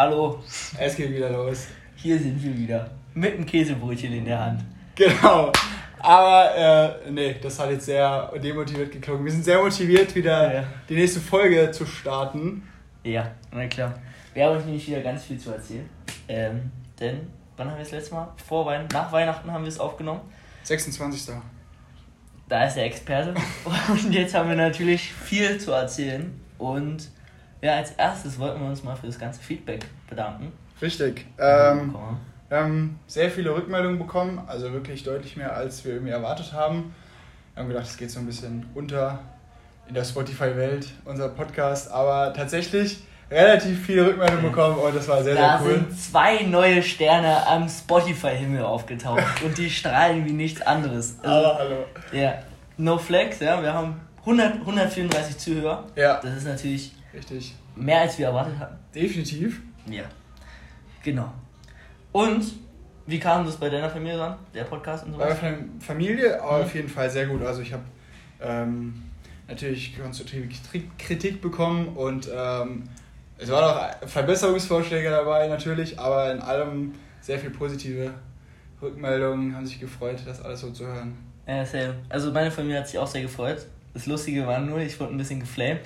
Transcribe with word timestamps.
Hallo, 0.00 0.42
Es 0.78 0.96
geht 0.96 1.10
wieder 1.10 1.28
los. 1.28 1.66
hier 1.94 2.18
sind 2.18 2.42
wir 2.42 2.56
wieder. 2.56 2.90
Mit 3.12 3.34
einem 3.34 3.44
Käsebrötchen 3.44 4.10
in 4.14 4.24
der 4.24 4.42
Hand. 4.46 4.64
Genau. 4.94 5.52
Aber, 5.98 6.56
äh, 7.04 7.10
nee, 7.10 7.36
das 7.42 7.58
hat 7.58 7.70
jetzt 7.70 7.84
sehr 7.84 8.32
demotiviert 8.42 8.92
geklungen. 8.92 9.26
Wir 9.26 9.30
sind 9.32 9.44
sehr 9.44 9.58
motiviert, 9.62 10.14
wieder 10.14 10.54
Ja. 10.54 10.64
die 10.88 10.94
nächste 10.94 11.20
Folge 11.20 11.70
zu 11.70 11.84
starten. 11.84 12.66
Ja, 13.04 13.30
na 13.52 13.66
klar. 13.66 13.92
Wir 14.32 14.46
haben 14.46 14.56
euch 14.56 14.64
nämlich 14.64 14.88
wieder 14.88 15.02
ganz 15.02 15.24
viel 15.24 15.36
zu 15.38 15.50
erzählen. 15.50 15.86
Ähm, 16.28 16.70
denn, 16.98 17.28
wann 17.58 17.68
haben 17.68 17.76
wir 17.76 17.84
das 17.84 17.92
letzte 17.92 18.14
Mal? 18.14 18.32
Vor 18.48 18.64
Weihnachten, 18.64 18.94
nach 18.94 19.12
Weihnachten 19.12 19.52
haben 19.52 19.64
wir 19.64 19.68
es 19.68 19.78
aufgenommen. 19.78 20.22
26. 20.62 21.34
Da 22.48 22.64
ist 22.64 22.72
der 22.76 22.86
Experte. 22.86 23.34
Und 23.90 24.14
jetzt 24.14 24.34
haben 24.34 24.48
wir 24.48 24.56
natürlich 24.56 25.12
viel 25.12 25.58
zu 25.58 25.72
erzählen. 25.72 26.40
Und 26.56 27.10
ja, 27.62 27.76
als 27.76 27.92
erstes 27.92 28.38
wollten 28.38 28.60
wir 28.60 28.68
uns 28.68 28.82
mal 28.82 28.96
für 28.96 29.06
das 29.06 29.18
ganze 29.18 29.40
Feedback 29.40 29.84
bedanken. 30.08 30.52
Richtig. 30.80 31.26
Ähm, 31.38 31.94
wir 32.48 32.58
haben 32.58 32.98
sehr 33.06 33.30
viele 33.30 33.54
Rückmeldungen 33.54 33.98
bekommen, 33.98 34.42
also 34.46 34.72
wirklich 34.72 35.02
deutlich 35.04 35.36
mehr, 35.36 35.54
als 35.54 35.84
wir 35.84 35.92
irgendwie 35.92 36.12
erwartet 36.12 36.52
haben. 36.52 36.94
Wir 37.54 37.62
haben 37.62 37.68
gedacht, 37.68 37.86
es 37.86 37.96
geht 37.96 38.10
so 38.10 38.18
ein 38.20 38.26
bisschen 38.26 38.66
unter 38.74 39.20
in 39.88 39.94
der 39.94 40.04
Spotify-Welt, 40.04 40.88
unser 41.04 41.28
Podcast, 41.28 41.90
aber 41.90 42.32
tatsächlich 42.32 42.98
relativ 43.30 43.86
viele 43.86 44.06
Rückmeldungen 44.06 44.44
bekommen 44.44 44.76
und 44.78 44.94
das 44.94 45.06
war 45.08 45.22
sehr, 45.22 45.34
da 45.34 45.58
sehr 45.58 45.66
cool. 45.66 45.74
sind 45.74 46.00
zwei 46.00 46.42
neue 46.44 46.82
Sterne 46.82 47.46
am 47.46 47.68
Spotify-Himmel 47.68 48.62
aufgetaucht 48.62 49.22
und 49.44 49.56
die 49.58 49.68
strahlen 49.70 50.24
wie 50.26 50.32
nichts 50.32 50.62
anderes. 50.62 51.16
Also, 51.22 51.46
Aber 51.48 51.58
hallo. 51.58 51.76
ja, 52.12 52.34
no 52.76 52.98
flex, 52.98 53.40
ja, 53.40 53.60
wir 53.62 53.72
haben 53.72 54.00
100, 54.20 54.60
134 54.60 55.38
Zuhörer. 55.38 55.84
Ja, 55.96 56.20
Das 56.20 56.36
ist 56.36 56.46
natürlich 56.46 56.92
richtig. 57.14 57.54
mehr 57.76 58.00
als 58.02 58.18
wir 58.18 58.26
erwartet 58.26 58.58
hatten. 58.58 58.76
Definitiv. 58.94 59.60
Ja, 59.86 60.04
genau. 61.02 61.32
Und 62.12 62.44
wie 63.06 63.18
kam 63.18 63.44
das 63.46 63.56
bei 63.56 63.68
deiner 63.68 63.88
Familie 63.90 64.22
an, 64.22 64.36
der 64.54 64.64
Podcast 64.64 65.04
und 65.06 65.16
Bei 65.18 65.26
sowas? 65.28 65.42
meiner 65.42 65.58
Familie 65.80 66.36
Mhm. 66.36 66.40
auf 66.42 66.74
jeden 66.74 66.88
Fall 66.88 67.10
sehr 67.10 67.26
gut. 67.26 67.42
Also 67.42 67.62
ich 67.62 67.72
habe 67.72 67.82
ähm, 68.40 68.94
natürlich 69.48 69.98
konstruktive 69.98 70.46
Kri- 70.46 70.88
Kritik 70.98 71.40
bekommen 71.40 71.88
und 71.96 72.28
ähm, 72.34 72.84
es 73.38 73.48
waren 73.50 73.64
auch 73.64 74.06
Verbesserungsvorschläge 74.08 75.08
dabei 75.10 75.48
natürlich, 75.48 75.98
aber 75.98 76.30
in 76.32 76.40
allem 76.40 76.94
sehr 77.20 77.38
viel 77.38 77.50
positive 77.50 78.12
Rückmeldungen, 78.82 79.54
haben 79.54 79.66
sich 79.66 79.80
gefreut, 79.80 80.18
das 80.26 80.42
alles 80.42 80.60
so 80.60 80.70
zu 80.70 80.86
hören. 80.86 81.16
Ja, 81.46 81.64
same. 81.66 81.94
Also 82.08 82.32
meine 82.32 82.50
Familie 82.50 82.78
hat 82.78 82.88
sich 82.88 82.98
auch 82.98 83.06
sehr 83.06 83.22
gefreut. 83.22 83.66
Das 83.94 84.06
Lustige 84.06 84.46
war 84.46 84.60
nur, 84.60 84.78
ich 84.78 84.98
wurde 85.00 85.12
ein 85.12 85.18
bisschen 85.18 85.40
geflamed. 85.40 85.80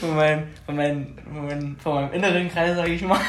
Von, 0.00 0.16
meinem, 0.16 0.42
von, 0.66 0.76
meinem, 0.76 1.06
von, 1.24 1.46
meinem, 1.46 1.76
von 1.78 1.94
meinem 1.94 2.12
inneren 2.12 2.48
Kreis, 2.50 2.76
sage 2.76 2.92
ich 2.92 3.02
mal. 3.02 3.20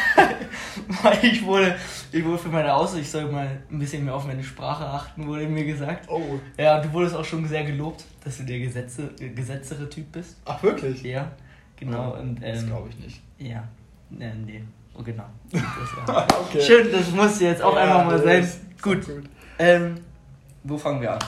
Weil 1.04 1.18
ich 1.26 1.44
wurde, 1.44 1.76
ich 2.12 2.24
wurde 2.24 2.38
für 2.38 2.50
meine 2.50 2.74
Aussicht, 2.74 3.04
ich 3.04 3.12
soll 3.12 3.32
mal 3.32 3.48
ein 3.72 3.80
bisschen 3.80 4.06
mehr 4.06 4.14
auf 4.16 4.26
meine 4.26 4.44
Sprache 4.44 4.86
achten, 4.86 5.26
wurde 5.28 5.48
mir 5.48 5.66
gesagt. 5.66 6.08
Oh, 6.10 6.22
Ja, 6.58 6.78
und 6.78 6.86
du 6.86 6.94
wurdest 6.94 7.16
auch 7.16 7.26
schon 7.26 7.48
sehr 7.48 7.64
gelobt, 7.64 8.04
dass 8.24 8.38
du 8.38 8.44
der 8.44 8.60
Gesetze, 8.60 9.10
gesetztere 9.18 9.90
Typ 9.90 10.12
bist. 10.12 10.38
ach 10.46 10.62
wirklich? 10.64 11.02
Ja, 11.04 11.32
genau. 11.76 12.14
Und, 12.14 12.42
das 12.42 12.62
ähm, 12.62 12.68
glaube 12.68 12.90
ich 12.90 13.00
nicht. 13.00 13.22
Ja, 13.40 13.64
nee, 14.10 14.32
nee. 14.46 14.64
Oh, 14.98 15.02
genau. 15.04 15.26
Das 15.52 16.08
war- 16.08 16.28
okay. 16.42 16.62
Schön, 16.62 16.92
das 16.92 17.10
musste 17.12 17.46
jetzt 17.46 17.62
auch 17.62 17.76
Ja, 17.76 17.82
einfach 17.84 18.06
mal 18.06 18.20
das 18.20 18.24
sein. 18.54 18.62
Gut. 18.82 19.06
gut. 19.06 19.24
Ähm, 19.58 19.96
wo 20.64 20.78
fangen 20.78 21.02
wir 21.02 21.14
an? 21.14 21.20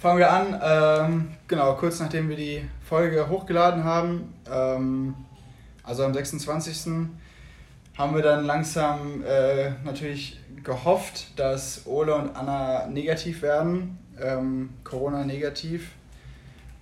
Fangen 0.00 0.18
wir 0.18 0.32
an, 0.32 0.58
ähm, 0.64 1.32
genau, 1.46 1.74
kurz 1.74 2.00
nachdem 2.00 2.30
wir 2.30 2.36
die 2.36 2.66
Folge 2.82 3.28
hochgeladen 3.28 3.84
haben, 3.84 4.32
ähm, 4.50 5.14
also 5.82 6.06
am 6.06 6.14
26. 6.14 7.10
haben 7.98 8.14
wir 8.14 8.22
dann 8.22 8.46
langsam 8.46 9.22
äh, 9.22 9.72
natürlich 9.84 10.40
gehofft, 10.64 11.38
dass 11.38 11.86
Ole 11.86 12.14
und 12.14 12.34
Anna 12.34 12.86
negativ 12.86 13.42
werden, 13.42 13.98
ähm, 14.18 14.70
Corona 14.84 15.22
negativ, 15.22 15.90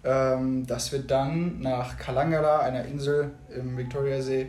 ähm, 0.05 0.65
dass 0.69 0.93
wir 0.93 1.01
dann 1.01 1.59
nach 1.59 1.99
Kalangala, 1.99 2.61
einer 2.61 2.85
Insel 2.85 3.33
im 3.53 3.77
Viktoriasee, 3.77 4.47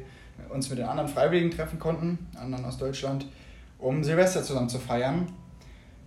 uns 0.50 0.70
mit 0.70 0.78
den 0.78 0.86
anderen 0.86 1.10
Freiwilligen 1.10 1.50
treffen 1.50 1.80
konnten, 1.80 2.28
anderen 2.40 2.66
aus 2.66 2.78
Deutschland, 2.78 3.26
um 3.80 4.04
Silvester 4.04 4.44
zusammen 4.44 4.70
zu 4.70 4.78
feiern. 4.78 5.26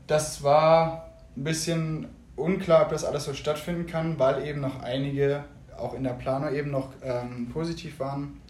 Das 0.06 0.44
war 0.44 1.08
ein 1.36 1.42
bisschen 1.42 2.06
unklar, 2.42 2.82
ob 2.82 2.90
das 2.90 3.04
alles 3.04 3.24
so 3.24 3.34
stattfinden 3.34 3.86
kann, 3.86 4.18
weil 4.18 4.46
eben 4.46 4.60
noch 4.60 4.82
einige 4.82 5.44
auch 5.76 5.94
in 5.94 6.04
der 6.04 6.12
Planung 6.12 6.54
eben 6.54 6.70
noch 6.70 6.90
ähm, 7.02 7.48
positiv 7.52 7.98
waren. 8.00 8.40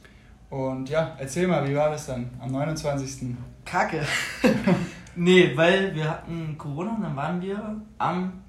Und 0.51 0.91
ja, 0.91 1.17
erzähl 1.19 1.47
mal, 1.47 1.67
wie 1.67 1.75
war 1.75 1.91
das 1.91 2.07
dann 2.07 2.31
am 2.41 2.53
29. 2.53 3.35
Kacke. 3.65 4.03
nee, 5.17 5.53
weil 5.57 5.95
wir 5.95 6.11
hatten 6.11 6.57
Corona 6.59 6.95
und 6.95 7.03
dann 7.03 7.17
waren 7.17 7.41
wir 7.41 7.81
am, 7.99 8.43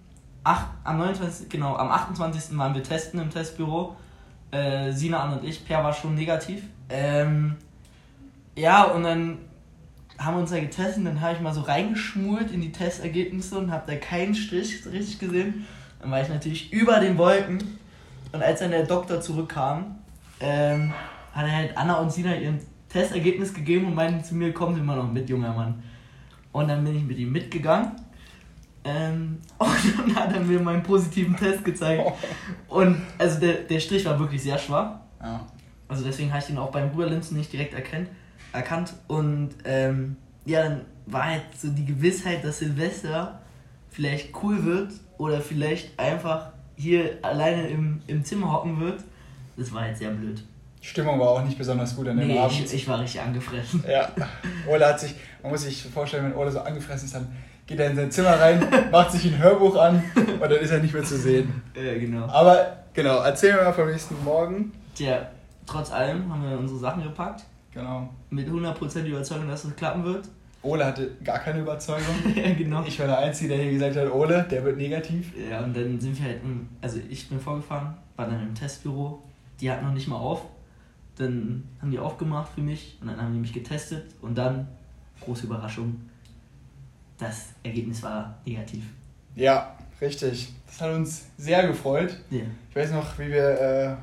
8, 0.43 0.65
am 0.83 0.97
29. 0.97 1.49
Genau, 1.49 1.75
am 1.77 1.89
28. 1.89 2.57
waren 2.57 2.73
wir 2.75 2.83
testen 2.83 3.21
im 3.21 3.29
Testbüro. 3.29 3.95
Äh, 4.51 4.91
Sina, 4.91 5.31
und 5.31 5.45
ich. 5.45 5.65
Per 5.65 5.83
war 5.83 5.93
schon 5.93 6.15
negativ. 6.15 6.63
Ähm, 6.89 7.55
ja, 8.55 8.83
und 8.83 9.03
dann 9.03 9.37
haben 10.23 10.35
wir 10.35 10.41
uns 10.41 10.51
da 10.51 10.59
getestet, 10.59 11.05
dann 11.05 11.21
habe 11.21 11.33
ich 11.33 11.41
mal 11.41 11.53
so 11.53 11.61
reingeschmult 11.61 12.51
in 12.51 12.61
die 12.61 12.71
Testergebnisse 12.71 13.57
und 13.57 13.71
habe 13.71 13.91
da 13.91 13.97
keinen 13.97 14.35
Strich 14.35 14.85
richtig 14.85 15.19
gesehen. 15.19 15.65
Dann 15.99 16.11
war 16.11 16.21
ich 16.21 16.29
natürlich 16.29 16.71
über 16.71 16.99
den 16.99 17.17
Wolken. 17.17 17.79
Und 18.31 18.41
als 18.41 18.59
dann 18.59 18.71
der 18.71 18.85
Doktor 18.85 19.21
zurückkam, 19.21 19.99
ähm, 20.39 20.93
hat 21.33 21.45
er 21.45 21.55
halt 21.55 21.77
Anna 21.77 21.99
und 21.99 22.11
Sina 22.11 22.35
ihren 22.35 22.59
Testergebnis 22.89 23.53
gegeben 23.53 23.87
und 23.87 23.95
meinten 23.95 24.23
zu 24.23 24.35
mir, 24.35 24.53
kommen 24.53 24.75
Sie 24.75 24.81
mal 24.81 24.95
noch 24.95 25.11
mit, 25.11 25.29
junger 25.29 25.53
Mann. 25.53 25.83
Und 26.51 26.67
dann 26.67 26.83
bin 26.83 26.95
ich 26.95 27.03
mit 27.03 27.17
ihm 27.17 27.31
mitgegangen. 27.31 27.91
Ähm, 28.83 29.39
und 29.57 29.69
dann 29.97 30.15
hat 30.15 30.33
er 30.33 30.41
mir 30.41 30.59
meinen 30.59 30.83
positiven 30.83 31.35
Test 31.35 31.63
gezeigt. 31.63 32.03
Und 32.67 33.01
also 33.17 33.39
der, 33.39 33.53
der 33.53 33.79
Strich 33.79 34.05
war 34.05 34.19
wirklich 34.19 34.43
sehr 34.43 34.57
schwach. 34.57 34.99
Ja. 35.21 35.45
Also 35.87 36.03
deswegen 36.03 36.31
habe 36.31 36.43
ich 36.43 36.49
ihn 36.49 36.57
auch 36.57 36.71
beim 36.71 36.91
Bruderlinsen 36.91 37.37
nicht 37.37 37.53
direkt 37.53 37.73
erkennt, 37.73 38.09
erkannt. 38.53 38.93
Und 39.07 39.49
ähm, 39.65 40.15
ja, 40.45 40.63
dann 40.63 40.81
war 41.05 41.25
halt 41.25 41.43
so 41.57 41.69
die 41.69 41.85
Gewissheit, 41.85 42.43
dass 42.43 42.59
Silvester 42.59 43.39
vielleicht 43.91 44.31
cool 44.43 44.63
wird 44.63 44.91
oder 45.17 45.41
vielleicht 45.41 45.99
einfach 45.99 46.51
hier 46.75 47.17
alleine 47.21 47.67
im, 47.67 48.01
im 48.07 48.23
Zimmer 48.23 48.51
hocken 48.51 48.79
wird. 48.79 49.03
Das 49.57 49.71
war 49.73 49.87
jetzt 49.87 49.99
sehr 49.99 50.09
blöd. 50.11 50.43
Die 50.81 50.87
Stimmung 50.87 51.19
war 51.19 51.29
auch 51.29 51.43
nicht 51.43 51.57
besonders 51.57 51.95
gut 51.95 52.07
an 52.07 52.17
dem 52.17 52.27
Nee, 52.27 52.39
Abend. 52.39 52.59
ich, 52.59 52.73
ich 52.73 52.87
war 52.87 52.99
richtig 52.99 53.21
angefressen. 53.21 53.83
Ja, 53.89 54.09
Ole 54.67 54.85
hat 54.85 54.99
sich, 54.99 55.15
man 55.41 55.51
muss 55.51 55.63
sich 55.63 55.83
vorstellen, 55.83 56.25
wenn 56.25 56.35
Ole 56.35 56.51
so 56.51 56.59
angefressen 56.59 57.05
ist, 57.05 57.15
dann 57.15 57.27
geht 57.65 57.79
er 57.79 57.89
in 57.91 57.95
sein 57.95 58.11
Zimmer 58.11 58.37
rein, 58.39 58.67
macht 58.91 59.11
sich 59.11 59.25
ein 59.25 59.37
Hörbuch 59.37 59.75
an 59.77 60.03
und 60.15 60.41
dann 60.41 60.51
ist 60.59 60.71
er 60.71 60.79
nicht 60.79 60.93
mehr 60.93 61.03
zu 61.03 61.17
sehen. 61.17 61.61
Ja, 61.75 61.93
genau. 61.97 62.25
Aber 62.25 62.77
genau, 62.93 63.21
erzähl 63.21 63.53
mir 63.55 63.63
mal 63.63 63.71
vom 63.71 63.89
nächsten 63.89 64.21
Morgen. 64.25 64.73
Tja, 64.95 65.27
trotz 65.65 65.91
allem 65.91 66.29
haben 66.33 66.43
wir 66.49 66.57
unsere 66.57 66.79
Sachen 66.79 67.03
gepackt. 67.03 67.43
Genau. 67.73 68.09
Mit 68.29 68.47
100% 68.47 69.03
Überzeugung, 69.05 69.47
dass 69.47 69.65
es 69.65 69.75
klappen 69.75 70.03
wird. 70.03 70.29
Ole 70.61 70.85
hatte 70.85 71.11
gar 71.23 71.39
keine 71.39 71.59
Überzeugung. 71.59 72.15
ja, 72.35 72.53
genau. 72.53 72.83
Ich 72.85 72.97
war 72.99 73.07
der 73.07 73.19
Einzige, 73.19 73.49
der 73.49 73.63
hier 73.63 73.73
gesagt 73.73 73.97
hat, 73.97 74.11
Ole, 74.11 74.45
der 74.49 74.63
wird 74.63 74.77
negativ. 74.77 75.33
Ja, 75.49 75.63
und 75.63 75.75
dann 75.75 75.99
sind 75.99 76.17
wir 76.17 76.25
halt, 76.25 76.41
also 76.81 76.99
ich 77.09 77.27
bin 77.27 77.39
vorgefahren, 77.39 77.95
war 78.15 78.27
dann 78.27 78.41
im 78.41 78.55
Testbüro. 78.55 79.21
Die 79.59 79.69
hatten 79.69 79.85
noch 79.85 79.93
nicht 79.93 80.07
mal 80.07 80.17
auf. 80.17 80.45
Dann 81.17 81.63
haben 81.81 81.91
die 81.91 81.99
aufgemacht 81.99 82.53
für 82.53 82.61
mich 82.61 82.97
und 83.01 83.07
dann 83.07 83.21
haben 83.21 83.33
die 83.33 83.39
mich 83.39 83.53
getestet 83.53 84.05
und 84.21 84.35
dann, 84.35 84.67
große 85.21 85.45
Überraschung, 85.45 86.09
das 87.17 87.49
Ergebnis 87.61 88.01
war 88.01 88.39
negativ. 88.45 88.83
Ja, 89.35 89.77
richtig. 90.01 90.53
Das 90.65 90.81
hat 90.81 90.91
uns 90.91 91.25
sehr 91.37 91.67
gefreut. 91.67 92.17
Ja. 92.29 92.41
Ich 92.69 92.75
weiß 92.75 92.91
noch, 92.91 93.19
wie 93.19 93.29
wir 93.29 93.61
äh, 93.61 93.95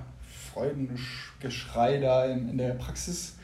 Freudengeschrei 0.52 1.98
da 1.98 2.26
in, 2.26 2.50
in 2.50 2.58
der 2.58 2.74
Praxis 2.74 3.36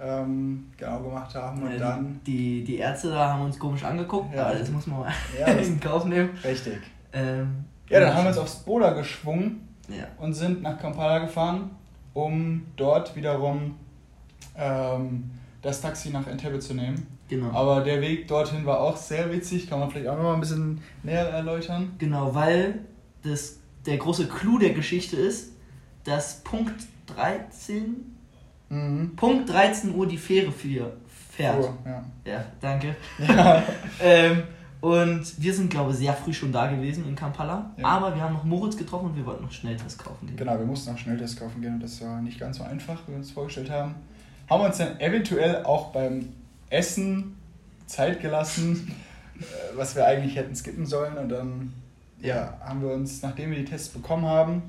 ähm, 0.00 0.66
genau 0.76 1.00
gemacht 1.00 1.34
haben 1.34 1.62
und 1.62 1.72
Ja, 1.72 1.78
dann. 1.78 2.20
Die, 2.26 2.64
die 2.64 2.78
Ärzte 2.78 3.10
da 3.10 3.30
haben 3.32 3.42
uns 3.42 3.58
komisch 3.58 3.84
angeguckt, 3.84 4.34
Ja. 4.34 4.46
aber 4.46 4.58
das 4.58 4.70
muss 4.70 4.86
man 4.86 5.00
mal 5.00 5.12
Ja, 5.38 5.46
in 5.52 5.78
Kauf 5.80 6.04
nehmen. 6.04 6.30
Richtig. 6.42 6.78
Ähm, 7.12 7.64
Ja, 7.88 8.00
dann 8.00 8.14
haben 8.14 8.24
wir 8.24 8.28
uns 8.30 8.38
aufs 8.38 8.56
Boda 8.64 8.90
geschwungen 8.90 9.68
Ja. 9.88 10.06
und 10.18 10.34
sind 10.34 10.62
nach 10.62 10.78
Kampala 10.78 11.18
gefahren, 11.20 11.70
um 12.12 12.62
dort 12.76 13.14
wiederum 13.16 13.76
ähm, 14.56 15.30
das 15.62 15.80
Taxi 15.80 16.10
nach 16.10 16.26
Entebbe 16.26 16.58
zu 16.58 16.74
nehmen. 16.74 17.06
Genau. 17.28 17.50
Aber 17.52 17.80
der 17.80 18.00
Weg 18.00 18.28
dorthin 18.28 18.66
war 18.66 18.80
auch 18.80 18.96
sehr 18.96 19.32
witzig, 19.32 19.68
kann 19.68 19.80
man 19.80 19.90
vielleicht 19.90 20.08
auch 20.08 20.16
noch 20.16 20.24
mal 20.24 20.34
ein 20.34 20.40
bisschen 20.40 20.80
näher 21.02 21.28
erläutern. 21.30 21.92
Genau, 21.98 22.34
weil 22.34 22.80
das, 23.22 23.58
der 23.86 23.96
große 23.96 24.28
Clou 24.28 24.58
der 24.58 24.74
Geschichte 24.74 25.16
ist, 25.16 25.52
dass 26.04 26.42
Punkt 26.44 26.74
13, 27.16 28.13
Mhm. 28.68 29.14
Punkt 29.16 29.48
13 29.48 29.94
Uhr 29.94 30.06
die 30.06 30.18
Fähre 30.18 30.50
für, 30.50 30.96
fährt. 31.30 31.62
Oh, 31.62 31.74
ja. 31.84 32.04
Ja, 32.24 32.44
danke. 32.60 32.96
Ja. 33.18 33.62
ähm, 34.02 34.42
und 34.80 35.42
wir 35.42 35.54
sind, 35.54 35.70
glaube 35.70 35.92
ich, 35.92 35.98
sehr 35.98 36.12
früh 36.12 36.32
schon 36.32 36.52
da 36.52 36.70
gewesen 36.70 37.08
in 37.08 37.14
Kampala. 37.14 37.70
Ja. 37.78 37.86
Aber 37.86 38.14
wir 38.14 38.20
haben 38.20 38.34
noch 38.34 38.44
Moritz 38.44 38.76
getroffen 38.76 39.06
und 39.06 39.16
wir 39.16 39.24
wollten 39.24 39.42
noch 39.42 39.50
Schnelltest 39.50 39.98
kaufen 39.98 40.26
gehen. 40.26 40.36
Genau, 40.36 40.58
wir 40.58 40.66
mussten 40.66 40.92
auch 40.92 40.98
Schnelltest 40.98 41.38
kaufen 41.38 41.62
gehen 41.62 41.74
und 41.74 41.82
das 41.82 42.02
war 42.02 42.20
nicht 42.20 42.38
ganz 42.38 42.58
so 42.58 42.64
einfach, 42.64 43.00
wie 43.06 43.12
wir 43.12 43.16
uns 43.16 43.30
vorgestellt 43.30 43.70
haben. 43.70 43.94
haben 44.50 44.62
uns 44.62 44.76
dann 44.76 45.00
eventuell 45.00 45.64
auch 45.64 45.90
beim 45.92 46.28
Essen 46.68 47.34
Zeit 47.86 48.20
gelassen, 48.20 48.94
äh, 49.40 49.42
was 49.76 49.96
wir 49.96 50.06
eigentlich 50.06 50.36
hätten 50.36 50.54
skippen 50.54 50.84
sollen. 50.84 51.16
Und 51.16 51.30
dann 51.30 51.72
ja, 52.20 52.58
haben 52.60 52.82
wir 52.82 52.92
uns, 52.92 53.22
nachdem 53.22 53.52
wir 53.52 53.58
die 53.58 53.64
Tests 53.64 53.88
bekommen 53.88 54.26
haben, 54.26 54.62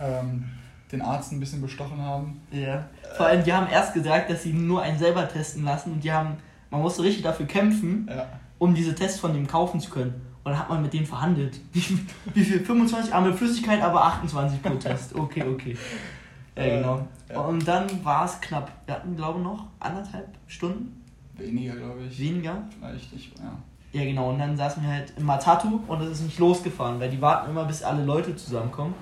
ähm, 0.00 0.44
den 0.92 1.02
Arzt 1.02 1.32
ein 1.32 1.40
bisschen 1.40 1.60
bestochen 1.60 2.00
haben. 2.00 2.40
Ja. 2.52 2.86
Vor 3.16 3.26
allem, 3.26 3.42
die 3.44 3.52
haben 3.52 3.66
erst 3.70 3.94
gesagt, 3.94 4.30
dass 4.30 4.42
sie 4.42 4.52
nur 4.52 4.82
einen 4.82 4.98
selber 4.98 5.28
testen 5.28 5.64
lassen 5.64 5.92
und 5.94 6.04
die 6.04 6.12
haben, 6.12 6.36
man 6.70 6.80
musste 6.82 7.02
richtig 7.02 7.22
dafür 7.22 7.46
kämpfen, 7.46 8.08
Ja. 8.10 8.26
um 8.58 8.74
diese 8.74 8.94
Tests 8.94 9.18
von 9.20 9.32
dem 9.34 9.46
kaufen 9.46 9.80
zu 9.80 9.90
können. 9.90 10.14
Und 10.44 10.52
dann 10.52 10.58
hat 10.60 10.68
man 10.68 10.80
mit 10.82 10.92
denen 10.92 11.06
verhandelt. 11.06 11.58
Wie, 11.72 11.80
viel- 11.80 11.98
wie 12.34 12.44
viel? 12.44 12.60
25 12.64 13.12
Arme 13.12 13.34
Flüssigkeit, 13.34 13.82
aber 13.82 14.04
28 14.04 14.62
pro 14.62 14.74
Test. 14.74 15.14
Okay, 15.14 15.42
okay. 15.42 15.76
Ja, 16.56 16.62
Äh, 16.62 16.76
genau. 16.78 17.06
ja. 17.28 17.40
Und 17.40 17.66
dann 17.66 18.04
war 18.04 18.24
es 18.24 18.40
knapp. 18.40 18.70
Wir 18.86 18.94
hatten, 18.94 19.16
glaube 19.16 19.40
ich, 19.40 19.44
noch 19.44 19.66
anderthalb 19.80 20.28
Stunden 20.46 21.02
Weniger, 21.36 21.74
glaube 21.76 22.00
ich. 22.08 22.18
weniger. 22.20 22.62
Vielleicht, 22.78 23.12
ich, 23.12 23.32
ja. 23.38 23.52
Ja, 23.92 24.04
genau. 24.04 24.30
Und 24.30 24.38
dann 24.38 24.56
saßen 24.56 24.82
wir 24.82 24.90
halt 24.90 25.12
im 25.18 25.24
Matatu 25.24 25.80
und 25.88 26.00
es 26.02 26.10
ist 26.12 26.22
nicht 26.22 26.38
losgefahren, 26.38 27.00
weil 27.00 27.10
die 27.10 27.20
warten 27.20 27.50
immer, 27.50 27.64
bis 27.64 27.82
alle 27.82 28.04
Leute 28.04 28.36
zusammenkommen. 28.36 28.94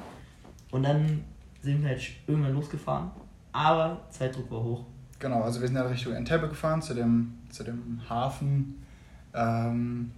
Und 0.70 0.82
dann 0.84 1.24
sind 1.64 1.82
wir 1.82 1.88
halt 1.90 2.02
irgendwann 2.26 2.52
losgefahren. 2.54 3.10
Aber 3.52 4.00
Zeitdruck 4.10 4.50
war 4.50 4.62
hoch. 4.62 4.84
Genau, 5.18 5.42
also 5.42 5.60
wir 5.60 5.68
sind 5.68 5.76
ja 5.76 5.82
Richtung 5.82 6.12
Entebbe 6.14 6.48
gefahren, 6.48 6.82
zu 6.82 6.94
dem, 6.94 7.34
zu 7.50 7.64
dem 7.64 8.00
Hafen. 8.08 8.84
Ähm, 9.32 10.10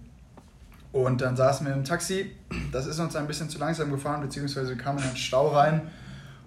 und 0.91 1.21
dann 1.21 1.35
saßen 1.35 1.65
wir 1.67 1.73
im 1.73 1.83
Taxi. 1.83 2.31
Das 2.71 2.85
ist 2.87 2.99
uns 2.99 3.15
ein 3.15 3.27
bisschen 3.27 3.49
zu 3.49 3.59
langsam 3.59 3.91
gefahren, 3.91 4.21
beziehungsweise 4.21 4.69
wir 4.69 4.77
kamen 4.77 4.99
in 4.99 5.05
einen 5.05 5.17
Stau 5.17 5.49
rein 5.49 5.81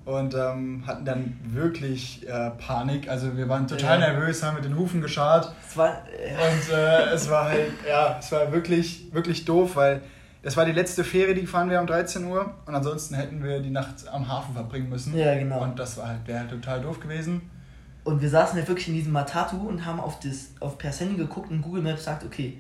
und 0.05 0.35
ähm, 0.35 0.83
hatten 0.87 1.05
dann 1.05 1.39
wirklich 1.45 2.27
äh, 2.29 2.51
Panik. 2.51 3.09
Also 3.09 3.37
wir 3.37 3.49
waren 3.49 3.67
total 3.69 4.01
Ja. 4.01 4.13
nervös, 4.13 4.43
haben 4.43 4.57
mit 4.57 4.65
den 4.65 4.77
Hufen 4.77 5.01
geschart. 5.01 5.55
Es 5.69 5.77
war. 5.77 6.03
Äh, 6.09 6.33
Und 6.35 6.73
äh, 6.73 7.11
es 7.15 7.31
war 7.31 7.45
halt, 7.45 7.71
ja, 7.89 8.17
es 8.19 8.33
war 8.33 8.51
wirklich, 8.53 9.13
wirklich 9.13 9.45
doof, 9.45 9.77
weil 9.77 10.03
das 10.43 10.57
war 10.57 10.65
die 10.65 10.73
letzte 10.73 11.05
Fähre, 11.05 11.35
die 11.35 11.43
gefahren 11.43 11.69
wäre 11.69 11.81
um 11.81 11.87
13 11.87 12.25
Uhr. 12.25 12.55
Und 12.67 12.75
ansonsten 12.75 13.15
hätten 13.15 13.43
wir 13.43 13.61
die 13.61 13.71
Nacht 13.71 14.09
am 14.09 14.27
Hafen 14.29 14.55
verbringen 14.55 14.89
müssen. 14.89 15.17
Ja, 15.17 15.39
genau. 15.39 15.63
Und 15.63 15.79
das 15.79 15.97
war 15.99 16.09
halt, 16.09 16.27
wäre 16.27 16.41
halt 16.41 16.51
total 16.51 16.81
doof 16.81 17.01
gewesen. 17.01 17.43
Und 18.05 18.23
wir 18.23 18.31
saßen 18.31 18.57
halt 18.57 18.67
wirklich 18.67 18.89
in 18.89 18.95
diesem 18.95 19.13
Matatu 19.13 19.57
und 19.57 19.85
haben 19.85 20.01
auf 20.01 20.19
das 20.21 20.53
auf 20.61 20.79
per 20.79 20.93
Handy 20.93 21.17
geguckt 21.17 21.51
und 21.51 21.61
Google 21.61 21.83
Maps 21.83 22.05
sagt, 22.05 22.25
okay, 22.25 22.59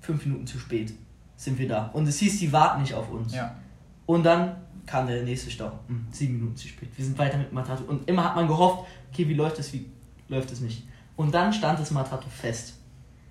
fünf 0.00 0.26
Minuten 0.26 0.46
zu 0.46 0.58
spät 0.58 0.92
sind 1.36 1.58
wir 1.58 1.66
da. 1.66 1.86
Und 1.94 2.06
es 2.06 2.18
hieß, 2.18 2.38
die 2.38 2.52
warten 2.52 2.82
nicht 2.82 2.94
auf 2.94 3.10
uns. 3.10 3.34
Ja. 3.34 3.56
Und 4.04 4.24
dann 4.24 4.56
kam 4.84 5.06
der 5.06 5.22
nächste 5.22 5.50
Stau. 5.50 5.72
Hm, 5.86 6.06
sieben 6.10 6.34
Minuten 6.34 6.56
zu 6.56 6.68
spät. 6.68 6.90
Wir 6.94 7.04
sind 7.04 7.18
weiter 7.18 7.38
mit 7.38 7.52
Matatu. 7.52 7.84
Und 7.84 8.08
immer 8.08 8.24
hat 8.24 8.36
man 8.36 8.46
gehofft, 8.46 8.86
okay, 9.10 9.26
wie 9.28 9.34
läuft 9.34 9.58
es, 9.58 9.72
wie 9.72 9.86
läuft 10.28 10.52
es 10.52 10.60
nicht. 10.60 10.86
Und 11.16 11.34
dann 11.34 11.52
stand 11.52 11.80
das 11.80 11.90
Matatu 11.90 12.28
fest. 12.28 12.74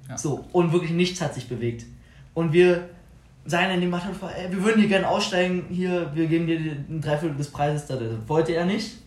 Ja. 0.09 0.18
So, 0.18 0.45
und 0.51 0.74
wirklich 0.74 0.92
nichts 0.92 1.21
hat 1.21 1.36
sich 1.36 1.47
bewegt. 1.47 1.86
Und 2.33 2.54
wir 2.54 2.89
sagen 3.45 3.73
in 3.73 3.81
dem 3.81 3.93
ey, 3.93 4.01
wir 4.51 4.63
würden 4.63 4.79
hier 4.79 4.89
gerne 4.89 5.07
aussteigen, 5.07 5.65
hier, 5.69 6.11
wir 6.13 6.27
geben 6.27 6.45
dir 6.47 6.57
ein 6.59 7.01
Dreiviertel 7.01 7.38
des 7.38 7.49
Preises. 7.51 7.88
Da, 7.88 7.95
da. 7.95 8.05
Wollte 8.27 8.53
er 8.53 8.65
nicht. 8.65 8.97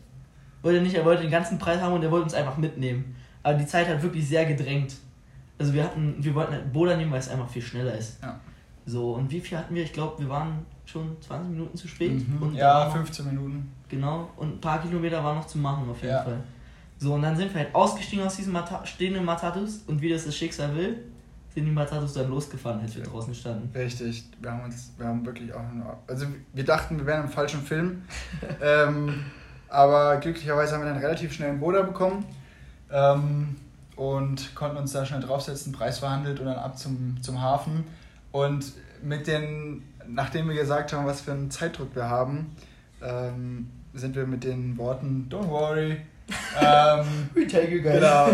Wollte 0.63 0.79
er 0.79 0.83
nicht, 0.83 0.95
er 0.95 1.05
wollte 1.05 1.23
den 1.23 1.31
ganzen 1.31 1.59
Preis 1.59 1.81
haben 1.81 1.93
und 1.95 2.03
er 2.03 2.11
wollte 2.11 2.25
uns 2.25 2.35
einfach 2.35 2.57
mitnehmen. 2.57 3.15
Aber 3.43 3.55
die 3.59 3.67
Zeit 3.67 3.89
hat 3.89 4.03
wirklich 4.03 4.27
sehr 4.27 4.45
gedrängt. 4.47 4.95
Also 5.59 5.73
wir 5.73 5.85
hatten, 5.85 6.17
wir 6.19 6.35
wollten 6.35 6.53
halt 6.53 6.73
Boda 6.73 6.97
nehmen, 6.97 7.13
weil 7.13 7.21
es 7.21 7.29
einfach 7.29 7.49
viel 7.49 7.63
schneller 7.63 7.97
ist. 7.97 8.21
Ja. 8.23 8.41
So, 8.87 9.13
und 9.13 9.31
wie 9.31 9.41
viel 9.41 9.57
hatten 9.57 9.75
wir? 9.75 9.83
Ich 9.85 9.93
glaube, 9.93 10.21
wir 10.23 10.29
waren 10.29 10.65
schon 10.85 11.17
20 11.21 11.51
Minuten 11.51 11.77
zu 11.77 11.87
spät. 11.89 12.13
Mhm. 12.13 12.55
Ja, 12.55 12.75
war 12.75 12.87
noch- 12.87 12.97
15 12.97 13.27
Minuten. 13.27 13.71
Genau, 13.89 14.29
und 14.37 14.57
ein 14.57 14.61
paar 14.61 14.83
Kilometer 14.83 15.23
war 15.23 15.35
noch 15.35 15.47
zu 15.47 15.59
machen 15.59 15.89
auf 15.89 15.99
jeden 16.03 16.13
Ja. 16.15 16.23
Fall. 16.25 16.39
So, 16.99 17.15
und 17.15 17.23
dann 17.23 17.37
sind 17.37 17.53
wir 17.55 17.61
halt 17.63 17.75
ausgestiegen 17.75 18.25
aus 18.25 18.37
diesen 18.37 18.53
Mata 18.53 18.85
stehenden 18.85 19.25
Matatus 19.25 19.83
und 19.87 20.01
wie 20.03 20.09
das 20.09 20.25
das 20.25 20.37
Schicksal 20.37 20.75
will, 20.75 20.97
sind 21.55 21.65
die 21.67 21.71
Matatus 21.71 22.15
dann 22.15 22.29
losgefahren, 22.31 22.81
als 22.81 22.97
wir 22.97 23.05
draußen 23.05 23.35
standen. 23.35 23.71
Richtig, 23.77 24.25
wir 24.41 24.51
haben 24.51 24.65
uns, 24.65 24.93
wir 24.99 25.07
haben 25.07 25.25
wirklich 25.25 25.53
auch, 25.55 25.63
nur- 25.73 25.97
also 26.09 26.27
wir 26.53 26.65
dachten, 26.65 26.99
wir 26.99 27.07
wären 27.07 27.25
im 27.25 27.31
falschen 27.31 27.61
Film, 27.63 28.03
ähm, 28.63 29.25
aber 29.69 30.17
glücklicherweise 30.19 30.75
haben 30.75 30.83
wir 30.85 30.91
dann 30.93 30.99
relativ 31.03 31.33
schnell 31.33 31.51
einen 31.51 31.61
Boda 31.61 31.83
bekommen 31.83 32.25
ähm, 32.91 33.57
und 33.97 34.55
konnten 34.55 34.77
uns 34.79 34.93
da 34.93 35.07
schnell 35.07 35.21
draufsetzen, 35.21 35.73
Preis 35.73 36.01
verhandelt 36.01 36.41
und 36.41 36.47
dann 36.47 36.57
ab 36.57 36.77
zum, 36.79 37.23
zum 37.23 37.41
Hafen. 37.41 37.85
Und 38.33 38.73
mit 39.03 39.27
den, 39.29 39.83
nachdem 40.09 40.49
wir 40.49 40.57
gesagt 40.57 40.93
haben, 40.93 41.07
was 41.07 41.21
für 41.21 41.33
einen 41.33 41.51
Zeitdruck 41.53 41.95
wir 41.95 42.09
haben, 42.09 42.57
ähm, 43.01 43.71
sind 43.95 44.15
wir 44.17 44.27
mit 44.27 44.45
den 44.45 44.77
Worten 44.79 45.29
Don't 45.31 45.49
worry, 45.49 45.97
ähm, 46.61 47.07
We 47.35 47.47
take 47.47 47.71
you 47.75 47.83
genau, 47.83 48.29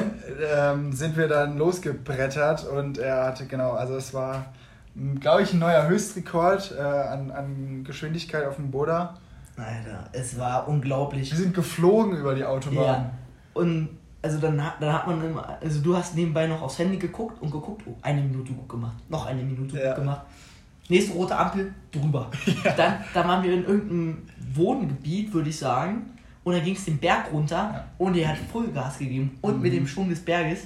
ähm, 0.56 0.92
sind 0.92 1.16
wir 1.16 1.26
dann 1.28 1.58
losgebrettert 1.58 2.64
und 2.66 2.98
er 2.98 3.24
hatte, 3.26 3.46
genau, 3.46 3.72
also 3.72 3.96
es 3.96 4.14
war, 4.14 4.46
glaube 5.20 5.42
ich, 5.42 5.52
ein 5.52 5.58
neuer 5.58 5.88
Höchstrekord 5.88 6.74
äh, 6.78 6.80
an, 6.82 7.30
an 7.30 7.84
Geschwindigkeit 7.84 8.46
auf 8.46 8.56
dem 8.56 8.70
Boda. 8.70 9.14
Alter, 9.56 10.08
es 10.12 10.38
war 10.38 10.68
unglaublich. 10.68 11.30
Wir 11.32 11.38
sind 11.38 11.52
geflogen 11.54 12.16
über 12.16 12.34
die 12.34 12.44
Autobahn. 12.44 12.76
Ja. 12.84 13.10
Und 13.54 13.88
also 14.22 14.38
dann, 14.38 14.64
hat- 14.64 14.74
dann 14.80 14.92
hat 14.92 15.06
man 15.06 15.22
immer, 15.24 15.58
also 15.60 15.80
du 15.80 15.96
hast 15.96 16.14
nebenbei 16.14 16.46
noch 16.46 16.62
aufs 16.62 16.78
Handy 16.78 16.96
geguckt 16.96 17.42
und 17.42 17.50
geguckt, 17.50 17.82
oh, 17.86 17.94
eine 18.02 18.22
Minute 18.22 18.52
gut 18.52 18.68
gemacht, 18.68 18.96
noch 19.10 19.26
eine 19.26 19.42
Minute 19.42 19.76
Ja. 19.78 19.88
gut 19.88 19.96
gemacht. 19.96 20.22
Nächste 20.90 21.12
rote 21.14 21.36
Ampel, 21.36 21.72
drüber. 21.92 22.30
Dann, 22.76 23.04
dann 23.14 23.28
waren 23.28 23.42
wir 23.44 23.54
in 23.54 23.64
irgendeinem 23.64 24.22
Wohngebiet, 24.54 25.32
würde 25.32 25.48
ich 25.50 25.58
sagen. 25.58 26.10
Und 26.42 26.54
dann 26.54 26.64
ging 26.64 26.74
es 26.74 26.84
den 26.86 26.98
Berg 26.98 27.32
runter 27.32 27.56
Ja. 27.56 27.84
und 27.98 28.16
er 28.16 28.28
hat 28.28 28.38
Vollgas 28.52 28.98
gegeben. 28.98 29.38
Und 29.40 29.56
Mhm. 29.56 29.62
mit 29.62 29.72
dem 29.72 29.86
Schwung 29.86 30.08
des 30.08 30.20
Berges. 30.24 30.60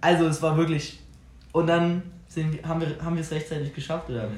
Also 0.00 0.26
es 0.26 0.40
war 0.42 0.56
wirklich. 0.56 1.00
Und 1.52 1.66
dann 1.68 2.02
sind, 2.28 2.62
haben 2.66 2.80
wir 2.80 2.96
haben 3.02 3.14
wir 3.16 3.22
es 3.22 3.30
rechtzeitig 3.30 3.74
geschafft 3.74 4.10
oder 4.10 4.28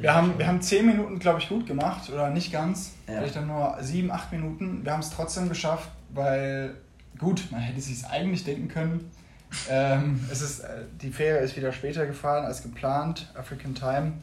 wir 0.00 0.12
haben, 0.14 0.36
wir 0.36 0.46
haben 0.48 0.60
10 0.60 0.84
Minuten, 0.86 1.18
glaube 1.20 1.38
ich, 1.40 1.48
gut 1.48 1.66
gemacht 1.66 2.10
oder 2.10 2.30
nicht 2.30 2.50
ganz. 2.50 2.94
Ja. 3.06 3.18
Vielleicht 3.18 3.36
dann 3.36 3.46
nur 3.46 3.76
7, 3.80 4.10
8 4.10 4.32
Minuten. 4.32 4.84
Wir 4.84 4.92
haben 4.92 5.00
es 5.00 5.10
trotzdem 5.10 5.48
geschafft, 5.48 5.88
weil, 6.12 6.74
gut, 7.18 7.44
man 7.52 7.60
hätte 7.60 7.78
es 7.78 7.86
sich 7.86 8.04
eigentlich 8.06 8.42
denken 8.42 8.66
können. 8.68 9.10
ähm, 9.70 10.18
es 10.32 10.42
ist, 10.42 10.60
äh, 10.60 10.84
die 11.00 11.10
Fähre 11.10 11.38
ist 11.38 11.56
wieder 11.56 11.72
später 11.72 12.04
gefahren 12.06 12.44
als 12.44 12.62
geplant, 12.62 13.30
African 13.38 13.74
Time. 13.74 14.14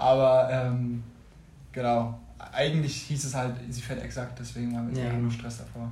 Aber 0.00 0.48
ähm, 0.50 1.02
genau, 1.72 2.18
eigentlich 2.52 3.02
hieß 3.02 3.24
es 3.26 3.34
halt, 3.34 3.54
sie 3.68 3.82
fährt 3.82 4.02
exakt, 4.02 4.38
deswegen 4.38 4.74
haben 4.74 4.88
wir 4.90 4.96
Ja, 4.96 5.02
jetzt 5.04 5.10
genau. 5.12 5.22
nur 5.24 5.30
Stress 5.30 5.58
davor. 5.58 5.90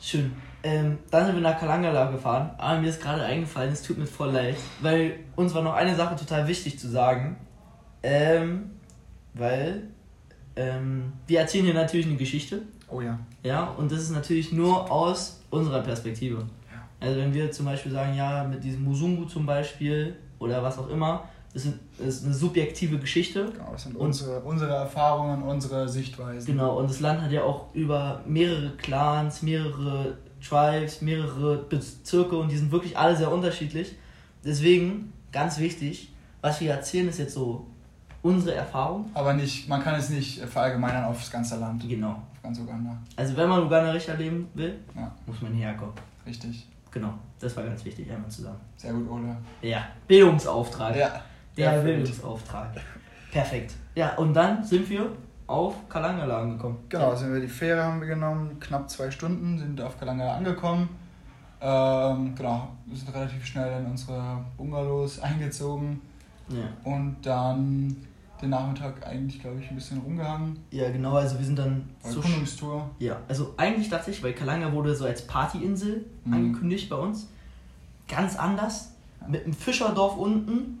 Schön. 0.00 0.32
Ähm, 0.62 0.98
dann 1.10 1.26
sind 1.26 1.34
wir 1.34 1.42
nach 1.42 1.58
Kalangala 1.58 2.10
gefahren, 2.10 2.50
aber 2.56 2.80
mir 2.80 2.88
ist 2.88 3.00
gerade 3.02 3.22
eingefallen, 3.24 3.72
es 3.72 3.82
tut 3.82 3.98
mir 3.98 4.06
voll 4.06 4.30
leid, 4.30 4.56
weil 4.80 5.18
uns 5.36 5.52
war 5.54 5.62
noch 5.62 5.74
eine 5.74 5.94
Sache 5.94 6.16
total 6.16 6.48
wichtig 6.48 6.78
zu 6.78 6.88
sagen. 6.88 7.36
Ähm, 8.02 8.70
weil 9.34 9.82
ähm, 10.56 11.12
wir 11.26 11.40
erzählen 11.40 11.66
hier 11.66 11.74
natürlich 11.74 12.06
eine 12.06 12.16
Geschichte, 12.16 12.62
Oh 12.88 13.00
ja. 13.00 13.18
ja, 13.42 13.64
und 13.64 13.92
das 13.92 14.00
ist 14.00 14.10
natürlich 14.10 14.50
nur 14.52 14.90
aus 14.90 15.40
unserer 15.50 15.80
Perspektive. 15.82 16.38
Ja. 16.38 16.82
Also 17.00 17.20
wenn 17.20 17.32
wir 17.34 17.50
zum 17.52 17.66
Beispiel 17.66 17.92
sagen, 17.92 18.14
ja, 18.16 18.44
mit 18.44 18.64
diesem 18.64 18.82
Musungu 18.84 19.26
zum 19.26 19.44
Beispiel 19.46 20.16
oder 20.38 20.62
was 20.62 20.78
auch 20.78 20.88
immer, 20.88 21.28
ist, 21.54 21.68
das 21.98 22.06
ist 22.16 22.24
eine 22.24 22.34
subjektive 22.34 22.98
Geschichte. 22.98 23.50
Genau, 23.52 23.72
das 23.72 23.82
sind 23.84 23.96
Und- 23.96 24.06
unsere, 24.06 24.40
unsere 24.40 24.74
Erfahrungen, 24.74 25.42
unsere 25.42 25.88
Sichtweisen. 25.88 26.46
Genau, 26.46 26.78
und 26.78 26.88
das 26.90 27.00
Land 27.00 27.20
hat 27.22 27.30
ja 27.30 27.42
auch 27.42 27.74
über 27.74 28.22
mehrere 28.26 28.70
Clans, 28.76 29.42
mehrere 29.42 30.16
Tribes, 30.46 31.02
mehrere 31.02 31.58
Bezirke 31.58 32.36
und 32.36 32.50
die 32.50 32.56
sind 32.56 32.72
wirklich 32.72 32.96
alle 32.96 33.16
sehr 33.16 33.30
unterschiedlich. 33.30 33.94
Deswegen, 34.44 35.12
ganz 35.30 35.58
wichtig, 35.58 36.12
was 36.40 36.60
wir 36.60 36.70
erzählen, 36.72 37.08
ist 37.08 37.18
jetzt 37.18 37.34
so 37.34 37.66
unsere 38.22 38.54
Erfahrung. 38.56 39.10
Aber 39.14 39.34
nicht, 39.34 39.68
man 39.68 39.82
kann 39.82 39.94
es 39.94 40.08
nicht 40.08 40.40
verallgemeinern 40.40 41.04
aufs 41.04 41.30
ganze 41.30 41.58
Land, 41.58 41.88
Genau. 41.88 42.10
auf 42.12 42.42
ganz 42.42 42.58
Uganda. 42.58 42.96
Also 43.16 43.36
wenn 43.36 43.48
man 43.48 43.62
Uganda 43.64 43.90
richtig 43.92 44.10
erleben 44.14 44.48
will, 44.54 44.78
Ja. 44.96 45.12
muss 45.26 45.40
man 45.42 45.52
hierher 45.52 45.74
kommen. 45.74 45.92
Richtig. 46.26 46.66
Genau, 46.90 47.14
das 47.40 47.56
war 47.56 47.64
ganz 47.64 47.84
wichtig, 47.84 48.10
einmal 48.10 48.30
zusammen. 48.30 48.60
Sehr 48.76 48.92
gut, 48.92 49.08
Ole. 49.10 49.36
Ja, 49.62 49.86
Bildungsauftrag. 50.06 50.94
Ja. 50.96 51.20
Der 51.56 51.70
Perfekt. 51.70 51.84
Bildungsauftrag. 51.86 52.70
Perfekt. 53.30 53.74
Ja, 53.94 54.14
und 54.16 54.34
dann 54.34 54.64
sind 54.64 54.88
wir 54.88 55.10
auf 55.46 55.88
Kalangala 55.88 56.40
angekommen. 56.40 56.78
Genau, 56.88 57.14
sind 57.14 57.32
wir 57.32 57.40
die 57.40 57.48
Fähre 57.48 57.82
haben 57.82 58.00
wir 58.00 58.08
genommen, 58.08 58.58
knapp 58.60 58.88
zwei 58.88 59.10
Stunden, 59.10 59.58
sind 59.58 59.80
auf 59.80 59.98
Kalangala 59.98 60.36
angekommen. 60.36 60.88
Ähm, 61.60 62.34
genau, 62.34 62.68
wir 62.86 62.96
sind 62.96 63.14
relativ 63.14 63.44
schnell 63.46 63.80
in 63.80 63.86
unsere 63.86 64.44
Bungalows 64.56 65.20
eingezogen 65.20 66.00
Ja. 66.48 66.64
und 66.90 67.16
dann 67.22 67.96
den 68.40 68.50
Nachmittag 68.50 69.06
eigentlich, 69.06 69.40
glaube 69.40 69.60
ich, 69.60 69.70
ein 69.70 69.76
bisschen 69.76 69.98
rumgehangen. 69.98 70.58
ja, 70.72 70.90
genau, 70.90 71.14
also 71.14 71.38
wir 71.38 71.44
sind 71.46 71.56
dann 71.58 71.88
zur 72.02 72.16
Erkundungstour. 72.24 72.90
Ja, 72.98 73.18
also 73.28 73.54
eigentlich 73.56 73.88
dachte 73.88 74.10
ich, 74.10 74.20
weil 74.24 74.32
Kalanga 74.32 74.72
wurde 74.72 74.94
so 74.96 75.04
als 75.04 75.24
Partyinsel 75.26 76.06
Mhm. 76.24 76.32
angekündigt 76.34 76.90
bei 76.90 76.96
uns. 76.96 77.28
Ganz 78.08 78.34
anders. 78.36 78.94
Mit 79.28 79.44
einem 79.44 79.54
Fischerdorf 79.54 80.16
unten, 80.16 80.80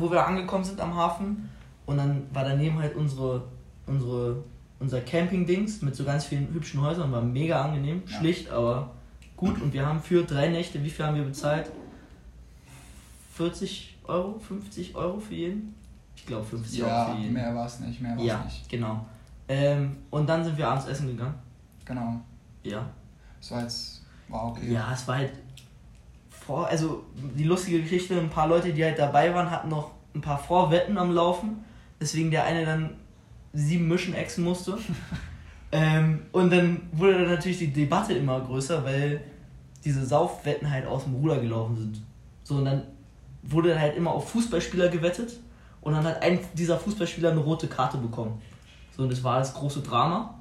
wo 0.00 0.10
wir 0.10 0.26
angekommen 0.26 0.64
sind 0.64 0.80
am 0.80 0.94
Hafen. 0.94 1.48
Und 1.86 1.98
dann 1.98 2.22
war 2.32 2.44
daneben 2.44 2.78
halt 2.78 2.96
unsere, 2.96 3.44
unsere, 3.86 4.42
unser 4.80 5.00
Camping-Dings 5.00 5.82
mit 5.82 5.94
so 5.94 6.04
ganz 6.04 6.24
vielen 6.24 6.52
hübschen 6.52 6.80
Häusern. 6.80 7.12
War 7.12 7.22
mega 7.22 7.64
angenehm. 7.64 8.02
Ja. 8.06 8.18
Schlicht, 8.18 8.50
aber 8.50 8.90
gut 9.36 9.60
und 9.60 9.72
wir 9.72 9.86
haben 9.86 10.00
für 10.00 10.24
drei 10.24 10.48
Nächte, 10.48 10.82
wie 10.82 10.90
viel 10.90 11.04
haben 11.04 11.16
wir 11.16 11.24
bezahlt? 11.24 11.70
40 13.34 13.98
Euro, 14.04 14.38
50 14.38 14.94
Euro 14.96 15.20
für 15.20 15.34
jeden? 15.34 15.74
Ich 16.16 16.24
glaube 16.26 16.44
50 16.44 16.78
ja, 16.78 16.86
Euro 16.86 17.14
für 17.14 17.22
jeden. 17.22 17.34
mehr 17.34 17.54
war 17.54 17.66
es 17.66 17.80
nicht, 17.80 18.00
mehr 18.00 18.12
war 18.12 18.18
es 18.18 18.26
ja, 18.26 18.44
nicht. 18.44 18.68
genau. 18.68 19.04
Ähm, 19.48 19.96
und 20.10 20.26
dann 20.26 20.42
sind 20.42 20.56
wir 20.56 20.66
abends 20.66 20.86
essen 20.86 21.08
gegangen. 21.08 21.34
Genau. 21.84 22.20
Ja. 22.62 22.88
Das 23.38 23.50
war 23.50 23.62
jetzt, 23.62 24.02
war 24.28 24.46
okay. 24.46 24.72
Ja, 24.72 24.92
es 24.92 25.06
war 25.06 25.16
halt 25.16 25.32
vor, 26.46 26.68
also 26.68 27.04
die 27.16 27.44
lustige 27.44 27.80
Geschichte, 27.82 28.18
ein 28.18 28.30
paar 28.30 28.48
Leute, 28.48 28.72
die 28.72 28.84
halt 28.84 28.98
dabei 28.98 29.34
waren, 29.34 29.50
hatten 29.50 29.68
noch 29.68 29.90
ein 30.14 30.20
paar 30.20 30.38
Vorwetten 30.38 30.96
am 30.96 31.12
Laufen, 31.12 31.64
deswegen 32.00 32.30
der 32.30 32.44
eine 32.44 32.64
dann 32.64 32.96
sieben 33.52 33.88
Mischen 33.88 34.14
exen 34.14 34.44
musste. 34.44 34.78
ähm, 35.72 36.22
und 36.32 36.52
dann 36.52 36.82
wurde 36.92 37.14
dann 37.14 37.30
natürlich 37.30 37.58
die 37.58 37.72
Debatte 37.72 38.14
immer 38.14 38.40
größer, 38.40 38.84
weil 38.84 39.22
diese 39.84 40.04
Saufwetten 40.04 40.70
halt 40.70 40.86
aus 40.86 41.04
dem 41.04 41.14
Ruder 41.14 41.38
gelaufen 41.38 41.76
sind. 41.76 42.02
So, 42.44 42.56
und 42.56 42.64
dann 42.64 42.82
wurde 43.42 43.78
halt 43.78 43.96
immer 43.96 44.12
auf 44.12 44.30
Fußballspieler 44.30 44.88
gewettet 44.88 45.38
und 45.80 45.94
dann 45.94 46.04
hat 46.04 46.22
ein 46.22 46.40
dieser 46.54 46.78
Fußballspieler 46.78 47.30
eine 47.30 47.40
rote 47.40 47.68
Karte 47.68 47.98
bekommen. 47.98 48.40
So, 48.96 49.02
und 49.02 49.12
das 49.12 49.22
war 49.22 49.38
das 49.38 49.54
große 49.54 49.80
Drama. 49.82 50.38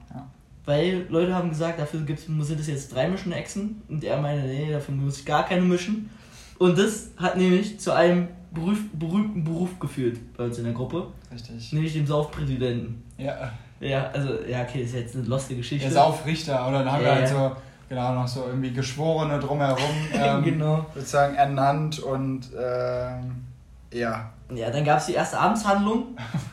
Weil 0.66 1.06
Leute 1.10 1.36
haben 1.36 1.50
gesagt, 1.50 1.80
dafür 1.80 2.02
gibt's, 2.02 2.26
sind 2.26 2.60
es 2.60 2.68
jetzt 2.68 2.94
drei 2.94 3.08
Mischen 3.08 3.32
Echsen. 3.32 3.82
Und 3.88 4.04
er 4.04 4.20
meinte, 4.20 4.48
nee, 4.48 4.72
dafür 4.72 4.96
muss 4.96 5.20
ich 5.20 5.26
gar 5.26 5.46
keine 5.46 5.62
mischen. 5.62 6.10
Und 6.58 6.78
das 6.78 7.10
hat 7.18 7.38
nämlich 7.38 7.80
zu 7.80 7.94
einem 7.94 8.30
berüf, 8.52 8.80
berühmten 8.94 9.44
Beruf 9.44 9.80
geführt 9.80 10.18
bei 10.36 10.46
uns 10.46 10.58
in 10.58 10.64
der 10.64 10.74
Gruppe. 10.74 11.08
Richtig. 11.32 11.74
Nämlich 11.74 11.94
dem 11.94 12.08
Saufpräsidenten. 12.08 13.04
Ja. 13.18 13.52
Ja, 13.80 14.10
also, 14.14 14.30
ja, 14.48 14.64
okay, 14.64 14.84
ist 14.84 14.96
jetzt 14.96 15.16
eine 15.16 15.26
lustige 15.26 15.60
Geschichte. 15.60 15.86
Der 15.88 15.94
Saufrichter. 15.94 16.68
Oder 16.68 16.80
dann 16.80 16.94
haben 16.94 17.04
Ja, 17.04 17.10
wir 17.10 17.16
halt 17.16 17.28
so, 17.28 17.52
genau, 17.90 18.14
noch 18.14 18.28
so 18.28 18.46
irgendwie 18.48 18.72
Geschworene 18.72 19.40
drumherum. 19.40 19.84
Ähm, 20.14 20.44
genau. 20.44 20.86
Sozusagen 20.96 21.36
ernannt 21.36 22.00
und 22.00 22.50
ähm, 22.58 23.44
ja. 23.92 24.32
Ja, 24.54 24.70
dann 24.72 24.86
gab 24.86 25.00
es 25.00 25.08
die 25.08 25.14
erste 25.14 25.38
Amtshandlung. 25.38 26.18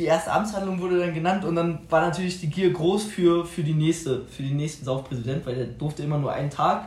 Die 0.00 0.06
erste 0.06 0.32
Amtshandlung 0.32 0.80
wurde 0.80 0.98
dann 0.98 1.12
genannt 1.12 1.44
und 1.44 1.56
dann 1.56 1.80
war 1.90 2.00
natürlich 2.00 2.40
die 2.40 2.46
Gier 2.48 2.72
groß 2.72 3.04
für, 3.04 3.44
für 3.44 3.62
die 3.62 3.74
nächste, 3.74 4.24
für 4.24 4.42
den 4.42 4.56
nächsten 4.56 4.86
Saufpräsident, 4.86 5.44
weil 5.44 5.54
der 5.56 5.66
durfte 5.66 6.02
immer 6.02 6.16
nur 6.16 6.32
einen 6.32 6.48
Tag 6.48 6.86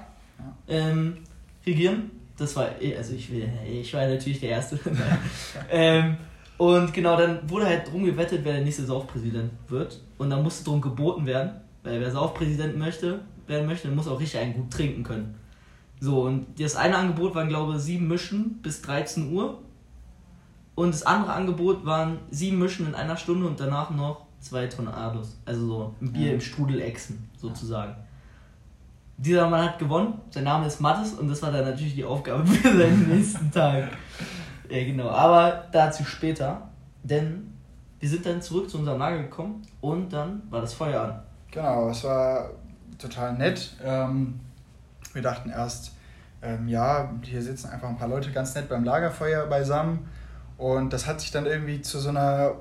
ähm, 0.68 1.18
regieren. 1.64 2.10
Das 2.40 2.56
war, 2.56 2.82
eh- 2.82 2.98
also 2.98 3.14
ich 3.14 3.32
will, 3.32 3.48
ich 3.72 3.94
war 3.94 4.08
natürlich 4.08 4.40
der 4.40 4.50
Erste. 4.50 4.80
ähm, 5.70 6.18
und 6.58 6.92
genau, 6.92 7.16
dann 7.16 7.48
wurde 7.48 7.68
halt 7.68 7.92
drum 7.92 8.04
gewettet, 8.04 8.40
wer 8.44 8.54
der 8.54 8.64
nächste 8.64 8.84
Saufpräsident 8.84 9.52
wird. 9.68 10.02
Und 10.18 10.32
dann 10.32 10.42
musste 10.42 10.64
drum 10.64 10.82
geboten 10.82 11.28
werden, 11.28 11.52
weil 11.84 12.02
wer 12.02 12.10
Saufpräsident 12.10 12.80
möchte, 12.80 13.20
werden 13.46 13.68
möchte, 13.68 13.90
muss 13.90 14.08
auch 14.08 14.20
richtig 14.20 14.40
einen 14.40 14.56
gut 14.56 14.72
trinken 14.72 15.04
können. 15.04 15.36
So, 16.00 16.24
und 16.24 16.60
das 16.60 16.76
eine 16.76 16.98
Angebot 16.98 17.36
waren, 17.36 17.48
glaube 17.48 17.76
ich, 17.76 17.82
sieben 17.84 18.08
Mischen 18.08 18.60
bis 18.64 18.82
13 18.82 19.32
Uhr. 19.32 19.60
Und 20.76 20.94
das 20.94 21.04
andere 21.04 21.34
Angebot 21.34 21.86
waren 21.86 22.20
sieben 22.32 22.60
Mischen 22.60 22.88
in 22.88 22.96
einer 22.96 23.16
Stunde 23.18 23.46
und 23.48 23.60
danach 23.60 23.92
noch 23.92 24.26
zwei 24.40 24.66
Tornados. 24.68 25.38
Also 25.46 25.66
so 25.68 25.96
ein 26.02 26.12
Bier 26.12 26.28
Ja. 26.28 26.34
im 26.34 26.42
Strudel 26.42 26.82
Echsen, 26.82 27.30
sozusagen. 27.38 27.96
Dieser 29.18 29.48
Mann 29.50 29.64
hat 29.66 29.80
gewonnen, 29.80 30.16
sein 30.32 30.44
Name 30.46 30.66
ist 30.66 30.82
Mattes 30.82 31.14
und 31.14 31.28
das 31.30 31.42
war 31.44 31.52
dann 31.52 31.66
natürlich 31.66 31.94
die 31.96 32.04
Aufgabe 32.04 32.46
für 32.48 32.76
seinen 32.76 33.08
nächsten 33.10 33.52
Tag. 33.52 33.90
Ja, 34.70 34.84
genau, 34.84 35.10
aber 35.10 35.66
dazu 35.72 36.04
später, 36.04 36.70
denn 37.04 37.54
wir 38.00 38.10
sind 38.10 38.26
dann 38.26 38.42
zurück 38.42 38.70
zu 38.70 38.80
unserem 38.80 38.98
Lager 39.00 39.20
gekommen 39.22 39.62
und 39.82 40.12
dann 40.12 40.42
war 40.50 40.62
das 40.62 40.74
Feuer 40.74 41.02
an. 41.02 41.20
Genau, 41.52 41.90
es 41.90 42.04
war 42.04 42.50
total 42.98 43.34
nett. 43.38 43.74
Ähm, 43.84 44.40
wir 45.14 45.22
dachten 45.22 45.52
erst, 45.52 45.94
ähm, 46.42 46.68
ja, 46.68 47.10
hier 47.22 47.42
sitzen 47.42 47.70
einfach 47.70 47.88
ein 47.88 47.98
paar 47.98 48.08
Leute 48.08 48.32
ganz 48.32 48.56
nett 48.56 48.68
beim 48.68 48.84
Lagerfeuer 48.84 49.46
beisammen. 49.46 50.00
Und 50.64 50.94
das 50.94 51.08
hat 51.08 51.20
sich 51.20 51.30
dann 51.30 51.46
irgendwie 51.46 51.82
zu 51.82 52.00
so 52.00 52.08
einer, 52.08 52.54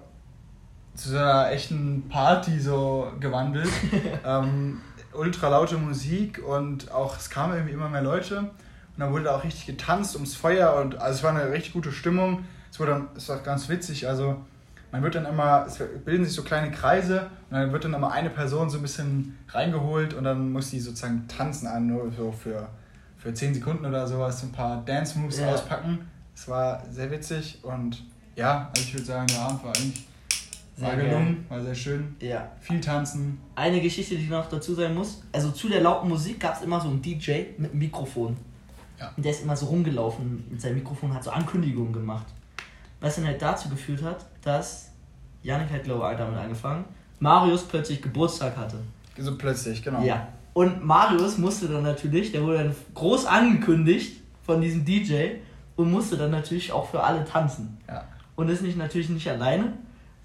zu 0.97 1.11
so 1.11 1.19
einer 1.19 1.53
echten 1.53 2.09
Party 2.09 2.59
so 2.59 3.13
gewandelt. 3.21 3.69
ähm, 4.27 4.81
ultra 5.13 5.49
laute 5.49 5.77
Musik 5.77 6.43
und 6.45 6.91
auch 6.91 7.17
es 7.17 7.31
kamen 7.31 7.55
irgendwie 7.55 7.75
immer 7.75 7.89
mehr 7.89 8.03
Leute. 8.03 8.39
Und 8.41 8.51
dann 8.99 9.13
wurde 9.13 9.25
da 9.25 9.37
auch 9.37 9.45
richtig 9.45 9.67
getanzt 9.67 10.17
ums 10.17 10.35
Feuer 10.35 10.75
und 10.83 11.01
also 11.01 11.19
es 11.19 11.23
war 11.23 11.31
eine 11.31 11.53
richtig 11.53 11.75
gute 11.75 11.93
Stimmung. 11.93 12.45
Es 12.73 12.81
wurde 12.81 12.91
dann, 12.91 13.09
es 13.17 13.29
war 13.29 13.39
ganz 13.39 13.69
witzig, 13.69 14.09
also 14.09 14.37
man 14.91 15.05
wird 15.05 15.15
dann 15.15 15.25
immer, 15.25 15.65
es 15.69 15.79
bilden 16.05 16.25
sich 16.25 16.35
so 16.35 16.43
kleine 16.43 16.73
Kreise 16.73 17.31
und 17.51 17.57
dann 17.57 17.73
wird 17.73 17.85
dann 17.85 17.95
immer 17.95 18.11
eine 18.11 18.31
Person 18.31 18.69
so 18.69 18.79
ein 18.79 18.83
bisschen 18.83 19.39
reingeholt 19.49 20.13
und 20.13 20.25
dann 20.25 20.51
muss 20.51 20.71
die 20.71 20.81
sozusagen 20.81 21.29
tanzen 21.29 21.69
an, 21.69 21.87
nur 21.87 22.11
so 22.11 22.33
für, 22.33 22.67
für 23.17 23.33
10 23.33 23.55
Sekunden 23.55 23.87
oder 23.87 24.09
sowas, 24.09 24.41
so 24.41 24.49
ein 24.49 24.53
paar 24.53 24.83
Dance 24.85 25.17
Moves 25.17 25.39
Ja. 25.39 25.53
auspacken. 25.53 26.09
Es 26.35 26.49
war 26.49 26.83
sehr 26.91 27.11
witzig 27.11 27.59
und 27.63 28.05
ja, 28.37 28.71
also 28.75 28.83
ich 28.87 28.95
würde 28.95 29.07
sagen, 29.07 29.27
der 29.27 29.41
Abend 29.41 29.65
war 29.65 29.77
eigentlich 29.77 30.07
Sehr 30.77 30.89
war 30.89 30.97
gelungen, 30.97 31.45
war 31.49 31.61
sehr 31.61 31.75
schön. 31.75 32.17
Ja. 32.21 32.51
Viel 32.61 32.81
tanzen. 32.81 33.39
Eine 33.55 33.81
Geschichte, 33.81 34.17
die 34.17 34.27
noch 34.27 34.49
dazu 34.49 34.75
sein 34.75 34.95
muss. 34.95 35.23
Also 35.33 35.51
zu 35.51 35.69
der 35.69 35.83
lauten 35.83 36.09
Musik 36.09 36.41
gab 36.41 36.57
es 36.57 36.63
immer 36.63 36.81
so 36.81 36.89
einen 36.89 37.03
DJ 37.03 37.43
mit 37.59 37.71
einem 37.71 37.79
Mikrofon. 37.79 38.37
Ja. 38.99 39.13
Und 39.17 39.25
der 39.25 39.33
ist 39.33 39.43
immer 39.43 39.57
so 39.57 39.67
rumgelaufen 39.67 40.45
mit 40.51 40.61
seinem 40.61 40.77
Mikrofon, 40.77 41.13
hat 41.13 41.25
so 41.25 41.31
Ankündigungen 41.31 41.93
gemacht. 41.93 42.27
Was 43.01 43.17
dann 43.17 43.27
halt 43.27 43.43
dazu 43.43 43.69
geführt 43.69 44.03
hat, 44.03 44.25
dass 44.43 44.91
Janik 45.43 45.71
hat, 45.71 45.85
glaube 45.85 46.09
ich, 46.13 46.19
damit 46.19 46.39
angefangen, 46.39 46.85
Marius 47.19 47.65
plötzlich 47.65 48.01
Geburtstag 48.01 48.57
hatte. 48.57 48.79
So 49.19 49.37
plötzlich, 49.37 49.83
genau. 49.83 50.03
Ja. 50.03 50.29
Und 50.55 50.85
Marius 50.85 51.39
musste 51.39 51.69
dann 51.69 51.83
natürlich, 51.83 52.33
der 52.33 52.43
wurde 52.43 52.59
dann 52.59 52.75
groß 52.95 53.27
angekündigt 53.27 54.21
von 54.45 54.61
diesem 54.61 54.85
DJ 54.85 55.37
und 55.83 55.91
musste 55.93 56.17
dann 56.17 56.31
natürlich 56.31 56.73
auch 56.73 56.89
für 56.91 57.03
alle 57.03 57.25
tanzen. 57.25 57.79
Ja. 57.89 58.05
Und 58.37 58.49
ist 58.49 58.63
nicht 58.63 58.77
natürlich 58.79 59.09
nicht 59.11 59.29
alleine, 59.29 59.73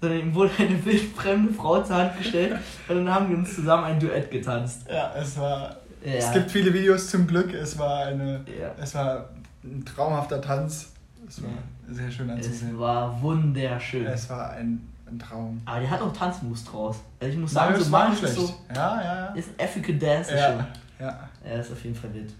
sondern 0.00 0.18
ihm 0.20 0.34
wurde 0.34 0.50
eine 0.58 0.84
wildfremde 0.84 1.52
Frau 1.52 1.82
zur 1.82 1.96
Hand 1.96 2.16
gestellt 2.18 2.56
und 2.88 2.96
dann 3.04 3.14
haben 3.14 3.28
wir 3.30 3.36
uns 3.36 3.54
zusammen 3.54 3.84
ein 3.84 4.00
Duett 4.00 4.30
getanzt. 4.30 4.86
Ja, 4.90 5.12
es 5.16 5.38
war. 5.38 5.76
Ja. 6.04 6.12
Es 6.14 6.32
gibt 6.32 6.50
viele 6.50 6.72
Videos 6.72 7.10
zum 7.10 7.26
Glück. 7.26 7.52
Es 7.52 7.78
war 7.78 8.04
eine. 8.06 8.44
Ja. 8.58 8.70
Es 8.80 8.94
war 8.94 9.28
ein 9.64 9.84
traumhafter 9.84 10.40
Tanz. 10.40 10.92
Es 11.28 11.42
war 11.42 11.50
sehr 11.90 12.10
schön 12.10 12.30
Es 12.30 12.46
anzusehen. 12.46 12.78
war 12.78 13.20
wunderschön. 13.20 14.06
Es 14.06 14.30
war 14.30 14.50
ein, 14.52 14.80
ein 15.06 15.18
Traum. 15.18 15.60
Aber 15.66 15.80
der 15.80 15.90
hat 15.90 16.00
auch 16.00 16.12
Tanzmoves 16.12 16.64
draus. 16.64 16.96
Also 17.20 17.32
ich 17.32 17.38
muss 17.38 17.50
sagen, 17.52 17.72
Marius 17.72 17.86
so 17.86 17.92
war 17.92 18.08
nicht 18.08 18.22
ist 18.22 18.34
schlecht. 18.34 18.48
so, 18.48 18.54
Ja, 18.74 19.00
ja, 19.02 19.14
ja. 19.14 19.26
ist 19.34 19.48
ein 19.58 19.64
African 19.66 19.98
Dance 19.98 20.34
Ja, 20.34 20.52
schon. 20.52 20.66
ja. 21.00 21.18
Er 21.44 21.60
ist 21.60 21.72
auf 21.72 21.82
jeden 21.84 21.96
Fall 21.96 22.14
wild. 22.14 22.32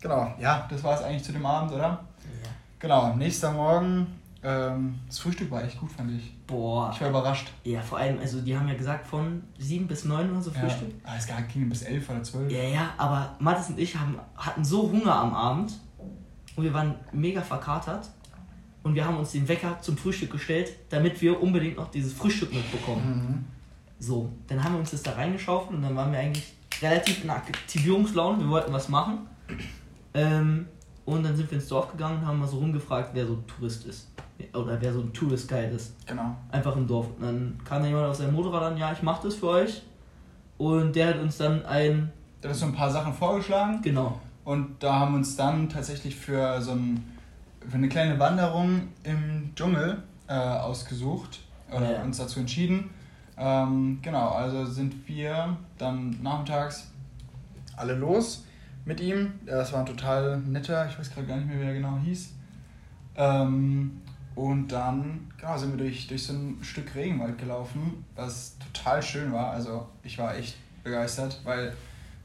Genau. 0.00 0.34
Ja, 0.40 0.66
das 0.70 0.82
war 0.82 0.94
es 0.94 1.02
eigentlich 1.02 1.22
zu 1.22 1.32
dem 1.32 1.44
Abend, 1.44 1.72
oder? 1.72 2.00
Ja. 2.42 2.50
Genau. 2.78 3.14
Nächster 3.14 3.52
Morgen. 3.52 4.06
Ähm, 4.42 4.98
das 5.06 5.18
Frühstück 5.18 5.50
war 5.50 5.62
echt 5.62 5.78
gut, 5.78 5.92
fand 5.92 6.12
ich. 6.12 6.32
Boah. 6.46 6.90
Ich 6.94 7.00
war 7.00 7.10
überrascht. 7.10 7.48
Ja, 7.64 7.82
vor 7.82 7.98
allem, 7.98 8.18
also 8.18 8.40
die 8.40 8.56
haben 8.56 8.68
ja 8.68 8.74
gesagt 8.74 9.06
von 9.06 9.42
7 9.58 9.86
bis 9.86 10.06
9 10.06 10.30
oder 10.30 10.40
so 10.40 10.50
Ja. 10.50 10.60
Frühstück. 10.60 10.94
Ah, 11.04 11.16
es 11.18 11.26
ging 11.52 11.68
bis 11.68 11.82
11 11.82 12.08
oder 12.08 12.22
12. 12.22 12.50
Ja, 12.50 12.62
ja, 12.62 12.90
aber 12.96 13.36
Mathis 13.38 13.68
und 13.68 13.78
ich 13.78 13.94
haben, 13.96 14.18
hatten 14.34 14.64
so 14.64 14.90
Hunger 14.90 15.14
am 15.14 15.34
Abend 15.34 15.72
und 16.56 16.64
wir 16.64 16.72
waren 16.72 16.94
mega 17.12 17.42
verkatert 17.42 18.08
und 18.82 18.94
wir 18.94 19.04
haben 19.04 19.18
uns 19.18 19.32
den 19.32 19.46
Wecker 19.46 19.78
zum 19.80 19.98
Frühstück 19.98 20.32
gestellt, 20.32 20.72
damit 20.88 21.20
wir 21.20 21.40
unbedingt 21.40 21.76
noch 21.76 21.90
dieses 21.90 22.14
Frühstück 22.14 22.52
mitbekommen. 22.52 23.04
Mhm. 23.04 23.44
So, 23.98 24.32
dann 24.46 24.64
haben 24.64 24.72
wir 24.72 24.80
uns 24.80 24.92
das 24.92 25.02
da 25.02 25.12
reingeschaufelt 25.12 25.76
und 25.76 25.82
dann 25.82 25.94
waren 25.94 26.10
wir 26.12 26.18
eigentlich 26.18 26.54
relativ 26.80 27.22
in 27.22 27.28
Aktivierungslaune, 27.28 28.40
wir 28.40 28.48
wollten 28.48 28.72
was 28.72 28.88
machen. 28.88 29.26
Ähm, 30.14 30.66
und 31.16 31.22
dann 31.24 31.36
sind 31.36 31.50
wir 31.50 31.58
ins 31.58 31.68
Dorf 31.68 31.90
gegangen 31.92 32.18
und 32.20 32.26
haben 32.26 32.38
mal 32.38 32.46
so 32.48 32.58
rumgefragt, 32.58 33.10
wer 33.12 33.26
so 33.26 33.34
ein 33.34 33.46
Tourist 33.46 33.86
ist. 33.86 34.08
Oder 34.54 34.80
wer 34.80 34.92
so 34.92 35.00
ein 35.00 35.12
Tourist 35.12 35.48
Guide 35.48 35.74
ist. 35.74 35.94
Genau. 36.06 36.34
Einfach 36.50 36.74
im 36.76 36.86
Dorf. 36.86 37.06
Und 37.18 37.22
dann 37.22 37.58
kam 37.64 37.82
da 37.82 37.88
jemand 37.88 38.06
auf 38.06 38.16
seinem 38.16 38.34
Motorrad 38.34 38.62
an, 38.72 38.76
ja, 38.78 38.90
ich 38.92 39.02
mach 39.02 39.20
das 39.20 39.34
für 39.34 39.48
euch. 39.48 39.82
Und 40.58 40.96
der 40.96 41.08
hat 41.08 41.18
uns 41.18 41.36
dann 41.36 41.64
ein, 41.66 42.10
Da 42.40 42.48
hast 42.48 42.62
du 42.62 42.66
ein 42.66 42.74
paar 42.74 42.90
Sachen 42.90 43.12
vorgeschlagen. 43.12 43.80
genau, 43.82 44.18
Und 44.44 44.82
da 44.82 44.98
haben 45.00 45.12
wir 45.12 45.18
uns 45.18 45.36
dann 45.36 45.68
tatsächlich 45.68 46.16
für 46.16 46.60
so 46.62 46.72
ein, 46.72 47.04
für 47.68 47.76
eine 47.76 47.88
kleine 47.88 48.18
Wanderung 48.18 48.88
im 49.04 49.50
Dschungel 49.54 50.02
äh, 50.26 50.32
ausgesucht 50.34 51.40
oder 51.70 51.92
Ja. 51.92 52.02
uns 52.02 52.16
dazu 52.18 52.40
entschieden. 52.40 52.90
Ähm, 53.36 53.98
genau, 54.02 54.30
also 54.30 54.64
sind 54.66 55.06
wir 55.08 55.56
dann 55.78 56.16
nachmittags 56.22 56.90
alle 57.76 57.94
los 57.94 58.44
mit 58.84 59.00
ihm. 59.00 59.32
Das 59.46 59.72
war 59.72 59.80
ein 59.80 59.86
total 59.86 60.38
netter, 60.38 60.88
ich 60.88 60.98
weiß 60.98 61.10
gerade 61.12 61.26
gar 61.26 61.36
nicht 61.36 61.48
mehr, 61.48 61.60
wie 61.60 61.64
er 61.64 61.74
genau 61.74 61.98
hieß. 61.98 62.32
Ähm, 63.16 64.00
und 64.34 64.68
dann 64.68 65.28
genau, 65.36 65.58
sind 65.58 65.72
wir 65.72 65.78
durch, 65.78 66.06
durch 66.06 66.24
so 66.24 66.32
ein 66.32 66.58
Stück 66.62 66.94
Regenwald 66.94 67.38
gelaufen, 67.38 68.04
was 68.14 68.56
total 68.58 69.02
schön 69.02 69.32
war. 69.32 69.50
Also 69.50 69.88
ich 70.02 70.16
war 70.18 70.34
echt 70.36 70.56
begeistert, 70.82 71.40
weil 71.44 71.74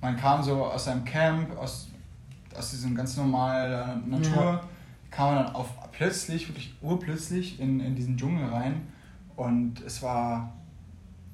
man 0.02 0.16
kam 0.16 0.42
so 0.44 0.66
aus 0.66 0.86
seinem 0.86 1.04
Camp, 1.04 1.58
aus, 1.58 1.90
aus 2.58 2.72
diesem 2.72 2.96
ganz 2.96 3.18
normalen 3.18 4.10
Natur, 4.10 4.44
Ja. 4.44 4.64
kam 5.12 5.36
man 5.36 5.46
dann 5.46 5.56
auf 5.56 5.70
plötzlich, 5.92 6.48
wirklich 6.48 6.76
urplötzlich 6.82 7.60
in, 7.60 7.80
in 7.80 7.96
diesen 7.96 8.18
Dschungel 8.18 8.48
rein. 8.48 8.88
Und 9.36 9.82
es 9.82 10.02
war, 10.02 10.54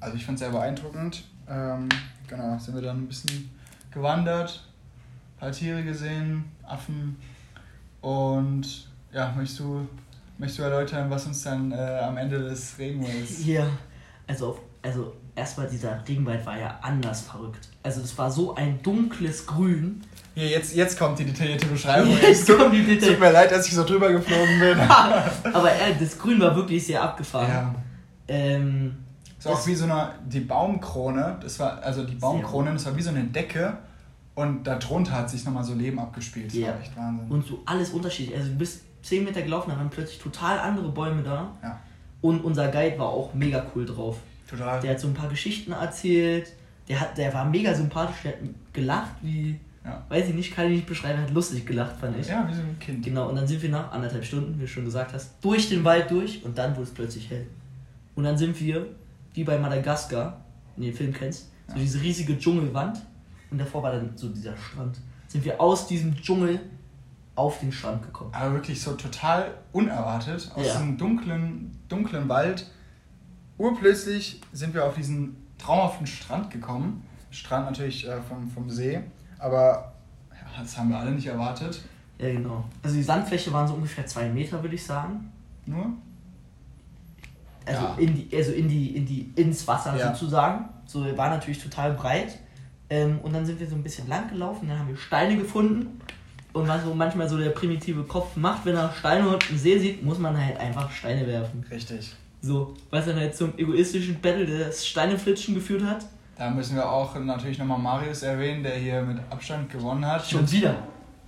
also 0.00 0.16
ich 0.16 0.24
fand 0.24 0.36
es 0.36 0.40
sehr 0.40 0.50
beeindruckend. 0.50 1.24
Ähm, 1.48 1.88
genau, 2.26 2.58
sind 2.58 2.74
wir 2.74 2.82
dann 2.82 2.98
ein 3.02 3.06
bisschen 3.08 3.50
gewandert 3.90 4.66
paar 5.42 5.50
Tiere 5.50 5.82
gesehen, 5.82 6.44
Affen. 6.62 7.16
Und 8.00 8.88
ja, 9.12 9.34
möchtest 9.36 9.58
du, 9.58 9.88
möchtest 10.38 10.60
du 10.60 10.62
erläutern, 10.62 11.10
was 11.10 11.26
uns 11.26 11.42
dann 11.42 11.72
äh, 11.72 11.98
am 12.00 12.16
Ende 12.16 12.38
des 12.38 12.78
Regenwalds. 12.78 13.44
Ja, 13.44 13.66
also, 14.28 14.50
auf, 14.50 14.60
also 14.82 15.12
erstmal 15.34 15.66
dieser 15.68 16.00
Regenwald 16.06 16.46
war 16.46 16.56
ja 16.56 16.78
anders 16.80 17.22
verrückt. 17.22 17.68
Also 17.82 18.02
es 18.02 18.16
war 18.16 18.30
so 18.30 18.54
ein 18.54 18.80
dunkles 18.84 19.44
Grün. 19.44 20.02
Hier, 20.34 20.46
jetzt, 20.46 20.76
jetzt 20.76 20.96
kommt 20.96 21.18
die 21.18 21.24
detaillierte 21.24 21.66
Beschreibung. 21.66 22.16
Jetzt 22.22 22.48
es 22.48 22.56
kommt 22.56 22.72
die 22.72 22.84
Detail- 22.86 23.10
tut 23.10 23.20
mir 23.20 23.32
leid, 23.32 23.50
dass 23.50 23.66
ich 23.66 23.74
so 23.74 23.84
drüber 23.84 24.10
geflogen 24.12 24.60
bin. 24.60 24.78
Aber 25.52 25.72
äh, 25.72 25.94
das 25.98 26.18
Grün 26.18 26.40
war 26.40 26.54
wirklich 26.54 26.86
sehr 26.86 27.02
abgefahren. 27.02 27.48
ja. 27.48 27.74
Ähm, 28.28 28.96
war 29.42 29.54
auch 29.54 29.66
wie 29.66 29.74
so 29.74 29.84
eine, 29.84 30.12
die 30.24 30.40
Baumkrone, 30.40 31.36
das 31.42 31.58
war, 31.58 31.82
also 31.82 32.04
die 32.04 32.14
Baumkrone, 32.14 32.72
das 32.72 32.86
war 32.86 32.96
wie 32.96 33.02
so 33.02 33.10
eine 33.10 33.24
Decke 33.24 33.76
und 34.34 34.64
darunter 34.64 35.12
hat 35.12 35.30
sich 35.30 35.44
nochmal 35.44 35.64
so 35.64 35.74
Leben 35.74 35.98
abgespielt. 35.98 36.46
Das 36.48 36.54
Ja. 36.54 36.68
war 36.68 36.80
echt 36.80 36.96
Wahnsinn. 36.96 37.28
und 37.30 37.46
so 37.46 37.60
alles 37.66 37.90
unterschiedlich. 37.90 38.36
Also 38.36 38.50
du 38.50 38.56
bist 38.58 38.82
10 39.02 39.24
Meter 39.24 39.42
gelaufen, 39.42 39.70
da 39.70 39.76
waren 39.76 39.90
plötzlich 39.90 40.18
total 40.18 40.58
andere 40.58 40.88
Bäume 40.90 41.22
da. 41.22 41.50
Ja. 41.62 41.78
Und 42.20 42.40
unser 42.44 42.68
Guide 42.68 42.98
war 42.98 43.08
auch 43.08 43.34
mega 43.34 43.66
cool 43.74 43.84
drauf. 43.84 44.18
Total. 44.48 44.80
Der 44.80 44.92
hat 44.92 45.00
so 45.00 45.08
ein 45.08 45.14
paar 45.14 45.28
Geschichten 45.28 45.72
erzählt. 45.72 46.52
Der, 46.88 47.00
hat, 47.00 47.16
der 47.18 47.32
war 47.34 47.44
mega 47.44 47.74
sympathisch, 47.74 48.22
der 48.24 48.32
hat 48.32 48.38
gelacht, 48.72 49.12
wie, 49.22 49.58
Ja. 49.84 50.04
weiß 50.08 50.28
ich 50.28 50.34
nicht, 50.34 50.54
kann 50.54 50.66
ich 50.66 50.72
nicht 50.76 50.86
beschreiben, 50.86 51.20
hat 51.20 51.30
lustig 51.30 51.64
gelacht, 51.66 51.96
fand 51.96 52.16
ich. 52.18 52.28
ja, 52.28 52.46
wie 52.48 52.54
so 52.54 52.60
ein 52.60 52.78
Kind. 52.78 53.04
Genau, 53.04 53.28
und 53.28 53.36
dann 53.36 53.46
sind 53.46 53.60
wir 53.62 53.70
nach 53.70 53.90
anderthalb 53.92 54.24
Stunden, 54.24 54.56
wie 54.58 54.62
du 54.62 54.68
schon 54.68 54.84
gesagt 54.84 55.12
hast, 55.12 55.34
durch 55.40 55.68
den 55.68 55.82
Wald 55.84 56.10
durch 56.10 56.44
und 56.44 56.56
dann 56.58 56.72
wurde 56.72 56.84
es 56.84 56.90
plötzlich 56.90 57.28
hell. 57.30 57.46
Und 58.14 58.24
dann 58.24 58.36
sind 58.38 58.58
wir, 58.60 58.86
wie 59.34 59.44
bei 59.44 59.58
Madagaskar, 59.58 60.40
wenn 60.76 60.84
du 60.84 60.90
den 60.90 60.96
Film 60.96 61.12
kennst, 61.12 61.50
so 61.68 61.74
Ja. 61.76 61.80
diese 61.80 62.00
riesige 62.02 62.36
Dschungelwand 62.38 63.00
und 63.52 63.58
davor 63.58 63.82
war 63.84 63.92
dann 63.92 64.10
so 64.16 64.28
dieser 64.30 64.56
Strand. 64.56 64.98
Sind 65.28 65.44
wir 65.44 65.60
aus 65.60 65.86
diesem 65.86 66.16
Dschungel 66.16 66.60
auf 67.36 67.60
den 67.60 67.70
Strand 67.72 68.02
gekommen. 68.02 68.30
Aber 68.34 68.52
wirklich 68.54 68.80
so 68.82 68.92
total 68.94 69.54
unerwartet, 69.72 70.50
aus 70.54 70.66
Ja. 70.66 70.72
diesem 70.72 70.96
dunklen, 70.98 71.78
dunklen 71.88 72.28
Wald. 72.28 72.70
Urplötzlich 73.58 74.40
sind 74.52 74.74
wir 74.74 74.84
auf 74.84 74.94
diesen 74.94 75.36
traumhaften 75.58 76.06
Strand 76.06 76.50
gekommen. 76.50 77.02
Strand 77.30 77.66
natürlich 77.66 78.06
äh, 78.06 78.20
vom, 78.22 78.50
vom 78.50 78.68
See, 78.70 79.00
aber 79.38 79.92
ja, 80.30 80.60
das 80.62 80.76
haben 80.76 80.90
wir 80.90 80.98
alle 80.98 81.12
nicht 81.12 81.26
erwartet. 81.26 81.80
Ja, 82.18 82.30
genau. 82.30 82.64
Also 82.82 82.96
die 82.96 83.02
Sandfläche 83.02 83.52
waren 83.52 83.66
so 83.66 83.74
ungefähr 83.74 84.06
zwei 84.06 84.28
Meter, 84.28 84.62
würde 84.62 84.74
ich 84.74 84.84
sagen. 84.84 85.32
Nur? 85.64 85.86
Also, 87.64 87.80
Ja. 87.82 87.94
in 87.98 88.14
die, 88.14 88.36
also 88.36 88.52
in 88.52 88.68
die, 88.68 88.96
in 88.96 89.06
die, 89.06 89.32
ins 89.36 89.66
Wasser 89.66 89.96
Ja. 89.96 90.12
sozusagen. 90.12 90.68
So 90.84 91.16
war 91.16 91.30
natürlich 91.30 91.62
total 91.62 91.94
breit. 91.94 92.38
Ähm, 92.92 93.20
und 93.22 93.32
dann 93.34 93.46
sind 93.46 93.58
wir 93.58 93.66
so 93.66 93.74
ein 93.74 93.82
bisschen 93.82 94.06
lang 94.06 94.28
gelaufen, 94.28 94.68
dann 94.68 94.78
haben 94.78 94.88
wir 94.88 94.96
Steine 94.98 95.38
gefunden. 95.38 95.98
Und 96.52 96.68
was 96.68 96.84
so 96.84 96.92
manchmal 96.92 97.26
so 97.26 97.38
der 97.38 97.48
primitive 97.48 98.02
Kopf 98.04 98.36
macht, 98.36 98.66
wenn 98.66 98.76
er 98.76 98.92
Steine 98.92 99.26
und 99.26 99.48
einen 99.48 99.58
See 99.58 99.78
sieht, 99.78 100.02
muss 100.02 100.18
man 100.18 100.36
halt 100.36 100.58
einfach 100.58 100.90
Steine 100.90 101.26
werfen. 101.26 101.64
Richtig. 101.70 102.14
So, 102.42 102.74
was 102.90 103.06
dann 103.06 103.16
halt 103.16 103.34
zum 103.34 103.56
egoistischen 103.56 104.20
Battle 104.20 104.44
des 104.44 104.86
Steineflitschen 104.86 105.54
geführt 105.54 105.82
hat. 105.84 106.04
Da 106.36 106.50
müssen 106.50 106.76
wir 106.76 106.86
auch 106.86 107.18
natürlich 107.18 107.58
nochmal 107.58 107.78
Marius 107.78 108.22
erwähnen, 108.24 108.62
der 108.62 108.74
hier 108.74 109.00
mit 109.00 109.18
Abstand 109.30 109.70
gewonnen 109.70 110.04
hat. 110.04 110.28
Schon 110.28 110.50
wieder. 110.52 110.76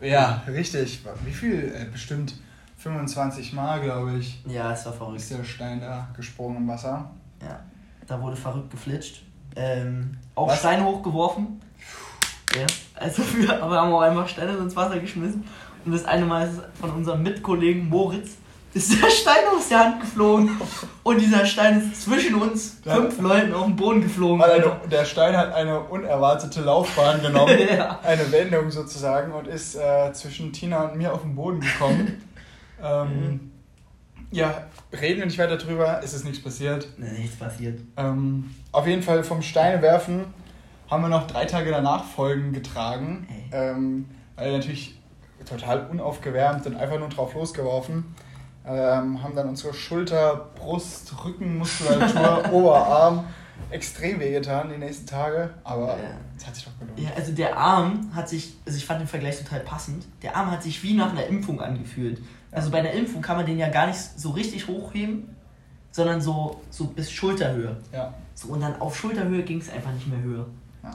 Ja, 0.03 0.43
richtig. 0.47 1.01
Wie 1.25 1.33
viel? 1.33 1.73
Äh, 1.75 1.87
bestimmt 1.91 2.35
25 2.77 3.55
Mal, 3.55 3.81
glaube 3.81 4.19
ich, 4.19 4.43
Ja, 4.47 4.73
es 4.73 4.85
war 4.85 4.93
verrückt. 4.93 5.21
ist 5.21 5.31
der 5.31 5.43
Stein 5.45 5.81
da 5.81 6.09
gesprungen 6.15 6.59
im 6.59 6.69
Wasser. 6.69 7.11
Ja, 7.41 7.61
da 8.07 8.21
wurde 8.21 8.37
verrückt 8.37 8.71
geflitscht. 8.71 9.23
Ähm, 9.57 10.17
auch 10.35 10.49
Was? 10.49 10.59
Steine 10.61 10.85
hochgeworfen. 10.85 11.61
Ja, 12.55 12.67
also 12.95 13.23
wir 13.37 13.63
aber 13.63 13.81
haben 13.81 13.93
auch 13.93 14.01
einfach 14.03 14.29
Steine 14.29 14.53
ins 14.57 14.77
Wasser 14.77 14.99
geschmissen. 14.99 15.45
Und 15.85 15.93
das 15.93 16.05
eine 16.05 16.25
Mal 16.25 16.49
ist 16.49 16.61
von 16.81 16.91
unserem 16.93 17.23
Mitkollegen 17.23 17.89
Moritz 17.89 18.37
ist 18.73 18.91
der 19.01 19.09
Stein 19.09 19.45
aus 19.57 19.69
der 19.69 19.79
Hand 19.79 20.01
geflogen. 20.01 20.51
Und 21.05 21.21
dieser 21.21 21.47
Stein 21.47 21.79
ist 21.93 22.03
zwischen 22.03 22.35
uns 22.35 22.79
Ja. 22.85 22.97
fünf 22.97 23.21
Leuten 23.21 23.55
auf 23.55 23.67
den 23.67 23.77
Boden 23.77 24.01
geflogen. 24.03 24.43
Eine, 24.43 24.77
der 24.91 25.05
Stein 25.05 25.37
hat 25.37 25.53
eine 25.55 25.79
unerwartete 25.79 26.61
Laufbahn 26.63 27.23
genommen, 27.23 27.57
Ja. 27.77 28.01
eine 28.03 28.33
Wendung 28.33 28.73
sozusagen, 28.73 29.33
und 29.33 29.47
ist 29.47 29.77
äh, 29.77 30.13
zwischen 30.13 30.53
Tina 30.53 30.83
und 30.89 30.97
mir 30.97 31.13
auf 31.13 31.23
den 31.23 31.37
Boden 31.37 31.61
gekommen. 31.61 32.21
ähm, 32.83 33.53
ja, 34.31 34.67
reden 34.93 35.19
wir 35.21 35.27
nicht 35.27 35.39
weiter 35.39 35.57
drüber, 35.57 36.01
es 36.03 36.15
ist 36.15 36.25
nichts 36.25 36.43
passiert. 36.43 36.87
Nee, 36.99 37.11
nichts 37.19 37.37
passiert. 37.37 37.81
Ähm, 37.97 38.51
auf 38.73 38.87
jeden 38.87 39.03
Fall 39.03 39.25
vom 39.25 39.43
Steinewerfen 39.43 40.25
haben 40.91 41.03
wir 41.03 41.09
noch 41.09 41.27
drei 41.27 41.45
Tage 41.45 41.71
danach 41.71 42.05
Folgen 42.05 42.53
getragen, 42.53 43.27
ähm, 43.53 44.07
weil 44.37 44.53
natürlich 44.53 45.01
total 45.49 45.87
unaufgewärmt 45.91 46.67
und 46.67 46.77
einfach 46.77 46.99
nur 46.99 47.09
drauf 47.09 47.35
losgeworfen. 47.35 48.15
Ähm, 48.67 49.23
haben 49.23 49.35
dann 49.37 49.49
unsere 49.51 49.75
Schulter, 49.75 50.51
Brust, 50.55 51.13
Rückenmuskulatur, 51.25 52.45
Oberarm 52.53 53.25
extrem 53.71 54.21
wehgetan 54.21 54.71
die 54.71 54.79
nächsten 54.79 55.07
Tage, 55.07 55.51
aber 55.65 55.89
Ja. 55.89 55.97
es 56.37 56.47
hat 56.47 56.55
sich 56.55 56.65
doch 56.65 56.79
gelohnt. 56.79 56.99
Ja, 56.99 57.11
also 57.17 57.33
der 57.33 57.57
Arm 57.57 58.11
hat 58.15 58.29
sich, 58.29 58.55
also 58.67 58.77
ich 58.79 58.85
fand 58.87 59.01
den 59.01 59.07
Vergleich 59.09 59.39
total 59.39 59.61
passend. 59.61 60.05
Der 60.23 60.35
Arm 60.37 60.51
hat 60.51 60.63
sich 60.63 60.83
wie 60.83 60.95
nach 60.95 61.11
einer 61.13 61.27
Impfung 61.27 61.61
angefühlt. 61.61 62.21
Also 62.55 62.71
bei 62.71 62.79
einer 62.79 62.93
Impfung 62.93 63.21
kann 63.21 63.37
man 63.37 63.47
den 63.47 63.59
ja 63.59 63.69
gar 63.69 63.87
nicht 63.89 63.99
so 63.99 64.31
richtig 64.31 64.69
hochheben, 64.69 65.29
sondern 65.91 66.21
so, 66.21 66.61
so 66.71 66.85
bis 66.87 67.11
Schulterhöhe. 67.11 67.77
Ja. 67.93 68.15
So, 68.35 68.49
und 68.49 68.61
dann 68.61 68.81
auf 68.81 68.97
Schulterhöhe 68.97 69.43
ging 69.43 69.59
es 69.61 69.71
einfach 69.71 69.93
nicht 69.93 70.07
mehr 70.09 70.21
höher. 70.23 70.47
Ja. 70.83 70.91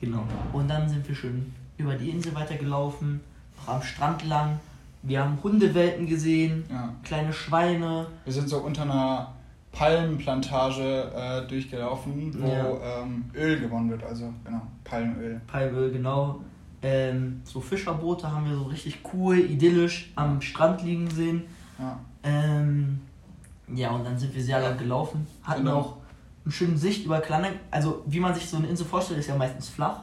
Genau. 0.00 0.24
Und 0.52 0.68
dann 0.68 0.88
sind 0.88 1.06
wir 1.08 1.14
schön 1.14 1.52
über 1.76 1.94
die 1.94 2.10
Insel 2.10 2.34
weitergelaufen, 2.34 3.20
noch 3.58 3.74
am 3.74 3.82
Strand 3.82 4.24
lang. 4.26 4.58
Wir 5.02 5.20
haben 5.22 5.38
Hundewelten 5.42 6.06
gesehen, 6.06 6.64
ja. 6.70 6.88
kleine 7.02 7.32
Schweine. 7.32 8.06
Wir 8.24 8.32
sind 8.32 8.48
so 8.48 8.58
unter 8.58 8.82
einer 8.82 9.34
Palmenplantage 9.72 11.12
äh, 11.14 11.46
durchgelaufen, 11.48 12.32
wo 12.40 12.46
Ja. 12.46 13.02
ähm, 13.02 13.24
Öl 13.34 13.60
gewonnen 13.60 13.90
wird, 13.90 14.02
also 14.04 14.32
genau, 14.44 14.62
Palmöl. 14.84 15.40
Palmöl, 15.46 15.90
genau. 15.92 16.40
Ähm, 16.86 17.40
so 17.44 17.60
Fischerboote 17.62 18.30
haben 18.30 18.44
wir 18.46 18.54
so 18.54 18.64
richtig 18.64 18.98
cool, 19.14 19.38
idyllisch 19.38 20.12
am 20.16 20.42
Strand 20.42 20.82
liegen 20.82 21.08
sehen. 21.10 21.44
Ja. 21.78 21.98
Ähm, 22.22 23.00
ja, 23.74 23.90
und 23.90 24.04
dann 24.04 24.18
sind 24.18 24.34
wir 24.34 24.42
sehr 24.42 24.60
lang 24.60 24.76
gelaufen, 24.76 25.26
hatten 25.42 25.64
Genau. 25.64 25.78
auch 25.78 25.96
eine 26.44 26.52
schöne 26.52 26.76
Sicht 26.76 27.06
über 27.06 27.20
kleine, 27.20 27.48
also 27.70 28.02
wie 28.06 28.20
man 28.20 28.34
sich 28.34 28.46
so 28.46 28.58
eine 28.58 28.66
Insel 28.66 28.84
vorstellt, 28.84 29.18
ist 29.20 29.28
ja 29.28 29.36
meistens 29.36 29.70
flach. 29.70 30.02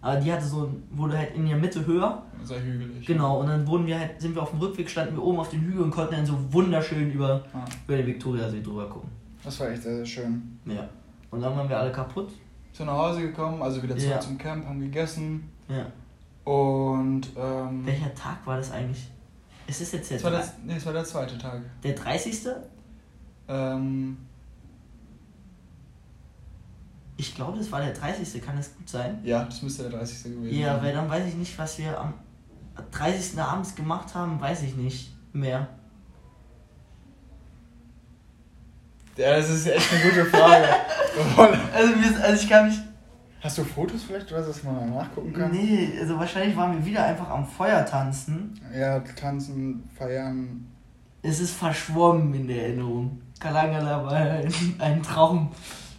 Aber 0.00 0.16
die 0.20 0.32
hatte 0.32 0.44
so, 0.44 0.68
wurde 0.90 1.16
halt 1.16 1.34
in 1.36 1.46
der 1.46 1.56
Mitte 1.56 1.86
höher. 1.86 2.22
Sehr 2.42 2.60
hügelig. 2.62 3.06
Genau, 3.06 3.40
und 3.40 3.46
dann 3.46 3.64
wurden 3.66 3.86
wir 3.86 3.98
halt, 3.98 4.20
sind 4.20 4.34
wir 4.34 4.42
auf 4.42 4.50
dem 4.50 4.58
Rückweg, 4.58 4.90
standen 4.90 5.14
wir 5.14 5.22
oben 5.22 5.38
auf 5.38 5.50
den 5.50 5.60
Hügel 5.60 5.82
und 5.82 5.90
konnten 5.92 6.14
dann 6.16 6.26
so 6.26 6.36
wunderschön 6.52 7.12
über, 7.12 7.44
Ja. 7.54 7.64
über 7.86 7.96
den 7.96 8.06
Viktoriasee 8.06 8.60
drüber 8.60 8.88
gucken. 8.88 9.08
Das 9.44 9.58
war 9.60 9.70
echt 9.70 9.82
sehr, 9.84 9.96
sehr 9.96 10.06
schön. 10.06 10.58
Ja. 10.66 10.88
Und 11.30 11.40
dann 11.42 11.56
waren 11.56 11.68
wir 11.68 11.78
alle 11.78 11.92
kaputt. 11.92 12.30
Sind 12.72 12.86
nach 12.86 12.94
Hause 12.98 13.20
gekommen, 13.22 13.62
also 13.62 13.80
wieder 13.82 13.96
zurück 13.96 14.10
Ja. 14.14 14.20
zum 14.20 14.36
Camp, 14.38 14.66
haben 14.66 14.80
gegessen 14.80 15.48
Ja. 15.68 15.86
Und 16.48 17.22
ähm, 17.36 17.84
Welcher 17.84 18.14
Tag 18.14 18.46
war 18.46 18.56
das 18.56 18.70
eigentlich? 18.72 19.10
Ist 19.66 19.82
es 19.82 19.92
jetzt 19.92 20.10
der, 20.10 20.18
das, 20.30 20.54
nee, 20.64 20.74
das 20.74 20.86
war 20.86 20.94
der 20.94 21.04
zweite 21.04 21.36
Tag. 21.36 21.60
der 21.82 21.92
30.? 21.94 22.46
Ähm, 23.48 24.16
Ich 27.18 27.34
glaube, 27.34 27.58
das 27.58 27.70
war 27.70 27.80
der 27.82 27.92
30. 27.92 28.42
Kann 28.42 28.56
das 28.56 28.74
gut 28.74 28.88
sein? 28.88 29.18
ja, 29.24 29.44
das 29.44 29.60
müsste 29.60 29.82
der 29.82 29.98
30. 29.98 30.22
gewesen 30.36 30.58
Ja, 30.58 30.74
sein. 30.76 30.84
weil 30.84 30.94
dann 30.94 31.10
weiß 31.10 31.26
ich 31.26 31.34
nicht, 31.34 31.58
was 31.58 31.76
wir 31.78 31.98
am 32.00 32.14
30. 32.92 33.38
abends 33.38 33.74
gemacht 33.74 34.14
haben, 34.14 34.40
weiß 34.40 34.62
ich 34.62 34.74
nicht 34.76 35.12
mehr. 35.34 35.68
Ja, 39.16 39.36
das 39.36 39.50
ist 39.50 39.66
echt 39.66 39.92
eine 39.92 40.02
gute 40.02 40.24
Frage. 40.26 40.66
Also, 41.74 41.92
also 42.22 42.42
ich 42.42 42.48
kann 42.48 42.68
mich. 42.68 42.78
Hast 43.40 43.56
du 43.58 43.64
Fotos 43.64 44.02
vielleicht, 44.02 44.32
oder 44.32 44.42
dass 44.42 44.64
man 44.64 44.74
mal 44.74 44.86
nachgucken 45.02 45.32
kann? 45.32 45.52
Nee, 45.52 45.90
also 46.00 46.18
wahrscheinlich 46.18 46.56
waren 46.56 46.72
wir 46.76 46.84
wieder 46.84 47.04
einfach 47.04 47.30
am 47.30 47.46
Feuer 47.46 47.84
tanzen. 47.86 48.58
Ja, 48.76 48.98
tanzen, 49.00 49.88
feiern. 49.96 50.66
Es 51.22 51.38
ist 51.40 51.52
verschwommen 51.52 52.34
in 52.34 52.48
der 52.48 52.64
Erinnerung. 52.66 53.20
Kalangala 53.38 54.04
war 54.04 54.12
ein, 54.12 54.52
ein 54.78 55.02
Traum. 55.02 55.50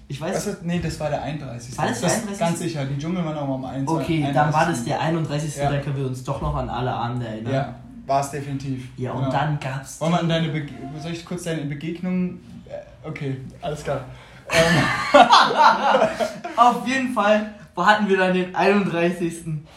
Ich 0.09 0.19
weiß. 0.19 0.47
Was 0.47 0.61
nee, 0.63 0.79
das 0.79 0.99
war 0.99 1.09
der 1.09 1.21
31. 1.21 1.77
War 1.77 1.87
das 1.87 1.99
der 2.01 2.09
das 2.09 2.17
31.? 2.17 2.39
Ganz 2.39 2.59
sicher, 2.59 2.85
die 2.85 2.97
Dschungel 2.97 3.23
waren 3.23 3.37
auch 3.37 3.53
am 3.55 3.63
31. 3.65 3.87
okay, 3.89 4.31
dann 4.33 4.51
war 4.51 4.65
das 4.65 4.83
der 4.83 4.99
31. 4.99 5.55
Ja. 5.55 5.71
Dann 5.71 5.81
können 5.81 5.97
wir 5.97 6.07
uns 6.07 6.23
doch 6.23 6.41
noch 6.41 6.55
an 6.55 6.67
alle 6.69 6.91
Abende 6.91 7.27
erinnern. 7.27 7.53
Ja, 7.53 7.75
war 8.07 8.21
es 8.21 8.31
definitiv. 8.31 8.89
Ja, 8.97 9.11
und 9.11 9.19
Genau. 9.25 9.31
dann 9.31 9.59
gab's. 9.59 10.01
Wollen 10.01 10.11
wir 10.13 10.19
an 10.19 10.29
deine 10.29 10.49
Bege 10.49 10.73
Soll 11.01 11.11
ich 11.11 11.23
kurz 11.23 11.43
deine 11.43 11.61
Begegnung. 11.65 12.39
Äh, 12.67 13.07
Okay, 13.07 13.37
alles 13.61 13.83
klar. 13.83 14.01
Ähm, 14.51 14.83
Auf 16.55 16.87
jeden 16.87 17.13
Fall, 17.13 17.53
wo 17.75 17.85
hatten 17.85 18.07
wir 18.09 18.17
dann 18.17 18.33
den 18.33 18.53
31. 18.55 19.33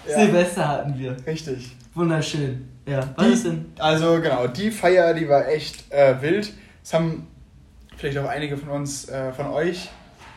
Ja. 0.08 0.14
Silvester 0.20 0.68
hatten 0.68 0.98
wir. 0.98 1.16
richtig. 1.26 1.76
Wunderschön. 1.94 2.68
Ja, 2.86 3.00
was 3.16 3.26
Die- 3.26 3.32
ist 3.32 3.44
denn? 3.46 3.66
Also 3.78 4.20
genau, 4.20 4.46
die 4.48 4.70
Feier, 4.70 5.14
die 5.14 5.28
war 5.28 5.46
echt 5.48 5.90
äh, 5.92 6.20
wild. 6.20 6.52
Das 6.82 6.94
haben 6.94 7.26
vielleicht 7.96 8.18
auch 8.18 8.28
einige 8.28 8.56
von 8.56 8.70
uns, 8.70 9.08
äh, 9.08 9.32
von 9.32 9.46
euch, 9.48 9.88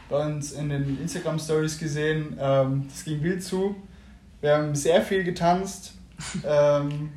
bei 0.09 0.23
uns 0.25 0.51
in 0.51 0.69
den 0.69 0.99
Instagram 1.01 1.39
Stories 1.39 1.79
gesehen. 1.79 2.37
Ähm, 2.39 2.85
das 2.89 3.03
ging 3.03 3.23
wild 3.23 3.43
zu. 3.43 3.75
Wir 4.41 4.57
haben 4.57 4.75
sehr 4.75 5.01
viel 5.01 5.23
getanzt, 5.23 5.93
ähm, 6.47 7.09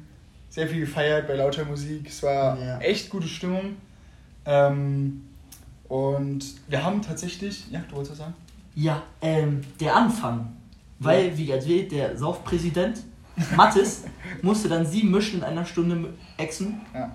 sehr 0.48 0.66
viel 0.68 0.80
gefeiert 0.80 1.26
bei 1.28 1.34
lauter 1.34 1.64
Musik. 1.66 2.08
Es 2.08 2.22
war 2.22 2.58
Ja. 2.58 2.78
echt 2.78 3.10
gute 3.10 3.28
Stimmung. 3.28 3.76
Ähm, 4.46 5.27
und 5.88 6.44
wir 6.68 6.84
haben 6.84 7.00
tatsächlich, 7.02 7.70
ja, 7.70 7.80
du 7.88 7.96
wolltest 7.96 8.12
was 8.12 8.18
sagen? 8.18 8.34
Ja, 8.74 9.02
ähm, 9.22 9.60
der 9.80 9.96
Anfang. 9.96 10.52
Weil, 11.00 11.36
wie 11.38 11.50
erzählt, 11.50 11.92
der 11.92 12.16
Saufpräsident 12.16 13.00
Mattes 13.56 14.02
musste 14.42 14.68
dann 14.68 14.84
sieben 14.84 15.10
Mischen 15.12 15.38
in 15.38 15.44
einer 15.44 15.64
Stunde 15.64 16.12
exen. 16.36 16.80
Ja. 16.92 17.12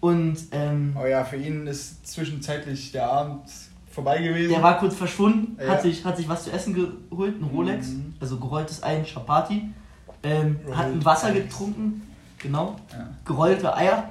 Und 0.00 0.36
ähm, 0.52 0.96
Oh 1.00 1.04
ja, 1.04 1.24
für 1.24 1.36
ihn 1.36 1.66
ist 1.66 2.06
zwischenzeitlich 2.06 2.92
der 2.92 3.10
Abend 3.10 3.42
vorbei 3.90 4.22
gewesen. 4.22 4.50
der 4.50 4.62
war 4.62 4.78
kurz 4.78 4.94
verschwunden, 4.94 5.58
Ja. 5.60 5.72
hat, 5.72 5.82
sich, 5.82 6.04
hat 6.04 6.16
sich 6.16 6.28
was 6.28 6.44
zu 6.44 6.52
essen 6.52 6.74
geholt, 6.74 7.40
ein 7.40 7.44
Rolex, 7.44 7.88
Mhm. 7.88 8.14
also 8.20 8.38
gerolltes 8.38 8.82
Ei, 8.84 8.98
ein 8.98 9.04
Chapati. 9.04 9.68
Ähm, 10.22 10.60
hat 10.72 10.86
ein 10.86 10.90
Rolled 10.92 11.04
Wasser 11.04 11.26
Eis. 11.28 11.34
getrunken, 11.34 12.02
genau. 12.38 12.76
ja. 12.92 13.08
Gerollte 13.24 13.74
Eier, 13.74 14.08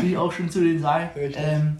wie 0.00 0.10
ich 0.12 0.16
auch 0.18 0.32
schon 0.32 0.50
zu 0.50 0.60
denen 0.60 0.80
sage. 0.80 1.10
Richtig. 1.14 1.36
Ähm, 1.40 1.76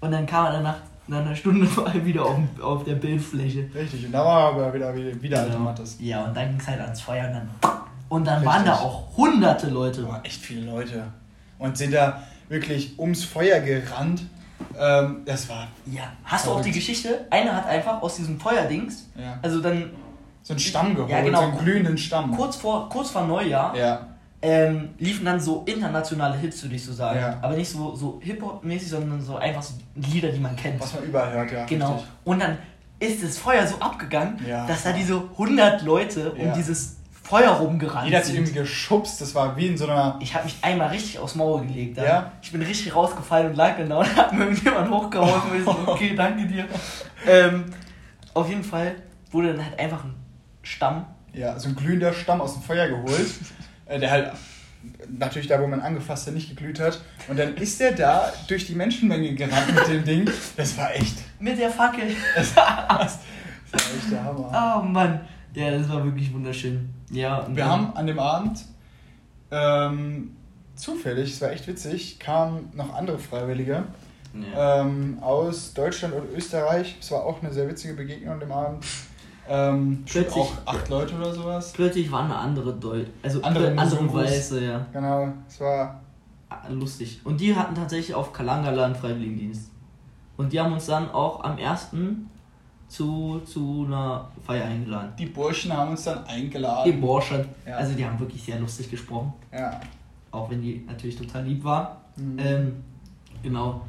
und 0.00 0.10
dann 0.12 0.24
kam 0.24 0.46
er 0.46 0.52
danach, 0.52 0.78
nach 1.08 1.18
einer 1.20 1.34
Stunde 1.36 1.66
wieder 2.04 2.24
auf, 2.24 2.38
auf 2.62 2.84
der 2.84 2.94
Bildfläche. 2.96 3.68
Richtig, 3.74 4.06
und 4.06 4.12
da 4.12 4.24
war 4.24 4.52
aber 4.54 4.72
wieder, 4.74 4.94
wieder, 4.94 5.22
wieder 5.22 5.40
alte 5.42 5.58
Mattes. 5.58 5.96
Ja, 6.00 6.24
und 6.24 6.36
dann 6.36 6.48
ging 6.50 6.60
es 6.60 6.66
halt 6.66 6.80
ans 6.80 7.00
Feuer 7.00 7.26
und 7.28 7.34
dann. 7.34 7.48
Und 8.08 8.24
dann 8.26 8.34
Richtig. 8.38 8.52
waren 8.54 8.64
da 8.64 8.74
auch 8.74 9.16
hunderte 9.16 9.68
Leute. 9.68 10.02
Da 10.02 10.08
waren 10.08 10.24
echt 10.24 10.40
viele 10.40 10.70
Leute. 10.70 11.04
Und 11.58 11.76
sind 11.76 11.92
da 11.92 12.22
wirklich 12.48 12.98
ums 12.98 13.24
Feuer 13.24 13.60
gerannt. 13.60 14.22
Ähm, 14.78 15.22
das 15.24 15.48
war 15.48 15.66
Ja, 15.86 16.04
hast 16.24 16.46
du 16.46 16.50
auch 16.50 16.60
die. 16.60 16.70
Geschichte? 16.70 17.26
Einer 17.30 17.54
hat 17.56 17.66
einfach 17.66 18.00
aus 18.02 18.16
diesem 18.16 18.38
Feuerdings, 18.40 19.08
ja, 19.18 19.38
also 19.42 19.60
dann 19.60 19.90
so 20.42 20.52
einen 20.54 20.60
Stamm 20.60 20.94
geholt, 20.94 21.10
Ja, 21.10 21.20
genau. 21.22 21.40
so 21.40 21.44
einen 21.48 21.58
glühenden 21.58 21.98
Stamm. 21.98 22.34
kurz 22.36 22.56
vor, 22.56 22.88
kurz 22.88 23.10
vor 23.10 23.26
Neujahr 23.26 23.76
Ja, 23.76 24.06
ähm, 24.42 24.90
liefen 24.98 25.24
dann 25.24 25.40
so 25.40 25.62
internationale 25.66 26.36
Hits, 26.36 26.62
würde 26.62 26.76
ich 26.76 26.84
so 26.84 26.92
sagen. 26.92 27.18
Ja. 27.18 27.38
Aber 27.42 27.56
nicht 27.56 27.70
so, 27.70 27.94
so 27.94 28.20
Hip-Hop-mäßig, 28.22 28.88
sondern 28.88 29.20
so 29.20 29.36
einfach 29.36 29.62
so 29.62 29.74
Lieder, 29.94 30.28
die 30.30 30.40
man 30.40 30.54
kennt. 30.56 30.80
was 30.80 30.94
man 30.94 31.04
überall 31.04 31.32
hört, 31.32 31.52
ja. 31.52 31.64
genau. 31.64 31.94
Richtig. 31.94 32.10
Und 32.24 32.40
dann 32.40 32.58
ist 32.98 33.22
das 33.22 33.38
Feuer 33.38 33.66
so 33.66 33.76
abgegangen, 33.78 34.38
Ja. 34.46 34.66
dass 34.66 34.84
da 34.84 34.92
diese 34.92 35.14
100 35.16 35.82
Leute 35.82 36.32
um 36.32 36.52
dieses 36.54 36.96
Feuer 37.22 37.50
rumgerannt 37.50 38.06
Jeder 38.06 38.18
hat 38.18 38.24
sich 38.24 38.36
irgendwie 38.36 38.52
geschubst, 38.52 39.20
das 39.20 39.34
war 39.34 39.56
wie 39.56 39.66
in 39.66 39.76
so 39.76 39.84
einer. 39.86 40.16
Ich 40.20 40.32
habe 40.34 40.44
mich 40.44 40.56
einmal 40.62 40.88
richtig 40.88 41.18
aufs 41.18 41.34
Maul 41.34 41.66
gelegt. 41.66 41.98
Dann. 41.98 42.04
Ja? 42.04 42.32
Ich 42.40 42.52
bin 42.52 42.62
richtig 42.62 42.94
rausgefallen 42.94 43.50
und 43.50 43.56
lag 43.56 43.76
dann 43.76 43.88
da 43.88 44.06
hat 44.16 44.32
mir 44.32 44.44
irgendjemand 44.44 44.88
hochgeholfen. 44.90 45.50
Und 45.50 45.58
ich 45.58 45.64
so, 45.64 45.76
okay, 45.86 46.14
danke 46.14 46.46
dir. 46.46 46.66
Ähm, 47.26 47.64
auf 48.32 48.48
jeden 48.48 48.62
Fall 48.62 48.94
wurde 49.32 49.54
dann 49.54 49.64
halt 49.64 49.78
einfach 49.78 50.04
ein 50.04 50.14
Stamm. 50.62 51.06
Ja, 51.32 51.58
so 51.58 51.68
ein 51.68 51.74
glühender 51.74 52.12
Stamm 52.12 52.40
aus 52.40 52.52
dem 52.54 52.62
Feuer 52.62 52.86
geholt. 52.88 53.26
äh, 53.86 53.98
der 53.98 54.10
halt 54.10 54.32
natürlich 55.08 55.48
da, 55.48 55.60
wo 55.60 55.66
man 55.66 55.80
angefasst 55.80 56.26
hat, 56.26 56.34
nicht 56.34 56.48
geglüht 56.48 56.78
hat. 56.78 57.00
Und 57.28 57.38
dann 57.38 57.56
ist 57.56 57.80
der 57.80 57.92
da 57.92 58.32
durch 58.48 58.66
die 58.66 58.74
Menschenmenge 58.74 59.34
gerannt 59.34 59.74
mit 59.74 59.88
dem 59.88 60.04
Ding. 60.04 60.30
Das 60.56 60.76
war 60.78 60.94
echt. 60.94 61.16
Mit 61.40 61.58
der 61.58 61.70
Fackel. 61.70 62.08
Das, 62.36 62.54
das 62.54 62.56
war 62.56 63.00
echt 63.00 64.12
der 64.12 64.22
Hammer. 64.24 64.78
Oh 64.80 64.82
Mann. 64.84 65.20
Ja, 65.54 65.70
das 65.70 65.88
war 65.88 66.04
wirklich 66.04 66.32
wunderschön. 66.32 66.90
Ja, 67.10 67.46
Wir 67.50 67.66
haben 67.66 67.94
an 67.96 68.06
dem 68.06 68.18
Abend 68.18 68.64
ähm, 69.50 70.36
zufällig, 70.74 71.32
es 71.32 71.40
war 71.40 71.50
echt 71.50 71.66
witzig, 71.66 72.18
kamen 72.18 72.68
noch 72.74 72.94
andere 72.94 73.18
Freiwillige 73.18 73.84
Ja. 74.52 74.80
ähm, 74.82 75.18
aus 75.22 75.72
Deutschland 75.72 76.14
und 76.14 76.30
Österreich. 76.36 76.96
Es 77.00 77.10
war 77.10 77.24
auch 77.24 77.42
eine 77.42 77.52
sehr 77.52 77.68
witzige 77.68 77.94
Begegnung 77.94 78.34
an 78.34 78.40
dem 78.40 78.52
Abend. 78.52 78.84
Ähm, 79.48 80.02
Plötzlich- 80.06 80.36
auch 80.36 80.52
acht 80.66 80.88
Leute 80.88 81.14
oder 81.16 81.32
sowas. 81.32 81.72
Plötzlich 81.72 82.10
waren 82.10 82.28
da 82.28 82.36
andere 82.36 82.72
Deutsche. 82.74 83.10
Also 83.22 83.42
Andere 83.42 83.68
andere. 83.78 84.12
Weiße, 84.14 84.64
ja. 84.64 84.86
Genau, 84.92 85.28
es 85.48 85.60
war 85.60 86.00
Ah, 86.48 86.68
Lustig. 86.70 87.20
Und 87.24 87.40
die 87.40 87.54
hatten 87.56 87.74
tatsächlich 87.74 88.14
auf 88.14 88.32
Kalangala 88.32 88.84
einen 88.86 88.94
Freiwilligendienst. 88.94 89.70
Und 90.36 90.52
die 90.52 90.60
haben 90.60 90.72
uns 90.72 90.86
dann 90.86 91.10
auch 91.10 91.42
am 91.42 91.56
1. 91.58 91.88
zu, 92.88 93.40
zu 93.44 93.84
einer 93.86 94.28
Feier 94.44 94.64
eingeladen. 94.66 95.12
die 95.18 95.26
Burschen 95.26 95.72
haben 95.72 95.90
uns 95.90 96.04
dann 96.04 96.24
Die 96.24 96.30
eingeladen. 96.30 97.00
Borschen. 97.00 97.44
Ja. 97.66 97.76
Also 97.78 97.94
die 97.94 98.04
haben 98.04 98.18
wirklich 98.20 98.44
sehr 98.44 98.60
lustig 98.60 98.88
gesprochen. 98.90 99.32
Ja. 99.52 99.80
Auch 100.30 100.48
wenn 100.50 100.62
die 100.62 100.84
natürlich 100.86 101.16
total 101.16 101.42
lieb 101.44 101.64
war. 101.64 102.00
Mhm. 102.16 102.38
Ähm, 102.38 102.84
genau. 103.42 103.80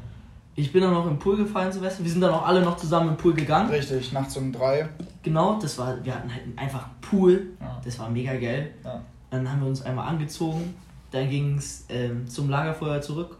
Ich 0.58 0.72
bin 0.72 0.82
dann 0.82 0.92
noch 0.92 1.06
im 1.06 1.20
Pool 1.20 1.36
gefallen, 1.36 1.70
Silvester. 1.70 2.02
Wir 2.02 2.10
sind 2.10 2.20
dann 2.20 2.32
auch 2.34 2.44
alle 2.44 2.60
noch 2.62 2.76
zusammen 2.76 3.10
im 3.10 3.16
Pool 3.16 3.32
gegangen. 3.32 3.70
Richtig, 3.70 4.12
nachts 4.12 4.36
um 4.36 4.50
drei. 4.52 4.88
Genau, 5.22 5.56
das 5.62 5.78
war, 5.78 6.04
wir 6.04 6.12
hatten 6.12 6.28
halt 6.32 6.42
einfach 6.56 6.82
einen 6.86 7.00
Pool. 7.00 7.46
Ja. 7.60 7.80
Das 7.84 7.96
war 8.00 8.10
mega 8.10 8.32
geil. 8.34 8.72
Ja. 8.84 9.00
Dann 9.30 9.48
haben 9.48 9.60
wir 9.60 9.68
uns 9.68 9.82
einmal 9.82 10.08
angezogen. 10.08 10.74
Dann 11.12 11.30
ging 11.30 11.56
es 11.58 11.86
ähm, 11.88 12.26
zum 12.26 12.50
Lagerfeuer 12.50 13.00
zurück. 13.00 13.36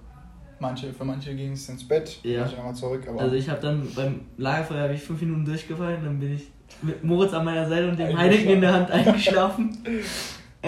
Manche, 0.61 0.93
für 0.93 1.05
manche 1.05 1.35
ging 1.35 1.53
es 1.53 1.69
ins 1.69 1.87
Bett, 1.89 2.21
Ja. 2.23 2.43
manche 2.43 2.55
nochmal 2.57 2.75
zurück, 2.77 3.03
aber 3.09 3.21
Also 3.21 3.35
ich 3.35 3.49
habe 3.49 3.61
dann 3.63 3.89
beim 3.97 4.21
Lagerfeuer 4.37 4.85
habe 4.85 4.95
ich 4.95 5.03
fünf 5.03 5.21
Minuten 5.21 5.45
durchgefallen. 5.45 6.05
Dann 6.05 6.21
bin 6.21 6.35
ich 6.37 6.49
mit 6.83 7.03
Moritz 7.03 7.33
an 7.33 7.45
meiner 7.45 7.69
Seite 7.69 7.89
und 7.91 7.99
dem. 7.99 8.17
Heineken 8.17 8.49
in 8.51 8.61
der 8.61 8.73
Hand 8.75 8.91
eingeschlafen. 8.93 9.77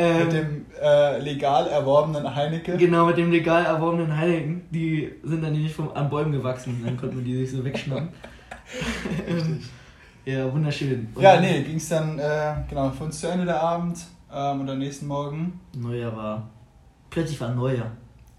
Ähm, 0.01 0.19
mit 0.25 0.33
dem 0.33 0.67
äh, 0.81 1.19
legal 1.19 1.67
erworbenen 1.69 2.35
Heineke. 2.35 2.77
Genau, 2.77 3.07
mit 3.07 3.17
dem 3.17 3.31
legal 3.31 3.65
erworbenen 3.65 4.17
Heineken. 4.17 4.63
Die 4.71 5.11
sind 5.23 5.43
dann 5.43 5.53
nämlich 5.53 5.75
vom, 5.75 5.91
an 5.93 6.09
Bäumen 6.11 6.33
gewachsen. 6.33 6.83
Dann 6.85 6.97
konnten 6.97 7.17
wir 7.19 7.25
die 7.25 7.37
sich 7.45 7.51
so 7.57 7.65
wegschnappen. 7.65 8.09
Ja, 10.25 10.53
wunderschön. 10.53 11.09
Und 11.15 11.23
Ja, 11.23 11.41
nee, 11.41 11.63
ging 11.63 11.77
es 11.77 11.89
dann 11.89 12.19
äh, 12.19 12.55
genau 12.69 12.91
für 12.91 13.05
uns 13.05 13.19
zu 13.21 13.27
Ende 13.27 13.47
der 13.47 13.61
Abend 13.61 13.99
ähm, 14.33 14.61
und 14.61 14.69
am 14.69 14.79
nächsten 14.79 15.07
Morgen. 15.07 15.59
Neujahr 15.75 16.15
war. 16.15 16.51
Plötzlich 17.09 17.41
war 17.41 17.55
Neujahr. 17.55 17.91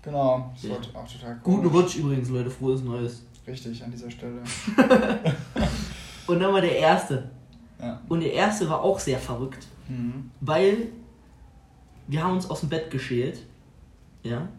Genau, 0.04 0.52
das 0.54 0.64
Ja. 0.64 0.70
war 0.72 1.02
auch 1.02 1.08
total 1.12 1.40
Guten 1.44 1.64
komisch. 1.64 1.74
Rutsch 1.84 1.96
übrigens, 1.98 2.30
Leute. 2.30 2.50
Frohes 2.52 2.84
Neues. 2.84 3.26
Richtig, 3.48 3.84
an 3.84 3.92
dieser 3.92 4.10
Stelle. 4.12 4.42
Und 6.28 6.40
dann 6.40 6.54
war 6.54 6.62
der 6.62 6.78
erste. 6.78 7.30
Ja. 7.82 8.00
Und 8.08 8.22
der 8.22 8.32
erste 8.34 8.70
war 8.70 8.82
auch 8.84 9.00
sehr 9.00 9.18
verrückt. 9.18 9.68
Mhm. 9.90 10.30
Weil 10.40 10.88
wir 12.12 12.24
haben 12.24 12.34
uns 12.34 12.50
aus 12.50 12.60
dem 12.60 12.70
Bett 12.70 12.92
geschält. 12.92 13.40
Ja. 14.24 14.50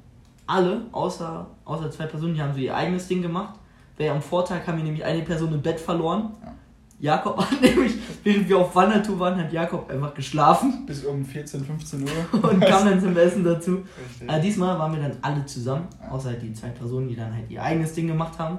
Alle, 0.46 0.86
außer, 0.90 1.46
außer 1.66 1.90
zwei 1.90 2.06
Personen, 2.06 2.34
die 2.34 2.40
haben 2.40 2.54
so 2.54 2.58
ihr 2.58 2.74
eigenes 2.74 3.06
Ding 3.08 3.20
gemacht. 3.20 3.58
Weil 3.98 4.08
am 4.08 4.22
Vortag 4.22 4.66
haben 4.66 4.78
wir 4.78 4.84
nämlich 4.84 5.04
eine 5.04 5.20
Person 5.22 5.52
im 5.52 5.60
Bett 5.60 5.78
verloren. 5.78 6.32
Ja. 6.42 6.54
Jakob 6.98 7.36
hat 7.36 7.60
nämlich, 7.60 7.98
während 8.24 8.48
wir 8.48 8.58
auf 8.58 8.74
Wandertour 8.74 9.18
waren, 9.18 9.36
hat 9.38 9.52
Jakob 9.52 9.90
einfach 9.90 10.14
geschlafen 10.14 10.86
Bis 10.86 11.04
um 11.04 11.24
14, 11.24 11.62
15 11.64 12.02
Uhr. 12.04 12.08
und 12.50 12.60
kam 12.60 12.86
dann 12.86 13.00
zum 13.00 13.14
Essen 13.16 13.44
dazu. 13.44 13.82
Aber 14.26 14.38
diesmal 14.38 14.78
waren 14.78 14.94
wir 14.94 15.02
dann 15.02 15.18
alle 15.20 15.44
zusammen, 15.44 15.88
außer 16.10 16.30
halt 16.30 16.42
die 16.42 16.54
zwei 16.54 16.68
Personen, 16.68 17.08
die 17.08 17.16
dann 17.16 17.34
halt 17.34 17.50
ihr 17.50 17.62
eigenes 17.62 17.92
Ding 17.92 18.06
gemacht 18.06 18.38
haben. 18.38 18.58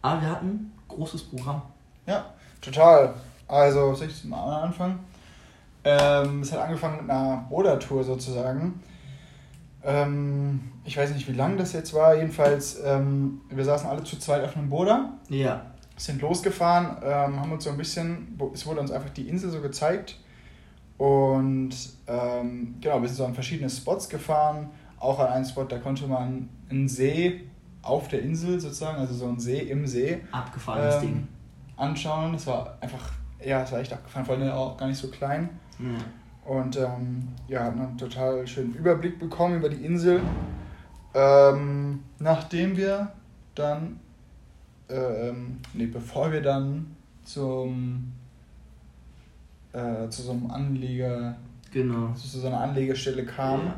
Aber 0.00 0.22
wir 0.22 0.30
hatten 0.30 0.46
ein 0.46 0.72
großes 0.88 1.24
Programm. 1.24 1.60
Ja, 2.06 2.24
total. 2.62 3.14
Also, 3.46 3.94
soll 3.94 4.06
ich 4.06 4.24
mal 4.24 4.62
anfangen? 4.62 5.00
Ähm, 5.84 6.40
es 6.42 6.52
hat 6.52 6.60
angefangen 6.60 7.02
mit 7.02 7.10
einer 7.10 7.46
Boda-Tour 7.50 8.04
sozusagen. 8.04 8.80
Ähm, 9.84 10.60
ich 10.84 10.96
weiß 10.96 11.12
nicht, 11.12 11.28
wie 11.28 11.32
lang 11.32 11.56
das 11.56 11.72
jetzt 11.72 11.92
war. 11.94 12.14
Jedenfalls, 12.14 12.80
ähm, 12.84 13.40
wir 13.50 13.64
saßen 13.64 13.88
alle 13.88 14.04
zu 14.04 14.18
zweit 14.18 14.44
auf 14.44 14.56
einem 14.56 14.68
Boda, 14.68 15.14
Ja, 15.28 15.66
sind 15.96 16.22
losgefahren, 16.22 16.96
ähm, 17.04 17.40
haben 17.40 17.52
uns 17.52 17.64
so 17.64 17.70
ein 17.70 17.76
bisschen, 17.76 18.38
es 18.54 18.66
wurde 18.66 18.80
uns 18.80 18.90
einfach 18.90 19.10
die 19.10 19.28
Insel 19.28 19.50
so 19.50 19.60
gezeigt. 19.60 20.18
Und 20.98 21.70
ähm, 22.06 22.76
genau, 22.80 23.00
wir 23.00 23.08
sind 23.08 23.16
so 23.16 23.26
an 23.26 23.34
verschiedene 23.34 23.68
Spots 23.68 24.08
gefahren. 24.08 24.70
Auch 25.00 25.18
an 25.18 25.28
einen 25.28 25.44
Spot, 25.44 25.64
da 25.64 25.78
konnte 25.78 26.06
man 26.06 26.48
einen 26.70 26.88
See 26.88 27.40
auf 27.82 28.06
der 28.06 28.22
Insel 28.22 28.60
sozusagen, 28.60 28.98
also 28.98 29.14
so 29.14 29.26
einen 29.26 29.40
See 29.40 29.58
im 29.58 29.84
See, 29.86 30.20
abgefahrenes 30.30 30.94
ähm, 30.96 31.00
Ding. 31.00 31.28
anschauen. 31.76 32.32
Das 32.34 32.46
war 32.46 32.78
einfach, 32.80 33.10
ja, 33.44 33.62
es 33.62 33.72
war 33.72 33.80
echt 33.80 33.92
abgefahren, 33.92 34.24
vor 34.24 34.36
allem 34.36 34.48
auch 34.52 34.76
gar 34.76 34.86
nicht 34.86 34.98
so 34.98 35.08
klein. 35.08 35.48
Ja. 35.82 36.50
Und 36.50 36.76
ähm, 36.76 37.28
ja, 37.48 37.64
hat 37.64 37.72
einen 37.74 37.96
total 37.98 38.46
schönen 38.46 38.74
Überblick 38.74 39.18
bekommen 39.18 39.56
über 39.56 39.68
die 39.68 39.84
Insel. 39.84 40.20
Ähm, 41.14 42.00
nachdem 42.18 42.76
wir 42.76 43.12
dann, 43.54 44.00
äh, 44.88 45.28
ähm, 45.28 45.58
nee, 45.74 45.86
bevor 45.86 46.32
wir 46.32 46.40
dann 46.42 46.96
zum, 47.24 48.12
äh, 49.72 50.08
zu 50.08 50.22
so 50.22 50.32
einem 50.32 50.50
Anleger, 50.50 51.36
Genau. 51.70 52.12
zu 52.12 52.26
so 52.26 52.46
einer 52.46 52.60
Anlegestelle 52.60 53.24
kamen. 53.24 53.66
Ja. 53.66 53.74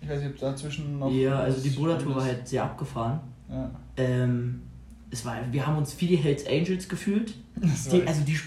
Ich 0.00 0.08
weiß 0.08 0.20
nicht, 0.20 0.30
ob 0.32 0.38
dazwischen 0.38 0.98
noch. 0.98 1.10
Ja, 1.10 1.40
also 1.40 1.62
die 1.62 1.70
Brudertour 1.70 2.16
war 2.16 2.24
halt 2.24 2.46
sehr 2.46 2.64
abgefahren. 2.64 3.20
Ja. 3.48 3.70
Ähm, 3.96 4.62
es 5.10 5.24
war, 5.24 5.36
wir 5.50 5.66
haben 5.66 5.78
uns 5.78 5.98
wie 6.00 6.06
die 6.08 6.16
Hells 6.16 6.46
Angels 6.46 6.88
gefühlt. 6.88 7.34
Die, 7.90 8.06
also 8.06 8.22
die 8.22 8.38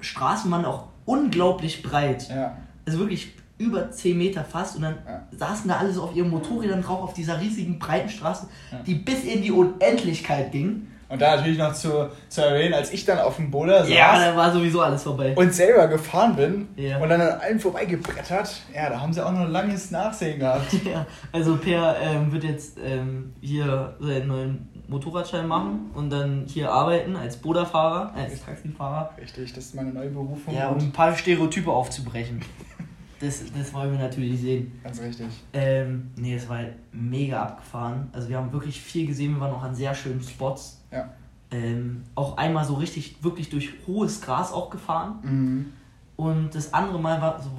Straßen 0.00 0.50
waren 0.50 0.64
auch 0.64 0.88
unglaublich 1.08 1.82
breit. 1.82 2.28
ja, 2.28 2.56
Also 2.86 2.98
wirklich 3.00 3.32
über 3.58 3.90
10 3.90 4.16
Meter 4.16 4.44
fast. 4.44 4.76
Und 4.76 4.82
dann 4.82 4.94
Ja. 5.06 5.22
saßen 5.36 5.68
da 5.68 5.76
alle 5.78 5.92
so 5.92 6.02
auf 6.02 6.14
ihren 6.14 6.30
Motorrädern 6.30 6.82
drauf 6.82 7.02
auf 7.02 7.12
dieser 7.14 7.40
riesigen 7.40 7.78
breiten 7.78 8.08
Straße, 8.08 8.46
Ja. 8.70 8.78
die 8.86 8.94
bis 8.94 9.24
in 9.24 9.42
die 9.42 9.50
Unendlichkeit 9.50 10.52
ging. 10.52 10.86
Und 11.10 11.22
da 11.22 11.36
natürlich 11.36 11.56
noch 11.56 11.72
zu, 11.72 12.10
zu 12.28 12.42
erwähnen, 12.42 12.74
als 12.74 12.92
ich 12.92 13.06
dann 13.06 13.18
auf 13.18 13.36
dem 13.36 13.50
Boulder 13.50 13.78
saß. 13.80 13.88
Ja, 13.88 14.18
da 14.30 14.36
war 14.36 14.52
sowieso 14.52 14.82
alles 14.82 15.02
vorbei. 15.02 15.32
Und 15.34 15.54
selber 15.54 15.88
gefahren 15.88 16.36
bin 16.36 16.68
Ja. 16.76 16.98
und 16.98 17.08
dann 17.08 17.20
an 17.22 17.40
allen 17.40 17.58
vorbeigebrettert. 17.58 18.50
Ja, 18.74 18.90
da 18.90 19.00
haben 19.00 19.12
sie 19.14 19.24
auch 19.24 19.32
noch 19.32 19.40
ein 19.40 19.50
langes 19.50 19.90
Nachsehen 19.90 20.38
gehabt. 20.38 20.70
Ja, 20.84 21.06
also 21.32 21.56
Per 21.56 21.96
ähm, 22.02 22.30
wird 22.30 22.44
jetzt 22.44 22.76
ähm, 22.84 23.32
hier 23.40 23.96
seinen 24.00 24.28
neuen 24.28 24.68
Motorradschein 24.88 25.46
machen 25.46 25.90
und 25.94 26.10
dann 26.10 26.44
hier 26.46 26.72
arbeiten 26.72 27.14
als 27.14 27.36
Boda-Fahrer, 27.36 28.14
als 28.14 28.42
Taxifahrer. 28.42 29.10
Richtig, 29.20 29.52
das 29.52 29.66
ist 29.66 29.74
meine 29.74 29.92
neue 29.92 30.08
Berufung. 30.10 30.54
Ja, 30.54 30.70
um 30.70 30.78
ein 30.78 30.92
paar 30.92 31.14
Stereotype 31.14 31.70
aufzubrechen. 31.70 32.40
Das, 33.20 33.42
das 33.52 33.74
wollen 33.74 33.90
wir 33.90 33.98
natürlich 33.98 34.40
sehen. 34.40 34.78
Ganz 34.84 35.00
richtig. 35.00 35.26
Ähm, 35.52 36.12
nee, 36.14 36.36
es 36.36 36.48
war 36.48 36.58
halt 36.58 36.74
mega 36.92 37.42
abgefahren. 37.42 38.08
Also 38.12 38.28
wir 38.28 38.36
haben 38.36 38.52
wirklich 38.52 38.80
viel 38.80 39.08
gesehen, 39.08 39.34
wir 39.34 39.40
waren 39.40 39.52
auch 39.52 39.62
an 39.64 39.74
sehr 39.74 39.92
schönen 39.92 40.22
Spots. 40.22 40.84
Ja. 40.92 41.12
Ähm, 41.50 42.04
auch 42.14 42.36
einmal 42.36 42.64
so 42.64 42.74
richtig, 42.74 43.22
wirklich 43.24 43.50
durch 43.50 43.72
hohes 43.88 44.20
Gras 44.20 44.52
auch 44.52 44.70
gefahren. 44.70 45.18
Mhm. 45.22 45.72
Und 46.14 46.54
das 46.54 46.72
andere 46.72 47.00
Mal 47.00 47.20
war, 47.20 47.42
so, 47.42 47.50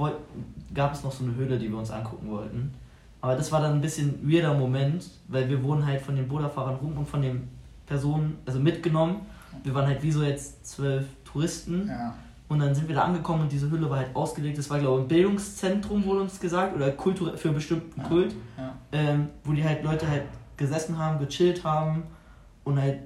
gab 0.73 0.93
es 0.93 1.03
noch 1.03 1.11
so 1.11 1.25
eine 1.25 1.35
Höhle, 1.35 1.59
die 1.59 1.69
wir 1.69 1.77
uns 1.77 1.91
angucken 1.91 2.29
wollten. 2.29 2.73
Aber 3.21 3.35
das 3.35 3.51
war 3.51 3.61
dann 3.61 3.73
ein 3.73 3.81
bisschen 3.81 4.19
weirder 4.29 4.53
Moment, 4.53 5.09
weil 5.27 5.49
wir 5.49 5.61
wurden 5.63 5.85
halt 5.85 6.01
von 6.01 6.15
den 6.15 6.27
Boda-Fahrern 6.27 6.75
rum 6.75 6.97
und 6.97 7.07
von 7.07 7.21
den 7.21 7.47
Personen, 7.85 8.37
also 8.45 8.59
mitgenommen. 8.59 9.17
Wir 9.63 9.73
waren 9.73 9.87
halt 9.87 10.01
wie 10.03 10.11
so 10.11 10.23
jetzt 10.23 10.65
zwölf 10.65 11.05
Touristen. 11.25 11.87
Ja. 11.87 12.15
Und 12.47 12.59
dann 12.59 12.73
sind 12.73 12.87
wir 12.87 12.95
da 12.95 13.03
angekommen 13.03 13.41
und 13.43 13.51
diese 13.51 13.69
Höhle 13.69 13.89
war 13.89 13.97
halt 13.97 14.15
ausgelegt. 14.15 14.57
Das 14.57 14.69
war, 14.69 14.79
glaube 14.79 14.99
ich, 14.99 15.05
ein 15.05 15.07
Bildungszentrum, 15.07 16.03
wurde 16.05 16.21
uns 16.21 16.39
gesagt, 16.39 16.75
oder 16.75 16.91
Kultur 16.91 17.37
für 17.37 17.51
bestimmten 17.51 17.99
Ja. 18.01 18.07
Kult, 18.07 18.35
Ja. 18.57 18.73
ähm, 18.91 19.27
wo 19.43 19.51
die 19.53 19.63
halt 19.63 19.83
Leute 19.83 20.07
halt 20.09 20.23
gesessen 20.57 20.97
haben, 20.97 21.19
gechillt 21.19 21.63
haben 21.63 22.03
und 22.63 22.79
halt, 22.81 22.99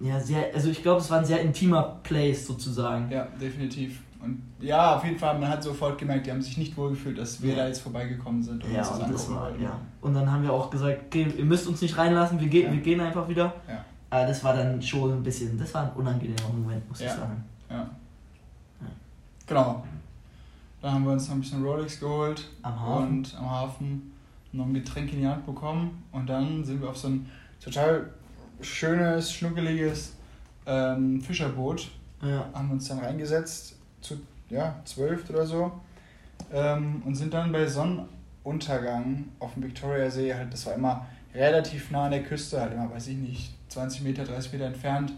ja, 0.00 0.18
sehr, 0.18 0.52
also 0.54 0.70
ich 0.70 0.82
glaube, 0.82 1.00
es 1.00 1.10
war 1.10 1.18
ein 1.20 1.24
sehr 1.24 1.40
intimer 1.40 2.00
Place 2.02 2.46
sozusagen. 2.46 3.10
ja, 3.12 3.26
definitiv. 3.40 4.00
Und 4.22 4.40
ja, 4.60 4.96
auf 4.96 5.04
jeden 5.04 5.18
Fall, 5.18 5.38
man 5.38 5.48
hat 5.48 5.62
sofort 5.62 5.98
gemerkt, 5.98 6.26
die 6.26 6.30
haben 6.30 6.40
sich 6.42 6.56
nicht 6.56 6.76
wohlgefühlt, 6.76 7.18
dass 7.18 7.42
wir 7.42 7.50
Ja. 7.50 7.56
da 7.62 7.66
jetzt 7.68 7.80
vorbeigekommen 7.80 8.42
sind 8.42 8.62
und 8.64 8.70
Ja, 8.70 8.78
das 8.78 8.90
und 8.92 9.00
das 9.00 9.08
angucken 9.10 9.34
war, 9.34 9.42
wollten. 9.50 9.62
ja. 9.64 9.78
Und 10.00 10.14
dann 10.14 10.30
haben 10.30 10.42
wir 10.44 10.52
auch 10.52 10.70
gesagt, 10.70 11.02
okay, 11.06 11.26
ihr 11.36 11.44
müsst 11.44 11.66
uns 11.66 11.80
nicht 11.82 11.96
reinlassen, 11.98 12.38
wir, 12.38 12.46
gehen, 12.48 12.66
Ja. 12.66 12.72
wir 12.72 12.80
gehen 12.80 13.00
einfach 13.00 13.28
wieder. 13.28 13.52
Ja. 13.68 13.84
Aber 14.10 14.26
das 14.26 14.44
war 14.44 14.54
dann 14.54 14.80
schon 14.80 15.12
ein 15.12 15.22
bisschen, 15.22 15.58
das 15.58 15.74
war 15.74 15.84
ein 15.86 15.92
unangenehmer 15.96 16.48
Moment, 16.52 16.88
muss 16.88 17.00
ich 17.00 17.10
sagen. 17.10 17.42
Ja. 17.68 17.88
Genau. 19.46 19.84
Dann 20.80 20.94
haben 20.94 21.04
wir 21.04 21.12
uns 21.12 21.28
noch 21.28 21.34
ein 21.36 21.40
bisschen 21.40 21.64
Rolex 21.64 21.98
geholt 22.00 22.48
Am 22.62 22.80
Hafen. 22.80 23.08
und 23.08 23.36
am 23.38 23.50
Hafen 23.50 24.12
noch 24.52 24.66
ein 24.66 24.74
Getränk 24.74 25.12
in 25.12 25.20
die 25.20 25.26
Hand 25.26 25.46
bekommen. 25.46 26.02
Und 26.12 26.28
dann 26.28 26.64
sind 26.64 26.80
wir 26.80 26.90
auf 26.90 26.96
so 26.96 27.08
ein 27.08 27.26
total 27.62 28.10
schönes, 28.60 29.32
schnuckeliges 29.32 30.14
ähm, 30.66 31.20
Fischerboot, 31.20 31.88
Ja. 32.22 32.44
haben 32.54 32.70
uns 32.70 32.88
dann 32.88 32.98
reingesetzt, 33.00 33.76
zu 34.02 34.20
ja, 34.50 34.76
zwölf 34.84 35.28
oder 35.30 35.46
so, 35.46 35.72
ähm, 36.52 37.02
und 37.04 37.14
sind 37.14 37.32
dann 37.32 37.52
bei 37.52 37.66
Sonnenuntergang 37.66 39.24
auf 39.38 39.54
dem 39.54 39.62
Victoria-See, 39.62 40.34
halt, 40.34 40.52
das 40.52 40.66
war 40.66 40.74
immer 40.74 41.06
relativ 41.34 41.90
nah 41.90 42.04
an 42.04 42.10
der 42.10 42.22
Küste, 42.22 42.60
halt 42.60 42.74
immer, 42.74 42.90
weiß 42.90 43.08
ich 43.08 43.16
nicht, 43.16 43.54
20 43.68 44.02
Meter, 44.02 44.24
30 44.24 44.52
Meter 44.52 44.66
entfernt 44.66 45.12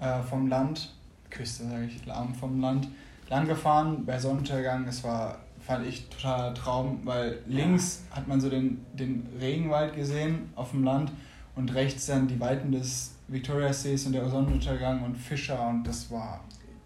äh, 0.00 0.22
vom 0.22 0.48
Land, 0.48 0.94
Küste 1.30 1.64
sage 1.64 1.86
ich, 1.86 2.10
Arm 2.10 2.34
vom 2.34 2.60
Land, 2.60 2.88
lang 3.28 3.46
gefahren 3.46 4.04
bei 4.04 4.18
Sonnenuntergang. 4.18 4.86
Es 4.86 5.02
war, 5.04 5.38
fand 5.60 5.86
ich, 5.86 6.08
totaler 6.08 6.54
Traum, 6.54 7.00
weil 7.04 7.38
links 7.46 8.02
hat 8.10 8.28
man 8.28 8.40
so 8.40 8.50
den, 8.50 8.84
den 8.92 9.26
Regenwald 9.40 9.94
gesehen 9.94 10.50
auf 10.56 10.70
dem 10.72 10.84
Land 10.84 11.12
und 11.54 11.74
rechts 11.74 12.06
dann 12.06 12.28
die 12.28 12.40
Weiten 12.40 12.72
des 12.72 13.14
Victoria 13.28 13.72
Sees 13.72 14.06
und 14.06 14.12
der 14.12 14.28
Sonnenuntergang 14.28 15.04
und 15.04 15.16
Fischer 15.16 15.68
und 15.68 15.84
das 15.84 16.10
war 16.10 16.40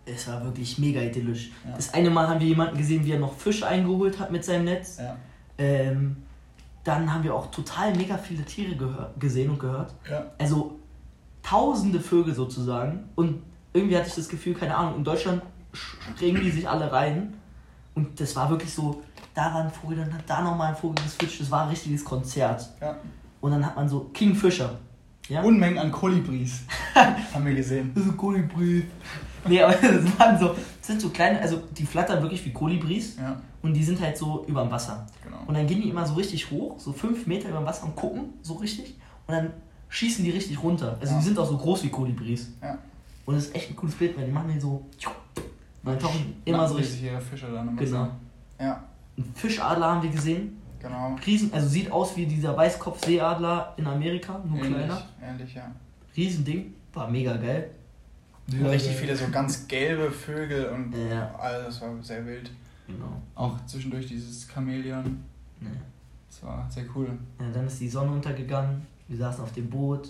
Es 0.07 0.29
war 0.29 0.43
wirklich 0.45 0.79
mega 0.79 1.01
idyllisch. 1.01 1.51
Ja. 1.67 1.75
Das 1.77 1.95
eine 1.95 2.11
Mal 2.11 2.29
haben 2.29 2.41
wir 2.41 2.47
jemanden 2.47 2.77
gesehen, 2.77 3.05
wie 3.05 3.13
er 3.13 3.19
noch 3.19 3.35
Fisch 3.35 3.63
eingeholt 3.63 4.19
hat 4.19 4.31
mit 4.31 4.45
seinem 4.45 4.65
Netz. 4.67 4.99
ja, 4.99 5.17
Ähm, 5.59 6.17
dann 6.85 7.13
haben 7.13 7.25
wir 7.25 7.35
auch 7.35 7.51
total 7.51 7.95
mega 7.97 8.19
viele 8.19 8.45
Tiere 8.45 9.11
gesehen 9.19 9.51
und 9.51 9.59
gehört. 9.59 9.95
ja, 10.11 10.27
Also 10.39 10.79
tausende 11.43 12.01
Vögel 12.01 12.35
sozusagen. 12.35 13.05
Und 13.15 13.43
irgendwie 13.73 13.97
hatte 13.97 14.09
ich 14.09 14.15
das 14.15 14.29
Gefühl, 14.29 14.55
keine 14.55 14.77
Ahnung, 14.77 14.97
in 14.97 15.05
Deutschland 15.05 15.43
springen 15.73 16.43
die 16.43 16.51
sich 16.51 16.69
alle 16.69 16.93
rein. 16.93 17.35
Und 17.95 18.21
das 18.21 18.37
war 18.37 18.51
wirklich 18.51 18.73
so, 18.75 19.03
da 19.35 19.55
war 19.55 19.63
ein 19.65 19.71
Vogel, 19.71 19.97
dann 19.99 20.13
hat 20.13 20.25
da 20.27 20.43
nochmal 20.43 20.71
ein 20.73 20.77
Vogel 20.77 21.03
geswitcht. 21.03 21.41
Das 21.41 21.51
war 21.51 21.63
ein 21.63 21.69
richtiges 21.71 22.05
Konzert. 22.05 22.69
ja. 22.81 22.97
Und 23.41 23.51
dann 23.51 23.65
hat 23.65 23.77
man 23.77 23.87
so 23.89 24.11
Kingfisher. 24.15 24.79
Ja? 25.29 25.43
Unmengen 25.43 25.79
an 25.79 25.91
Kolibris 25.93 26.63
haben 26.95 27.45
wir 27.47 27.55
gesehen. 27.55 27.93
Das 27.95 28.05
ist 28.05 28.11
ein 28.11 28.17
Kolibri. 28.17 28.85
Nee, 29.47 29.61
aber 29.63 29.73
das 29.83 30.19
waren 30.19 30.39
so, 30.39 30.49
das 30.49 30.87
sind 30.87 31.01
so 31.01 31.11
kleine, 31.11 31.41
also 31.41 31.61
die 31.77 31.85
flattern 31.87 32.23
wirklich 32.23 32.45
wie 32.45 32.53
Kolibris. 32.53 33.17
Ja, 33.17 33.41
Und 33.63 33.75
die 33.75 33.85
sind 33.85 34.01
halt 34.01 34.17
so 34.17 34.45
über 34.47 34.63
dem 34.63 34.71
Wasser. 34.71 35.07
genau. 35.23 35.39
Und 35.47 35.55
dann 35.55 35.67
gehen 35.67 35.83
die 35.83 35.89
immer 35.91 36.07
so 36.07 36.15
richtig 36.15 36.51
hoch, 36.51 36.79
so 36.79 36.93
fünf 36.93 37.27
Meter 37.27 37.49
über 37.51 37.59
dem 37.59 37.67
Wasser 37.67 37.85
und 37.85 37.95
gucken 37.97 38.31
so 38.43 38.55
richtig. 38.55 38.95
Und 39.27 39.35
dann 39.35 39.51
schießen 39.89 40.25
die 40.25 40.31
richtig 40.31 40.63
runter. 40.63 40.97
Also 41.01 41.13
Ja. 41.15 41.19
die 41.21 41.25
sind 41.27 41.39
auch 41.39 41.47
so 41.49 41.57
groß 41.57 41.85
wie 41.85 41.89
Kolibris. 41.91 42.49
Ja. 42.63 42.79
Und 43.27 43.37
das 43.37 43.45
ist 43.47 43.55
echt 43.55 43.71
ein 43.71 43.77
cooles 43.77 43.95
Bild, 43.95 44.17
weil 44.17 44.27
die 44.27 44.33
machen 44.33 44.49
den 44.49 44.61
so. 44.61 44.85
Und 45.83 45.91
dann 45.93 45.99
tauchen 45.99 46.37
immer 46.45 46.67
so 46.69 46.75
richtig. 46.77 47.11
Fische 47.31 47.47
dann 47.53 47.69
im 47.69 47.77
Genau. 47.77 48.09
Ja, 48.61 48.83
Einen 49.17 49.33
Fischadler 49.35 49.87
haben 49.87 50.03
wir 50.03 50.11
gesehen. 50.11 50.61
genau. 50.81 51.17
Riesen, 51.27 51.53
also 51.53 51.69
sieht 51.69 51.91
aus 51.91 52.17
wie 52.17 52.27
dieser 52.27 52.57
Weißkopfseeadler 52.57 53.75
in 53.77 53.87
Amerika, 53.87 54.41
nur 54.47 54.59
Ähnlich, 54.59 54.75
kleiner. 54.75 55.03
ähnlich, 55.23 55.55
ja. 55.55 55.71
Riesending. 56.17 56.75
War 56.93 57.11
mega 57.11 57.37
geil. 57.37 57.71
Und 58.53 58.67
richtig 58.67 58.95
viele 58.97 59.17
so 59.17 59.25
ganz 59.31 59.67
gelbe 59.69 60.11
Vögel 60.11 60.67
und 60.67 60.93
Ja. 61.11 61.35
alles, 61.37 61.67
das 61.67 61.81
war 61.81 62.03
sehr 62.03 62.25
wild. 62.27 62.51
Genau. 62.87 63.21
Auch 63.35 63.57
zwischendurch 63.67 64.07
dieses 64.07 64.47
Chamäleon, 64.47 65.25
Ja. 65.61 65.69
das 66.29 66.43
war 66.43 66.71
sehr 66.71 66.85
cool. 66.95 67.09
Ja, 67.41 67.47
dann 67.53 67.67
ist 67.67 67.81
die 67.81 67.89
Sonne 67.89 68.13
untergegangen. 68.13 68.87
Wir 69.09 69.17
saßen 69.19 69.43
auf 69.43 69.53
dem 69.53 69.71
Boot. 69.71 70.09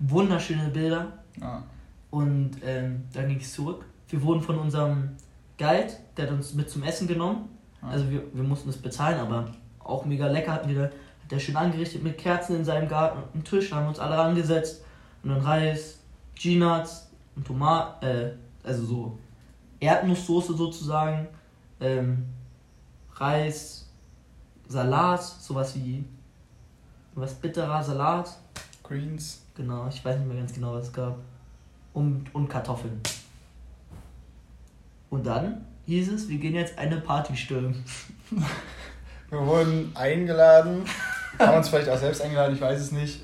Wunderschöne 0.00 0.68
Bilder. 0.70 1.12
Ja, 1.40 1.62
Und 2.10 2.52
ähm, 2.64 3.04
dann 3.12 3.28
ging 3.28 3.38
es 3.40 3.52
zurück. 3.52 3.84
Wir 4.08 4.22
wurden 4.22 4.40
von 4.42 4.58
unserem 4.58 5.10
Guide, 5.58 5.92
der 6.16 6.26
hat 6.26 6.32
uns 6.32 6.54
mit 6.54 6.68
zum 6.70 6.82
Essen 6.82 7.06
genommen. 7.06 7.48
Ja. 7.82 7.88
Also 7.88 8.10
wir, 8.10 8.22
wir 8.32 8.42
mussten 8.42 8.68
es 8.70 8.76
bezahlen, 8.78 9.18
aber 9.20 9.50
auch 9.80 10.04
mega 10.04 10.26
lecker 10.28 10.52
hatten 10.52 10.68
wir 10.68 10.74
da. 10.76 10.82
Hat 10.84 11.30
der 11.30 11.38
schön 11.38 11.56
angerichtet 11.56 12.02
mit 12.02 12.18
Kerzen 12.18 12.56
in 12.56 12.64
seinem 12.64 12.88
Garten 12.88 13.18
und 13.18 13.34
einem 13.34 13.44
Tisch, 13.44 13.72
haben 13.72 13.86
uns 13.88 13.98
alle 13.98 14.16
rangesetzt. 14.16 14.84
Und 15.22 15.30
dann 15.30 15.40
Reis, 15.40 15.98
G-Nuts 16.36 17.05
und 17.36 17.46
Tomaten, 17.46 18.04
äh, 18.04 18.32
also 18.64 18.84
so 18.84 19.18
Erdnusssoße 19.80 20.54
sozusagen. 20.54 21.28
Ähm, 21.80 22.26
Reis, 23.14 23.88
Salat, 24.68 25.22
sowas 25.22 25.74
wie 25.76 26.04
was 27.14 27.34
bitterer 27.34 27.82
Salat. 27.82 28.36
Greens. 28.82 29.42
Genau, 29.54 29.88
ich 29.88 30.04
weiß 30.04 30.18
nicht 30.18 30.28
mehr 30.28 30.36
ganz 30.36 30.52
genau, 30.52 30.74
was 30.74 30.88
es 30.88 30.92
gab. 30.92 31.18
Und, 31.92 32.34
und 32.34 32.48
Kartoffeln. 32.48 33.00
Und 35.08 35.26
dann 35.26 35.64
hieß 35.86 36.12
es, 36.12 36.28
wir 36.28 36.38
gehen 36.38 36.54
jetzt 36.54 36.78
eine 36.78 37.00
Party 37.00 37.36
stürmen. 37.36 37.84
Wir 39.28 39.44
wurden 39.44 39.90
eingeladen, 39.96 40.84
haben 41.38 41.56
uns 41.58 41.68
vielleicht 41.68 41.88
auch 41.88 41.96
selbst 41.98 42.22
eingeladen, 42.22 42.54
ich 42.54 42.60
weiß 42.60 42.80
es 42.80 42.92
nicht. 42.92 43.22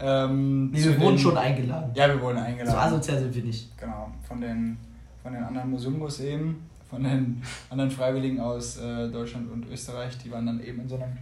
Ähm, 0.00 0.70
nee, 0.70 0.78
zu 0.80 0.90
wir 0.90 1.00
wurden 1.00 1.16
den- 1.16 1.18
schon 1.18 1.36
eingeladen. 1.38 1.90
Ja, 1.94 2.08
wir 2.08 2.20
wurden 2.20 2.38
So 2.38 2.44
eingeladen. 2.44 2.78
asozial 2.78 3.18
sind 3.20 3.34
wir 3.34 3.42
nicht. 3.44 3.78
Genau, 3.78 4.10
von 4.26 4.40
den, 4.40 4.76
von 5.22 5.32
den 5.32 5.42
anderen 5.42 5.70
Musumbos 5.70 6.20
eben, 6.20 6.68
von 6.88 7.02
den 7.04 7.42
anderen 7.70 7.90
Freiwilligen 7.90 8.40
aus 8.40 8.78
äh, 8.78 9.08
Deutschland 9.08 9.50
und 9.50 9.68
Österreich, 9.70 10.16
die 10.18 10.30
waren 10.30 10.46
dann 10.46 10.60
eben 10.62 10.80
in 10.80 10.88
so 10.88 10.96
einem 10.96 11.16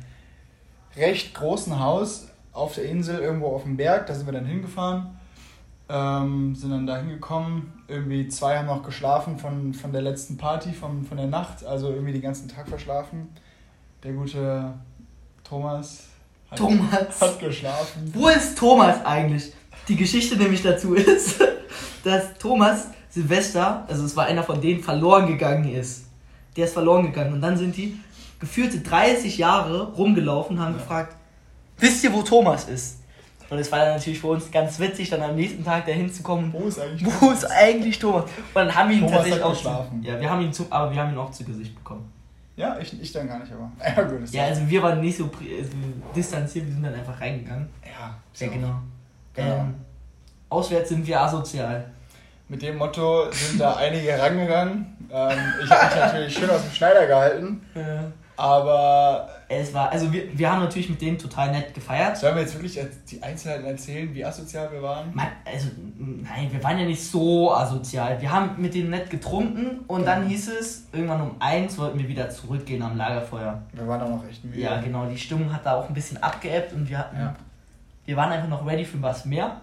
recht 0.97 1.35
großen 1.35 1.79
Haus 1.79 2.29
auf 2.53 2.75
der 2.75 2.85
Insel, 2.85 3.19
irgendwo 3.21 3.49
auf 3.49 3.65
dem 3.65 3.77
Berg, 3.77 4.07
da 4.07 4.15
sind 4.15 4.27
wir 4.27 4.33
dann 4.33 4.47
hingefahren, 4.47 5.09
ähm, 5.89 6.55
sind 6.55 6.71
dann 6.71 6.87
da 6.87 6.97
hingekommen, 6.97 7.73
irgendwie 7.87 8.29
zwei 8.29 8.59
haben 8.59 8.67
noch 8.67 8.83
geschlafen 8.83 9.39
von, 9.39 9.75
von 9.75 9.93
der 9.93 10.03
letzten 10.03 10.37
Party, 10.37 10.73
von, 10.73 11.05
von 11.05 11.17
der 11.17 11.27
Nacht, 11.27 11.65
also 11.65 11.91
irgendwie 11.91 12.13
den 12.13 12.23
ganzen 12.23 12.49
Tag 12.49 12.69
verschlafen. 12.69 13.29
Der 14.03 14.13
gute 14.13 14.73
Thomas 15.45 16.09
hat, 16.51 16.59
Thomas. 16.59 17.21
hat 17.21 17.39
geschlafen. 17.41 18.11
Wo 18.15 18.29
ist 18.29 18.57
Thomas 18.59 19.05
eigentlich? 19.05 19.53
Die 19.89 19.97
Geschichte 19.97 20.37
nämlich 20.37 20.63
dazu 20.63 20.95
ist, 20.95 21.37
dass 22.05 22.35
Thomas 22.39 22.89
Silvester, 23.11 23.85
also 23.89 24.05
es 24.05 24.17
war 24.17 24.27
einer 24.27 24.43
von 24.43 24.61
denen, 24.61 24.83
verloren 24.83 25.27
gegangen 25.27 25.73
ist. 25.73 26.05
Der 26.57 26.65
ist 26.67 26.73
verloren 26.75 27.07
gegangen. 27.07 27.35
Und 27.35 27.41
dann 27.41 27.57
sind 27.57 27.77
die 27.77 27.99
gefühlte 28.39 28.81
30 28.81 29.39
Jahre 29.39 29.93
rumgelaufen 29.93 30.57
und 30.59 30.63
haben 30.63 30.73
Ja. 30.75 30.79
gefragt, 30.79 31.17
wisst 31.79 32.05
ihr, 32.05 32.13
wo 32.13 32.23
Thomas 32.23 32.69
ist? 32.69 32.99
Und 33.49 33.59
es 33.59 33.71
war 33.71 33.79
dann 33.79 33.95
natürlich 33.95 34.19
für 34.19 34.27
uns 34.29 34.51
ganz 34.51 34.79
witzig, 34.81 35.09
dann 35.09 35.23
am 35.23 35.37
nächsten 35.37 35.65
Tag 35.65 35.87
da 35.87 35.93
hinzukommen. 35.93 36.53
Wo 36.53 36.67
ist 36.67 36.81
eigentlich 36.81 37.21
Wo 37.21 37.31
ist 37.31 37.45
eigentlich 37.45 37.99
Thomas? 37.99 38.25
Und 38.25 38.31
dann 38.55 38.75
haben 38.75 38.91
wir 38.91 38.97
ihn 38.97 39.03
Thomas 39.03 39.17
tatsächlich 39.19 39.45
auch. 39.45 39.55
Zu, 39.55 40.01
ja, 40.03 40.21
wir 40.21 40.29
haben 40.31 40.41
ihn 40.43 40.53
zu, 40.53 40.67
aber 40.69 40.91
wir 40.93 41.01
haben 41.01 41.13
ihn 41.13 41.19
auch 41.19 41.31
zu 41.31 41.45
Gesicht 41.45 41.75
bekommen. 41.77 42.11
Ja, 42.57 42.79
ich, 42.81 43.01
ich 43.01 43.13
dann 43.13 43.29
gar 43.29 43.39
nicht, 43.39 43.53
aber. 43.53 43.71
Ja, 43.97 44.03
gut. 44.03 44.23
Ist 44.23 44.35
Ja, 44.35 44.45
also 44.45 44.69
wir 44.69 44.83
waren 44.83 45.01
nicht 45.01 45.17
so 45.19 45.25
also 45.25 45.71
distanziert, 46.15 46.67
wir 46.67 46.73
sind 46.73 46.83
dann 46.83 46.95
einfach 46.95 47.21
reingegangen. 47.21 47.69
ja, 47.85 48.17
Ja, 48.35 48.53
genau. 48.53 48.81
Genau. 49.35 49.57
Ähm, 49.57 49.75
Auswärts 50.49 50.89
sind 50.89 51.07
wir 51.07 51.21
asozial. 51.21 51.91
Mit 52.49 52.63
dem 52.63 52.77
Motto 52.79 53.31
sind 53.33 53.61
da 53.61 53.75
einige 53.75 54.19
rangegangen. 54.19 54.97
Ähm, 55.11 55.39
ich 55.63 55.71
habe 55.71 55.85
mich 55.87 55.97
natürlich 55.97 56.35
schön 56.39 56.49
aus 56.51 56.63
dem 56.63 56.73
Schneider 56.73 57.07
gehalten. 57.07 57.61
Ja. 57.75 58.05
Aber. 58.37 59.29
Es 59.49 59.73
war, 59.73 59.93
also 59.93 60.13
wir, 60.13 60.37
wir 60.37 60.51
haben 60.51 60.61
natürlich 60.61 60.91
mit 60.91 61.01
denen 61.01 61.19
total 61.19 61.53
nett 61.53 61.73
gefeiert. 61.73 62.17
Sollen 62.17 62.35
wir 62.35 62.43
jetzt 62.43 62.55
wirklich 62.55 62.81
die 63.09 63.23
Einzelheiten 63.23 63.65
erzählen, 63.65 64.13
wie 64.13 64.25
asozial 64.25 64.73
wir 64.73 64.83
waren? 64.83 65.15
Man, 65.15 65.29
also, 65.45 65.69
nein, 65.97 66.49
wir 66.51 66.65
waren 66.65 66.77
ja 66.81 66.85
nicht 66.85 67.05
so 67.05 67.53
asozial. 67.55 68.21
Wir 68.21 68.33
haben 68.33 68.61
mit 68.61 68.75
denen 68.75 68.91
nett 68.91 69.09
getrunken 69.09 69.85
und 69.87 70.01
ja. 70.01 70.07
dann 70.07 70.27
hieß 70.27 70.49
es, 70.49 70.89
irgendwann 70.93 71.21
um 71.21 71.37
eins 71.39 71.79
wollten 71.79 71.97
wir 71.99 72.09
wieder 72.09 72.29
zurückgehen 72.29 72.83
am 72.83 72.97
Lagerfeuer. 72.97 73.63
Wir 73.73 73.87
waren 73.87 74.03
auch 74.03 74.09
noch 74.09 74.29
echt 74.29 74.45
müde. 74.45 74.59
Ja, 74.59 74.81
genau, 74.81 75.07
die 75.07 75.19
Stimmung 75.19 75.53
hat 75.53 75.65
da 75.65 75.77
auch 75.77 75.89
ein 75.89 75.95
bisschen 75.95 76.21
abgeebbt 76.21 76.73
und 76.73 76.89
wir 76.89 76.99
hatten. 76.99 77.17
Ja. 77.17 77.37
Wir 78.05 78.17
waren 78.17 78.33
einfach 78.33 78.49
noch 78.49 78.67
ready 78.67 78.85
für 78.85 79.01
was 79.01 79.27
mehr. 79.27 79.61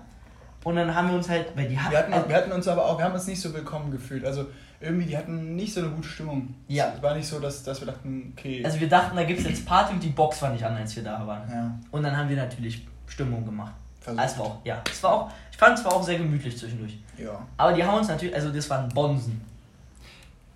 Und 0.63 0.77
dann 0.77 0.95
haben 0.95 1.09
wir 1.09 1.15
uns 1.15 1.27
halt, 1.27 1.47
weil 1.55 1.67
die 1.67 1.77
hatten. 1.77 1.91
Wir 1.91 1.99
hatten, 1.99 2.29
wir 2.29 2.35
hatten 2.37 2.51
uns 2.53 2.67
aber 2.69 2.85
auch, 2.85 2.97
wir 2.97 3.03
haben 3.03 3.13
uns 3.13 3.27
nicht 3.27 3.41
so 3.41 3.53
willkommen 3.53 3.91
gefühlt. 3.91 4.23
Also 4.23 4.45
irgendwie, 4.83 5.05
die 5.05 5.17
hatten 5.17 5.55
nicht 5.55 5.73
so 5.73 5.79
eine 5.79 5.89
gute 5.89 6.07
Stimmung. 6.07 6.53
Ja. 6.67 6.93
Es 6.95 7.01
war 7.01 7.15
nicht 7.15 7.27
so, 7.27 7.39
dass, 7.39 7.63
dass 7.63 7.79
wir 7.79 7.87
dachten, 7.87 8.33
okay. 8.37 8.63
Also 8.65 8.79
wir 8.79 8.89
dachten, 8.89 9.15
da 9.15 9.23
gibt 9.23 9.39
es 9.39 9.45
jetzt 9.45 9.65
Party 9.65 9.93
und 9.93 10.03
die 10.03 10.09
Box 10.09 10.41
war 10.41 10.49
nicht 10.51 10.63
an, 10.63 10.75
als 10.75 10.95
wir 10.95 11.03
da 11.03 11.25
waren. 11.25 11.49
Ja. 11.49 11.79
Und 11.91 12.03
dann 12.03 12.15
haben 12.15 12.27
wir 12.27 12.35
natürlich 12.35 12.85
Stimmung 13.07 13.45
gemacht. 13.45 13.73
Versucht. 14.01 14.21
Also 14.21 14.39
war 14.39 14.45
auch, 14.45 14.57
ja. 14.65 14.83
Es 14.91 15.01
war 15.01 15.13
auch, 15.13 15.31
ich 15.49 15.57
fand 15.57 15.79
es 15.79 15.85
war 15.85 15.93
auch 15.93 16.03
sehr 16.03 16.17
gemütlich 16.17 16.57
zwischendurch. 16.57 16.97
Ja. 17.17 17.45
Aber 17.55 17.71
die 17.73 17.83
haben 17.83 17.97
uns 17.97 18.09
natürlich, 18.09 18.35
also 18.35 18.51
das 18.51 18.69
waren 18.69 18.89
Bonsen. 18.89 19.41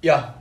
Ja. 0.01 0.33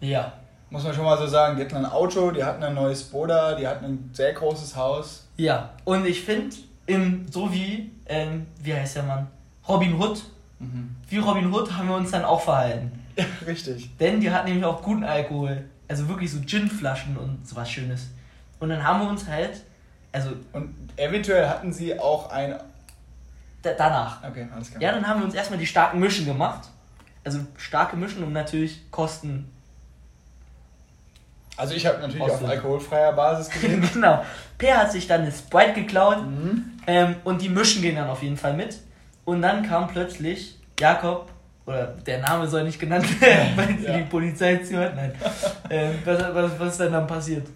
Ja. 0.00 0.32
Muss 0.70 0.82
man 0.82 0.94
schon 0.94 1.04
mal 1.04 1.18
so 1.18 1.26
sagen, 1.26 1.56
die 1.56 1.62
hatten 1.62 1.76
ein 1.76 1.86
Auto, 1.86 2.30
die 2.30 2.42
hatten 2.42 2.62
ein 2.62 2.74
neues 2.74 3.04
Boda, 3.04 3.54
die 3.54 3.68
hatten 3.68 3.84
ein 3.84 4.10
sehr 4.14 4.32
großes 4.32 4.74
Haus. 4.74 5.28
Ja. 5.36 5.70
Und 5.84 6.06
ich 6.06 6.22
finde, 6.22 6.56
so 7.30 7.52
wie, 7.52 7.92
ähm, 8.06 8.46
wie 8.62 8.72
heißt 8.72 8.96
der 8.96 9.02
Mann? 9.02 9.26
Robin 9.68 10.00
Hood. 10.00 10.22
Mhm. 10.58 10.96
Wie 11.08 11.18
Robin 11.18 11.52
Hood 11.52 11.70
haben 11.76 11.88
wir 11.88 11.96
uns 11.96 12.10
dann 12.10 12.24
auch 12.24 12.40
verhalten. 12.40 13.03
Ja, 13.16 13.24
richtig. 13.46 13.96
Denn 13.98 14.20
die 14.20 14.30
hatten 14.30 14.48
nämlich 14.48 14.64
auch 14.64 14.82
guten 14.82 15.04
Alkohol. 15.04 15.64
Also 15.88 16.08
wirklich 16.08 16.32
so 16.32 16.40
Ginflaschen 16.40 17.16
und 17.16 17.46
sowas 17.46 17.70
Schönes. 17.70 18.08
Und 18.58 18.70
dann 18.70 18.82
haben 18.82 19.00
wir 19.00 19.08
uns 19.08 19.26
halt, 19.26 19.62
also. 20.12 20.30
Und 20.52 20.74
eventuell 20.96 21.48
hatten 21.48 21.72
sie 21.72 21.98
auch 21.98 22.30
ein. 22.30 22.58
Da, 23.62 23.72
danach. 23.72 24.22
Okay, 24.22 24.46
alles 24.54 24.70
klar. 24.70 24.82
Ja, 24.82 24.92
dann 24.92 25.06
haben 25.06 25.20
wir 25.20 25.26
uns 25.26 25.34
erstmal 25.34 25.58
die 25.58 25.66
starken 25.66 26.00
Mischen 26.00 26.26
gemacht. 26.26 26.68
Also 27.24 27.40
starke 27.56 27.96
Mischen 27.96 28.22
und 28.22 28.32
natürlich 28.32 28.90
Kosten. 28.90 29.50
Also 31.56 31.74
ich 31.74 31.86
habe 31.86 31.98
natürlich 31.98 32.20
Kosten. 32.20 32.44
auf 32.44 32.50
alkoholfreier 32.50 33.12
Basis 33.12 33.50
gesehen. 33.50 33.88
genau. 33.92 34.24
Per 34.58 34.76
hat 34.76 34.92
sich 34.92 35.06
dann 35.06 35.22
eine 35.22 35.32
Sprite 35.32 35.74
geklaut 35.74 36.26
mhm. 36.26 36.72
ähm, 36.86 37.16
und 37.24 37.40
die 37.40 37.48
Mischen 37.48 37.80
gehen 37.80 37.96
dann 37.96 38.08
auf 38.08 38.22
jeden 38.22 38.36
Fall 38.36 38.54
mit. 38.54 38.78
Und 39.24 39.40
dann 39.40 39.66
kam 39.66 39.88
plötzlich 39.88 40.58
Jakob 40.78 41.30
oder 41.66 41.86
der 42.06 42.20
Name 42.20 42.46
soll 42.46 42.64
nicht 42.64 42.78
genannt 42.78 43.20
werden, 43.20 43.52
weil 43.56 43.82
ja. 43.82 43.96
die 43.98 44.04
Polizei 44.04 44.56
zuhört. 44.56 44.94
Nein. 44.94 45.12
ähm, 45.70 45.98
was, 46.04 46.34
was, 46.34 46.60
was 46.60 46.72
ist 46.72 46.80
denn 46.80 46.92
dann 46.92 47.06
passiert? 47.06 47.46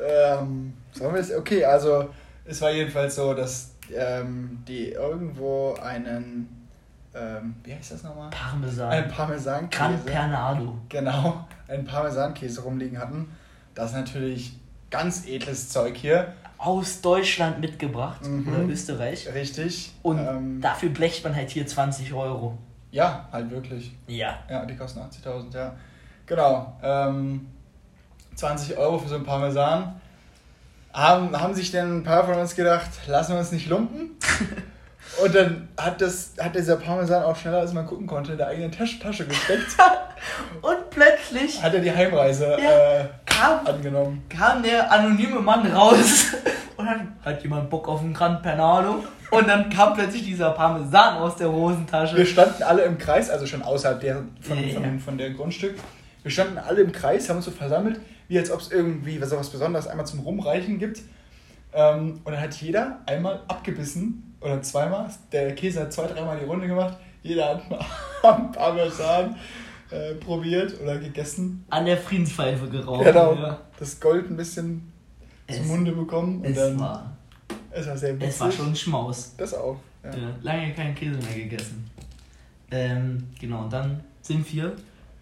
Ähm, 0.00 0.74
sollen 0.92 1.14
wir 1.14 1.20
es? 1.20 1.34
Okay, 1.34 1.64
also 1.64 2.08
es 2.44 2.60
war 2.60 2.70
jedenfalls 2.70 3.14
so, 3.14 3.34
dass 3.34 3.72
ähm, 3.94 4.62
die 4.66 4.90
irgendwo 4.90 5.74
einen, 5.74 6.68
ähm, 7.14 7.54
wie 7.62 7.74
heißt 7.74 7.92
das 7.92 8.02
nochmal? 8.02 8.30
Parmesan. 8.30 8.90
Ein 8.90 9.08
Parmesankäse. 9.08 9.70
Gran 9.70 10.04
Pernado. 10.04 10.78
Genau, 10.88 11.46
einen 11.68 11.84
Parmesankäse 11.84 12.62
rumliegen 12.62 12.98
hatten. 12.98 13.30
Das 13.74 13.90
ist 13.90 13.96
natürlich 13.96 14.58
ganz 14.90 15.26
edles 15.26 15.68
Zeug 15.68 15.96
hier. 15.96 16.34
Aus 16.58 17.00
Deutschland 17.00 17.60
mitgebracht 17.60 18.26
mhm. 18.26 18.48
oder 18.48 18.64
Österreich. 18.64 19.32
Richtig. 19.32 19.92
Und 20.02 20.18
ähm, 20.18 20.60
dafür 20.60 20.88
blecht 20.88 21.22
man 21.22 21.36
halt 21.36 21.50
hier 21.50 21.66
20 21.66 22.12
Euro. 22.14 22.58
Ja, 22.90 23.28
halt 23.30 23.50
wirklich. 23.50 23.92
Ja. 24.06 24.38
Ja, 24.48 24.64
die 24.64 24.76
kosten 24.76 25.00
80.000, 25.00 25.54
ja. 25.54 25.74
Genau. 26.26 26.76
Ähm, 26.82 27.46
20 28.34 28.76
Euro 28.78 28.98
für 28.98 29.08
so 29.08 29.16
ein 29.16 29.24
Parmesan. 29.24 30.00
Haben, 30.92 31.38
haben 31.38 31.54
sich 31.54 31.70
denn 31.70 31.98
ein 31.98 32.02
paar 32.02 32.24
von 32.24 32.36
uns 32.36 32.54
gedacht, 32.54 32.90
lassen 33.06 33.32
wir 33.32 33.38
uns 33.40 33.52
nicht 33.52 33.68
lumpen? 33.68 34.10
Und 35.22 35.34
dann 35.34 35.68
hat, 35.76 36.00
das, 36.00 36.32
hat 36.38 36.54
dieser 36.54 36.76
Parmesan 36.76 37.22
auch 37.22 37.34
schneller, 37.34 37.58
als 37.58 37.72
man 37.72 37.86
gucken 37.86 38.06
konnte, 38.06 38.32
in 38.32 38.38
der 38.38 38.48
eigenen 38.48 38.70
Tasche, 38.70 38.98
Tasche 38.98 39.26
gesteckt. 39.26 39.76
und 40.62 40.90
plötzlich 40.90 41.62
hat 41.62 41.74
er 41.74 41.80
die 41.80 41.90
Heimreise 41.90 42.56
ja, 42.62 43.00
äh, 43.00 43.04
kam, 43.24 43.66
angenommen. 43.66 44.22
Kam 44.28 44.62
der 44.62 44.90
anonyme 44.92 45.40
Mann 45.40 45.66
raus 45.72 46.26
und 46.76 46.86
dann 46.86 47.16
hat 47.24 47.42
jemand 47.42 47.70
Bock 47.70 47.88
auf 47.88 48.00
einen 48.00 48.14
Gran 48.14 48.42
Pernado. 48.42 49.02
Und 49.30 49.48
dann 49.48 49.68
kam 49.68 49.94
plötzlich 49.94 50.24
dieser 50.24 50.50
Parmesan 50.50 51.18
aus 51.18 51.36
der 51.36 51.50
Hosentasche. 51.50 52.16
Wir 52.16 52.24
standen 52.24 52.62
alle 52.62 52.82
im 52.82 52.96
Kreis, 52.96 53.28
also 53.28 53.46
schon 53.46 53.62
außerhalb 53.62 54.00
der, 54.00 54.22
von, 54.40 54.56
ja, 54.56 54.74
von, 54.74 54.98
von 55.00 55.18
der 55.18 55.30
Grundstück. 55.30 55.76
Wir 56.22 56.30
standen 56.30 56.58
alle 56.58 56.80
im 56.80 56.92
Kreis, 56.92 57.28
haben 57.28 57.36
uns 57.36 57.44
so 57.44 57.50
versammelt, 57.50 58.00
wie 58.28 58.38
als 58.38 58.50
ob 58.50 58.60
es 58.60 58.70
irgendwie 58.70 59.20
was, 59.20 59.30
was 59.30 59.50
Besonderes 59.50 59.86
einmal 59.86 60.06
zum 60.06 60.20
Rumreichen 60.20 60.78
gibt. 60.78 61.02
Ähm, 61.74 62.20
und 62.24 62.32
dann 62.32 62.40
hat 62.40 62.54
jeder 62.54 63.00
einmal 63.06 63.42
abgebissen 63.48 64.27
oder 64.40 64.62
zweimal. 64.62 65.10
Der 65.32 65.54
Käse 65.54 65.80
hat 65.80 65.92
zwei, 65.92 66.06
dreimal 66.06 66.38
die 66.38 66.44
Runde 66.44 66.66
gemacht. 66.66 66.96
Jeder 67.22 67.48
hat 67.48 67.70
mal 67.70 67.84
Parmesan 68.52 69.36
äh, 69.90 70.14
probiert 70.14 70.80
oder 70.80 70.98
gegessen. 70.98 71.64
An 71.70 71.86
der 71.86 71.96
Friedenspfeife 71.96 72.68
geraucht. 72.68 73.04
Genau. 73.04 73.34
Ja. 73.34 73.60
Das 73.78 73.98
Gold 74.00 74.30
ein 74.30 74.36
bisschen 74.36 74.92
es, 75.46 75.56
zum 75.56 75.68
Munde 75.68 75.92
bekommen. 75.92 76.38
Und 76.38 76.46
es 76.46 76.56
dann, 76.56 76.78
war. 76.78 77.16
Es 77.70 77.86
war 77.86 77.96
sehr 77.96 78.14
witzig. 78.14 78.28
Es 78.28 78.40
war 78.40 78.52
schon 78.52 78.74
Schmaus. 78.74 79.34
Das 79.36 79.54
auch. 79.54 79.78
Ja. 80.04 80.10
Ja, 80.10 80.36
lange 80.42 80.74
keinen 80.74 80.94
Käse 80.94 81.18
mehr 81.18 81.34
gegessen. 81.34 81.90
Ähm, 82.70 83.28
genau, 83.40 83.62
und 83.62 83.72
dann 83.72 84.04
sind 84.22 84.52
wir 84.52 84.76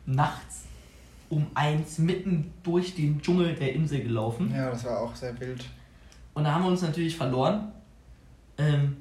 nachts 0.05 0.65
um 1.29 1.47
eins 1.55 1.99
mitten 1.99 2.53
durch 2.63 2.95
den 2.95 3.21
Dschungel 3.21 3.55
der 3.55 3.73
Insel 3.73 4.03
gelaufen. 4.03 4.53
Ja, 4.55 4.71
das 4.71 4.85
war 4.85 5.01
auch 5.01 5.15
sehr 5.15 5.39
wild. 5.41 5.65
Und 6.35 6.45
da 6.45 6.53
haben 6.53 6.65
wir 6.65 6.71
uns 6.71 6.83
natürlich 6.83 7.17
verloren. 7.17 7.73
Ähm, 8.59 8.97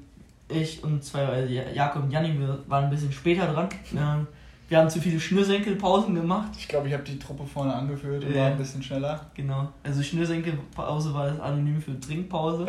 ich 0.48 0.82
und 0.84 1.02
zwei, 1.02 1.24
also 1.24 1.52
Jakob 1.52 2.04
und 2.04 2.10
Janni, 2.10 2.38
wir 2.38 2.58
waren 2.68 2.84
ein 2.84 2.90
bisschen 2.90 3.12
später 3.12 3.52
dran. 3.52 3.68
Ähm, 3.94 4.26
wir 4.68 4.78
haben 4.78 4.90
zu 4.90 5.00
viele 5.00 5.20
Schnürsenkelpausen 5.20 6.14
gemacht. 6.14 6.50
Ich 6.58 6.66
glaube, 6.68 6.88
ich 6.88 6.94
habe 6.94 7.04
die 7.04 7.18
Truppe 7.18 7.44
vorne 7.46 7.74
angeführt 7.74 8.24
und 8.24 8.32
äh, 8.32 8.38
war 8.38 8.46
ein 8.46 8.58
bisschen 8.58 8.82
schneller. 8.82 9.30
Genau. 9.34 9.68
Also 9.82 10.02
Schnürsenkelpause 10.02 11.14
war 11.14 11.28
das 11.28 11.40
Anonym 11.40 11.80
für 11.80 11.98
Trinkpause. 11.98 12.66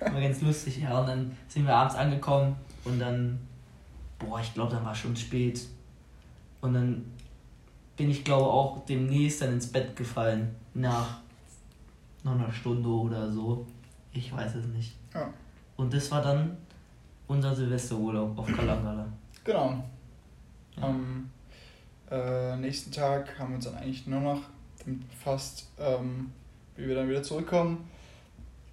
war 0.00 0.20
ganz 0.20 0.40
lustig, 0.42 0.78
ja. 0.78 1.00
Und 1.00 1.08
dann 1.08 1.36
sind 1.48 1.66
wir 1.66 1.74
abends 1.74 1.96
angekommen 1.96 2.56
und 2.84 2.98
dann, 2.98 3.38
boah, 4.18 4.40
ich 4.40 4.54
glaube, 4.54 4.74
dann 4.74 4.84
war 4.84 4.94
schon 4.94 5.16
spät. 5.16 5.60
Und 6.60 6.74
dann 6.74 7.04
bin 7.96 8.10
ich, 8.10 8.24
glaube 8.24 8.46
auch 8.46 8.84
demnächst 8.86 9.42
dann 9.42 9.54
ins 9.54 9.66
Bett 9.66 9.96
gefallen. 9.96 10.54
Nach 10.74 11.18
noch 12.22 12.32
einer 12.32 12.52
Stunde 12.52 12.88
oder 12.88 13.30
so. 13.30 13.66
Ich 14.12 14.32
weiß 14.32 14.54
es 14.56 14.66
nicht. 14.66 14.94
Ja. 15.14 15.32
Und 15.76 15.92
das 15.92 16.10
war 16.10 16.22
dann 16.22 16.56
unser 17.30 17.54
Silvesterurlaub 17.54 18.36
auf 18.36 18.46
Kalangala. 18.52 19.06
Genau. 19.44 19.84
Ja. 20.76 20.82
Am 20.82 21.30
äh, 22.10 22.56
nächsten 22.56 22.90
Tag 22.90 23.38
haben 23.38 23.50
wir 23.50 23.56
uns 23.56 23.66
dann 23.66 23.76
eigentlich 23.76 24.06
nur 24.08 24.20
noch 24.20 24.40
fast, 25.22 25.68
ähm, 25.78 26.32
wie 26.76 26.88
wir 26.88 26.96
dann 26.96 27.08
wieder 27.08 27.22
zurückkommen. 27.22 27.88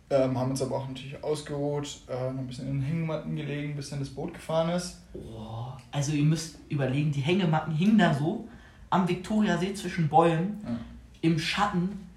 Ähm, 0.10 0.40
haben 0.40 0.52
uns 0.52 0.62
aber 0.62 0.78
auch 0.78 0.88
natürlich 0.88 1.24
ausgeruht, 1.24 2.00
äh, 2.08 2.32
noch 2.32 2.40
ein 2.40 2.48
bisschen 2.48 2.68
in 2.68 2.80
den 2.80 2.82
Hängematten 2.82 3.36
gelegen, 3.36 3.76
bis 3.76 3.90
dann 3.90 4.00
das 4.00 4.10
Boot 4.10 4.34
gefahren 4.34 4.70
ist. 4.70 5.02
Oh, 5.14 5.74
also 5.92 6.14
ihr 6.14 6.24
müsst 6.24 6.58
überlegen, 6.70 7.12
die 7.12 7.22
Hängematten 7.22 7.76
hingen 7.76 7.98
da 8.00 8.14
so 8.14 8.48
am 8.90 9.08
Viktoriasee 9.08 9.74
zwischen 9.74 10.08
Bäumen 10.08 10.62
ja. 10.64 10.78
im 11.22 11.38
Schatten 11.38 12.08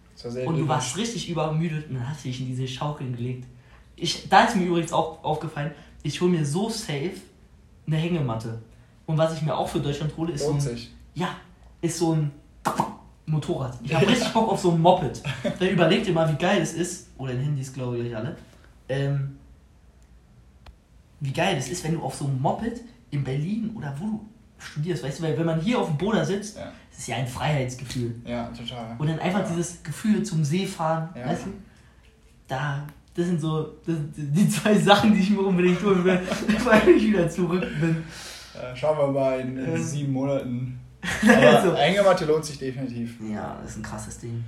und 0.47 0.59
du 0.59 0.69
warst 0.69 0.97
richtig 0.97 1.29
übermüdet 1.29 1.89
und 1.89 1.97
dann 1.97 2.09
hast 2.09 2.25
du 2.25 2.29
dich 2.29 2.41
in 2.41 2.47
diese 2.47 2.69
Schaukeln 2.69 3.17
gelegt. 3.17 3.47
Ich, 3.97 4.29
da 4.29 4.45
ist 4.45 4.57
mir 4.57 4.65
übrigens 4.65 4.93
auch 4.93 5.23
aufgefallen, 5.25 5.73
ich 6.03 6.21
hole 6.21 6.31
mir 6.31 6.45
so 6.45 6.69
safe 6.69 7.13
eine 7.87 7.97
Hängematte. 7.97 8.61
Und 9.07 9.19
was 9.19 9.35
ich 9.35 9.43
mir 9.43 9.57
auch 9.57 9.69
für 9.69 9.81
Deutschland 9.81 10.17
hole, 10.17 10.33
ist 10.33 10.47
Lohnt 10.47 10.63
so 10.63 10.71
ein. 10.71 10.77
Sich. 10.77 10.91
Ja, 11.15 11.37
ist 11.81 11.99
so 11.99 12.15
ein 12.15 12.31
Motorrad. 13.27 13.79
Ich 13.83 13.95
habe 13.95 14.07
richtig 14.07 14.29
Bock 14.33 14.51
auf 14.51 14.61
so 14.61 14.73
ein 14.73 14.81
Moped. 14.81 15.23
Dann 15.59 15.69
überlegt 15.69 16.07
ihr 16.07 16.13
mal, 16.13 16.31
wie 16.33 16.37
geil 16.37 16.61
es 16.61 16.75
ist. 16.75 17.09
Oder 17.19 17.33
in 17.33 17.41
Handys, 17.41 17.73
glaube 17.73 17.99
ich, 17.99 18.17
alle. 18.17 18.37
Ähm, 18.89 19.37
wie 21.21 21.33
geil 21.33 21.57
es 21.57 21.69
ist, 21.69 21.85
wenn 21.85 21.95
du 21.95 22.03
auf 22.03 22.15
so 22.15 22.27
einem 22.27 22.41
Moped 22.41 22.81
in 23.11 23.25
Berlin 23.25 23.73
oder 23.77 23.95
wo 23.99 24.07
du 24.07 24.27
studierst, 24.59 25.03
weißt 25.03 25.19
du, 25.19 25.23
weil 25.25 25.39
wenn 25.39 25.47
man 25.47 25.61
hier 25.61 25.79
auf 25.79 25.89
dem 25.89 25.97
Boden 25.97 26.25
sitzt, 26.25 26.57
ja. 26.57 26.73
das 26.91 27.01
ist 27.01 27.09
ja 27.09 27.17
ein 27.17 27.27
Freiheitsgefühl. 27.27 28.15
Ja, 28.25 28.49
total. 28.49 28.97
Und 28.99 29.09
dann 29.09 29.19
einfach 29.19 29.41
ja. 29.41 29.49
dieses 29.49 29.83
Gefühl 29.83 30.23
zum 30.23 30.45
See 30.45 30.67
fahren, 30.67 31.11
ja. 31.15 31.27
weißt 31.27 31.47
du? 31.47 31.51
Da, 32.47 32.87
das 33.21 33.29
sind 33.29 33.41
so 33.41 33.75
das 33.87 33.95
sind 33.95 34.15
die 34.17 34.49
zwei 34.49 34.75
Sachen, 34.75 35.13
die 35.13 35.21
ich 35.21 35.31
mir 35.31 35.41
unbedingt 35.41 35.81
tun 35.81 36.05
will, 36.05 36.21
weil 36.65 36.89
ich 36.89 37.05
wieder 37.05 37.29
zurück 37.29 37.67
bin. 37.81 38.03
Schauen 38.75 38.99
wir 38.99 39.07
mal 39.09 39.41
in, 39.41 39.57
in 39.57 39.83
sieben 39.83 40.13
Monaten. 40.13 40.81
Also, 41.27 41.73
Eingematte 41.73 42.27
lohnt 42.27 42.45
sich 42.45 42.59
definitiv. 42.59 43.17
Ja, 43.23 43.59
das 43.63 43.71
ist 43.71 43.77
ein 43.79 43.83
krasses 43.83 44.19
Ding. 44.19 44.45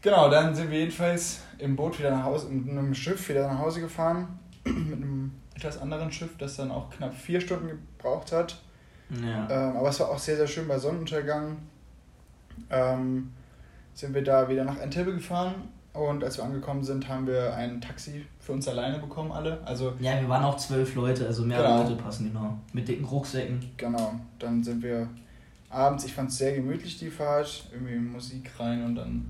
Genau, 0.00 0.30
dann 0.30 0.54
sind 0.54 0.70
wir 0.70 0.78
jedenfalls 0.78 1.40
im 1.58 1.76
Boot 1.76 1.98
wieder 1.98 2.10
nach 2.10 2.24
Hause, 2.24 2.48
mit 2.48 2.70
einem 2.70 2.94
Schiff 2.94 3.28
wieder 3.28 3.46
nach 3.46 3.58
Hause 3.58 3.80
gefahren. 3.80 4.38
mit 4.64 4.94
einem 4.94 5.32
etwas 5.54 5.78
anderen 5.78 6.10
Schiff, 6.10 6.30
das 6.38 6.56
dann 6.56 6.70
auch 6.70 6.88
knapp 6.90 7.14
vier 7.14 7.42
Stunden 7.42 7.68
gebraucht 7.68 8.32
hat. 8.32 8.62
Ja. 9.10 9.48
Ähm, 9.50 9.76
aber 9.76 9.90
es 9.90 10.00
war 10.00 10.08
auch 10.08 10.18
sehr, 10.18 10.36
sehr 10.36 10.46
schön 10.46 10.66
bei 10.66 10.78
Sonnenuntergang. 10.78 11.58
Ähm, 12.70 13.32
sind 13.92 14.14
wir 14.14 14.24
da 14.24 14.48
wieder 14.48 14.64
nach 14.64 14.78
Entebbe 14.78 15.12
gefahren 15.12 15.54
und 15.96 16.22
als 16.22 16.36
wir 16.38 16.44
angekommen 16.44 16.82
sind, 16.84 17.08
haben 17.08 17.26
wir 17.26 17.54
ein 17.54 17.80
Taxi 17.80 18.24
für 18.38 18.52
uns 18.52 18.68
alleine 18.68 18.98
bekommen, 18.98 19.32
alle. 19.32 19.60
Also 19.64 19.94
ja, 20.00 20.20
wir 20.20 20.28
waren 20.28 20.44
auch 20.44 20.56
zwölf 20.56 20.94
Leute, 20.94 21.26
also 21.26 21.44
mehrere 21.44 21.66
Genau. 21.68 21.82
Leute 21.82 21.96
passen 22.02 22.28
genau. 22.32 22.58
Mit 22.72 22.86
dicken 22.88 23.04
Rucksäcken. 23.04 23.60
genau, 23.76 24.14
dann 24.38 24.62
sind 24.62 24.82
wir 24.82 25.08
abends, 25.70 26.04
ich 26.04 26.14
fand 26.14 26.30
es 26.30 26.38
sehr 26.38 26.54
gemütlich 26.54 26.98
die 26.98 27.10
Fahrt, 27.10 27.68
irgendwie 27.72 27.96
Musik 27.96 28.50
rein 28.58 28.84
und 28.84 28.94
dann 28.96 29.26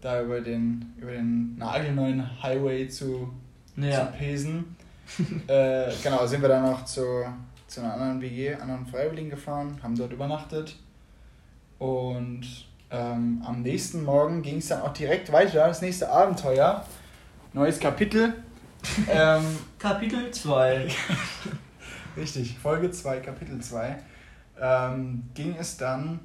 da 0.00 0.22
über 0.22 0.40
den, 0.40 0.92
über 0.98 1.10
den 1.12 1.56
nagelneuen 1.56 2.42
Highway 2.42 2.88
zu, 2.88 3.32
Ja. 3.76 4.06
zu 4.12 4.18
pesen. 4.18 4.76
äh, 5.48 5.90
genau, 6.02 6.26
sind 6.26 6.42
wir 6.42 6.48
dann 6.48 6.64
noch 6.64 6.84
zu, 6.84 7.24
zu 7.66 7.80
einer 7.80 7.94
anderen 7.94 8.20
WG, 8.20 8.54
anderen 8.54 8.86
Freiwilligen 8.86 9.30
gefahren, 9.30 9.78
haben 9.82 9.96
dort 9.96 10.12
übernachtet. 10.12 10.76
Und 11.78 12.66
ähm, 12.90 13.42
am 13.46 13.62
nächsten 13.62 14.04
Morgen 14.04 14.42
ging 14.42 14.58
es 14.58 14.68
dann 14.68 14.82
auch 14.82 14.92
direkt 14.92 15.30
weiter, 15.32 15.66
das 15.66 15.82
nächste 15.82 16.10
Abenteuer. 16.10 16.84
Neues 17.52 17.80
Kapitel. 17.80 18.34
ähm, 19.10 19.44
Kapitel 19.78 20.30
2. 20.30 20.88
richtig, 22.16 22.56
Folge 22.58 22.90
2, 22.90 23.20
Kapitel 23.20 23.60
2. 23.60 23.98
Ähm, 24.60 25.24
ging 25.34 25.56
es 25.58 25.76
dann 25.76 26.20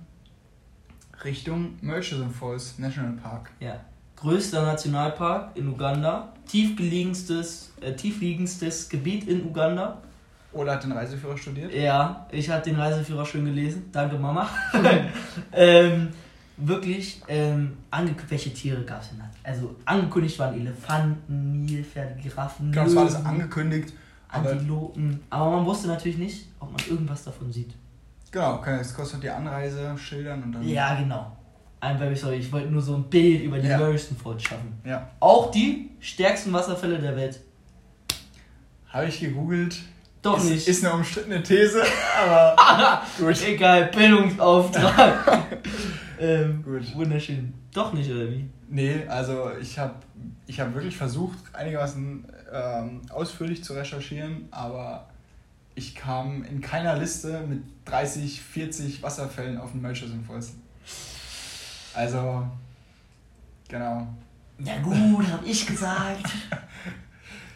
Richtung 1.23 1.77
Murchison 1.81 2.29
Falls 2.31 2.79
National 2.79 3.13
Park. 3.13 3.51
Ja. 3.59 3.79
Größter 4.15 4.61
Nationalpark 4.65 5.55
in 5.55 5.67
Uganda. 5.67 6.33
Tiefgelegendstes, 6.47 7.73
äh, 7.81 7.93
tiefliegendstes 7.93 8.89
Gebiet 8.89 9.27
in 9.27 9.45
Uganda. 9.45 10.01
Oder 10.53 10.73
hat 10.73 10.83
den 10.83 10.91
Reiseführer 10.91 11.37
studiert? 11.37 11.73
Ja, 11.73 12.27
ich 12.31 12.49
habe 12.49 12.63
den 12.63 12.75
Reiseführer 12.75 13.25
schön 13.25 13.45
gelesen. 13.45 13.89
Danke, 13.91 14.17
Mama. 14.17 14.47
ähm, 15.51 16.09
wirklich, 16.57 17.21
ähm, 17.27 17.77
ange 17.91 18.15
welche 18.29 18.53
Tiere 18.53 18.83
gab 18.83 19.01
es 19.01 19.09
denn 19.09 19.19
da? 19.19 19.29
Also 19.43 19.75
angekündigt 19.85 20.37
waren 20.39 20.59
Elefanten, 20.59 21.65
Nilpferde, 21.65 22.19
Giraffen, 22.21 22.71
Genau, 22.71 22.85
das 22.85 22.95
war 22.95 23.01
alles 23.03 23.13
Löwen, 23.15 23.25
angekündigt. 23.27 23.93
Aber 24.29 24.51
Antilopen. 24.51 25.19
Aber 25.29 25.51
man 25.51 25.65
wusste 25.65 25.87
natürlich 25.87 26.17
nicht, 26.17 26.47
ob 26.59 26.71
man 26.71 26.81
irgendwas 26.89 27.23
davon 27.23 27.51
sieht. 27.51 27.73
genau, 28.31 28.55
okay, 28.55 28.79
es 28.81 28.93
kostet 28.93 29.21
die 29.23 29.29
Anreise, 29.29 29.95
schildern 29.97 30.43
und 30.43 30.51
dann. 30.53 30.67
Ja, 30.67 30.95
genau. 30.95 31.37
Very 31.97 32.15
sorry, 32.15 32.37
ich 32.37 32.51
wollte 32.51 32.69
nur 32.69 32.81
so 32.81 32.95
ein 32.95 33.03
Bild 33.03 33.43
über 33.43 33.59
die 33.59 33.67
Ja. 33.67 33.77
Falls 33.77 34.43
schaffen. 34.43 34.73
Ja. 34.85 35.09
Auch 35.19 35.51
die 35.51 35.89
stärksten 35.99 36.53
Wasserfälle 36.53 36.97
der 36.97 37.15
Welt. 37.15 37.41
Habe 38.87 39.07
ich 39.07 39.19
gegoogelt. 39.19 39.79
Doch 40.21 40.37
ist, 40.37 40.49
nicht. 40.49 40.67
Ist 40.67 40.85
eine 40.85 40.93
umstrittene 40.93 41.43
These, 41.43 41.83
aber 42.25 43.01
gut. 43.19 43.41
Egal, 43.45 43.87
Bildungsauftrag. 43.93 45.43
ähm, 46.23 46.63
Gut. 46.63 46.95
Wunderschön. 46.95 47.53
Doch 47.73 47.93
nicht, 47.93 48.09
oder 48.09 48.29
wie? 48.29 48.49
Nee, 48.69 49.05
also 49.07 49.51
ich 49.59 49.77
habe 49.77 49.95
ich 50.47 50.59
hab 50.59 50.73
wirklich 50.73 50.95
versucht, 50.95 51.37
einigermaßen 51.53 52.25
ähm, 52.51 53.01
ausführlich 53.09 53.63
zu 53.63 53.73
recherchieren, 53.73 54.47
aber 54.51 55.07
ich 55.75 55.95
kam 55.95 56.43
in 56.43 56.61
keiner 56.61 56.95
Liste 56.97 57.43
mit 57.47 57.63
30, 57.85 58.41
40 58.41 59.03
Wasserfällen 59.03 59.57
auf 59.57 59.71
den 59.71 59.81
Murchison 59.81 60.23
Falls. 60.25 60.53
Also, 61.93 62.47
genau. 63.67 64.07
Ja 64.59 64.79
gut, 64.81 65.25
hab 65.31 65.45
ich 65.45 65.65
gesagt. 65.65 66.25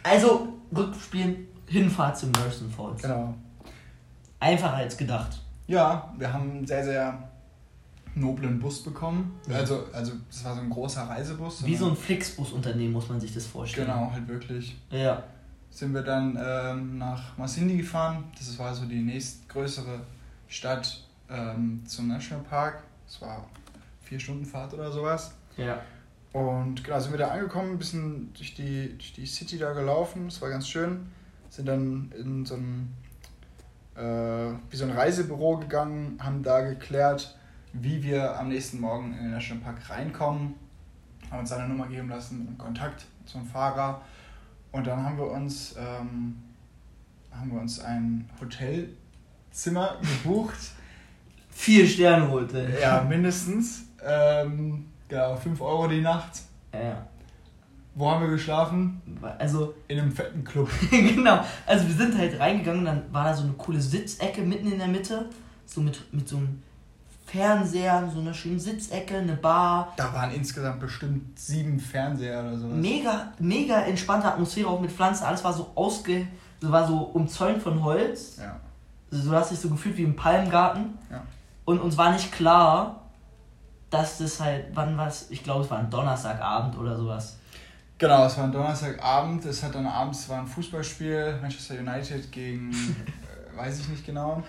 Also, 0.04 0.54
rückspielen, 0.74 1.48
Hinfahrt 1.66 2.18
zum 2.18 2.32
Merson 2.32 2.72
Falls. 2.72 3.02
Genau. 3.02 3.34
Einfacher 4.40 4.76
als 4.76 4.96
gedacht. 4.96 5.42
Ja, 5.68 6.14
wir 6.18 6.32
haben 6.32 6.66
sehr, 6.66 6.86
sehr 6.86 7.27
noblen 8.20 8.60
Bus 8.60 8.84
bekommen. 8.84 9.40
Ja. 9.48 9.58
Also, 9.58 9.86
also 9.94 10.14
das 10.30 10.44
war 10.44 10.56
so 10.56 10.62
ein 10.62 10.70
großer 10.70 11.04
Reisebus. 11.04 11.66
Wie 11.66 11.76
so 11.76 11.90
ein 11.90 11.96
Flixbus-Unternehmen 11.96 12.94
muss 12.94 13.10
man 13.10 13.20
sich 13.20 13.34
das 13.34 13.46
vorstellen. 13.46 13.88
Genau, 13.88 14.12
halt 14.12 14.28
wirklich. 14.28 14.78
Ja. 14.90 15.24
Sind 15.70 15.94
wir 15.94 16.02
dann 16.02 16.38
ähm, 16.42 16.98
nach 16.98 17.38
Masindi 17.38 17.78
gefahren. 17.78 18.26
Das 18.38 18.58
war 18.58 18.74
so 18.74 18.86
die 18.86 19.02
nächstgrößere 19.02 20.02
Stadt 20.48 21.04
ähm, 21.30 21.84
zum 21.86 22.08
Nationalpark. 22.08 22.84
Das 23.06 23.22
war 23.22 23.46
vier 24.02 24.20
Stunden 24.20 24.46
Fahrt 24.46 24.74
oder 24.74 24.92
sowas. 24.92 25.34
Ja. 25.58 25.82
Und 26.34 26.84
genau, 26.84 27.00
sind 27.00 27.12
wir 27.12 27.20
da 27.20 27.30
angekommen, 27.30 27.72
ein 27.72 27.78
bisschen 27.78 28.34
durch 28.34 28.54
die, 28.54 28.90
durch 28.90 29.14
die 29.14 29.26
City 29.26 29.58
da 29.58 29.74
gelaufen. 29.74 30.26
Das 30.26 30.42
war 30.42 30.50
ganz 30.50 30.68
schön. 30.68 31.08
Sind 31.50 31.68
dann 31.68 32.12
in 32.18 32.46
so 32.46 32.56
ein, 32.56 32.94
äh, 33.96 34.54
wie 34.70 34.76
so 34.76 34.86
ein 34.86 34.92
Reisebüro 34.92 35.58
gegangen, 35.58 36.20
haben 36.22 36.44
da 36.44 36.62
geklärt, 36.62 37.37
wie 37.82 38.04
wir 38.04 38.38
am 38.40 38.50
nächsten 38.50 38.80
Morgen 38.80 39.14
in 39.14 39.24
den 39.24 39.32
Nationalpark 39.32 39.90
reinkommen. 39.90 40.56
Haben 41.30 41.40
uns 41.40 41.52
eine 41.52 41.68
Nummer 41.68 41.88
geben 41.88 42.10
lassen 42.10 42.48
einem 42.48 42.58
Kontakt 42.58 43.06
zum 43.26 43.46
Fahrer. 43.46 44.02
Und 44.72 44.88
dann 44.88 45.04
haben 45.04 45.18
wir 45.18 45.30
uns, 45.30 45.76
ähm, 45.78 46.36
haben 47.32 47.52
wir 47.52 47.60
uns 47.60 47.80
ein 47.80 48.30
Hotelzimmer 48.40 49.98
gebucht. 50.24 50.58
Vier 51.50 51.88
Sterne 51.88 52.30
holte. 52.30 52.72
ja, 52.80 53.02
mindestens. 53.02 53.86
Ähm, 54.06 54.86
genau, 55.08 55.36
5 55.36 55.60
Euro 55.62 55.88
die 55.88 56.02
Nacht. 56.02 56.42
Ja. 56.74 57.08
Wo 57.96 58.12
haben 58.12 58.22
wir 58.22 58.30
geschlafen? 58.30 59.02
Also, 59.40 59.74
In 59.88 60.00
einem 60.00 60.12
fetten 60.12 60.44
Club. 60.44 60.70
genau. 60.92 61.44
Also 61.66 61.88
wir 61.88 61.96
sind 61.96 62.16
halt 62.16 62.40
reingegangen, 62.40 62.86
dann 62.86 63.12
war 63.12 63.24
da 63.24 63.34
so 63.34 63.44
eine 63.44 63.54
coole 63.54 63.82
Sitzecke 63.82 64.42
mitten 64.42 64.72
in 64.72 64.78
der 64.78 64.88
Mitte. 64.88 65.30
So 65.66 65.82
mit, 65.82 66.14
mit 66.14 66.30
so 66.30 66.38
einem 66.38 66.62
Fernseher, 67.28 68.10
so 68.12 68.22
einer 68.22 68.34
schönen 68.34 68.60
Sitzecke, 68.60 69.18
eine 69.18 69.36
Bar. 69.36 69.94
Da 69.98 70.14
waren 70.14 70.32
insgesamt 70.32 70.80
bestimmt 70.80 71.38
sieben 71.38 71.80
Fernseher 71.80 72.40
oder 72.40 72.58
sowas. 72.58 72.78
Mega, 72.78 73.32
mega 73.38 73.82
entspannte 73.82 74.28
Atmosphäre, 74.28 74.68
auch 74.68 74.80
mit 74.80 74.92
Pflanzen. 74.92 75.26
Alles 75.26 75.44
war 75.44 75.54
so 75.54 75.72
ausge... 75.76 76.28
So 76.60 76.72
war 76.72 76.88
so 76.88 76.98
umzäunt 76.98 77.62
von 77.62 77.84
Holz. 77.84 78.38
Ja. 78.38 78.60
Du 79.12 79.32
hast 79.32 79.52
dich 79.52 79.60
so 79.60 79.70
gefühlt 79.70 79.96
wie 79.98 80.04
im 80.04 80.16
Palmgarten. 80.16 80.98
Ja. 81.12 81.22
Und 81.66 81.80
uns 81.80 81.96
war 81.98 82.12
nicht 82.12 82.32
klar, 82.32 83.04
dass 83.90 84.18
das 84.18 84.40
halt, 84.40 84.66
wann 84.74 84.98
war 84.98 85.08
es? 85.08 85.30
Ich 85.30 85.44
glaube, 85.44 85.64
es 85.64 85.70
war 85.70 85.78
ein 85.78 85.90
Donnerstagabend 85.90 86.78
oder 86.78 86.98
sowas. 86.98 87.38
Genau, 87.98 88.26
es 88.26 88.38
war 88.38 88.46
ein 88.46 88.52
Donnerstagabend. 88.52 89.46
Es 89.46 89.62
hat 89.64 89.76
dann 89.76 89.86
abends 89.86 90.28
war 90.30 90.40
ein 90.40 90.48
Fußballspiel, 90.48 91.40
Manchester 91.42 91.76
United 91.76 92.32
gegen, 92.32 92.72
äh, 93.54 93.58
weiß 93.58 93.80
ich 93.82 93.90
nicht 93.90 94.06
genau. 94.06 94.44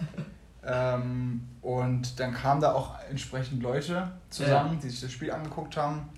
Ähm, 0.71 1.49
und 1.62 2.21
dann 2.21 2.35
kamen 2.35 2.61
da 2.61 2.73
auch 2.73 2.95
entsprechend 3.09 3.62
Leute 3.62 4.11
zusammen, 4.29 4.79
die 4.83 4.91
sich 4.91 5.01
das 5.01 5.11
Spiel 5.12 5.31
angeguckt 5.33 5.77
haben. 5.79 6.09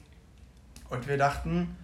Und 0.88 1.06
wir 1.06 1.16
dachten, 1.16 1.76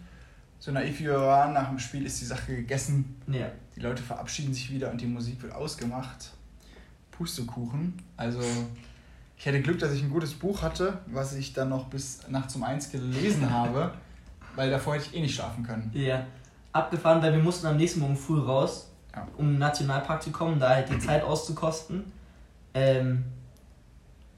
so 0.59 0.73
naiv 0.73 0.99
wie 0.99 1.05
wir 1.05 1.21
waren, 1.21 1.53
nach 1.53 1.69
dem 1.69 1.79
Spiel 1.79 2.05
ist 2.05 2.21
die 2.21 2.25
Sache 2.25 2.57
gegessen. 2.57 3.21
Ja. 3.29 3.47
Die 3.77 3.81
Leute 3.81 4.03
verabschieden 4.03 4.53
sich 4.53 4.71
wieder 4.71 4.91
und 4.91 5.01
die 5.01 5.07
Musik 5.07 5.41
wird 5.43 5.55
ausgemacht. 5.55 6.33
Pustekuchen. 7.13 7.95
Also, 8.17 8.41
ich 9.39 9.47
hatte 9.47 9.61
Glück, 9.63 9.79
dass 9.79 9.93
ich 9.93 10.03
ein 10.03 10.11
gutes 10.11 10.35
Buch 10.35 10.63
hatte, 10.63 10.99
was 11.07 11.35
ich 11.35 11.53
dann 11.53 11.69
noch 11.69 11.85
bis 11.87 12.27
nachts 12.29 12.57
um 12.57 12.65
eins 12.65 12.91
gelesen 12.91 13.49
habe, 13.53 13.93
weil 14.57 14.71
davor 14.71 14.95
hätte 14.95 15.07
ich 15.11 15.15
eh 15.15 15.21
nicht 15.21 15.35
schlafen 15.37 15.63
können. 15.65 15.91
Ja. 15.95 16.27
Abgefahren, 16.73 17.23
weil 17.23 17.33
wir 17.33 17.43
mussten 17.43 17.67
am 17.67 17.77
nächsten 17.77 18.01
Morgen 18.01 18.17
früh 18.17 18.41
raus, 18.41 18.91
Ja. 19.15 19.27
um 19.37 19.47
in 19.47 19.53
den 19.53 19.59
Nationalpark 19.61 20.23
zu 20.23 20.31
kommen, 20.31 20.59
da 20.59 20.71
halt 20.71 20.89
die 20.91 20.99
Zeit 20.99 21.23
auszukosten. 21.23 22.13
Ähm, 22.77 23.25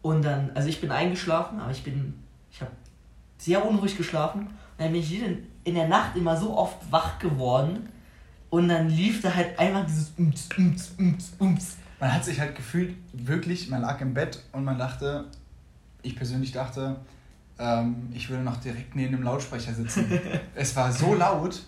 und 0.01 0.23
dann, 0.23 0.51
also 0.55 0.69
ich 0.69 0.81
bin 0.81 0.91
eingeschlafen, 0.93 1.59
aber 1.59 1.73
ich 1.73 1.83
bin, 1.83 2.15
ich 2.53 2.61
habe 2.61 2.71
sehr 3.37 3.65
unruhig 3.69 3.97
geschlafen. 3.97 4.43
Und 4.43 4.51
dann 4.79 4.93
bin 4.93 5.01
ich 5.01 5.11
jeden- 5.11 5.47
in 5.65 5.75
der 5.75 5.89
Nacht 5.89 6.17
immer 6.17 6.37
so 6.37 6.57
oft 6.57 6.77
wach 6.91 7.19
geworden. 7.19 7.89
Und 8.49 8.69
dann 8.69 8.89
lief 8.89 9.21
da 9.21 9.35
halt 9.35 9.59
einfach 9.59 9.85
dieses 9.85 10.13
Ums, 10.17 10.49
Ums, 10.57 10.93
Ums, 10.99 11.33
Ums. 11.41 11.77
Man 12.01 12.15
hat 12.15 12.25
sich 12.25 12.39
halt 12.41 12.55
gefühlt, 12.55 12.95
wirklich, 13.13 13.69
man 13.69 13.83
lag 13.83 14.01
im 14.01 14.15
Bett 14.15 14.43
und 14.53 14.65
man 14.65 14.79
dachte, 14.79 15.25
ich 16.03 16.15
persönlich 16.15 16.53
dachte, 16.53 16.97
ähm, 17.59 18.09
ich 18.15 18.31
würde 18.31 18.45
noch 18.45 18.59
direkt 18.59 18.95
neben 18.95 19.17
dem 19.17 19.25
Lautsprecher 19.25 19.75
sitzen. 19.75 20.07
es 20.55 20.77
war 20.77 20.93
so 20.93 21.13
laut 21.15 21.61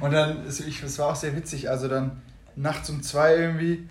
und 0.00 0.12
dann, 0.12 0.46
es 0.46 0.98
war 0.98 1.08
auch 1.08 1.16
sehr 1.16 1.34
witzig, 1.34 1.68
also 1.68 1.88
dann 1.88 2.22
nachts 2.54 2.88
um 2.90 3.02
zwei 3.02 3.34
irgendwie, 3.34 3.88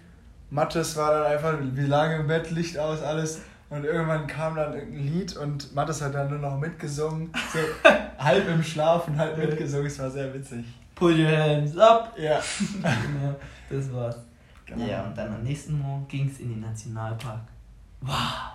Mattes 0.51 0.95
war 0.97 1.13
dann 1.13 1.31
einfach, 1.31 1.57
wir 1.59 1.87
lagen 1.87 2.21
im 2.21 2.27
Bett, 2.27 2.51
Licht 2.51 2.77
aus, 2.77 3.01
alles 3.01 3.41
und 3.69 3.85
irgendwann 3.85 4.27
kam 4.27 4.55
dann 4.55 4.73
irgendein 4.73 5.03
Lied 5.07 5.37
und 5.37 5.73
Mattes 5.73 6.01
hat 6.01 6.13
dann 6.13 6.29
nur 6.29 6.39
noch 6.39 6.59
mitgesungen, 6.59 7.31
so 7.53 7.59
halb 8.19 8.47
im 8.47 8.61
Schlaf 8.61 9.07
und 9.07 9.17
halb 9.17 9.37
mitgesungen, 9.37 9.87
es 9.87 9.97
war 9.97 10.11
sehr 10.11 10.33
witzig. 10.33 10.65
Pull 10.93 11.19
your 11.19 11.31
hands 11.35 11.77
up. 11.77 12.13
Ja, 12.19 12.39
genau, 12.73 13.35
das 13.69 13.91
war's. 13.93 14.17
genau. 14.65 14.85
Ja, 14.85 15.03
und 15.05 15.17
dann 15.17 15.33
am 15.33 15.41
nächsten 15.41 15.79
Morgen 15.79 16.05
ging 16.07 16.29
es 16.29 16.39
in 16.39 16.49
den 16.49 16.59
Nationalpark. 16.59 17.41
Wow. 18.01 18.51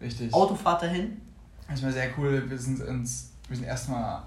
Richtig. 0.00 0.32
Autofahrt 0.32 0.82
dahin? 0.82 1.20
Das 1.68 1.82
war 1.82 1.90
sehr 1.90 2.10
cool. 2.16 2.48
Wir 2.48 2.58
sind 2.58 2.80
uns, 2.80 3.32
wir 3.48 3.56
sind 3.56 3.66
erstmal 3.66 4.22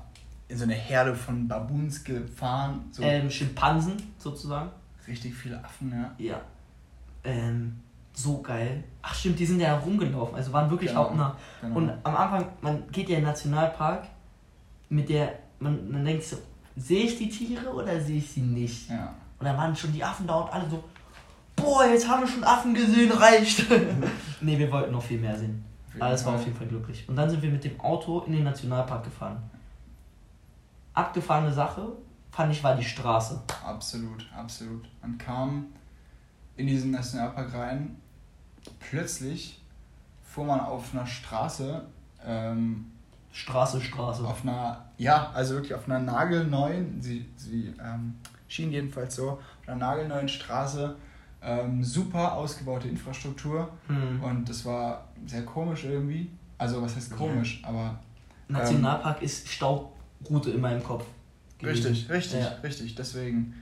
in 0.49 0.57
so 0.57 0.63
eine 0.63 0.73
Herde 0.73 1.15
von 1.15 1.47
Baboons 1.47 2.03
gefahren. 2.03 2.86
So 2.91 3.03
Ähm, 3.03 3.30
Schimpansen 3.30 3.95
sozusagen. 4.17 4.69
Richtig 5.08 5.34
viele 5.36 5.64
Affen, 5.64 5.91
ja. 5.91 6.12
Ja. 6.18 6.41
Ähm, 7.24 7.80
so 8.14 8.41
geil. 8.41 8.84
Ach 9.01 9.14
stimmt, 9.14 9.39
die 9.39 9.45
sind 9.45 9.60
ja 9.60 9.78
rumgelaufen, 9.78 10.36
also 10.36 10.51
waren 10.53 10.70
wirklich 10.70 10.89
Genau, 10.89 11.05
hautnah. 11.05 11.36
genau. 11.62 11.76
Und 11.76 11.89
am 12.03 12.16
Anfang, 12.16 12.45
man 12.62 12.84
geht 12.91 13.10
ja 13.10 13.18
in 13.18 13.22
den 13.24 13.30
Nationalpark 13.30 14.08
mit 14.89 15.10
der, 15.10 15.36
man, 15.60 15.91
man 15.91 16.03
denkt 16.05 16.24
so, 16.24 16.38
sehe 16.76 17.03
ich 17.03 17.18
die 17.18 17.30
Tiere 17.30 17.72
oder 17.74 17.99
sehe 18.01 18.18
ich 18.18 18.30
sie 18.32 18.41
nicht? 18.41 18.89
Ja. 18.89 19.14
Und 19.39 19.45
dann 19.45 19.58
waren 19.58 19.76
schon 19.76 19.93
die 19.93 20.03
Affen 20.03 20.26
da 20.26 20.36
und 20.36 20.51
alle 20.53 20.68
so, 20.70 20.84
boah, 21.55 21.86
jetzt 21.86 22.08
haben 22.08 22.22
wir 22.22 22.28
schon 22.28 22.43
Affen 22.43 22.74
gesehen, 22.74 23.12
reicht. 23.12 23.66
nee, 24.41 24.58
wir 24.58 24.72
wollten 24.72 24.91
noch 24.91 25.03
viel 25.03 25.20
mehr 25.20 25.36
sehen. 25.38 25.64
Alles 25.99 26.24
war 26.26 26.36
auf 26.36 26.45
jeden 26.45 26.55
Fall 26.55 26.68
glücklich. 26.68 27.08
Und 27.10 27.16
dann 27.16 27.28
sind 27.30 27.41
wir 27.41 27.49
mit 27.49 27.64
dem 27.64 27.80
Auto 27.80 28.20
in 28.22 28.34
den 28.34 28.43
Nationalpark 28.43 29.03
gefahren. 29.03 29.41
Abgefahrene 30.93 31.51
Sache, 31.53 31.88
fand 32.38 32.54
ich, 32.54 32.64
war 32.64 32.76
die 32.76 32.84
Straße. 32.84 33.42
Absolut, 33.66 34.28
absolut. 34.32 34.88
Man 35.02 35.18
kam 35.18 35.66
in 36.56 36.68
diesen 36.68 36.92
Nationalpark 36.92 37.52
rein, 37.56 37.96
plötzlich 38.80 39.60
fuhr 40.24 40.46
man 40.46 40.60
auf 40.60 40.94
einer 40.94 41.08
Straße, 41.08 41.84
ähm, 42.24 42.92
Straße, 43.32 43.82
Straße. 43.82 44.24
auf 44.24 44.44
einer, 44.44 44.86
ja, 45.00 45.32
also 45.34 45.56
wirklich 45.56 45.74
auf 45.74 45.86
einer 45.90 45.98
nagelneuen, 45.98 47.02
sie, 47.02 47.26
sie 47.38 47.74
ähm, 47.84 48.14
schien 48.48 48.72
jedenfalls 48.72 49.16
so, 49.16 49.32
auf 49.32 49.40
einer 49.68 49.78
nagelneuen 49.78 50.30
Straße, 50.30 50.96
ähm, 51.42 51.84
super 51.84 52.34
ausgebaute 52.34 52.88
Infrastruktur 52.88 53.68
Hm. 53.88 54.22
und 54.24 54.48
das 54.48 54.64
war 54.64 55.06
sehr 55.26 55.44
komisch 55.44 55.86
irgendwie. 55.86 56.30
Also 56.60 56.84
was 56.84 56.96
heißt 56.96 57.16
komisch, 57.18 57.64
aber 57.66 57.98
Nationalpark 58.48 59.24
ist 59.24 59.48
Staubroute 59.50 60.52
in 60.52 60.62
meinem 60.62 60.84
Kopf. 60.84 61.04
Gewesen. 61.60 61.88
Richtig, 61.88 62.10
richtig, 62.10 62.39
Ja. 62.41 62.47
richtig. 62.64 62.95
Deswegen. 62.95 63.53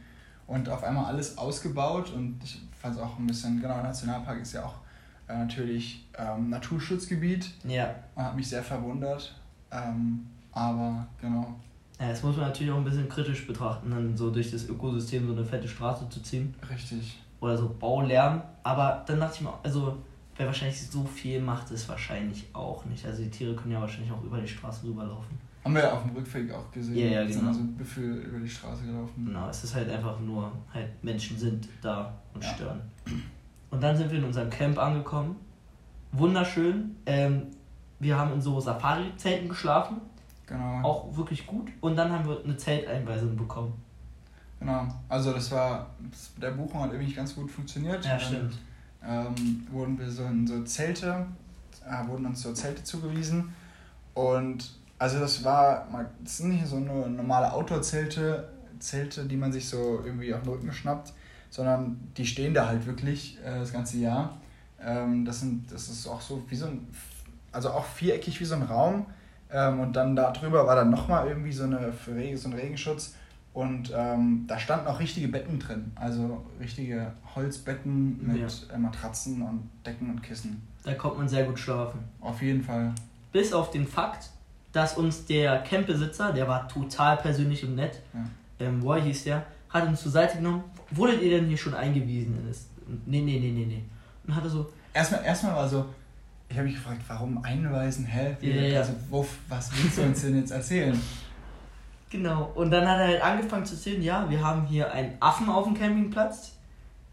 Und 0.48 0.70
auf 0.70 0.84
einmal 0.84 1.06
alles 1.06 1.38
ausgebaut 1.39 2.12
und 2.14 2.39
ich 2.43 2.62
fand 2.80 2.96
es 2.96 3.02
auch 3.02 3.18
ein 3.18 3.26
bisschen, 3.26 3.60
genau, 3.62 3.82
Nationalpark 3.82 4.41
ist 4.41 4.54
ja 4.54 4.64
auch 4.64 4.76
äh, 5.28 5.36
natürlich 5.36 6.06
ähm, 6.18 6.52
Naturschutzgebiet. 6.52 7.50
Ja. 7.64 7.96
Man 8.16 8.26
hat 8.26 8.36
mich 8.36 8.48
sehr 8.48 8.62
verwundert. 8.62 9.34
Ähm, 9.72 10.28
aber 10.52 11.08
genau. 11.20 11.56
ja. 12.00 12.10
Das 12.10 12.22
muss 12.22 12.38
man 12.38 12.48
natürlich 12.48 12.72
auch 12.72 12.78
ein 12.78 12.84
bisschen 12.84 13.10
kritisch 13.10 13.48
betrachten, 13.48 13.89
dann 13.89 14.16
so 14.16 14.30
durch 14.30 14.52
das 14.52 14.70
Ökosystem 14.70 15.26
so 15.26 15.34
eine 15.34 15.43
fette 15.43 15.68
Straße 15.68 16.08
zu 16.10 16.22
ziehen. 16.22 16.54
Richtig. 16.70 17.18
Oder 17.41 17.58
so 17.58 17.76
Baulärm. 17.80 18.41
Aber 18.64 19.04
dann 19.08 19.20
dachte 19.20 19.38
ich 19.38 19.41
mir, 19.41 19.54
also, 19.64 19.98
wer 20.38 20.46
wahrscheinlich 20.46 20.80
so 20.80 21.04
viel 21.06 21.41
macht, 21.41 21.72
ist 21.72 21.89
wahrscheinlich 21.89 22.46
auch 22.54 22.86
nicht. 22.86 23.06
Also 23.06 23.24
die 23.24 23.30
Tiere 23.30 23.56
können 23.56 23.74
ja 23.74 23.82
wahrscheinlich 23.82 24.12
auch 24.12 24.24
über 24.24 24.39
die 24.39 24.48
Straße 24.48 24.86
rüberlaufen. 24.86 25.38
Haben 25.66 25.74
wir 25.76 25.82
ja 25.84 25.93
auf 25.93 26.03
dem 26.03 26.16
Rückweg 26.16 26.51
auch 26.53 26.72
gesehen. 26.72 26.95
Ja, 26.95 27.22
ja, 27.24 27.28
Sind 27.28 27.39
genau. 27.39 27.51
so 27.53 27.59
ein 27.61 27.76
Büffel 27.76 28.18
über 28.20 28.38
die 28.39 28.47
Straße 28.49 28.86
gelaufen. 28.86 29.26
Genau, 29.26 29.49
es 29.49 29.63
ist 29.63 29.74
halt 29.74 29.89
einfach 29.89 30.20
nur, 30.20 30.51
halt 30.72 31.03
Menschen 31.03 31.38
sind 31.39 31.68
da 31.82 32.13
und 32.36 32.43
Ja. 32.43 32.49
stören. 32.53 32.82
Und 33.72 33.82
dann 33.82 33.97
sind 33.97 34.11
wir 34.11 34.20
in 34.20 34.26
unserem 34.26 34.49
Camp 34.51 34.78
angekommen. 34.78 35.36
Wunderschön. 36.11 36.95
Ähm, 37.07 37.47
wir 37.99 38.16
haben 38.18 38.34
in 38.34 38.41
so 38.41 38.59
Safari-Zelten 38.59 39.49
geschlafen. 39.49 39.97
Genau. 40.45 40.82
Auch 40.84 41.18
wirklich 41.18 41.47
gut. 41.47 41.70
Und 41.82 41.95
dann 41.95 42.11
haben 42.11 42.28
wir 42.30 42.43
eine 42.43 42.55
Zelteinweisung 42.55 43.36
bekommen. 43.36 43.74
Genau. 44.59 44.88
Also 45.09 45.34
das 45.34 45.51
war, 45.51 45.89
das, 46.11 46.32
der 46.39 46.51
Buchung 46.51 46.82
hat 46.82 46.89
irgendwie 46.91 47.05
nicht 47.07 47.18
ganz 47.18 47.34
gut 47.36 47.49
funktioniert. 47.49 48.05
Ja, 48.05 48.11
Dann, 48.11 48.20
stimmt. 48.22 48.57
ähm, 49.03 49.68
wurden 49.72 49.97
wir 49.97 50.09
so 50.11 50.24
in 50.26 50.45
so 50.45 50.61
Zelte, 50.63 51.26
äh, 51.84 52.07
wurden 52.07 52.28
uns 52.28 52.43
so 52.43 52.53
Zelte 52.53 52.84
zugewiesen. 52.84 53.51
Und 54.13 54.76
also 54.98 55.20
das 55.20 55.43
war, 55.43 55.88
mal- 55.91 56.10
das 56.24 56.38
sind 56.38 56.50
nicht 56.50 56.66
so 56.66 56.80
nur 56.80 57.08
normale 57.08 57.52
Outdoor-Zelte, 57.52 58.50
Zelte, 58.80 59.26
die 59.26 59.38
man 59.38 59.52
sich 59.52 59.68
so 59.68 60.02
irgendwie 60.04 60.34
auf 60.34 60.41
den 60.41 60.50
Rücken 60.52 60.72
schnappt, 60.72 61.14
sondern 61.50 62.00
die 62.18 62.26
stehen 62.26 62.54
da 62.54 62.68
halt 62.68 62.86
wirklich 62.86 63.38
äh, 63.43 63.60
das 63.60 63.72
ganze 63.72 63.98
Jahr. 63.98 64.38
Ähm, 64.82 65.26
das, 65.26 65.39
sind, 65.39 65.72
das 65.72 65.89
ist 65.89 66.08
auch 66.08 66.22
so 66.22 66.43
wie 66.50 66.56
so 66.56 66.68
ein, 66.68 66.88
also 67.52 67.70
auch 67.70 67.86
viereckig 67.86 68.39
wie 68.39 68.46
so 68.46 68.56
ein 68.56 68.64
Raum. 68.64 69.06
Ähm, 69.52 69.80
und 69.80 69.93
dann 69.96 70.16
da 70.16 70.32
drüber 70.32 70.68
war 70.68 70.76
dann 70.76 70.89
nochmal 70.89 71.28
irgendwie 71.28 71.52
so, 71.54 71.64
eine, 71.64 71.93
für 71.93 72.16
Regen, 72.16 72.38
so 72.38 72.50
ein 72.50 72.54
Regenschutz. 72.54 73.16
Und 73.54 73.93
ähm, 73.96 74.43
da 74.48 74.60
standen 74.60 74.88
auch 74.88 75.00
richtige 75.00 75.30
Betten 75.30 75.60
drin. 75.60 75.93
Also 75.96 76.46
richtige 76.60 77.14
Holzbetten 77.36 78.20
mit 78.28 78.68
äh, 78.74 78.78
Matratzen 78.78 79.41
und 79.41 79.70
Decken 79.86 80.10
und 80.10 80.22
Kissen. 80.22 80.62
Da 80.84 80.93
kommt 80.93 81.18
man 81.18 81.30
sehr 81.30 81.46
gut 81.46 81.58
schlafen. 81.58 82.00
Auf 82.20 82.41
jeden 82.41 82.62
Fall. 82.62 82.93
Bis 83.32 83.54
auf 83.54 83.72
den 83.72 83.88
Fakt, 83.88 84.30
dass 84.76 84.98
uns 84.98 85.26
der 85.26 85.60
Campbesitzer, 85.60 86.34
der 86.34 86.48
war 86.48 86.68
total 86.68 87.18
persönlich 87.18 87.64
und 87.64 87.76
nett, 87.76 88.02
Ja. 88.14 88.20
ähm, 88.68 88.82
Roy 88.82 89.02
hieß 89.02 89.24
der, 89.24 89.46
hat 89.70 89.88
uns 89.88 90.02
zur 90.02 90.12
Seite 90.12 90.38
genommen. 90.38 90.64
Wurdet 90.92 91.22
ihr 91.22 91.32
denn 91.40 91.48
hier 91.48 91.58
schon 91.58 91.74
eingewiesen? 91.74 92.38
in 92.38 92.48
das? 92.48 92.68
Nee, 93.06 93.22
nee, 93.22 93.40
nee, 93.40 93.52
nee, 93.52 93.66
nee. 93.66 93.84
Und 94.28 94.36
hatte 94.36 94.50
so, 94.50 94.72
Erstmal, 94.94 95.24
erstmal 95.24 95.56
war 95.56 95.68
so, 95.68 95.86
ich 96.50 96.56
habe 96.58 96.68
mich 96.68 96.76
gefragt, 96.76 97.02
warum 97.08 97.44
einweisen? 97.44 98.06
Hä? 98.06 98.36
Wie, 98.40 98.52
Ja, 98.52 98.62
ja. 98.62 98.80
Also, 98.80 98.94
wo, 99.10 99.26
was 99.50 99.72
willst 99.76 99.98
du 99.98 100.02
uns 100.04 100.22
denn 100.22 100.38
jetzt 100.38 100.52
erzählen? 100.52 101.00
Genau, 102.10 102.52
und 102.56 102.72
dann 102.72 102.88
hat 102.88 103.00
er 103.00 103.08
halt 103.08 103.22
angefangen 103.22 103.66
zu 103.66 103.76
erzählen, 103.76 104.02
ja, 104.02 104.30
wir 104.30 104.42
haben 104.42 104.66
hier 104.68 104.92
einen 104.92 105.14
Affen 105.20 105.50
auf 105.50 105.66
dem 105.66 105.74
Campingplatz, 105.74 106.54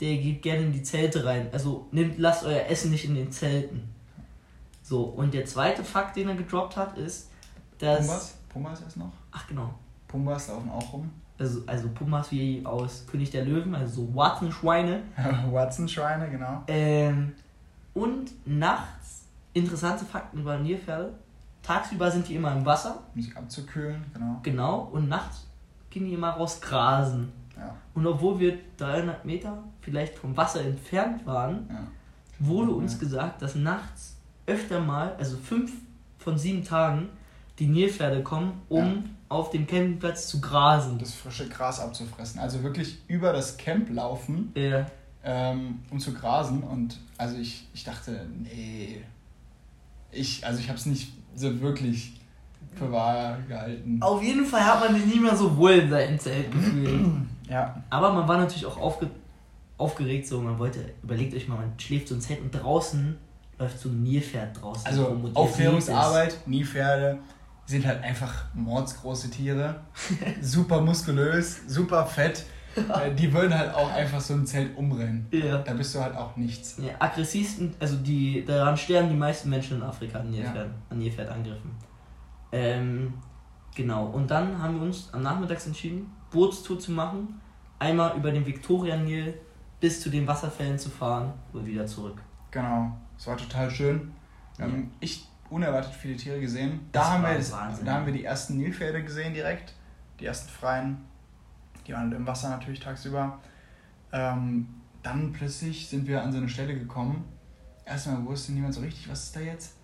der 0.00 0.16
geht 0.16 0.42
gerne 0.42 0.62
in 0.62 0.72
die 0.72 0.82
Zelte 0.82 1.24
rein. 1.24 1.48
Also 1.52 1.86
nimmt, 1.92 2.18
lasst 2.18 2.44
euer 2.44 2.66
Essen 2.66 2.90
nicht 2.90 3.04
in 3.04 3.14
den 3.14 3.32
Zelten. 3.32 3.82
So, 4.82 5.02
und 5.04 5.32
der 5.32 5.44
zweite 5.46 5.82
Fakt, 5.84 6.16
den 6.16 6.28
er 6.28 6.34
gedroppt 6.34 6.76
hat, 6.76 6.98
ist, 6.98 7.30
dass. 7.82 8.06
Pumbas? 8.06 8.38
Pumbas 8.48 8.80
ist 8.80 8.96
noch? 8.96 9.12
Ach 9.30 9.46
genau. 9.46 9.74
Pumbas 10.08 10.48
laufen 10.48 10.70
auch 10.70 10.92
rum. 10.92 11.10
Also, 11.38 11.62
also 11.66 11.88
Pumas 11.88 12.30
wie 12.30 12.64
aus 12.64 13.04
König 13.10 13.30
der 13.30 13.44
Löwen, 13.44 13.74
also 13.74 14.02
so 14.02 14.14
Watson-Schweine. 14.14 15.02
Watson-Schweine, 15.50 16.30
genau. 16.30 16.62
Ähm, 16.68 17.32
und 17.94 18.30
nachts 18.46 19.24
interessante 19.54 20.04
Fakten 20.04 20.40
über 20.40 20.58
Nilpferde. 20.58 21.12
Tagsüber 21.62 22.10
sind 22.10 22.28
die 22.28 22.34
immer 22.36 22.52
im 22.52 22.64
Wasser, 22.64 23.02
Um 23.14 23.22
sich 23.22 23.36
abzukühlen, 23.36 24.04
genau. 24.12 24.40
genau, 24.42 24.78
und 24.92 25.08
nachts 25.08 25.46
gehen 25.90 26.06
die 26.06 26.14
immer 26.14 26.30
raus 26.30 26.60
grasen. 26.60 27.32
Ja, 27.56 27.74
Und 27.94 28.06
obwohl 28.06 28.38
wir 28.40 28.58
300 28.78 29.24
Meter 29.24 29.62
vielleicht 29.80 30.18
vom 30.18 30.36
Wasser 30.36 30.62
entfernt 30.62 31.24
waren, 31.26 31.66
ja. 31.70 31.80
wurde 32.38 32.72
uns 32.72 32.94
Ja. 32.94 32.98
gesagt, 33.00 33.42
dass 33.42 33.54
nachts 33.54 34.16
öfter 34.46 34.80
mal, 34.80 35.14
also 35.18 35.36
fünf 35.36 35.72
von 36.18 36.36
sieben 36.38 36.64
Tagen, 36.64 37.08
die 37.58 37.66
Nilpferde 37.66 38.22
kommen, 38.22 38.60
um 38.68 39.10
auf 39.28 39.50
dem 39.50 39.66
Campingplatz 39.66 40.26
zu 40.28 40.40
grasen. 40.40 40.98
Das 40.98 41.14
frische 41.14 41.48
Gras 41.48 41.80
abzufressen. 41.80 42.40
Also 42.40 42.62
wirklich 42.62 42.98
über 43.08 43.32
das 43.32 43.56
Camp 43.56 43.90
laufen, 43.90 44.52
Äh, 44.54 44.84
ähm, 45.24 45.80
um 45.90 45.98
zu 46.00 46.12
grasen. 46.12 46.62
Und 46.62 46.98
also 47.16 47.36
ich, 47.36 47.66
ich 47.72 47.84
dachte, 47.84 48.26
nee. 48.42 49.02
Ich, 50.10 50.44
also 50.44 50.60
ich 50.60 50.68
habe 50.68 50.78
es 50.78 50.86
nicht 50.86 51.12
so 51.34 51.60
wirklich 51.60 52.20
für 52.74 52.90
wahr 52.90 53.38
gehalten. 53.48 53.98
auf 54.02 54.22
jeden 54.22 54.44
Fall 54.46 54.64
hat 54.64 54.80
man 54.80 54.94
sich 54.94 55.06
nicht 55.06 55.20
mehr 55.20 55.36
so 55.36 55.56
wohl 55.56 55.72
in 55.72 55.90
seinem 55.90 56.18
Zelt 56.18 56.50
gefühlt. 56.50 57.00
Ja, 57.48 57.82
Aber 57.90 58.12
man 58.14 58.26
war 58.26 58.38
natürlich 58.38 58.64
auch 58.64 58.78
aufge 58.78 59.10
aufgeregt, 59.76 60.26
so 60.26 60.40
man 60.40 60.58
wollte, 60.58 60.94
überlegt 61.02 61.34
euch 61.34 61.48
mal, 61.48 61.56
man 61.56 61.78
schläft 61.78 62.08
so 62.08 62.14
im 62.14 62.20
Zelt 62.20 62.40
und 62.40 62.50
draußen 62.52 63.18
läuft 63.58 63.78
so 63.78 63.90
ein 63.90 64.02
Nilpferd 64.02 64.58
draußen 64.62 64.86
also 64.86 65.04
rum 65.06 65.30
Aufklärungsarbeit, 65.34 66.38
Nilpferde 66.46 67.18
sind 67.66 67.86
halt 67.86 68.02
einfach 68.02 68.44
mordsgroße 68.54 69.30
Tiere. 69.30 69.80
super 70.40 70.80
muskulös, 70.80 71.62
super 71.68 72.04
fett. 72.06 72.44
Äh, 72.76 73.14
Die 73.14 73.32
würden 73.32 73.56
halt 73.56 73.74
auch 73.74 73.90
einfach 73.92 74.20
so 74.20 74.34
ein 74.34 74.46
Zelt 74.46 74.76
umrennen. 74.76 75.26
Ja. 75.30 75.58
Da 75.58 75.74
bist 75.74 75.94
du 75.94 76.00
halt 76.00 76.16
auch 76.16 76.36
nichts. 76.36 76.78
Ja, 76.78 76.92
aggressivsten, 76.98 77.74
also 77.78 77.96
die, 77.96 78.44
daran 78.46 78.76
sterben 78.76 79.08
die 79.10 79.14
meisten 79.16 79.50
Menschen 79.50 79.76
in 79.78 79.82
Afrika 79.82 80.20
an 80.20 80.30
Nilpferden, 80.30 80.72
an 80.88 80.98
Nilpferdangriffen. 80.98 81.70
Ähm, 82.50 83.14
genau, 83.74 84.06
und 84.06 84.30
dann 84.30 84.60
haben 84.62 84.76
wir 84.76 84.82
uns 84.82 85.08
am 85.12 85.22
Nachmittags 85.22 85.66
entschieden, 85.66 86.10
Bootstour 86.30 86.78
zu 86.78 86.92
machen, 86.92 87.40
einmal 87.78 88.16
über 88.16 88.30
den 88.30 88.44
Viktoria-Nil 88.46 89.34
bis 89.80 90.00
zu 90.00 90.08
den 90.10 90.26
Wasserfällen 90.26 90.78
zu 90.78 90.88
fahren 90.90 91.32
und 91.52 91.66
wieder 91.66 91.86
zurück. 91.86 92.22
Genau, 92.50 92.96
es 93.18 93.26
war 93.26 93.36
total 93.36 93.70
schön. 93.70 94.12
Wir 94.56 94.66
Ja. 94.66 94.72
echt 95.00 95.26
unerwartet 95.52 95.92
viele 95.94 96.16
Tiere 96.16 96.40
gesehen. 96.40 96.80
Da 96.92 97.00
Das 97.00 97.10
haben, 97.10 97.22
wir 97.22 97.34
das, 97.34 97.50
da 97.84 97.94
haben 97.94 98.06
wir 98.06 98.12
die 98.12 98.24
ersten 98.24 98.56
Nilpferde 98.56 99.02
gesehen 99.04 99.34
direkt. 99.34 99.74
Die 100.20 100.26
ersten 100.26 100.48
freien. 100.50 100.98
Die 101.86 101.92
waren 101.92 102.10
im 102.12 102.26
Wasser 102.26 102.50
natürlich 102.50 102.80
tagsüber. 102.80 103.38
Ähm, 104.12 104.68
dann 105.02 105.32
plötzlich 105.32 105.88
sind 105.88 106.06
wir 106.06 106.22
an 106.22 106.30
so 106.32 106.38
eine 106.38 106.48
Stelle 106.48 106.78
gekommen. 106.78 107.24
Erstmal 107.84 108.24
wusste 108.24 108.52
niemand 108.52 108.74
so 108.74 108.80
richtig, 108.80 109.08
was 109.10 109.24
ist 109.24 109.36
da 109.36 109.40
jetzt. 109.40 109.76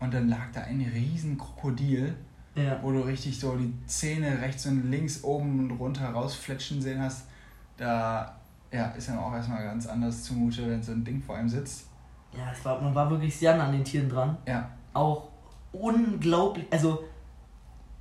Und 0.00 0.12
dann 0.12 0.28
lag 0.28 0.50
da 0.52 0.62
ein 0.62 0.80
riesen 0.80 1.38
Krokodil, 1.38 2.14
Ja. 2.56 2.78
wo 2.82 2.90
du 2.90 3.00
richtig 3.00 3.38
so 3.38 3.56
die 3.56 3.72
Zähne 3.86 4.40
rechts 4.40 4.66
und 4.66 4.90
links 4.90 5.22
oben 5.22 5.58
und 5.60 5.70
runter 5.78 6.08
rausfletschen 6.08 6.82
sehen 6.82 7.00
hast. 7.00 7.26
Da 7.76 8.36
ja, 8.72 8.86
ist 8.88 9.08
dann 9.08 9.18
auch 9.18 9.32
erstmal 9.32 9.62
ganz 9.62 9.86
anders 9.86 10.24
zumute, 10.24 10.68
wenn 10.68 10.82
so 10.82 10.92
ein 10.92 11.04
Ding 11.04 11.22
vor 11.22 11.36
einem 11.36 11.48
sitzt. 11.48 11.86
Ja, 12.36 12.50
es 12.52 12.64
war, 12.64 12.80
man 12.80 12.92
war 12.92 13.08
wirklich 13.08 13.36
sehr 13.36 13.56
nah 13.56 13.66
an 13.66 13.72
den 13.72 13.84
Tieren 13.84 14.08
dran. 14.08 14.36
Ja, 14.48 14.68
Auch 14.94 15.28
unglaublich, 15.72 16.66
also 16.70 17.04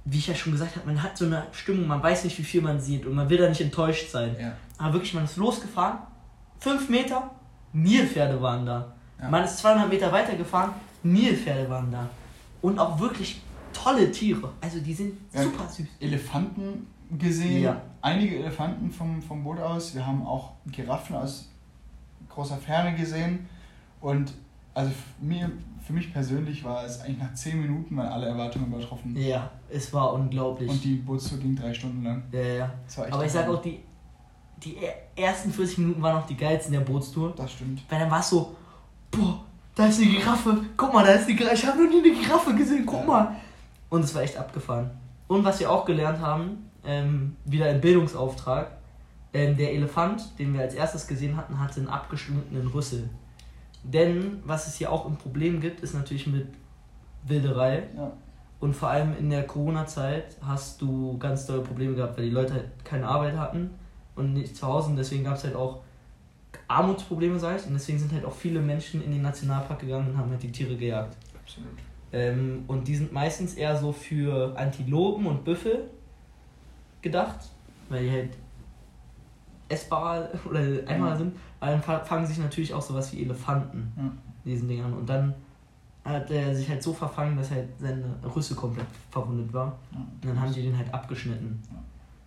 wie 0.06 0.18
ich 0.18 0.28
ja 0.28 0.36
schon 0.36 0.52
gesagt 0.52 0.76
habe, 0.76 0.86
man 0.86 1.02
hat 1.02 1.18
so 1.18 1.26
eine 1.26 1.48
Stimmung, 1.52 1.88
man 1.88 2.02
weiß 2.04 2.24
nicht, 2.26 2.38
wie 2.38 2.44
viel 2.44 2.62
man 2.62 2.80
sieht 2.80 3.06
und 3.06 3.14
man 3.16 3.30
will 3.30 3.38
da 3.38 3.48
nicht 3.50 3.62
enttäuscht 3.62 4.10
sein. 4.12 4.36
Ja. 4.40 4.54
Aber 4.78 4.94
wirklich, 4.94 5.14
man 5.14 5.24
ist 5.26 5.38
losgefahren, 5.38 6.00
fünf 6.60 6.90
Meter, 6.90 7.32
Nilpferde 7.72 8.42
waren 8.42 8.66
da. 8.66 8.94
Ja. 9.22 9.30
Man 9.30 9.44
ist 9.44 9.58
200 9.60 9.90
Meter 9.90 10.12
weitergefahren, 10.12 10.72
Nilpferde 11.04 11.70
waren 11.70 11.92
da. 11.92 12.10
Und 12.62 12.80
auch 12.80 13.00
wirklich 13.00 13.42
tolle 13.74 14.12
Tiere. 14.12 14.52
Also 14.62 14.80
die 14.80 14.94
sind 14.94 15.18
Ja. 15.34 15.44
super 15.44 15.68
süß. 15.70 15.88
Elefanten 16.00 16.88
gesehen, 17.18 17.76
einige 18.02 18.40
Elefanten 18.40 18.92
vom, 18.92 19.22
vom 19.22 19.44
Boot 19.44 19.60
aus. 19.60 19.96
Wir 19.96 20.06
haben 20.06 20.26
auch 20.26 20.52
Giraffen 20.68 21.16
aus 21.16 21.50
großer 22.30 22.58
Ferne 22.58 22.96
gesehen. 22.96 23.48
Und 24.02 24.34
also 24.74 24.92
für, 24.92 25.26
mir, 25.26 25.52
für 25.86 25.94
mich 25.94 26.12
persönlich 26.14 26.64
war 26.64 26.84
es 26.86 27.02
eigentlich 27.02 27.20
nach 27.20 27.34
10 27.34 27.62
Minuten 27.62 27.96
waren 27.98 28.08
alle 28.08 28.28
Erwartungen 28.28 28.68
übertroffen. 28.68 29.16
Ja, 29.18 29.50
es 29.70 29.92
war 29.94 30.14
unglaublich. 30.14 30.70
Und 30.70 30.84
die 30.84 30.96
Bootstour 30.96 31.40
ging 31.40 31.56
drei 31.56 31.74
Stunden 31.74 32.04
lang. 32.04 32.24
ja, 32.32 32.42
ja. 32.42 32.72
Aber 33.12 33.26
ich 33.26 33.32
sag 33.32 33.48
auch, 33.50 33.62
die, 33.62 33.80
die 34.64 34.78
er- 34.78 34.96
ersten 35.24 35.52
40 35.52 35.78
Minuten 35.80 36.02
waren 36.02 36.18
auch 36.22 36.26
die 36.28 36.38
geilsten 36.38 36.74
der 36.74 36.80
Bootstour. 36.82 37.34
Das 37.36 37.52
stimmt. 37.52 37.82
Weil 37.90 38.00
dann 38.00 38.10
war 38.12 38.20
es 38.22 38.30
so, 38.30 38.56
boah, 39.12 39.44
da 39.76 39.88
ist 39.88 40.00
eine 40.02 40.10
Giraffe. 40.12 40.58
Guck 40.78 40.94
mal, 40.94 41.06
da 41.06 41.14
ist 41.14 41.28
die 41.28 41.36
Giraffe. 41.36 41.56
Ich 41.56 41.66
habe 41.68 41.84
noch 41.84 41.90
nie 41.90 42.00
eine 42.10 42.20
Giraffe 42.20 42.54
gesehen. 42.56 42.86
Guck 42.86 43.02
Ja. 43.02 43.06
mal. 43.06 43.36
Und 43.90 44.04
es 44.04 44.14
war 44.16 44.22
echt 44.24 44.38
abgefahren. 44.38 44.90
Und 45.28 45.44
was 45.44 45.60
wir 45.60 45.70
auch 45.72 45.86
gelernt 45.86 46.20
haben, 46.20 46.70
ähm, 46.86 47.36
wieder 47.46 47.70
im 47.70 47.80
Bildungsauftrag, 47.82 48.72
ähm, 49.34 49.56
der 49.58 49.74
Elefant, 49.74 50.38
den 50.38 50.54
wir 50.54 50.62
als 50.62 50.74
erstes 50.76 51.08
gesehen 51.08 51.38
hatten, 51.38 51.60
hatte 51.60 51.80
einen 51.80 51.90
abgeschnittenen 51.90 52.68
Rüssel. 52.68 53.10
Denn 53.84 54.42
was 54.46 54.68
es 54.68 54.76
hier 54.76 54.92
auch 54.92 55.06
ein 55.06 55.18
Problem 55.18 55.60
gibt, 55.60 55.82
ist 55.82 55.94
natürlich 55.94 56.28
mit 56.28 56.48
Wilderei. 57.26 57.84
Ja. 57.96 58.14
Und 58.60 58.74
vor 58.74 58.90
allem 58.90 59.18
in 59.18 59.30
der 59.30 59.46
Corona-Zeit 59.46 60.38
hast 60.42 60.82
du 60.82 61.18
ganz 61.18 61.46
dolle 61.46 61.62
Probleme 61.62 61.96
gehabt, 61.96 62.18
weil 62.18 62.26
die 62.26 62.32
Leute 62.32 62.54
halt 62.54 62.86
keine 62.86 63.08
Arbeit 63.08 63.38
hatten 63.38 63.72
und 64.16 64.34
nicht 64.34 64.56
zu 64.56 64.66
Hause. 64.66 64.90
Und 64.90 64.96
deswegen 64.96 65.26
gab 65.26 65.36
es 65.36 65.44
halt 65.44 65.56
auch 65.56 65.82
Armutsprobleme, 66.68 67.38
sag 67.40 67.60
ich. 67.60 67.68
Und 67.68 67.74
deswegen 67.74 68.00
sind 68.00 68.14
halt 68.14 68.24
auch 68.24 68.34
viele 68.34 68.62
Menschen 68.62 69.04
in 69.04 69.12
den 69.12 69.22
Nationalpark 69.22 69.80
gegangen 69.80 70.12
und 70.12 70.18
haben 70.18 70.32
halt 70.32 70.42
die 70.42 70.52
Tiere 70.52 70.78
gejagt. 70.78 71.18
Absolut. 71.44 71.74
Ähm, 72.14 72.64
und 72.68 72.88
die 72.88 72.96
sind 72.96 73.12
meistens 73.12 73.56
eher 73.56 73.76
so 73.76 73.92
für 73.92 74.56
Antilopen 74.56 75.26
und 75.26 75.44
Büffel 75.44 75.90
gedacht, 77.02 77.50
weil 77.90 78.04
die 78.04 78.12
halt 78.12 78.30
essbar 79.74 80.28
oder 80.50 80.60
einmal 80.88 81.12
Ja. 81.12 81.16
sind. 81.18 81.36
Aber 81.60 81.72
dann 81.72 81.82
fa- 81.82 82.00
fangen 82.04 82.26
sich 82.26 82.38
natürlich 82.38 82.74
auch 82.74 82.82
sowas 82.82 83.12
wie 83.14 83.24
Elefanten 83.24 83.92
Ja. 83.98 84.04
diesen 84.46 84.68
Dingern. 84.68 84.94
Und 84.94 85.08
dann 85.10 85.34
hat 86.06 86.30
er 86.32 86.54
sich 86.54 86.68
halt 86.70 86.84
so 86.84 86.94
verfangen, 86.94 87.38
dass 87.38 87.50
halt 87.52 87.70
seine 87.80 88.04
Rüssel 88.36 88.56
komplett 88.56 88.88
verwundet 89.10 89.54
war. 89.54 89.78
Ja. 89.92 89.98
Und 90.00 90.26
dann 90.26 90.42
haben 90.42 90.54
die 90.54 90.62
den 90.64 90.78
halt 90.78 90.94
abgeschnitten. 90.94 91.62
Ja. 91.72 91.78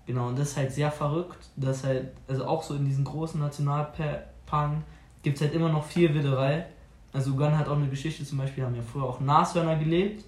Genau, 0.07 0.29
und 0.29 0.39
das 0.39 0.51
ist 0.51 0.57
halt 0.57 0.73
sehr 0.73 0.91
verrückt, 0.91 1.49
dass 1.57 1.83
halt, 1.85 2.09
also 2.29 2.47
auch 2.47 2.63
so 2.63 2.75
in 2.75 2.85
diesen 2.85 3.05
großen 3.05 3.41
Nationalparken 3.41 4.85
gibt 5.23 5.37
es 5.37 5.43
halt 5.43 5.53
immer 5.55 5.69
noch 5.69 5.85
viel 5.85 6.15
Wilderei. 6.15 6.67
Also 7.13 7.33
Uganda 7.33 7.59
hat 7.59 7.69
auch 7.69 7.77
eine 7.77 7.89
Geschichte, 7.89 8.25
zum 8.25 8.39
Beispiel 8.39 8.65
haben 8.65 8.75
ja 8.77 8.83
früher 8.83 9.05
auch 9.05 9.21
Nashörner 9.21 9.77
gelebt. 9.77 10.25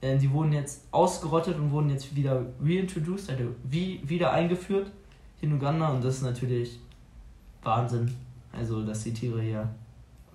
Äh, 0.00 0.18
die 0.18 0.30
wurden 0.30 0.52
jetzt 0.52 0.82
ausgerottet 0.90 1.56
und 1.58 1.70
wurden 1.70 1.90
jetzt 1.90 2.14
wieder 2.16 2.42
reintroduced, 2.62 3.30
also 3.30 3.44
wie, 3.62 4.00
wieder 4.04 4.32
eingeführt 4.32 4.90
in 5.44 5.52
Uganda 5.52 5.88
und 5.88 6.04
das 6.04 6.16
ist 6.16 6.22
natürlich 6.22 6.78
Wahnsinn. 7.62 8.12
Also, 8.52 8.84
dass 8.84 9.02
die 9.02 9.12
Tiere 9.12 9.40
hier 9.42 9.68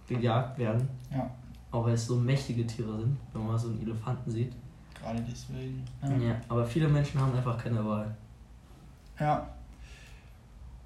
gejagt 0.07 0.57
werden. 0.57 0.87
Ja. 1.11 1.29
Auch 1.71 1.85
weil 1.85 1.93
es 1.93 2.05
so 2.05 2.15
mächtige 2.15 2.65
Tiere 2.65 2.97
sind, 2.99 3.17
wenn 3.31 3.45
man 3.45 3.57
so 3.57 3.69
einen 3.69 3.81
Elefanten 3.81 4.29
sieht. 4.31 4.53
Gerade 4.93 5.23
deswegen. 5.29 5.83
Ja, 6.01 6.35
aber 6.49 6.65
viele 6.65 6.87
Menschen 6.87 7.19
haben 7.21 7.33
einfach 7.35 7.57
keine 7.57 7.85
Wahl. 7.85 8.13
ja. 9.19 9.47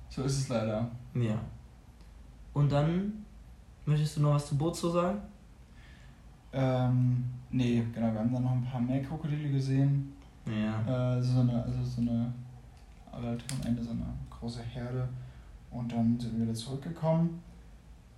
So 0.10 0.22
ist 0.22 0.42
es 0.42 0.50
leider. 0.50 0.88
Ja. 1.16 1.40
Und 2.54 2.72
dann 2.72 3.26
möchtest 3.84 4.18
du 4.18 4.22
noch 4.22 4.36
was 4.36 4.46
zu 4.48 4.56
Bozo 4.56 4.92
sagen? 4.92 5.20
Ähm, 6.52 7.24
nee, 7.50 7.84
genau, 7.92 8.12
wir 8.14 8.20
haben 8.20 8.32
dann 8.32 8.44
noch 8.44 8.52
ein 8.52 8.64
paar 8.64 8.80
mehr 8.80 9.02
Krokodile 9.02 9.50
gesehen. 9.50 10.14
Ja. 10.46 11.16
Äh, 11.18 11.22
so 11.24 11.40
eine, 11.40 11.64
also 11.64 11.84
so 11.84 12.02
eine, 12.02 12.32
aber 13.16 13.28
halt 13.28 13.44
am 13.52 13.68
Ende 13.68 13.84
so 13.84 13.92
eine 13.92 14.06
große 14.30 14.62
Herde. 14.62 15.08
Und 15.72 15.92
dann 15.92 16.20
sind 16.20 16.38
wir 16.38 16.46
wieder 16.46 16.54
zurückgekommen, 16.54 17.42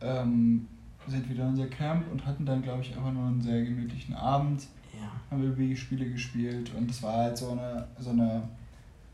ähm, 0.01 0.67
sind 1.07 1.29
wieder 1.29 1.43
in 1.43 1.49
unser 1.49 1.67
Camp 1.67 2.11
und 2.11 2.25
hatten 2.25 2.45
dann, 2.45 2.61
glaube 2.61 2.81
ich, 2.81 2.95
einfach 2.95 3.11
nur 3.13 3.27
einen 3.27 3.41
sehr 3.41 3.63
gemütlichen 3.63 4.15
Abend. 4.15 4.67
Ja. 4.93 5.11
Haben 5.29 5.43
wir 5.43 5.57
Wii-Spiele 5.57 6.09
gespielt 6.09 6.71
und 6.75 6.89
es 6.89 7.01
war 7.03 7.13
halt 7.13 7.37
so 7.37 7.51
eine, 7.51 7.87
so 7.99 8.09
eine, 8.09 8.41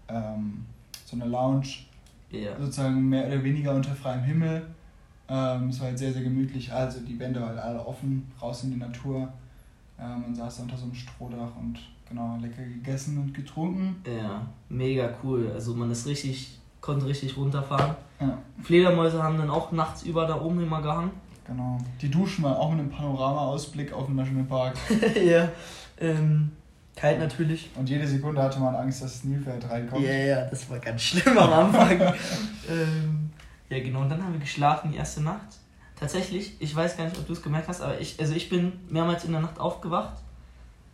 ähm, 0.07 0.65
so 1.05 1.15
eine 1.17 1.25
Lounge, 1.25 1.67
Ja. 2.31 2.57
sozusagen 2.57 3.09
mehr 3.09 3.27
oder 3.27 3.43
weniger 3.43 3.75
unter 3.75 3.93
freiem 3.93 4.23
Himmel. 4.23 4.65
Ähm, 5.27 5.69
es 5.69 5.79
war 5.79 5.87
halt 5.87 5.99
sehr, 5.99 6.13
sehr 6.13 6.23
gemütlich. 6.23 6.71
Also 6.71 7.01
die 7.01 7.19
Wände 7.19 7.41
waren 7.41 7.49
halt 7.49 7.59
alle 7.59 7.85
offen, 7.85 8.31
raus 8.41 8.63
in 8.63 8.71
die 8.71 8.77
Natur. 8.77 9.31
Ähm, 10.01 10.21
man 10.21 10.35
saß 10.35 10.57
da 10.57 10.63
unter 10.63 10.77
so 10.77 10.83
einem 10.83 10.95
Strohdach 10.95 11.55
und 11.59 11.79
genau, 12.09 12.37
lecker 12.41 12.63
gegessen 12.63 13.17
und 13.19 13.33
getrunken. 13.33 14.01
Ja. 14.05 14.47
Mega 14.69 15.09
cool. 15.23 15.51
Also 15.53 15.75
man 15.75 15.91
ist 15.91 16.07
richtig, 16.07 16.59
konnte 16.81 17.05
richtig 17.05 17.37
runterfahren. 17.37 17.95
Ja, 18.19 18.37
Fledermäuse 18.63 19.21
haben 19.21 19.37
dann 19.37 19.49
auch 19.49 19.71
nachts 19.71 20.03
über 20.03 20.25
da 20.25 20.41
oben 20.41 20.61
immer 20.61 20.81
gehangen. 20.81 21.11
genau. 21.45 21.77
Die 22.01 22.09
Duschen 22.09 22.43
waren 22.43 22.55
auch 22.55 22.71
mit 22.71 22.79
einem 22.79 22.89
Panorama-Ausblick 22.89 23.93
auf 23.93 24.07
den 24.07 24.15
Nationalpark. 24.15 24.75
ja. 25.23 25.49
Ähm, 25.99 26.51
kalt 26.95 27.19
natürlich. 27.19 27.69
Und 27.75 27.87
jede 27.89 28.07
Sekunde 28.07 28.41
hatte 28.41 28.59
man 28.59 28.75
Angst, 28.75 29.03
dass 29.03 29.13
das 29.13 29.23
Nilpferd 29.23 29.69
reinkommt. 29.69 30.03
Ja, 30.03 30.13
ja, 30.13 30.45
das 30.45 30.69
war 30.69 30.79
ganz 30.79 31.01
schlimm 31.01 31.37
am 31.37 31.53
Anfang. 31.53 31.99
ähm, 32.69 33.29
ja, 33.69 33.79
genau. 33.79 34.01
Und 34.01 34.09
dann 34.09 34.23
haben 34.23 34.33
wir 34.33 34.39
geschlafen 34.39 34.91
die 34.91 34.97
erste 34.97 35.21
Nacht. 35.21 35.60
Tatsächlich, 36.01 36.55
ich 36.59 36.75
weiß 36.75 36.97
gar 36.97 37.03
nicht, 37.05 37.15
ob 37.17 37.27
du 37.27 37.33
es 37.33 37.41
gemerkt 37.43 37.67
hast, 37.67 37.79
aber 37.79 37.99
ich, 37.99 38.19
also 38.19 38.33
ich 38.33 38.49
bin 38.49 38.73
mehrmals 38.89 39.23
in 39.23 39.31
der 39.33 39.41
Nacht 39.41 39.59
aufgewacht 39.59 40.13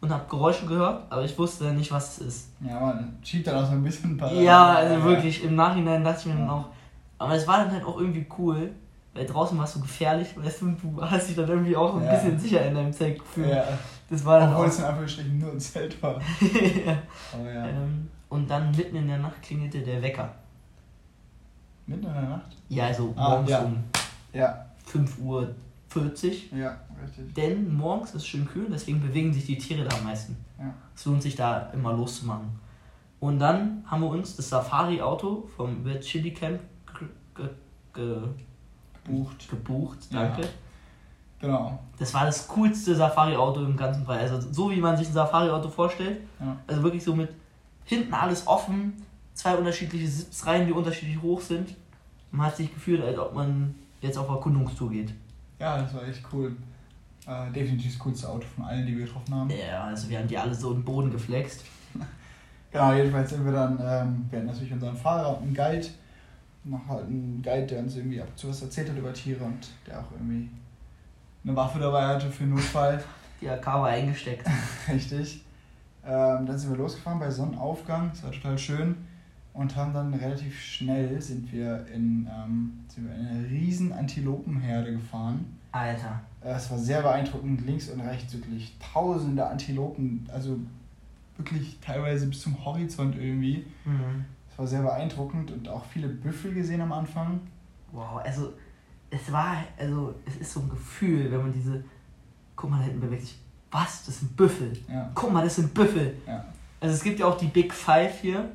und 0.01 0.11
habe 0.11 0.25
Geräusche 0.29 0.65
gehört, 0.65 1.09
aber 1.09 1.23
ich 1.23 1.35
wusste 1.39 1.63
dann 1.63 1.77
nicht, 1.77 1.89
was 1.91 2.17
es 2.19 2.27
ist. 2.27 2.49
Ja, 2.59 2.77
man 2.79 3.17
schiebt 3.23 3.47
dann 3.47 3.55
auch 3.63 3.65
so 3.65 3.71
ein 3.71 3.83
bisschen 3.83 4.11
ein 4.11 4.17
paar. 4.17 4.33
Ja, 4.33 4.73
also 4.75 5.01
wirklich, 5.05 5.43
im 5.45 5.55
Nachhinein 5.55 6.03
dachte 6.03 6.19
ich 6.19 6.25
mir 6.25 6.33
dann 6.39 6.49
auch. 6.49 6.65
Aber 7.17 7.33
es 7.35 7.47
war 7.47 7.59
dann 7.59 7.71
halt 7.71 7.85
auch 7.85 7.97
irgendwie 7.97 8.27
cool, 8.37 8.69
weil 9.13 9.25
draußen 9.25 9.57
war 9.57 9.63
es 9.63 9.73
so 9.73 9.79
gefährlich, 9.79 10.27
weißt 10.37 10.61
du, 10.61 10.71
du 10.71 11.01
hast 11.01 11.29
dich 11.29 11.37
dann 11.37 11.47
irgendwie 11.47 11.75
auch 11.77 11.95
ein 11.95 12.03
Ja. 12.03 12.11
bisschen 12.13 12.37
sicher 12.37 12.63
in 12.65 12.75
deinem 12.75 12.91
Zelt 12.91 13.17
gefühlt. 13.17 13.49
Ja, 13.49 13.63
Das 14.09 14.25
war 14.25 14.41
dann 14.41 14.51
obwohl 14.51 14.65
auch. 14.65 14.69
es 14.69 14.77
in 14.79 14.83
Anführungsstrichen 14.85 15.39
nur 15.39 15.51
ein 15.53 15.59
Zelt 15.61 16.03
war. 16.03 16.15
ja. 16.85 16.97
Aber 17.33 17.49
ja. 17.51 17.65
ähm, 17.65 18.09
und 18.27 18.49
dann 18.51 18.71
mitten 18.71 18.97
in 18.97 19.07
der 19.07 19.19
Nacht 19.19 19.41
klingelte 19.41 19.79
der 19.79 20.01
Wecker. 20.01 20.29
Mitten 21.85 22.05
in 22.05 22.13
der 22.13 22.21
Nacht? 22.23 22.51
Ja, 22.67 22.87
also 22.87 23.13
Ah, 23.15 23.29
morgens 23.29 23.49
ja. 23.49 23.59
um 23.61 23.77
Ja, 24.33 24.65
5 24.88 25.19
Uhr 25.19 25.55
40. 25.89 26.51
ja, 26.51 26.77
richtig. 27.03 27.33
Denn 27.33 27.73
morgens 27.75 28.13
ist 28.13 28.27
schön 28.27 28.47
kühl, 28.47 28.67
deswegen 28.69 29.01
bewegen 29.01 29.33
sich 29.33 29.45
die 29.45 29.57
Tiere 29.57 29.88
da 29.88 29.95
am 29.97 30.03
meisten. 30.03 30.38
Ja. 30.59 30.73
Es 30.95 31.05
lohnt 31.05 31.21
sich 31.21 31.35
da 31.35 31.69
immer 31.73 31.93
loszumachen. 31.93 32.47
Und 33.19 33.39
dann 33.39 33.83
haben 33.85 34.01
wir 34.01 34.09
uns 34.09 34.35
das 34.35 34.49
Safari-Auto 34.49 35.47
vom 35.55 35.83
Red 35.85 36.01
Chili 36.01 36.33
Camp 36.33 36.61
ge 36.97 37.07
ge 37.35 37.49
ge 37.93 38.17
Bucht. 39.05 39.49
gebucht. 39.49 39.99
Ja. 40.11 40.23
Danke. 40.23 40.47
Genau. 41.39 41.79
Das 41.97 42.13
war 42.13 42.25
das 42.25 42.47
coolste 42.47 42.95
Safari-Auto 42.95 43.63
im 43.63 43.77
ganzen 43.77 44.05
Fall. 44.05 44.19
Also 44.19 44.39
so 44.51 44.71
wie 44.71 44.81
man 44.81 44.97
sich 44.97 45.07
ein 45.07 45.13
Safari-Auto 45.13 45.69
vorstellt. 45.69 46.21
Ja. 46.39 46.57
Also 46.67 46.83
wirklich 46.83 47.03
so 47.03 47.15
mit 47.15 47.29
hinten 47.85 48.13
alles 48.13 48.45
offen, 48.47 48.93
zwei 49.33 49.55
unterschiedliche 49.55 50.07
Sitzreihen, 50.07 50.67
die 50.67 50.73
unterschiedlich 50.73 51.21
hoch 51.21 51.41
sind. 51.41 51.75
Man 52.31 52.47
hat 52.47 52.57
sich 52.57 52.73
gefühlt, 52.73 53.01
als 53.01 53.17
ob 53.17 53.33
man 53.33 53.75
jetzt 54.01 54.17
auf 54.17 54.29
Erkundungstour 54.29 54.89
geht. 54.91 55.13
Ja, 55.59 55.81
das 55.81 55.93
war 55.93 56.07
echt 56.07 56.21
cool. 56.31 56.55
Äh, 57.25 57.51
definitiv 57.51 57.91
das 57.91 57.99
coolste 57.99 58.29
Auto 58.29 58.45
von 58.55 58.65
allen, 58.65 58.85
die 58.85 58.97
wir 58.97 59.05
getroffen 59.05 59.35
haben. 59.35 59.49
Ja, 59.49 59.85
also 59.85 60.09
wir 60.09 60.19
haben 60.19 60.27
die 60.27 60.37
alle 60.37 60.53
so 60.53 60.73
im 60.73 60.83
Boden 60.83 61.11
geflext. 61.11 61.63
Genau, 62.69 62.91
jedenfalls 62.91 63.29
sind 63.29 63.45
wir 63.45 63.53
dann, 63.53 63.79
ähm, 63.81 64.25
wir 64.29 64.39
hatten 64.39 64.47
natürlich 64.47 64.73
unseren 64.73 64.95
Fahrer 64.95 65.37
und 65.37 65.43
einen 65.43 65.53
Guide. 65.53 65.87
Noch 66.65 66.85
halt 66.87 67.05
einen 67.05 67.41
Guide, 67.41 67.65
der 67.65 67.79
uns 67.79 67.95
irgendwie 67.95 68.21
ab 68.21 68.27
und 68.27 68.37
zu 68.37 68.49
was 68.49 68.61
erzählt 68.61 68.89
hat 68.89 68.97
über 68.97 69.13
Tiere 69.13 69.41
und 69.45 69.69
der 69.87 69.99
auch 70.01 70.11
irgendwie 70.11 70.49
eine 71.45 71.55
Waffe 71.55 71.79
dabei 71.79 72.05
hatte 72.05 72.29
für 72.29 72.43
Notfall. 72.43 73.01
Die 73.41 73.49
AK 73.49 73.65
war 73.65 73.87
eingesteckt. 73.87 74.45
Richtig. 74.89 75.45
Ähm, 76.05 76.45
dann 76.45 76.57
sind 76.57 76.71
wir 76.71 76.77
losgefahren 76.77 77.19
bei 77.19 77.31
Sonnenaufgang, 77.31 78.09
das 78.09 78.23
war 78.23 78.31
total 78.31 78.57
schön. 78.57 79.06
Und 79.57 79.75
haben 79.75 79.91
dann 79.91 80.13
relativ 80.13 80.59
schnell 80.61 81.19
sind 81.19 81.51
wir 81.51 81.87
in, 81.87 82.29
ähm, 82.31 82.73
sind 82.87 83.07
wir 83.07 83.15
in 83.15 83.25
eine 83.25 83.49
riesen 83.49 83.91
Antilopenherde 83.91 84.91
gefahren. 84.91 85.45
Alter. 85.71 86.21
Es 86.41 86.69
war 86.69 86.77
sehr 86.77 87.01
beeindruckend, 87.01 87.65
links 87.65 87.89
und 87.89 88.01
rechts 88.01 88.31
wirklich 88.33 88.77
tausende 88.79 89.45
Antilopen, 89.45 90.29
also 90.31 90.59
wirklich 91.37 91.79
teilweise 91.81 92.27
bis 92.27 92.41
zum 92.41 92.63
Horizont 92.63 93.15
irgendwie. 93.15 93.65
Mhm. 93.83 94.25
Es 94.51 94.59
war 94.59 94.67
sehr 94.67 94.83
beeindruckend 94.83 95.49
und 95.49 95.67
auch 95.67 95.85
viele 95.85 96.07
Büffel 96.07 96.53
gesehen 96.53 96.81
am 96.81 96.91
Anfang. 96.91 97.39
Wow, 97.91 98.21
also 98.23 98.53
es 99.09 99.31
war, 99.31 99.57
also 99.79 100.13
es 100.25 100.37
ist 100.37 100.53
so 100.53 100.59
ein 100.59 100.69
Gefühl, 100.69 101.31
wenn 101.31 101.41
man 101.41 101.51
diese, 101.51 101.83
guck 102.55 102.69
mal 102.69 102.77
da 102.77 102.83
hinten 102.83 103.01
bewegt 103.01 103.23
sich, 103.23 103.39
was, 103.71 104.05
das 104.05 104.19
sind 104.19 104.37
Büffel. 104.37 104.71
Ja, 104.87 105.09
Guck 105.15 105.33
mal, 105.33 105.43
das 105.43 105.55
sind 105.55 105.73
Büffel. 105.73 106.15
ja. 106.27 106.45
Also 106.79 106.93
es 106.93 107.03
gibt 107.03 107.19
ja 107.19 107.25
auch 107.25 107.37
die 107.39 107.47
Big 107.47 107.73
Five 107.73 108.21
hier. 108.21 108.51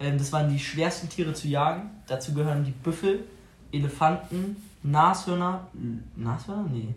Ähm, 0.00 0.18
das 0.18 0.32
waren 0.32 0.48
die 0.50 0.58
schwersten 0.58 1.08
Tiere 1.08 1.32
zu 1.34 1.48
jagen. 1.48 1.90
Dazu 2.06 2.32
gehören 2.34 2.64
die 2.64 2.70
Büffel, 2.70 3.24
Elefanten, 3.72 4.56
Nashörner. 4.82 5.66
Nashörner? 6.16 6.66
Nee. 6.72 6.94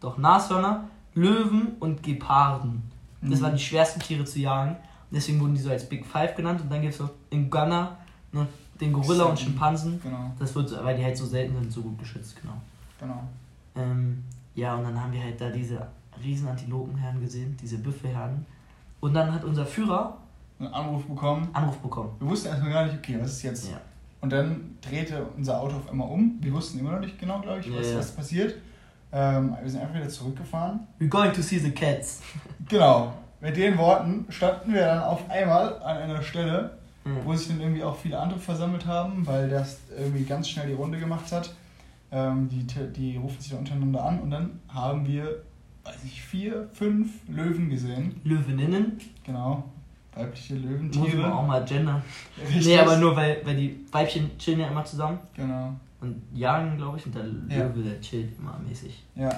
Doch, 0.00 0.16
Nashörner, 0.18 0.84
Löwen 1.14 1.72
und 1.80 2.02
Geparden. 2.02 2.82
Das 3.20 3.40
Mhm. 3.40 3.44
waren 3.44 3.56
die 3.56 3.62
schwersten 3.62 4.00
Tiere 4.00 4.24
zu 4.24 4.38
jagen. 4.38 4.76
Deswegen 5.10 5.40
wurden 5.40 5.54
die 5.54 5.60
so 5.60 5.70
als 5.70 5.88
Big 5.88 6.04
Five 6.06 6.34
genannt. 6.36 6.60
Und 6.60 6.70
dann 6.70 6.80
gibt 6.82 6.94
es 6.94 7.00
noch 7.00 7.10
in 7.30 7.50
Ghana 7.50 7.96
noch 8.32 8.46
den 8.80 8.92
Gorilla 8.92 9.24
und 9.24 9.36
Selten. 9.36 9.52
Schimpansen. 9.52 10.00
Genau, 10.02 10.30
Das 10.38 10.54
wird, 10.54 10.68
so- 10.68 10.84
weil 10.84 10.96
die 10.96 11.04
halt 11.04 11.16
so 11.16 11.26
selten 11.26 11.54
sind, 11.54 11.72
so 11.72 11.82
gut 11.82 11.98
geschützt, 11.98 12.36
genau. 12.40 12.54
genau. 13.00 13.22
Ähm, 13.74 14.22
ja, 14.54 14.74
und 14.76 14.84
dann 14.84 15.00
haben 15.02 15.12
wir 15.12 15.22
halt 15.22 15.40
da 15.40 15.50
diese 15.50 15.86
riesen 16.22 16.46
Antilopenherden 16.48 17.20
gesehen, 17.20 17.56
diese 17.60 17.78
Büffelherden. 17.78 18.44
Und 19.00 19.14
dann 19.14 19.32
hat 19.32 19.44
unser 19.44 19.66
Führer 19.66 20.16
Einen 20.58 20.74
Anruf 20.74 21.04
bekommen. 21.06 21.48
Anruf 21.52 21.76
bekommen. 21.78 22.10
Wir 22.18 22.28
wussten 22.28 22.48
erstmal 22.48 22.72
gar 22.72 22.84
nicht, 22.86 22.96
okay, 22.98 23.16
was 23.20 23.32
ist 23.32 23.42
jetzt? 23.42 23.70
Ja. 23.70 23.80
Und 24.20 24.32
dann 24.32 24.76
drehte 24.80 25.24
unser 25.36 25.60
Auto 25.60 25.76
auf 25.76 25.88
einmal 25.90 26.08
um. 26.08 26.38
Wir 26.40 26.52
wussten 26.52 26.80
immer 26.80 26.92
noch 26.92 27.00
nicht 27.00 27.18
genau, 27.18 27.40
glaube 27.40 27.60
ich, 27.60 27.72
was, 27.72 27.90
Ja, 27.92 27.98
was 27.98 28.10
passiert. 28.10 28.54
Ähm, 29.12 29.56
wir 29.62 29.70
sind 29.70 29.80
einfach 29.80 29.94
wieder 29.94 30.08
zurückgefahren. 30.08 30.80
We're 30.98 31.08
going 31.08 31.32
to 31.32 31.40
see 31.42 31.58
the 31.58 31.70
cats. 31.70 32.20
Genau. 32.68 33.14
Mit 33.40 33.56
den 33.56 33.78
Worten 33.78 34.26
standen 34.30 34.74
wir 34.74 34.80
dann 34.80 35.02
auf 35.04 35.30
einmal 35.30 35.80
an 35.80 35.96
einer 35.98 36.20
Stelle, 36.22 36.76
wo 37.24 37.30
Ja. 37.32 37.38
sich 37.38 37.48
dann 37.48 37.60
irgendwie 37.60 37.82
auch 37.84 37.96
viele 37.96 38.18
andere 38.18 38.40
versammelt 38.40 38.84
haben, 38.84 39.24
weil 39.26 39.48
das 39.48 39.78
irgendwie 39.96 40.24
ganz 40.24 40.48
schnell 40.48 40.66
die 40.66 40.74
Runde 40.74 40.98
gemacht 40.98 41.30
hat. 41.32 41.54
Ähm, 42.10 42.48
die, 42.48 42.66
die 42.92 43.16
rufen 43.16 43.40
sich 43.40 43.50
dann 43.50 43.60
untereinander 43.60 44.02
an 44.04 44.20
und 44.20 44.30
dann 44.30 44.58
haben 44.68 45.06
wir, 45.06 45.42
weiß 45.84 46.02
ich, 46.04 46.20
vier, 46.20 46.68
fünf 46.72 47.10
Löwen 47.28 47.70
gesehen. 47.70 48.20
Löweninnen. 48.24 48.98
Genau. 49.24 49.62
Weibliche 50.18 50.54
Muss 50.54 50.62
man 50.64 50.72
Löwentiere. 50.72 51.34
auch 51.34 51.46
mal 51.46 51.64
gender. 51.64 52.02
Richtig. 52.40 52.66
Nee, 52.66 52.78
aber 52.78 52.96
nur 52.96 53.14
weil, 53.16 53.40
weil 53.44 53.56
die 53.56 53.84
Weibchen 53.92 54.36
chillen 54.38 54.60
ja 54.60 54.68
immer 54.68 54.84
zusammen 54.84 55.18
Genau. 55.34 55.72
und 56.00 56.20
jagen, 56.34 56.76
glaube 56.76 56.98
ich, 56.98 57.06
und 57.06 57.14
der 57.14 57.24
Ja. 57.24 57.64
Löwe, 57.66 57.82
der 57.82 58.00
chillt 58.00 58.38
immer 58.38 58.58
mäßig. 58.66 59.02
Ja. 59.14 59.30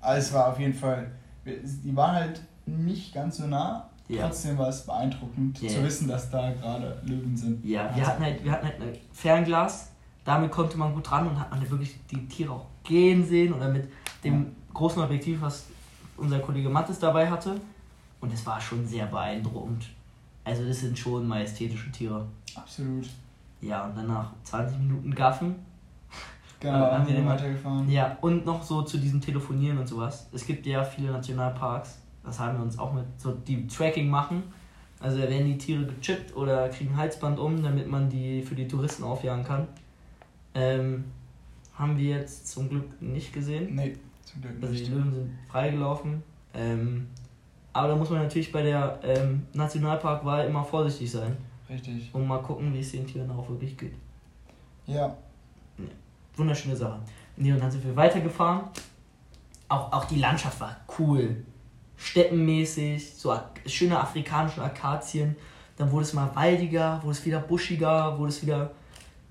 Also 0.00 0.18
es 0.28 0.32
war 0.34 0.48
auf 0.48 0.58
jeden 0.58 0.74
Fall, 0.74 1.10
wir- 1.44 1.58
die 1.62 1.94
waren 1.96 2.14
halt 2.14 2.40
nicht 2.66 3.14
ganz 3.14 3.36
so 3.38 3.46
nah. 3.46 3.88
Ja. 4.08 4.26
Trotzdem 4.26 4.58
war 4.58 4.68
es 4.68 4.84
beeindruckend 4.84 5.62
Ja. 5.62 5.68
zu 5.68 5.82
wissen, 5.84 6.08
dass 6.08 6.28
da 6.30 6.50
gerade 6.52 7.00
Löwen 7.04 7.36
sind. 7.36 7.64
Ja, 7.64 7.84
wir 7.84 7.90
Also- 7.94 8.06
hatten 8.06 8.22
halt, 8.24 8.44
wir 8.44 8.52
hatten 8.52 8.66
halt 8.66 8.80
ein 8.80 8.96
Fernglas, 9.12 9.90
damit 10.24 10.50
konnte 10.50 10.76
man 10.76 10.92
gut 10.94 11.10
ran 11.10 11.26
und 11.28 11.38
hat 11.38 11.50
man 11.50 11.60
halt 11.60 11.70
wirklich 11.70 11.96
die 12.10 12.26
Tiere 12.28 12.52
auch 12.52 12.66
gehen 12.84 13.24
sehen 13.24 13.52
oder 13.52 13.68
mit 13.68 13.88
dem 14.24 14.54
großen 14.74 15.00
Objektiv, 15.02 15.40
was 15.40 15.66
unser 16.16 16.40
Kollege 16.40 16.68
Mattes 16.68 16.98
dabei 16.98 17.30
hatte. 17.30 17.54
Und 18.22 18.32
es 18.32 18.46
war 18.46 18.58
schon 18.58 18.86
sehr 18.86 19.04
beeindruckend. 19.06 19.90
Also 20.44 20.66
das 20.66 20.80
sind 20.80 20.98
schon 20.98 21.28
majestätische 21.28 21.90
Tiere. 21.92 22.26
Absolut. 22.54 23.06
Ja, 23.60 23.84
und 23.84 23.96
dann 23.96 24.06
nach 24.06 24.32
20 24.44 24.78
Minuten 24.78 25.14
Gaffen. 25.14 25.56
Genau, 26.60 26.74
haben 26.74 26.98
haben 26.98 27.08
wir 27.08 27.26
weitergefahren. 27.26 27.90
Ja, 27.90 28.16
und 28.20 28.46
noch 28.46 28.62
so 28.62 28.82
zu 28.82 28.98
diesem 28.98 29.20
Telefonieren 29.20 29.78
und 29.78 29.88
sowas. 29.88 30.28
Es 30.32 30.46
gibt 30.46 30.64
ja 30.64 30.84
viele 30.84 31.10
Nationalparks, 31.10 31.98
das 32.24 32.38
haben 32.38 32.56
wir 32.56 32.62
uns 32.62 32.78
auch 32.78 32.92
mit, 32.92 33.04
so 33.18 33.32
die 33.32 33.66
Tracking 33.66 34.08
machen. 34.08 34.44
Also 35.00 35.18
da 35.18 35.28
werden 35.28 35.46
die 35.46 35.58
Tiere 35.58 35.84
gechippt 35.84 36.36
oder 36.36 36.68
kriegen 36.68 36.92
ein 36.92 36.96
Halsband 36.96 37.40
um, 37.40 37.60
damit 37.60 37.88
man 37.88 38.08
die 38.08 38.42
für 38.42 38.54
die 38.54 38.68
Touristen 38.68 39.02
aufjagen 39.02 39.44
kann. 39.44 39.66
Ähm, 40.54 41.04
haben 41.74 41.98
wir 41.98 42.18
jetzt 42.18 42.46
zum 42.46 42.68
Glück 42.68 43.02
nicht 43.02 43.32
gesehen. 43.32 43.74
Nee, 43.74 43.96
zum 44.22 44.42
Glück 44.42 44.52
Also 44.62 44.72
die 44.72 44.80
nicht. 44.80 44.92
Löwen 44.92 45.12
sind 45.12 45.30
freigelaufen. 45.48 46.22
Ähm, 46.54 47.08
aber 47.72 47.88
da 47.88 47.96
muss 47.96 48.10
man 48.10 48.22
natürlich 48.22 48.52
bei 48.52 48.62
der 48.62 48.98
ähm, 49.02 49.46
Nationalparkwahl 49.52 50.46
immer 50.46 50.64
vorsichtig 50.64 51.10
sein 51.10 51.36
Richtig. 51.68 52.10
und 52.12 52.26
mal 52.26 52.42
gucken, 52.42 52.72
wie 52.74 52.80
es 52.80 52.92
den 52.92 53.06
Tieren 53.06 53.30
auch 53.30 53.48
wirklich 53.48 53.76
geht. 53.76 53.94
Ja, 54.86 55.16
Wunderschöne 56.36 56.76
Sache. 56.76 56.98
Nee, 57.36 57.52
und 57.52 57.60
dann 57.60 57.70
sind 57.70 57.84
wir 57.84 57.94
weitergefahren. 57.94 58.62
Auch, 59.68 59.92
auch 59.92 60.04
die 60.06 60.18
Landschaft 60.18 60.60
war 60.60 60.76
cool. 60.98 61.36
Steppenmäßig, 61.96 63.14
so 63.14 63.38
schöne 63.66 63.98
afrikanische 64.00 64.62
Akazien. 64.62 65.36
Dann 65.76 65.90
wurde 65.90 66.04
es 66.04 66.12
mal 66.14 66.30
waldiger, 66.34 67.00
wurde 67.02 67.12
es 67.12 67.24
wieder 67.24 67.40
buschiger, 67.40 68.18
wurde 68.18 68.30
es 68.30 68.42
wieder. 68.44 68.70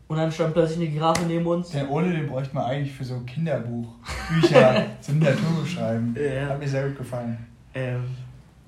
Und 0.07 0.17
dann 0.17 0.31
stand 0.31 0.53
plötzlich 0.53 0.79
eine 0.79 0.89
Giraffe 0.89 1.23
neben 1.25 1.45
uns. 1.45 1.69
den 1.69 1.87
Ole, 1.87 2.11
den 2.11 2.27
bräuchte 2.27 2.53
man 2.53 2.65
eigentlich 2.65 2.93
für 2.93 3.03
so 3.03 3.19
Kinderbuchbücher 3.21 4.85
zum 5.01 5.19
Natur 5.19 5.65
schreiben. 5.65 6.15
Ja. 6.19 6.49
Hat 6.49 6.59
mir 6.59 6.67
sehr 6.67 6.87
gut 6.87 6.97
gefallen. 6.97 7.37
Ähm, 7.73 8.03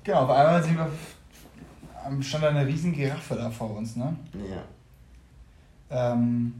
Genau, 0.04 0.20
auf 0.20 0.30
einmal 0.30 0.62
sind 0.62 0.76
wir, 0.76 2.22
stand 2.22 2.44
da 2.44 2.50
eine 2.50 2.66
riesen 2.66 2.92
Giraffe 2.92 3.34
da 3.34 3.50
vor 3.50 3.70
uns, 3.70 3.96
ne? 3.96 4.14
ja. 4.34 4.62
Ähm, 6.12 6.52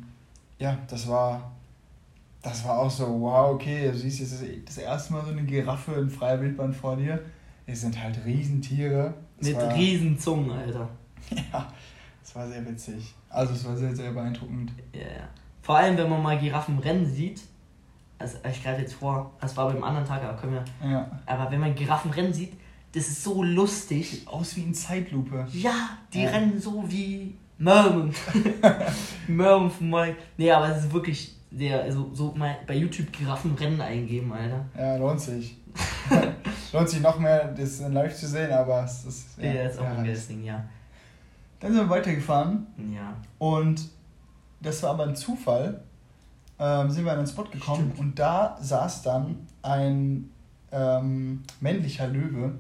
ja, 0.58 0.78
das 0.88 1.06
war, 1.08 1.52
das 2.42 2.64
war 2.64 2.78
auch 2.78 2.90
so, 2.90 3.20
wow, 3.20 3.54
okay, 3.54 3.90
du 3.90 3.98
siehst 3.98 4.20
jetzt 4.20 4.32
das, 4.32 4.48
das 4.64 4.78
erste 4.78 5.12
Mal 5.12 5.24
so 5.24 5.32
eine 5.32 5.42
Giraffe 5.42 5.92
in 5.92 6.08
freier 6.08 6.40
Wildbahn 6.40 6.72
vor 6.72 6.96
dir. 6.96 7.20
Es 7.66 7.82
sind 7.82 8.00
halt 8.02 8.24
Riesentiere. 8.24 9.12
Es 9.38 9.48
Mit 9.48 9.56
war, 9.56 9.74
riesen 9.74 10.18
Zungen, 10.18 10.50
Alter. 10.50 10.88
Ja, 11.52 11.72
es 12.22 12.34
war 12.34 12.46
sehr 12.46 12.64
witzig. 12.66 13.14
Also 13.30 13.54
es 13.54 13.66
war 13.66 13.76
sehr, 13.76 13.94
sehr 13.94 14.12
beeindruckend. 14.12 14.72
Ja, 14.92 15.00
ja. 15.00 15.28
Vor 15.62 15.76
allem, 15.76 15.96
wenn 15.96 16.08
man 16.08 16.22
mal 16.22 16.38
Giraffen 16.38 16.78
rennen 16.78 17.06
sieht. 17.06 17.40
Also, 18.18 18.38
ich 18.48 18.62
greife 18.62 18.82
jetzt 18.82 18.94
vor, 18.94 19.32
das 19.40 19.56
war 19.56 19.72
beim 19.72 19.82
anderen 19.82 20.06
Tag, 20.06 20.22
aber 20.22 20.36
können 20.38 20.52
wir. 20.52 20.88
Ja. 20.88 21.10
Aber 21.26 21.50
wenn 21.50 21.60
man 21.60 21.74
Giraffen 21.74 22.10
rennen 22.10 22.32
sieht, 22.32 22.52
das 22.94 23.08
ist 23.08 23.24
so 23.24 23.42
lustig. 23.42 24.10
Sieht 24.10 24.28
aus 24.28 24.56
wie 24.56 24.62
in 24.62 24.74
Zeitlupe. 24.74 25.46
Ja, 25.52 25.90
die 26.12 26.22
Ja. 26.22 26.30
rennen 26.30 26.60
so 26.60 26.84
wie 26.88 27.34
Mermen. 27.58 28.14
Mermen 29.28 29.70
von 29.70 29.90
Mike. 29.90 30.16
Nee, 30.36 30.50
aber 30.50 30.68
es 30.70 30.84
ist 30.84 30.92
wirklich 30.92 31.34
sehr, 31.56 31.82
also 31.82 32.10
so 32.12 32.32
mal 32.36 32.56
bei 32.66 32.74
YouTube 32.74 33.12
Giraffen 33.12 33.54
rennen 33.54 33.80
eingeben, 33.80 34.32
Alter. 34.32 34.64
Ja, 34.76 34.96
lohnt 34.96 35.20
sich. 35.20 35.56
lohnt 36.72 36.88
sich 36.88 37.00
noch 37.00 37.18
mehr, 37.18 37.48
das 37.52 37.80
live 37.80 38.14
zu 38.16 38.26
sehen, 38.26 38.52
aber 38.52 38.84
es 38.84 39.04
ist. 39.04 39.38
Ja, 39.38 39.52
ist 39.52 39.78
auch 39.78 39.84
ein 39.86 40.04
geiles 40.04 40.28
Ding, 40.28 40.44
ja. 40.44 40.64
Dann 41.60 41.72
sind 41.72 41.82
wir 41.82 41.90
weitergefahren 41.90 42.66
Ja. 42.94 43.16
und 43.38 43.88
das 44.60 44.82
war 44.82 44.90
aber 44.90 45.04
ein 45.04 45.16
Zufall. 45.16 45.80
Ähm, 46.58 46.90
sind 46.90 47.04
wir 47.04 47.12
an 47.12 47.18
einen 47.18 47.26
Spot 47.26 47.44
gekommen 47.44 47.90
Stimmt. 47.94 47.98
und 47.98 48.18
da 48.18 48.56
saß 48.60 49.02
dann 49.02 49.36
ein 49.62 50.30
ähm, 50.70 51.42
männlicher 51.60 52.06
Löwe 52.06 52.54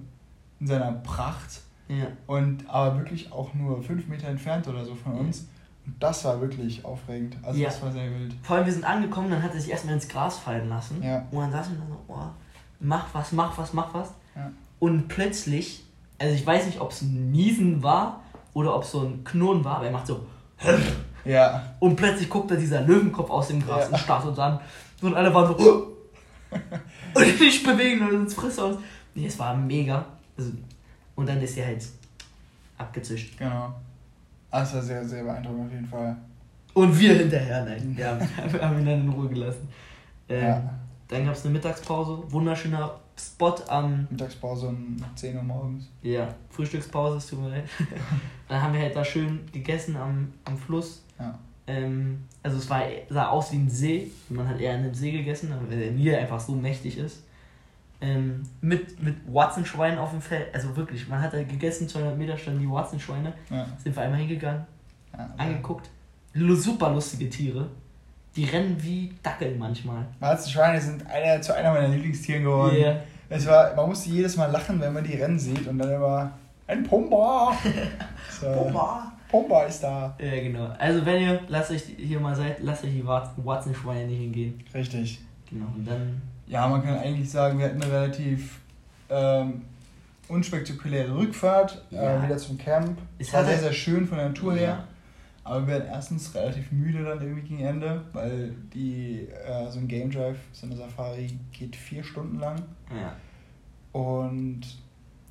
in 0.60 0.66
seiner 0.66 0.92
Pracht 0.92 1.60
Ja. 1.88 2.06
und 2.26 2.68
aber 2.68 2.98
wirklich 2.98 3.30
auch 3.32 3.52
nur 3.54 3.82
fünf 3.82 4.06
Meter 4.08 4.28
entfernt 4.28 4.66
oder 4.68 4.84
so 4.84 4.94
von 4.94 5.12
uns. 5.18 5.48
Und 5.86 5.94
das 6.00 6.24
war 6.24 6.40
wirklich 6.40 6.84
aufregend. 6.84 7.36
Also 7.42 7.60
Ja. 7.60 7.68
das 7.68 7.82
war 7.82 7.92
sehr 7.92 8.10
wild. 8.10 8.34
Vor 8.42 8.56
allem, 8.56 8.66
wir 8.66 8.72
sind 8.72 8.84
angekommen, 8.84 9.30
dann 9.30 9.42
hat 9.42 9.54
er 9.54 9.60
sich 9.60 9.70
erstmal 9.70 9.94
ins 9.94 10.08
Gras 10.08 10.38
fallen 10.38 10.68
lassen. 10.68 11.02
Ja. 11.02 11.26
Und 11.30 11.40
dann 11.40 11.52
saß 11.52 11.70
wir 11.70 11.76
da 11.78 11.84
so, 11.86 11.98
oh, 12.08 12.18
mach 12.80 13.06
was, 13.12 13.32
mach 13.32 13.56
was, 13.58 13.72
mach 13.74 13.92
was. 13.92 14.08
Ja. 14.34 14.50
Und 14.78 15.08
plötzlich, 15.08 15.84
also 16.18 16.34
ich 16.34 16.46
weiß 16.46 16.66
nicht, 16.66 16.80
ob 16.80 16.90
es 16.92 17.02
ein 17.02 17.30
Niesen 17.30 17.82
war 17.82 18.22
oder 18.54 18.74
ob 18.74 18.84
es 18.84 18.92
so 18.92 19.00
ein 19.02 19.24
Knurren 19.24 19.62
war, 19.64 19.76
aber 19.76 19.86
er 19.86 19.92
macht 19.92 20.06
so. 20.06 20.26
Ja, 21.26 21.62
Und 21.80 21.96
plötzlich 21.96 22.28
guckt 22.28 22.50
da 22.50 22.54
dieser 22.54 22.82
Löwenkopf 22.82 23.30
aus 23.30 23.48
dem 23.48 23.64
Gras 23.64 23.88
und 23.88 23.96
starrt 23.98 24.26
uns 24.26 24.38
an. 24.38 24.60
Und 25.00 25.14
alle 25.14 25.32
waren 25.32 25.56
so. 25.58 25.96
und 27.14 27.40
nicht 27.40 27.64
bewegen 27.64 28.06
und 28.06 28.14
uns 28.14 28.34
frisst 28.34 28.60
aus. 28.60 28.76
Nee, 29.14 29.26
es 29.26 29.38
war 29.38 29.56
mega. 29.56 30.04
Also, 30.36 30.50
und 31.14 31.28
dann 31.28 31.40
ist 31.40 31.56
er 31.56 31.66
halt 31.66 31.84
abgezischt. 32.78 33.38
genau. 33.38 33.74
Das 34.50 34.72
war 34.74 34.82
sehr, 34.82 35.04
sehr 35.04 35.24
beeindruckend 35.24 35.66
auf 35.66 35.72
jeden 35.72 35.86
Fall. 35.86 36.16
Und 36.74 36.98
wir 36.98 37.14
hinterher, 37.14 37.64
nein. 37.64 37.96
Wir 37.96 38.08
haben, 38.08 38.20
wir 38.52 38.60
haben 38.62 38.78
ihn 38.78 38.86
dann 38.86 39.00
in 39.00 39.08
Ruhe 39.08 39.28
gelassen. 39.28 39.68
Ähm, 40.28 40.42
Ja. 40.44 40.74
Dann 41.08 41.26
gab 41.26 41.34
es 41.34 41.44
eine 41.44 41.52
Mittagspause. 41.52 42.22
Wunderschöner 42.32 42.98
Spot 43.18 43.54
am 43.68 44.06
Mittagspause 44.10 44.68
um 44.68 44.96
10 45.14 45.36
Uhr 45.36 45.42
morgens. 45.42 45.88
Ja, 46.02 46.34
Frühstückspause, 46.50 47.18
es 47.18 47.26
tut 47.26 47.40
mir 47.40 47.50
leid. 47.50 47.64
dann 48.48 48.62
haben 48.62 48.72
wir 48.72 48.80
halt 48.80 48.96
da 48.96 49.04
schön 49.04 49.40
gegessen 49.52 49.96
am, 49.96 50.32
am 50.44 50.56
Fluss. 50.56 51.02
Ja. 51.18 51.38
Ähm, 51.66 52.24
also 52.42 52.56
es 52.58 52.68
war, 52.70 52.82
sah 53.10 53.28
aus 53.28 53.52
wie 53.52 53.56
ein 53.56 53.70
See. 53.70 54.10
Man 54.28 54.48
hat 54.48 54.60
eher 54.60 54.74
in 54.76 54.84
einem 54.84 54.94
See 54.94 55.12
gegessen, 55.12 55.52
weil 55.68 55.78
der 55.78 55.90
Nil 55.92 56.14
einfach 56.14 56.40
so 56.40 56.52
mächtig 56.52 56.96
ist. 56.98 57.22
Ähm, 58.04 58.42
mit, 58.60 59.02
mit 59.02 59.16
Watson-Schweinen 59.32 59.98
auf 59.98 60.10
dem 60.10 60.20
Feld. 60.20 60.54
Also 60.54 60.76
wirklich, 60.76 61.08
man 61.08 61.20
hat 61.22 61.32
da 61.32 61.42
gegessen, 61.42 61.88
200 61.88 62.18
Meter 62.18 62.36
standen 62.36 62.60
die 62.60 62.70
Watson-Schweine. 62.70 63.32
Ja. 63.50 63.66
Sind 63.82 63.96
wir 63.96 64.02
einmal 64.02 64.20
hingegangen, 64.20 64.66
ja. 65.16 65.30
angeguckt. 65.38 65.88
Super 66.34 66.90
lustige 66.90 67.30
Tiere. 67.30 67.68
Die 68.36 68.44
rennen 68.44 68.76
wie 68.80 69.14
Dackel 69.22 69.54
manchmal. 69.56 70.04
Warzenschweine 70.18 70.80
sind 70.80 71.06
einer, 71.06 71.40
zu 71.40 71.54
einer 71.54 71.72
meiner 71.72 71.88
Lieblingstieren 71.88 72.42
geworden. 72.42 72.76
Yeah. 72.76 73.00
Es 73.28 73.46
war, 73.46 73.74
man 73.74 73.88
musste 73.88 74.10
jedes 74.10 74.36
Mal 74.36 74.50
lachen, 74.50 74.80
wenn 74.80 74.92
man 74.92 75.04
die 75.04 75.14
rennen 75.14 75.38
sieht 75.38 75.66
und 75.68 75.78
dann 75.78 75.92
immer 75.92 76.32
ein 76.66 76.82
Pumba. 76.82 77.56
so, 78.40 78.46
Pumba. 78.52 79.12
Pumba 79.28 79.62
ist 79.64 79.80
da. 79.82 80.16
Ja, 80.20 80.34
genau. 80.42 80.66
Also 80.78 81.06
wenn 81.06 81.22
ihr, 81.22 81.40
lasst 81.48 81.70
euch 81.70 81.82
hier 81.96 82.18
mal 82.20 82.34
seid, 82.34 82.60
lasst 82.60 82.84
euch 82.84 82.90
die 82.90 83.06
Watson- 83.06 83.44
Watson-Schweine 83.44 84.06
nicht 84.06 84.18
hingehen. 84.20 84.64
Richtig. 84.74 85.20
Genau, 85.48 85.66
und 85.74 85.86
dann 85.86 86.20
Ja, 86.46 86.68
man 86.68 86.82
kann 86.82 86.96
eigentlich 86.98 87.30
sagen, 87.30 87.58
wir 87.58 87.66
hatten 87.66 87.82
eine 87.82 87.90
relativ 87.92 88.60
ähm, 89.10 89.62
unspektakuläre 90.28 91.14
Rückfahrt 91.16 91.84
Ja. 91.90 92.18
äh, 92.18 92.22
wieder 92.24 92.36
zum 92.38 92.58
Camp. 92.58 92.98
Es 93.18 93.32
war 93.32 93.40
hatte- 93.40 93.50
sehr, 93.50 93.60
sehr 93.60 93.72
schön 93.72 94.06
von 94.06 94.18
der 94.18 94.28
Natur 94.28 94.54
Ja. 94.54 94.58
her. 94.60 94.84
Aber 95.46 95.60
wir 95.62 95.74
werden 95.74 95.88
erstens 95.90 96.34
relativ 96.34 96.72
müde 96.72 97.04
dann 97.04 97.20
irgendwie 97.20 97.42
gegen 97.46 97.60
Ende, 97.60 98.00
weil 98.14 98.54
die, 98.72 99.28
äh, 99.46 99.70
so 99.70 99.78
ein 99.78 99.86
Game 99.88 100.10
Drive, 100.10 100.38
so 100.52 100.66
eine 100.66 100.74
Safari 100.74 101.38
geht 101.52 101.76
vier 101.76 102.02
Stunden 102.02 102.38
lang. 102.40 102.56
Ja. 102.90 103.14
Und 103.92 104.62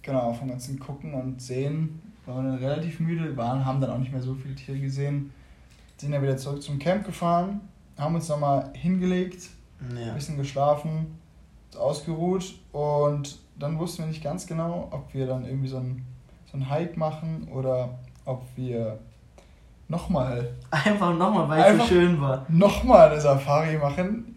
genau, 0.03 0.31
vom 0.33 0.49
ganzen 0.49 0.79
Gucken 0.79 1.13
und 1.15 1.41
Sehen 1.41 1.99
waren 2.25 2.45
wir 2.45 2.51
dann 2.51 2.63
relativ 2.63 2.99
müde, 2.99 3.35
waren, 3.35 3.65
haben 3.65 3.81
dann 3.81 3.89
auch 3.89 3.97
nicht 3.97 4.11
mehr 4.11 4.21
so 4.21 4.35
viele 4.35 4.53
Tiere 4.55 4.79
gesehen. 4.79 5.31
Sind 5.97 6.11
dann 6.11 6.21
wieder 6.21 6.37
zurück 6.37 6.61
zum 6.61 6.77
Camp 6.79 7.05
gefahren, 7.05 7.61
haben 7.97 8.13
uns 8.15 8.29
nochmal 8.29 8.69
hingelegt, 8.73 9.49
ein 9.89 9.97
Ja. 10.07 10.13
bisschen 10.13 10.37
geschlafen, 10.37 11.19
ausgeruht 11.77 12.55
und 12.71 13.39
dann 13.57 13.77
wussten 13.79 14.03
wir 14.03 14.07
nicht 14.07 14.23
ganz 14.23 14.45
genau, 14.47 14.87
ob 14.91 15.13
wir 15.13 15.27
dann 15.27 15.45
irgendwie 15.45 15.67
so 15.67 15.77
einen, 15.77 16.05
so 16.51 16.53
einen 16.57 16.69
Hike 16.69 16.97
machen 16.97 17.47
oder 17.51 17.89
ob 18.25 18.43
wir 18.55 18.99
nochmal 19.89 20.49
Einfach 20.71 21.15
nochmal, 21.15 21.49
weil 21.49 21.73
es 21.75 21.81
so 21.81 21.87
schön 21.87 22.19
war. 22.21 22.45
nochmal 22.49 23.11
eine 23.11 23.21
Safari 23.21 23.77
machen. 23.77 24.35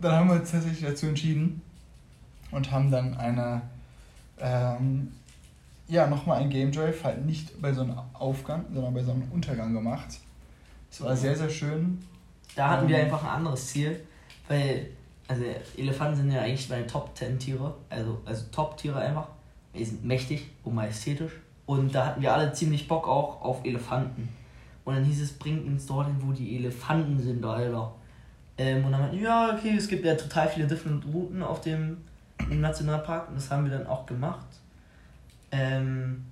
Dann 0.00 0.12
haben 0.12 0.28
wir 0.28 0.36
uns 0.36 0.50
tatsächlich 0.50 0.88
dazu 0.88 1.06
entschieden 1.06 1.60
und 2.52 2.70
haben 2.70 2.90
dann 2.90 3.16
eine, 3.16 3.62
ähm, 4.40 5.12
ja, 5.88 6.06
nochmal 6.06 6.40
ein 6.40 6.50
Game 6.50 6.70
Drive, 6.70 7.02
halt 7.02 7.24
nicht 7.26 7.60
bei 7.60 7.72
so 7.72 7.82
einem 7.82 7.98
Aufgang, 8.14 8.64
sondern 8.72 8.94
bei 8.94 9.02
so 9.02 9.10
einem 9.12 9.24
Untergang 9.32 9.74
gemacht. 9.74 10.20
Es 10.90 11.02
war 11.02 11.16
sehr, 11.16 11.34
sehr 11.36 11.50
schön. 11.50 11.98
Da 12.54 12.68
hatten 12.70 12.88
wir 12.88 12.96
Ähm. 12.98 13.04
einfach 13.06 13.22
ein 13.24 13.30
anderes 13.30 13.66
Ziel, 13.66 14.00
weil, 14.48 14.88
also 15.28 15.44
Elefanten 15.76 16.16
sind 16.16 16.32
ja 16.32 16.40
eigentlich 16.40 16.68
meine 16.68 16.86
Top 16.86 17.16
10 17.16 17.38
Tiere, 17.38 17.74
also, 17.88 18.20
also 18.24 18.44
Top-Tiere 18.50 18.98
einfach. 18.98 19.28
Die 19.74 19.84
sind 19.84 20.04
mächtig 20.04 20.50
und 20.64 20.74
majestätisch. 20.74 21.32
Und 21.66 21.94
da 21.94 22.06
hatten 22.06 22.22
wir 22.22 22.32
alle 22.32 22.52
ziemlich 22.52 22.88
Bock 22.88 23.06
auch 23.06 23.42
auf 23.42 23.64
Elefanten. 23.64 24.28
Und 24.84 24.94
dann 24.94 25.04
hieß 25.04 25.20
es, 25.20 25.32
bringt 25.32 25.66
uns 25.66 25.86
dorthin, 25.86 26.16
wo 26.20 26.32
die 26.32 26.56
Elefanten 26.56 27.20
sind, 27.20 27.44
Alter. 27.44 27.92
Ähm, 28.56 28.84
und 28.84 28.92
dann 28.92 29.02
meinten, 29.02 29.22
ja, 29.22 29.54
okay, 29.54 29.76
es 29.76 29.86
gibt 29.86 30.04
ja 30.04 30.14
total 30.14 30.48
viele 30.48 30.66
different 30.66 31.04
Routen 31.12 31.42
auf 31.42 31.60
dem 31.60 31.98
Nationalpark 32.48 33.28
und 33.28 33.36
das 33.36 33.50
haben 33.50 33.64
wir 33.64 33.76
dann 33.76 33.86
auch 33.86 34.06
gemacht. 34.06 34.46
Ähm, 35.52 36.24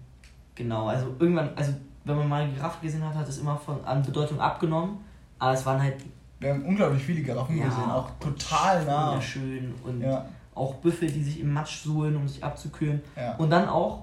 genau, 0.55 0.89
also 0.89 1.15
irgendwann, 1.19 1.51
also 1.55 1.73
wenn 2.05 2.17
man 2.17 2.29
mal 2.29 2.43
eine 2.43 2.53
Giraffe 2.53 2.79
gesehen 2.85 3.05
hat, 3.05 3.15
hat 3.15 3.29
es 3.29 3.39
immer 3.39 3.57
von, 3.57 3.85
an 3.85 4.03
Bedeutung 4.03 4.41
abgenommen. 4.41 4.99
Aber 5.39 5.53
es 5.53 5.67
waren 5.67 5.83
halt 5.83 5.97
Wir 6.39 6.51
haben 6.51 6.65
unglaublich 6.65 7.03
viele 7.03 7.23
Giraffen 7.23 7.57
Ja, 7.59 7.67
gesehen, 7.67 7.91
auch 7.91 8.11
total 8.21 8.85
nah. 8.85 9.09
wunderschön 9.11 9.75
und 9.85 10.01
Ja, 10.03 10.27
auch 10.55 10.75
Büffel, 10.77 11.11
die 11.11 11.23
sich 11.23 11.41
im 11.41 11.53
Matsch 11.53 11.79
suhlen, 11.83 12.17
um 12.17 12.29
sich 12.29 12.43
abzukühlen. 12.45 13.01
ja. 13.17 13.35
Und 13.37 13.51
dann 13.51 13.69
auch 13.69 14.03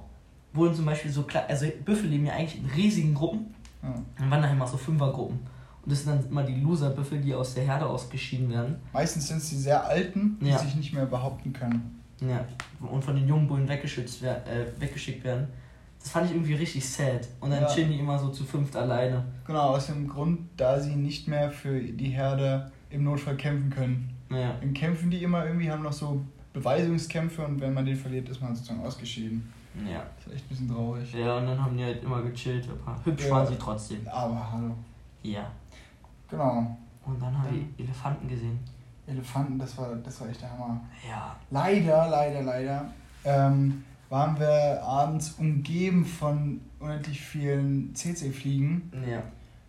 wurden 0.53 0.75
zum 0.75 0.85
Beispiel 0.85 1.11
so 1.11 1.23
kleine, 1.23 1.47
also 1.49 1.65
Büffel 1.83 2.09
leben 2.09 2.25
ja 2.25 2.33
eigentlich 2.33 2.59
in 2.59 2.65
riesigen 2.69 3.13
Gruppen. 3.13 3.53
ja. 3.83 3.93
Dann 4.17 4.31
waren 4.31 4.41
da 4.41 4.49
immer 4.49 4.67
so 4.67 4.77
Fünfergruppen. 4.77 5.39
Und 5.85 5.91
das 5.91 6.03
sind 6.03 6.15
dann 6.15 6.29
immer 6.29 6.43
die 6.43 6.55
Loser-Büffel, 6.61 7.19
die 7.19 7.33
aus 7.35 7.55
der 7.55 7.65
Herde 7.65 7.85
ausgeschieden 7.85 8.49
werden. 8.49 8.75
Meistens 8.93 9.27
sind 9.27 9.37
es 9.37 9.49
die 9.49 9.57
sehr 9.57 9.85
alten, 9.85 10.37
die 10.39 10.51
sich 10.53 10.75
nicht 10.75 10.93
mehr 10.93 11.05
behaupten 11.05 11.51
können. 11.53 11.99
Ja. 12.21 12.45
Und 12.79 13.03
von 13.03 13.15
den 13.15 13.27
jungen 13.27 13.47
Bullen 13.47 13.67
weggeschützt 13.67 14.21
wer 14.21 14.37
äh, 14.47 14.65
weggeschickt 14.79 15.23
werden. 15.25 15.47
Das 16.03 16.11
fand 16.11 16.25
ich 16.25 16.33
irgendwie 16.33 16.55
richtig 16.55 16.85
sad. 16.87 17.25
Und 17.39 17.51
dann 17.51 17.61
Ja. 17.61 17.67
chillen 17.67 17.89
die 17.89 17.99
immer 17.99 18.19
so 18.19 18.27
zu 18.27 18.43
fünft 18.43 18.75
alleine. 18.75 19.23
Genau, 19.47 19.69
aus 19.69 19.87
dem 19.87 20.05
Grund, 20.05 20.49
da 20.57 20.77
sie 20.77 20.95
nicht 20.97 21.29
mehr 21.29 21.49
für 21.49 21.79
die 21.79 22.09
Herde 22.09 22.69
im 22.89 23.05
Notfall 23.05 23.37
kämpfen 23.37 23.69
können. 23.69 24.09
Ja. 24.29 24.53
Dann 24.59 24.73
kämpfen 24.73 25.09
die 25.09 25.23
immer 25.23 25.45
irgendwie, 25.45 25.71
haben 25.71 25.81
noch 25.81 25.93
so 25.93 26.21
Beweisungskämpfe 26.51 27.45
und 27.45 27.61
wenn 27.61 27.73
man 27.73 27.85
den 27.85 27.95
verliert, 27.95 28.27
ist 28.27 28.41
man 28.41 28.53
sozusagen 28.53 28.83
ausgeschieden. 28.85 29.49
Ja. 29.89 30.03
Das 30.17 30.27
ist 30.27 30.33
echt 30.33 30.45
ein 30.45 30.49
bisschen 30.49 30.69
traurig. 30.69 31.13
Ja, 31.13 31.37
und 31.37 31.47
dann 31.47 31.63
haben 31.63 31.77
die 31.77 31.83
halt 31.85 32.03
immer 32.03 32.21
gechillt. 32.21 32.67
Aber 32.85 32.99
hübsch 33.05 33.23
Ja. 33.25 33.31
waren 33.31 33.47
sie 33.47 33.55
trotzdem. 33.55 34.05
Aber 34.07 34.51
hallo. 34.51 34.75
Ja. 35.23 35.49
Genau. 36.29 36.77
Und 37.05 37.21
dann 37.21 37.37
haben 37.37 37.47
wir 37.77 37.85
Elefanten 37.85 38.27
gesehen. 38.27 38.59
Elefanten, 39.07 39.57
das 39.57 39.77
war, 39.77 39.95
das 39.95 40.19
war 40.21 40.29
echt 40.29 40.41
der 40.41 40.51
Hammer. 40.51 40.79
Ja. 41.09 41.35
Leider, 41.49 42.07
leider, 42.09 42.41
leider 42.43 42.85
ähm, 43.25 43.83
waren 44.13 44.39
wir 44.39 44.83
abends 44.83 45.31
umgeben 45.39 46.05
von 46.05 46.61
unendlich 46.79 47.19
vielen 47.19 47.95
CC-Fliegen. 47.95 48.91
Ja. 49.09 49.23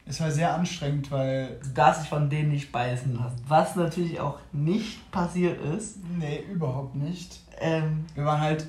Es 0.04 0.20
war 0.20 0.30
sehr 0.30 0.54
anstrengend, 0.54 1.10
weil. 1.10 1.58
Du 1.62 1.70
darfst 1.70 2.02
dich 2.02 2.10
von 2.10 2.28
denen 2.28 2.50
nicht 2.50 2.70
beißen 2.70 3.16
lassen. 3.16 3.38
Was 3.48 3.74
natürlich 3.74 4.20
auch 4.20 4.38
nicht 4.52 5.10
passiert 5.10 5.58
ist. 5.62 5.96
Nee, 6.18 6.42
überhaupt 6.52 6.94
nicht. 6.94 7.40
Ähm, 7.58 8.04
Wir 8.14 8.26
waren 8.26 8.40
halt. 8.42 8.66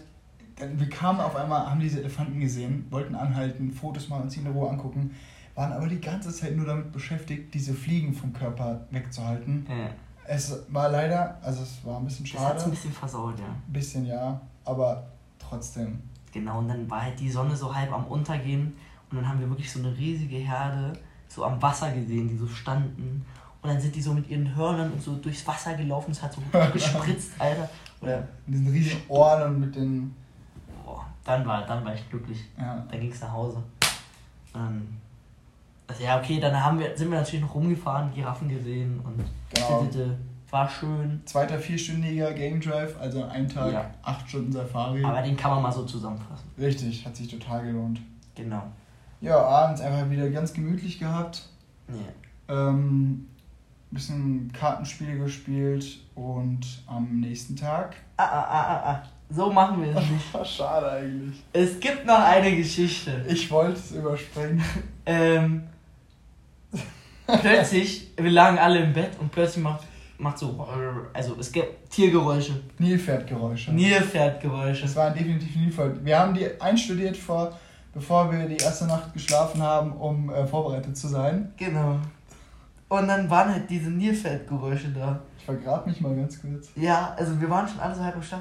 Wir 0.77 0.87
kamen 0.89 1.19
auf 1.19 1.35
einmal, 1.35 1.69
haben 1.69 1.81
diese 1.81 1.99
Elefanten 1.99 2.39
gesehen, 2.39 2.87
wollten 2.89 3.13
anhalten, 3.13 3.69
Fotos 3.73 4.07
machen, 4.07 4.23
uns 4.23 4.37
in 4.37 4.47
Ruhe 4.47 4.69
angucken, 4.69 5.11
waren 5.55 5.73
aber 5.73 5.87
die 5.89 5.99
ganze 5.99 6.31
Zeit 6.31 6.55
nur 6.55 6.65
damit 6.65 6.93
beschäftigt, 6.93 7.53
diese 7.53 7.73
Fliegen 7.73 8.13
vom 8.13 8.31
Körper 8.31 8.87
wegzuhalten. 8.91 9.65
ja. 9.69 9.89
Es 10.27 10.57
war 10.69 10.89
leider, 10.89 11.37
also 11.43 11.61
es 11.63 11.85
war 11.85 11.99
ein 11.99 12.05
bisschen 12.05 12.25
Das 12.25 12.41
hat 12.41 12.53
schade. 12.53 12.63
ein 12.63 12.71
bisschen 12.71 12.91
versaut, 12.93 13.37
ja. 13.37 13.45
Ein 13.45 13.73
bisschen 13.73 14.05
ja, 14.05 14.39
aber 14.63 15.05
trotzdem. 15.49 16.01
Genau, 16.31 16.59
und 16.59 16.67
dann 16.67 16.89
war 16.89 17.03
halt 17.03 17.19
die 17.19 17.29
Sonne 17.29 17.55
so 17.55 17.73
halb 17.73 17.91
am 17.91 18.05
Untergehen. 18.05 18.75
Und 19.09 19.17
dann 19.17 19.27
haben 19.27 19.39
wir 19.39 19.49
wirklich 19.49 19.71
so 19.71 19.79
eine 19.79 19.95
riesige 19.95 20.37
Herde 20.37 20.93
so 21.27 21.45
am 21.45 21.61
Wasser 21.61 21.91
gesehen, 21.91 22.27
die 22.27 22.37
so 22.37 22.47
standen. 22.47 23.25
Und 23.61 23.69
dann 23.69 23.79
sind 23.79 23.95
die 23.95 24.01
so 24.01 24.13
mit 24.13 24.29
ihren 24.29 24.55
Hörnern 24.55 24.91
und 24.91 25.01
so 25.01 25.15
durchs 25.15 25.45
Wasser 25.47 25.73
gelaufen. 25.75 26.11
Es 26.11 26.21
hat 26.21 26.33
so 26.33 26.41
gespritzt, 26.73 27.31
Alter. 27.39 27.69
Oder, 28.01 28.27
Mit 28.45 28.55
diesen 28.59 28.67
riesigen 28.71 29.01
Ohren 29.07 29.43
und 29.43 29.59
mit 29.61 29.75
den. 29.75 30.13
boah, 30.83 31.05
dann 31.23 31.45
war, 31.45 31.65
dann 31.65 31.83
war 31.83 31.93
ich 31.93 32.09
glücklich. 32.09 32.45
Ja, 32.57 32.85
Dann 32.89 32.99
ging 32.99 33.11
es 33.11 33.21
nach 33.21 33.31
Hause. 33.31 33.63
Ähm, 34.53 34.87
also 35.87 36.03
ja, 36.03 36.19
okay, 36.19 36.39
dann 36.39 36.63
haben 36.63 36.79
wir, 36.79 36.95
sind 36.97 37.09
wir 37.09 37.19
natürlich 37.19 37.41
noch 37.41 37.55
rumgefahren, 37.55 38.13
Giraffen 38.13 38.49
gesehen 38.49 38.99
und 39.03 39.23
genau. 39.53 39.87
War 40.55 40.69
schön. 40.69 41.21
Zweiter 41.25 41.59
vierstündiger 41.59 42.31
Game 42.31 42.61
Drive, 42.61 42.95
also 42.97 43.25
einem 43.25 43.49
Tag 43.49 43.73
Ja. 43.73 43.91
acht 44.03 44.29
Stunden 44.29 44.53
Safari. 44.53 45.03
Aber 45.03 45.21
den 45.21 45.35
kann 45.35 45.51
man 45.51 45.61
mal 45.63 45.71
so 45.73 45.83
zusammenfassen. 45.83 46.49
Richtig, 46.57 47.05
hat 47.05 47.13
sich 47.13 47.27
total 47.27 47.65
gelohnt. 47.65 47.99
Genau. 48.35 48.63
Ja, 49.19 49.37
abends 49.37 49.81
einfach 49.81 50.09
wieder 50.09 50.29
ganz 50.29 50.53
gemütlich 50.53 50.97
gehabt. 50.97 51.49
Ja. 51.89 52.69
Ähm, 52.69 53.27
bisschen 53.91 54.49
Kartenspiele 54.53 55.17
gespielt 55.17 55.99
und 56.15 56.65
am 56.87 57.19
nächsten 57.19 57.57
Tag. 57.57 57.97
Ah, 58.15 58.23
ah, 58.23 58.43
ah, 58.49 58.67
ah, 58.67 58.89
ah. 58.91 59.03
So 59.29 59.51
machen 59.51 59.83
wir 59.83 59.93
es 59.93 60.09
nicht. 60.09 60.47
Schade 60.55 60.89
eigentlich. 60.89 61.43
Es 61.51 61.77
gibt 61.81 62.05
noch 62.05 62.19
eine 62.19 62.55
Geschichte. 62.55 63.25
Ich 63.27 63.51
wollte 63.51 63.77
es 63.77 63.91
überspringen. 63.91 64.63
Ähm, 65.05 65.63
plötzlich, 67.27 68.11
wir 68.15 68.31
lagen 68.31 68.57
alle 68.57 68.79
im 68.79 68.93
Bett 68.93 69.19
und 69.19 69.33
plötzlich 69.33 69.61
macht, 69.61 69.83
macht 70.17 70.37
so, 70.37 70.67
also 71.13 71.35
es 71.39 71.51
gibt 71.51 71.89
Tiergeräusche, 71.89 72.53
Nilpferdgeräusche. 72.79 73.73
Nilpferdgeräusche. 73.73 74.83
Das 74.83 74.95
waren 74.95 75.13
definitiv 75.13 75.55
Nilpferd. 75.55 76.03
Wir 76.03 76.19
haben 76.19 76.33
die 76.33 76.61
einstudiert, 76.61 77.17
vor, 77.17 77.57
bevor 77.93 78.31
wir 78.31 78.47
die 78.47 78.57
erste 78.57 78.85
Nacht 78.85 79.13
geschlafen 79.13 79.61
haben, 79.61 79.91
um 79.93 80.29
äh, 80.29 80.45
vorbereitet 80.45 80.97
zu 80.97 81.07
sein. 81.07 81.51
Genau. 81.57 81.99
Und 82.87 83.07
dann 83.07 83.29
waren 83.29 83.51
halt 83.51 83.69
diese 83.69 83.89
Nilpferdgeräusche 83.89 84.89
da. 84.89 85.21
Ich 85.37 85.45
vergrab 85.45 85.87
mich 85.87 85.99
mal 86.01 86.15
ganz 86.15 86.39
kurz. 86.39 86.69
Ja, 86.75 87.13
also 87.17 87.39
wir 87.39 87.49
waren 87.49 87.67
schon 87.67 87.79
alle 87.79 87.95
so 87.95 88.03
halb 88.03 88.15
so, 88.23 88.35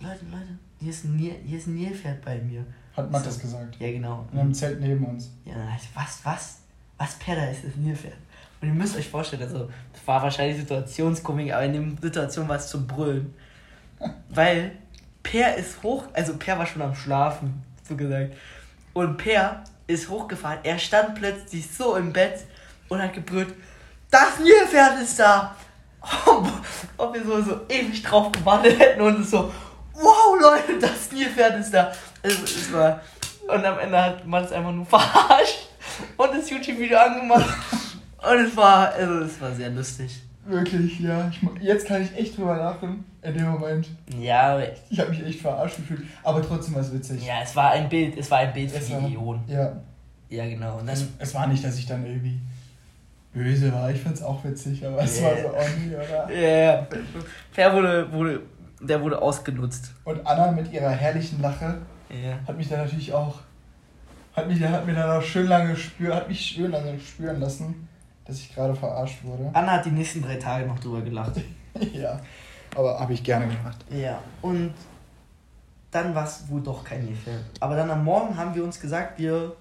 Leute, 0.00 0.24
Leute, 0.30 0.58
hier 0.80 0.90
ist 0.90 1.04
ein, 1.04 1.16
Nil, 1.16 1.34
hier 1.44 1.58
ist 1.58 1.66
ein 1.66 1.74
Nilpferd 1.74 2.24
bei 2.24 2.38
mir. 2.38 2.64
Hat 2.96 3.10
Matt 3.10 3.22
So. 3.22 3.28
das 3.30 3.38
gesagt. 3.40 3.76
Ja, 3.80 3.90
genau. 3.90 4.26
In 4.32 4.38
einem 4.38 4.54
Zelt 4.54 4.80
neben 4.80 5.04
uns. 5.04 5.30
Ja, 5.44 5.54
dann 5.54 5.72
heißt 5.72 5.88
was, 5.94 6.20
was, 6.24 6.58
was 6.96 7.14
Perda 7.18 7.44
ist 7.46 7.64
das 7.64 7.76
Nilpferd. 7.76 8.14
Und 8.60 8.68
ihr 8.68 8.74
müsst 8.74 8.96
euch 8.96 9.08
vorstellen, 9.08 9.42
also, 9.42 9.70
das 9.92 10.06
war 10.06 10.22
wahrscheinlich 10.22 10.58
Situationskomik, 10.58 11.52
aber 11.52 11.64
in 11.64 11.72
der 11.72 12.02
Situation 12.02 12.48
war 12.48 12.56
es 12.56 12.68
zum 12.68 12.86
Brüllen. 12.86 13.34
Weil 14.28 14.72
Per 15.22 15.56
ist 15.56 15.82
hoch, 15.82 16.04
also 16.12 16.36
Per 16.36 16.58
war 16.58 16.66
schon 16.66 16.82
am 16.82 16.94
Schlafen, 16.94 17.62
so 17.86 17.96
gesagt. 17.96 18.34
Und 18.94 19.16
Per 19.16 19.62
ist 19.86 20.08
hochgefahren, 20.08 20.58
er 20.62 20.78
stand 20.78 21.14
plötzlich 21.14 21.70
so 21.70 21.96
im 21.96 22.12
Bett 22.12 22.44
und 22.88 23.00
hat 23.00 23.12
gebrüllt, 23.12 23.54
das 24.10 24.38
Nilpferd 24.40 25.02
ist 25.02 25.18
da! 25.18 25.54
Ob, 26.96 27.14
wir 27.14 27.24
so, 27.24 27.42
so 27.42 27.60
ewig 27.68 28.02
drauf 28.02 28.32
gewartet 28.32 28.78
hätten 28.78 29.00
und 29.02 29.24
so, 29.24 29.52
wow 29.92 30.36
Leute, 30.40 30.78
das 30.80 31.12
Nilpferd 31.12 31.60
ist 31.60 31.72
da! 31.72 31.92
Also, 32.22 32.44
es 32.44 32.72
war, 32.72 33.00
und 33.46 33.64
am 33.64 33.78
Ende 33.78 34.02
hat 34.02 34.26
man 34.26 34.44
es 34.44 34.52
einfach 34.52 34.72
nur 34.72 34.86
verarscht 34.86 35.68
und 36.16 36.34
das 36.34 36.50
YouTube-Video 36.50 36.98
angemacht. 36.98 37.54
Und 38.18 38.38
es 38.46 38.56
war, 38.56 38.92
also 38.92 39.20
es 39.20 39.40
war 39.40 39.52
sehr 39.52 39.70
lustig. 39.70 40.22
Wirklich, 40.46 40.98
ja. 41.00 41.28
Ich, 41.30 41.62
jetzt 41.62 41.86
kann 41.86 42.02
ich 42.02 42.16
echt 42.16 42.36
drüber 42.38 42.56
lachen. 42.56 43.04
In 43.22 43.34
dem 43.34 43.50
Moment. 43.50 43.88
Ja, 44.18 44.54
aber- 44.54 44.66
Ich 44.90 44.98
habe 44.98 45.10
mich 45.10 45.24
echt 45.24 45.40
verarscht 45.40 45.76
gefühlt. 45.76 46.02
Aber 46.22 46.40
trotzdem 46.42 46.74
war 46.74 46.80
es 46.82 46.92
witzig. 46.92 47.24
ja, 47.26 47.40
es 47.42 47.54
war 47.54 47.72
ein 47.72 47.88
Bild, 47.88 48.16
es 48.16 48.30
war 48.30 48.38
ein 48.38 48.52
Bild 48.52 48.70
für 48.70 48.78
Es 48.78 48.86
die 48.86 48.92
war- 48.94 49.02
Idioten. 49.06 49.42
Ja. 49.52 49.72
Ja, 50.30 50.46
genau. 50.46 50.78
Und 50.78 50.88
Es, 50.88 51.00
dann, 51.00 51.08
es 51.18 51.34
war 51.34 51.46
nicht, 51.46 51.64
dass 51.64 51.78
ich 51.78 51.86
dann 51.86 52.04
irgendwie 52.06 52.38
böse 53.32 53.72
war. 53.72 53.90
Ich 53.90 54.00
find's 54.00 54.22
auch 54.22 54.42
witzig, 54.44 54.84
aber 54.86 55.02
es 55.02 55.20
Yeah. 55.20 55.30
war 55.30 55.36
so 55.42 55.48
on, 55.48 55.94
oder? 55.94 56.32
ja, 56.34 56.48
ja, 56.74 56.86
Per 57.54 57.74
wurde, 57.74 58.12
wurde, 58.12 58.40
der 58.80 59.00
wurde 59.02 59.20
ausgenutzt. 59.20 59.92
Und 60.04 60.26
Anna 60.26 60.50
mit 60.52 60.72
ihrer 60.72 60.90
herrlichen 60.90 61.40
Lache 61.42 61.78
ja. 62.10 62.38
hat 62.46 62.56
mich 62.56 62.68
dann 62.68 62.80
natürlich 62.80 63.12
auch, 63.12 63.36
hat 64.34 64.48
mich, 64.48 64.62
hat 64.62 64.86
mir 64.86 64.94
dann 64.94 65.10
auch 65.10 65.22
schön 65.22 65.46
lange 65.46 65.74
spür, 65.76 66.14
hat 66.14 66.28
mich 66.28 66.40
schön 66.40 66.70
lange 66.70 66.98
spüren 67.00 67.40
lassen, 67.40 67.87
dass 68.28 68.38
ich 68.38 68.54
gerade 68.54 68.74
verarscht 68.74 69.24
wurde. 69.24 69.50
Anna 69.54 69.72
hat 69.72 69.86
die 69.86 69.90
nächsten 69.90 70.22
drei 70.22 70.36
Tage 70.36 70.66
noch 70.66 70.78
drüber 70.78 71.00
gelacht. 71.00 71.32
ja, 71.92 72.20
aber 72.76 73.00
habe 73.00 73.12
ich 73.12 73.24
gerne 73.24 73.48
gemacht. 73.48 73.84
Ja, 73.90 74.20
und 74.42 74.72
dann 75.90 76.14
war 76.14 76.24
es 76.24 76.48
wohl 76.48 76.60
doch 76.60 76.84
kein 76.84 77.04
Nilpferd. 77.04 77.42
Aber 77.58 77.74
dann 77.74 77.90
am 77.90 78.04
Morgen 78.04 78.36
haben 78.36 78.54
wir 78.54 78.62
uns 78.62 78.78
gesagt, 78.78 79.18
wir 79.18 79.56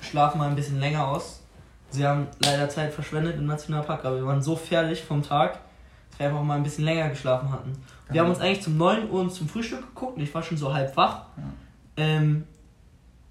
schlafen 0.00 0.38
mal 0.38 0.48
ein 0.48 0.56
bisschen 0.56 0.80
länger 0.80 1.06
aus. 1.06 1.42
Sie 1.90 2.06
haben 2.06 2.26
leider 2.42 2.68
Zeit 2.68 2.92
verschwendet 2.92 3.36
im 3.36 3.46
Nationalpark, 3.46 4.04
aber 4.04 4.16
wir 4.16 4.26
waren 4.26 4.42
so 4.42 4.56
fertig 4.56 5.04
vom 5.04 5.22
Tag, 5.22 5.58
dass 6.10 6.18
wir 6.18 6.26
einfach 6.26 6.42
mal 6.42 6.56
ein 6.56 6.62
bisschen 6.62 6.84
länger 6.84 7.10
geschlafen 7.10 7.52
hatten. 7.52 7.72
Wir 8.08 8.16
ja. 8.16 8.22
haben 8.22 8.30
uns 8.30 8.40
eigentlich 8.40 8.62
zum 8.62 8.78
9 8.78 9.10
Uhr 9.10 9.30
zum 9.30 9.48
Frühstück 9.48 9.80
geguckt 9.80 10.16
und 10.16 10.22
ich 10.22 10.34
war 10.34 10.42
schon 10.42 10.56
so 10.56 10.72
halb 10.72 10.96
wach. 10.96 11.26
Ja. 11.36 11.42
Ähm, 12.04 12.46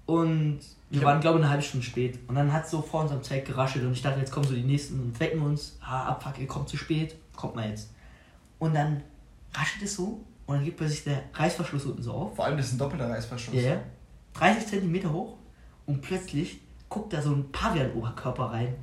und 0.08 0.60
wir 0.88 1.02
waren, 1.02 1.20
glaube 1.20 1.38
ich, 1.38 1.44
eine 1.44 1.50
halbe 1.50 1.62
Stunde 1.62 1.84
spät. 1.84 2.18
Und 2.28 2.34
dann 2.34 2.50
hat 2.50 2.64
es 2.64 2.70
so 2.70 2.80
vor 2.80 3.02
unserem 3.02 3.22
Zelt 3.22 3.44
geraschelt 3.44 3.84
und 3.84 3.92
ich 3.92 4.00
dachte, 4.00 4.18
jetzt 4.18 4.32
kommen 4.32 4.46
so 4.46 4.54
die 4.54 4.62
nächsten 4.62 4.98
und 4.98 5.20
wecken 5.20 5.42
uns. 5.42 5.78
Ah, 5.82 6.06
abfuck, 6.06 6.38
ihr 6.38 6.46
kommt 6.46 6.70
zu 6.70 6.78
spät, 6.78 7.14
kommt 7.36 7.56
mal 7.56 7.68
jetzt. 7.68 7.90
Und 8.58 8.74
dann 8.74 9.02
raschelt 9.52 9.84
es 9.84 9.96
so 9.96 10.24
und 10.46 10.56
dann 10.56 10.64
geht 10.64 10.78
plötzlich 10.78 11.04
der 11.04 11.24
Reißverschluss 11.34 11.84
unten 11.84 12.02
so 12.02 12.12
auf. 12.12 12.36
Vor 12.36 12.46
allem, 12.46 12.56
das 12.56 12.68
ist 12.68 12.72
ein 12.72 12.78
doppelter 12.78 13.10
Reißverschluss. 13.10 13.54
Ja, 13.54 13.62
yeah. 13.62 13.80
30 14.32 14.66
cm 14.66 15.12
hoch 15.12 15.36
und 15.84 16.00
plötzlich 16.00 16.58
guckt 16.88 17.12
da 17.12 17.20
so 17.20 17.32
ein 17.32 17.52
Pavian-Oberkörper 17.52 18.44
rein. 18.44 18.76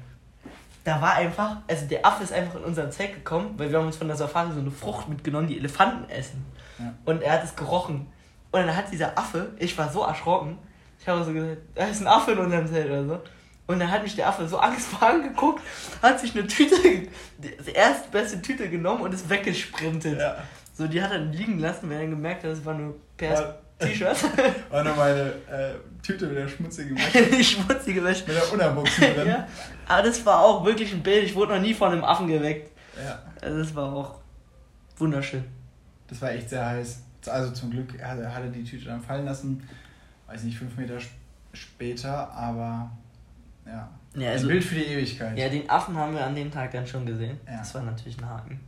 Da 0.84 1.02
war 1.02 1.14
einfach, 1.16 1.58
also 1.68 1.88
der 1.88 2.06
Affe 2.06 2.24
ist 2.24 2.34
einfach 2.34 2.60
in 2.60 2.66
unseren 2.66 2.92
Zelt 2.92 3.16
gekommen, 3.16 3.56
weil 3.58 3.72
wir 3.72 3.80
haben 3.80 3.88
uns 3.88 3.98
von 3.98 4.08
der 4.08 4.16
Safari 4.16 4.54
so 4.54 4.60
eine 4.60 4.70
Frucht 4.70 5.10
mitgenommen, 5.10 5.48
die 5.48 5.58
Elefanten 5.58 6.08
essen. 6.08 6.46
Ja. 6.78 6.94
Und 7.06 7.24
er 7.24 7.34
hat 7.34 7.44
es 7.44 7.56
gerochen. 7.56 8.06
Und 8.52 8.60
dann 8.60 8.76
hat 8.76 8.92
dieser 8.92 9.18
Affe, 9.18 9.54
ich 9.58 9.76
war 9.76 9.92
so 9.92 10.04
erschrocken, 10.04 10.60
ich 11.06 11.10
habe 11.10 11.24
so 11.24 11.34
gesagt, 11.34 11.58
da 11.76 11.86
ist 11.86 12.02
ein 12.02 12.08
Affe 12.08 12.32
in 12.32 12.40
unserem 12.40 12.66
Zelt 12.66 12.88
oder 12.88 13.06
so. 13.06 13.22
Und 13.68 13.80
dann 13.80 13.92
hat 13.92 14.02
mich 14.02 14.16
der 14.16 14.28
Affe 14.28 14.48
so 14.48 14.58
angstvoll 14.58 15.08
angeguckt, 15.08 15.62
hat 16.02 16.20
sich 16.20 16.36
eine 16.36 16.48
Tüte, 16.48 16.76
die 17.38 17.72
erstbeste 17.72 18.42
Tüte 18.42 18.68
genommen 18.70 19.02
und 19.02 19.14
ist 19.14 19.30
weggesprintet. 19.30 20.20
Ja. 20.20 20.38
So, 20.74 20.88
die 20.88 21.04
hat 21.04 21.12
er 21.12 21.20
liegen 21.20 21.60
lassen, 21.60 21.92
wenn 21.92 22.00
er 22.00 22.08
gemerkt 22.08 22.44
hat, 22.44 22.52
das 22.52 22.66
war 22.66 22.74
nur 22.74 22.96
per 23.18 23.60
T-Shirt. 23.78 24.18
War 24.72 24.84
nur 24.84 24.96
meine 24.96 25.34
äh, 25.52 25.76
Tüte 26.02 26.26
mit 26.26 26.38
der 26.38 26.48
schmutzigen 26.48 26.98
Wäsche. 26.98 27.24
die 27.38 27.44
schmutzige 27.44 28.04
Wäsche. 28.04 28.24
Mit 28.26 28.38
der 28.38 28.52
Unterbuchse 28.52 29.02
drin. 29.02 29.28
ja. 29.28 29.48
Aber 29.88 30.08
das 30.08 30.26
war 30.26 30.40
auch 30.40 30.66
wirklich 30.66 30.92
ein 30.94 31.04
Bild. 31.04 31.26
Ich 31.26 31.36
wurde 31.36 31.56
noch 31.56 31.62
nie 31.62 31.74
von 31.74 31.92
einem 31.92 32.04
Affen 32.04 32.28
geweckt. 32.28 32.72
Ja. 32.98 33.20
Also 33.42 33.60
das 33.60 33.76
war 33.76 33.94
auch 33.94 34.20
wunderschön. 34.98 35.44
Das 36.08 36.22
war 36.22 36.32
echt 36.32 36.50
sehr 36.50 36.66
heiß. 36.66 37.04
Also 37.28 37.52
zum 37.52 37.72
Glück 37.72 38.02
hat 38.02 38.18
er 38.18 38.40
die 38.48 38.64
Tüte 38.64 38.86
dann 38.86 39.02
fallen 39.02 39.26
lassen. 39.26 39.68
Weiß 40.28 40.44
nicht, 40.44 40.58
fünf 40.58 40.76
Meter 40.78 40.98
später, 41.54 42.32
aber 42.32 42.92
ja. 43.66 43.90
ja 44.16 44.30
also, 44.32 44.48
ein 44.48 44.50
Bild 44.50 44.64
für 44.64 44.76
die 44.76 44.86
Ewigkeit. 44.86 45.38
Ja, 45.38 45.50
den 45.50 45.70
Affen 45.70 45.96
haben 45.96 46.14
wir 46.14 46.26
an 46.26 46.36
dem 46.36 46.52
Tag 46.52 46.72
dann 46.72 46.86
schon 46.86 47.06
gesehen. 47.06 47.40
Ja. 47.48 47.58
Das 47.60 47.74
war 47.76 47.84
natürlich 47.84 48.18
ein 48.20 48.28
Haken. 48.28 48.60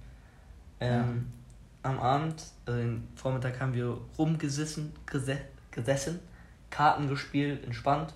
Ähm, 0.80 1.28
am 1.84 1.99
Abend, 1.99 2.43
also 2.66 2.80
den 2.80 3.08
Vormittag 3.16 3.60
haben 3.60 3.74
wir 3.74 3.97
rumgesessen, 4.18 4.93
gesessen, 5.72 6.20
Karten 6.70 7.08
gespielt, 7.08 7.64
entspannt. 7.64 8.14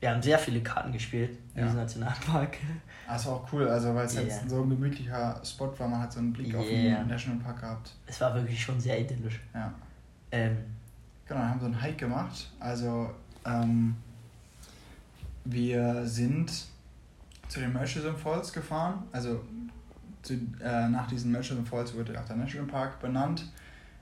Wir 0.00 0.10
haben 0.10 0.22
sehr 0.22 0.38
viele 0.38 0.62
Karten 0.62 0.92
gespielt 0.92 1.38
in 1.54 1.60
ja. 1.60 1.64
diesem 1.64 1.80
Nationalpark. 1.80 2.58
Das 3.06 3.26
war 3.26 3.34
auch 3.34 3.52
cool, 3.52 3.68
also 3.68 3.94
weil 3.94 4.06
es 4.06 4.14
yeah. 4.14 4.24
jetzt 4.24 4.48
so 4.48 4.62
ein 4.62 4.70
gemütlicher 4.70 5.40
Spot 5.44 5.72
war, 5.78 5.88
man 5.88 6.00
hat 6.00 6.12
so 6.12 6.20
einen 6.20 6.32
Blick 6.32 6.48
yeah. 6.48 6.60
auf 6.60 6.66
den 6.66 7.08
Nationalpark 7.08 7.60
gehabt. 7.60 7.90
Es 8.06 8.20
war 8.20 8.34
wirklich 8.34 8.62
schon 8.62 8.78
sehr 8.80 9.00
idyllisch. 9.00 9.40
Ja. 9.54 9.72
Ähm, 10.30 10.58
genau, 11.26 11.40
haben 11.40 11.60
so 11.60 11.66
einen 11.66 11.80
Hike 11.80 11.96
gemacht. 11.96 12.50
Also 12.60 13.10
ähm, 13.44 13.96
wir 15.44 16.06
sind 16.06 16.50
zu 17.48 17.60
den 17.60 17.72
Murchison 17.72 18.16
Falls 18.16 18.52
gefahren. 18.52 19.02
Also 19.12 19.42
zu, 20.22 20.34
äh, 20.62 20.88
nach 20.88 21.06
diesen 21.06 21.32
Murchison 21.32 21.64
Falls 21.64 21.94
wurde 21.94 22.18
auch 22.18 22.24
der 22.24 22.36
National 22.36 22.66
Park 22.66 23.00
benannt. 23.00 23.50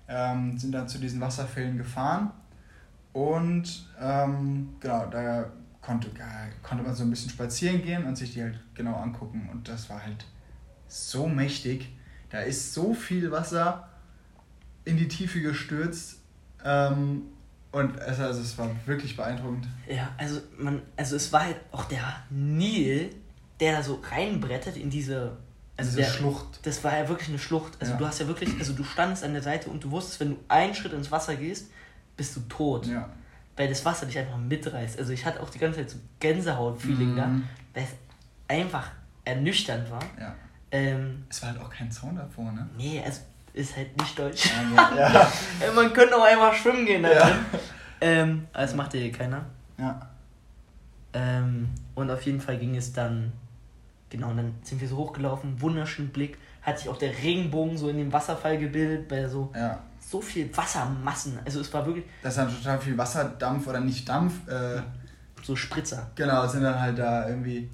Ähm, 0.08 0.58
sind 0.58 0.72
dann 0.72 0.88
zu 0.88 0.98
diesen 0.98 1.20
Wasserfällen 1.20 1.76
gefahren. 1.76 2.30
Und 3.12 3.88
ähm, 4.00 4.70
genau, 4.80 5.06
da 5.06 5.50
konnte, 5.80 6.10
konnte 6.62 6.84
man 6.84 6.94
so 6.94 7.02
ein 7.02 7.10
bisschen 7.10 7.30
spazieren 7.30 7.82
gehen 7.82 8.04
und 8.04 8.16
sich 8.16 8.32
die 8.32 8.42
halt 8.42 8.58
genau 8.74 8.96
angucken. 8.96 9.48
Und 9.52 9.68
das 9.68 9.90
war 9.90 10.02
halt 10.02 10.24
so 10.88 11.28
mächtig. 11.28 11.92
Da 12.30 12.40
ist 12.40 12.72
so 12.72 12.94
viel 12.94 13.30
Wasser 13.30 13.88
in 14.84 14.96
die 14.96 15.08
Tiefe 15.08 15.40
gestürzt. 15.40 16.21
Ähm, 16.64 17.22
und 17.72 17.96
es, 17.96 18.20
also 18.20 18.40
es 18.40 18.56
war 18.58 18.70
wirklich 18.86 19.16
beeindruckend. 19.16 19.66
Ja, 19.88 20.10
also 20.18 20.40
man, 20.58 20.82
also 20.96 21.16
es 21.16 21.32
war 21.32 21.44
halt 21.44 21.56
auch 21.70 21.84
der 21.84 22.04
Nil, 22.30 23.10
der 23.60 23.76
da 23.76 23.82
so 23.82 24.00
reinbrettet 24.10 24.76
in 24.76 24.90
diese 24.90 25.36
also 25.76 25.96
diese 25.96 26.02
der, 26.02 26.18
Schlucht. 26.18 26.60
Das 26.66 26.84
war 26.84 26.96
ja 26.96 27.08
wirklich 27.08 27.28
eine 27.28 27.38
Schlucht. 27.38 27.72
Also 27.80 27.92
ja. 27.92 27.98
du 27.98 28.06
hast 28.06 28.20
ja 28.20 28.28
wirklich, 28.28 28.50
also 28.58 28.72
du 28.74 28.84
standest 28.84 29.24
an 29.24 29.32
der 29.32 29.42
Seite 29.42 29.70
und 29.70 29.82
du 29.82 29.90
wusstest, 29.90 30.20
wenn 30.20 30.30
du 30.30 30.36
einen 30.48 30.74
Schritt 30.74 30.92
ins 30.92 31.10
Wasser 31.10 31.34
gehst, 31.36 31.70
bist 32.16 32.36
du 32.36 32.40
tot. 32.40 32.86
Ja. 32.86 33.08
Weil 33.56 33.68
das 33.68 33.84
Wasser 33.84 34.06
dich 34.06 34.18
einfach 34.18 34.38
mitreißt. 34.38 34.98
Also 34.98 35.12
ich 35.12 35.24
hatte 35.24 35.42
auch 35.42 35.50
die 35.50 35.58
ganze 35.58 35.78
Zeit 35.78 35.90
so 35.90 35.98
Gänsehaut-Feeling 36.20 37.12
mhm. 37.12 37.16
da, 37.16 37.30
weil 37.74 37.84
es 37.84 37.90
einfach 38.48 38.90
ernüchternd 39.24 39.90
war. 39.90 40.02
Ja. 40.18 40.34
Ähm, 40.70 41.24
es 41.28 41.42
war 41.42 41.50
halt 41.50 41.60
auch 41.60 41.70
kein 41.70 41.90
Zaun 41.90 42.16
davor, 42.16 42.50
ne? 42.52 42.68
Nee, 42.76 43.02
also 43.04 43.20
ist 43.54 43.76
halt 43.76 43.96
nicht 43.98 44.18
deutsch. 44.18 44.50
Ja, 44.76 44.96
ja. 44.96 45.32
Man 45.74 45.92
könnte 45.92 46.16
auch 46.16 46.24
einfach 46.24 46.54
schwimmen 46.54 46.86
gehen. 46.86 47.04
Ja. 47.04 47.30
Ähm, 48.00 48.46
aber 48.52 48.62
das 48.62 48.74
machte 48.74 48.98
hier 48.98 49.12
keiner. 49.12 49.44
Ja. 49.78 50.00
Ähm, 51.12 51.68
und 51.94 52.10
auf 52.10 52.22
jeden 52.22 52.40
Fall 52.40 52.58
ging 52.58 52.76
es 52.76 52.92
dann, 52.92 53.32
genau, 54.08 54.30
und 54.30 54.38
dann 54.38 54.54
sind 54.62 54.80
wir 54.80 54.88
so 54.88 54.96
hochgelaufen, 54.96 55.60
wunderschönen 55.60 56.08
Blick, 56.08 56.38
hat 56.62 56.78
sich 56.78 56.88
auch 56.88 56.96
der 56.96 57.10
Regenbogen 57.10 57.76
so 57.76 57.90
in 57.90 57.98
dem 57.98 58.12
Wasserfall 58.12 58.56
gebildet, 58.58 59.08
bei 59.08 59.28
so, 59.28 59.52
ja. 59.54 59.78
so 60.00 60.20
viel 60.20 60.56
Wassermassen. 60.56 61.38
Also 61.44 61.60
es 61.60 61.72
war 61.74 61.84
wirklich. 61.84 62.06
Das 62.22 62.32
ist 62.32 62.38
dann 62.38 62.48
total 62.48 62.80
viel 62.80 62.96
Wasserdampf 62.96 63.66
oder 63.66 63.80
nicht 63.80 64.08
Dampf. 64.08 64.48
Äh, 64.48 64.80
so 65.42 65.56
Spritzer. 65.56 66.10
Genau, 66.14 66.46
sind 66.46 66.62
dann 66.62 66.80
halt 66.80 66.98
da 66.98 67.28
irgendwie 67.28 67.68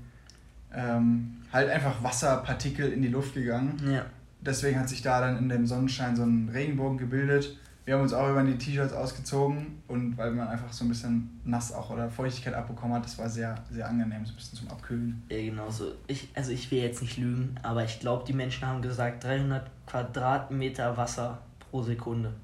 ähm, 0.75 1.37
halt 1.53 1.71
einfach 1.71 2.03
Wasserpartikel 2.03 2.91
in 2.93 3.03
die 3.03 3.09
Luft 3.09 3.35
gegangen. 3.35 3.79
Ja 3.93 4.07
deswegen 4.41 4.79
hat 4.79 4.89
sich 4.89 5.03
da 5.03 5.21
dann 5.21 5.39
in 5.39 5.49
dem 5.49 5.67
Sonnenschein 5.67 6.17
so 6.17 6.23
ein 6.23 6.49
Regenbogen 6.53 6.99
gebildet. 6.99 7.57
Wir 7.85 7.95
haben 7.95 8.03
uns 8.03 8.13
auch 8.13 8.29
über 8.29 8.43
die 8.43 8.59
T-Shirts 8.59 8.93
ausgezogen 8.93 9.83
und 9.89 10.19
weil 10.19 10.31
man 10.33 10.49
einfach 10.49 10.71
so 10.73 10.85
ein 10.85 10.89
bisschen 10.89 11.41
nass 11.45 11.73
auch 11.73 11.89
oder 11.89 12.11
Feuchtigkeit 12.11 12.53
abbekommen 12.53 12.95
hat, 12.95 13.05
das 13.07 13.17
war 13.17 13.31
sehr, 13.31 13.55
sehr 13.71 13.89
angenehm, 13.89 14.27
so 14.27 14.33
ein 14.33 14.37
bisschen 14.37 14.59
zum 14.59 14.69
Abkühlen. 14.69 15.23
Ja, 15.31 15.39
genau 15.39 15.71
so. 15.71 15.93
Ich, 16.07 16.29
also 16.35 16.53
ich 16.53 16.71
will 16.71 16.81
jetzt 16.81 17.01
nicht 17.01 17.17
lügen, 17.17 17.55
aber 17.63 17.85
ich 17.85 17.99
glaube, 17.99 18.25
die 18.27 18.35
Menschen 18.35 18.67
haben 18.67 18.83
gesagt 18.83 19.25
300 19.25 19.71
Quadratmeter 19.87 20.99
Wasser 20.99 21.39
pro 21.61 21.83
Sekunde. 21.83 22.35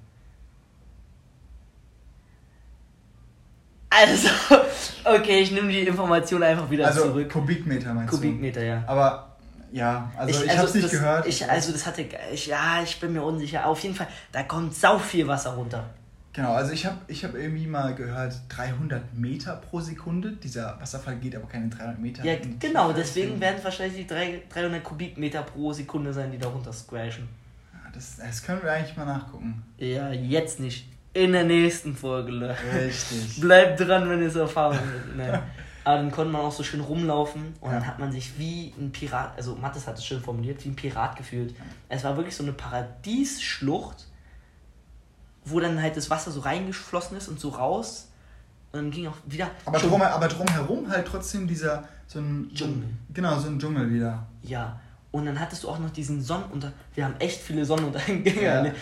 Also, 3.91 4.29
okay, 5.05 5.41
ich 5.41 5.53
nehme 5.53 5.69
die 5.71 5.81
Information 5.81 6.43
einfach 6.43 6.69
wieder 6.71 6.87
also, 6.87 7.03
zurück. 7.03 7.31
Kubikmeter 7.31 7.95
meinst 7.95 8.13
Kubikmeter, 8.13 8.61
du? 8.61 8.67
ja. 8.67 8.85
Aber 8.87 9.34
ja, 9.75 10.13
also 10.17 10.31
ich, 10.31 10.45
ich 10.45 10.51
also 10.51 10.63
hab's 10.63 10.75
nicht 10.75 10.85
das, 10.85 10.93
gehört. 10.93 11.27
Ich, 11.27 11.51
also 11.51 11.73
das 11.73 11.85
hatte, 11.85 12.07
ich, 12.33 12.47
ja, 12.47 12.81
ich 12.85 13.01
bin 13.01 13.13
mir 13.13 13.23
unsicher. 13.25 13.67
Auf 13.67 13.81
jeden 13.81 13.97
Fall, 13.97 14.07
da 14.31 14.45
kommt 14.45 14.73
sau 14.73 15.01
viel 15.01 15.27
Wasser 15.27 15.51
runter. 15.51 15.85
Genau, 16.33 16.53
also 16.53 16.73
ich 16.73 16.87
habe 16.87 16.97
ich 17.09 17.25
hab 17.25 17.35
irgendwie 17.35 17.67
mal 17.67 17.93
gehört, 17.93 18.35
300 18.51 19.15
Meter 19.15 19.57
pro 19.57 19.81
Sekunde. 19.81 20.31
Dieser 20.31 20.81
Wasserfall 20.81 21.17
geht 21.17 21.35
aber 21.35 21.49
keine 21.49 21.69
300 21.71 21.99
Meter. 21.99 22.25
Ja, 22.25 22.37
genau, 22.61 22.93
deswegen 22.93 23.41
werden 23.41 23.57
es 23.59 23.65
wahrscheinlich 23.65 24.07
die 24.07 24.45
300 24.49 24.85
Kubikmeter 24.85 25.43
pro 25.43 25.73
Sekunde 25.73 26.13
sein, 26.13 26.31
die 26.31 26.39
da 26.39 26.47
runter 26.47 26.73
squashen. 26.73 27.29
Ja, 27.73 27.91
das, 27.93 28.19
das 28.19 28.45
können 28.45 28.63
wir 28.63 28.71
eigentlich 28.71 28.97
mal 28.97 29.07
nachgucken. 29.07 29.61
Ja, 29.79 30.13
jetzt 30.13 30.61
nicht. 30.61 30.87
In 31.15 31.33
der 31.33 31.45
nächsten 31.45 31.97
Folge. 31.97 32.57
Richtig. 32.75 33.41
Bleibt 33.41 33.81
dran, 33.81 34.09
wenn 34.09 34.21
ihr 34.21 34.29
es 34.29 34.37
erfahren 34.37 34.79
wollt. 35.17 35.43
Aber 35.85 35.99
dann 35.99 36.11
konnte 36.11 36.33
man 36.33 36.41
auch 36.41 36.53
so 36.53 36.63
schön 36.63 36.81
rumlaufen 36.81 37.55
und 37.61 37.71
ja. 37.71 37.79
dann 37.79 37.87
hat 37.87 37.99
man 37.99 38.11
sich 38.11 38.39
wie 38.39 38.73
ein 38.79 38.91
Pirat, 38.91 39.37
also 39.37 39.55
Mattes 39.55 39.87
hat 39.87 39.99
es 39.99 40.05
schön 40.05 40.21
formuliert, 40.21 40.65
wie 40.65 40.71
ein 40.71 40.77
Pirat 40.77 41.17
gefühlt. 41.17 41.55
Es 41.91 42.05
war 42.05 42.17
wirklich 42.17 42.35
so 42.35 42.43
eine 42.43 42.55
Paradiesschlucht, 42.55 44.07
wo 45.45 45.61
dann 45.61 45.81
halt 45.81 45.97
das 45.97 46.09
Wasser 46.09 46.31
so 46.31 46.41
reingeflossen 46.41 47.19
ist 47.19 47.29
und 47.29 47.39
so 47.39 47.51
raus. 47.51 48.09
Und 48.73 48.79
dann 48.81 48.91
ging 48.91 49.07
auch 49.07 49.17
wieder. 49.27 49.51
Aber, 49.67 49.79
drum, 49.79 50.03
aber 50.03 50.27
drumherum 50.27 50.91
halt 50.91 51.07
trotzdem 51.07 51.47
dieser 51.47 51.85
so 52.07 52.19
ein 52.19 52.51
Dschungel. 52.53 52.89
Genau, 53.13 53.39
so 53.39 53.49
ein 53.49 53.59
Dschungel 53.59 53.93
wieder. 53.93 54.27
Ja. 54.43 54.81
Und 55.11 55.27
dann 55.27 55.39
hattest 55.39 55.63
du 55.63 55.69
auch 55.69 55.79
noch 55.79 55.91
diesen 55.91 56.21
Sonnenunter. 56.21 56.73
Wir 56.95 57.05
haben 57.05 57.15
echt 57.21 57.41
viele 57.41 57.65
Sonnenuntergänge. 57.65 58.43
Ja. 58.43 58.63
Ne? 58.63 58.75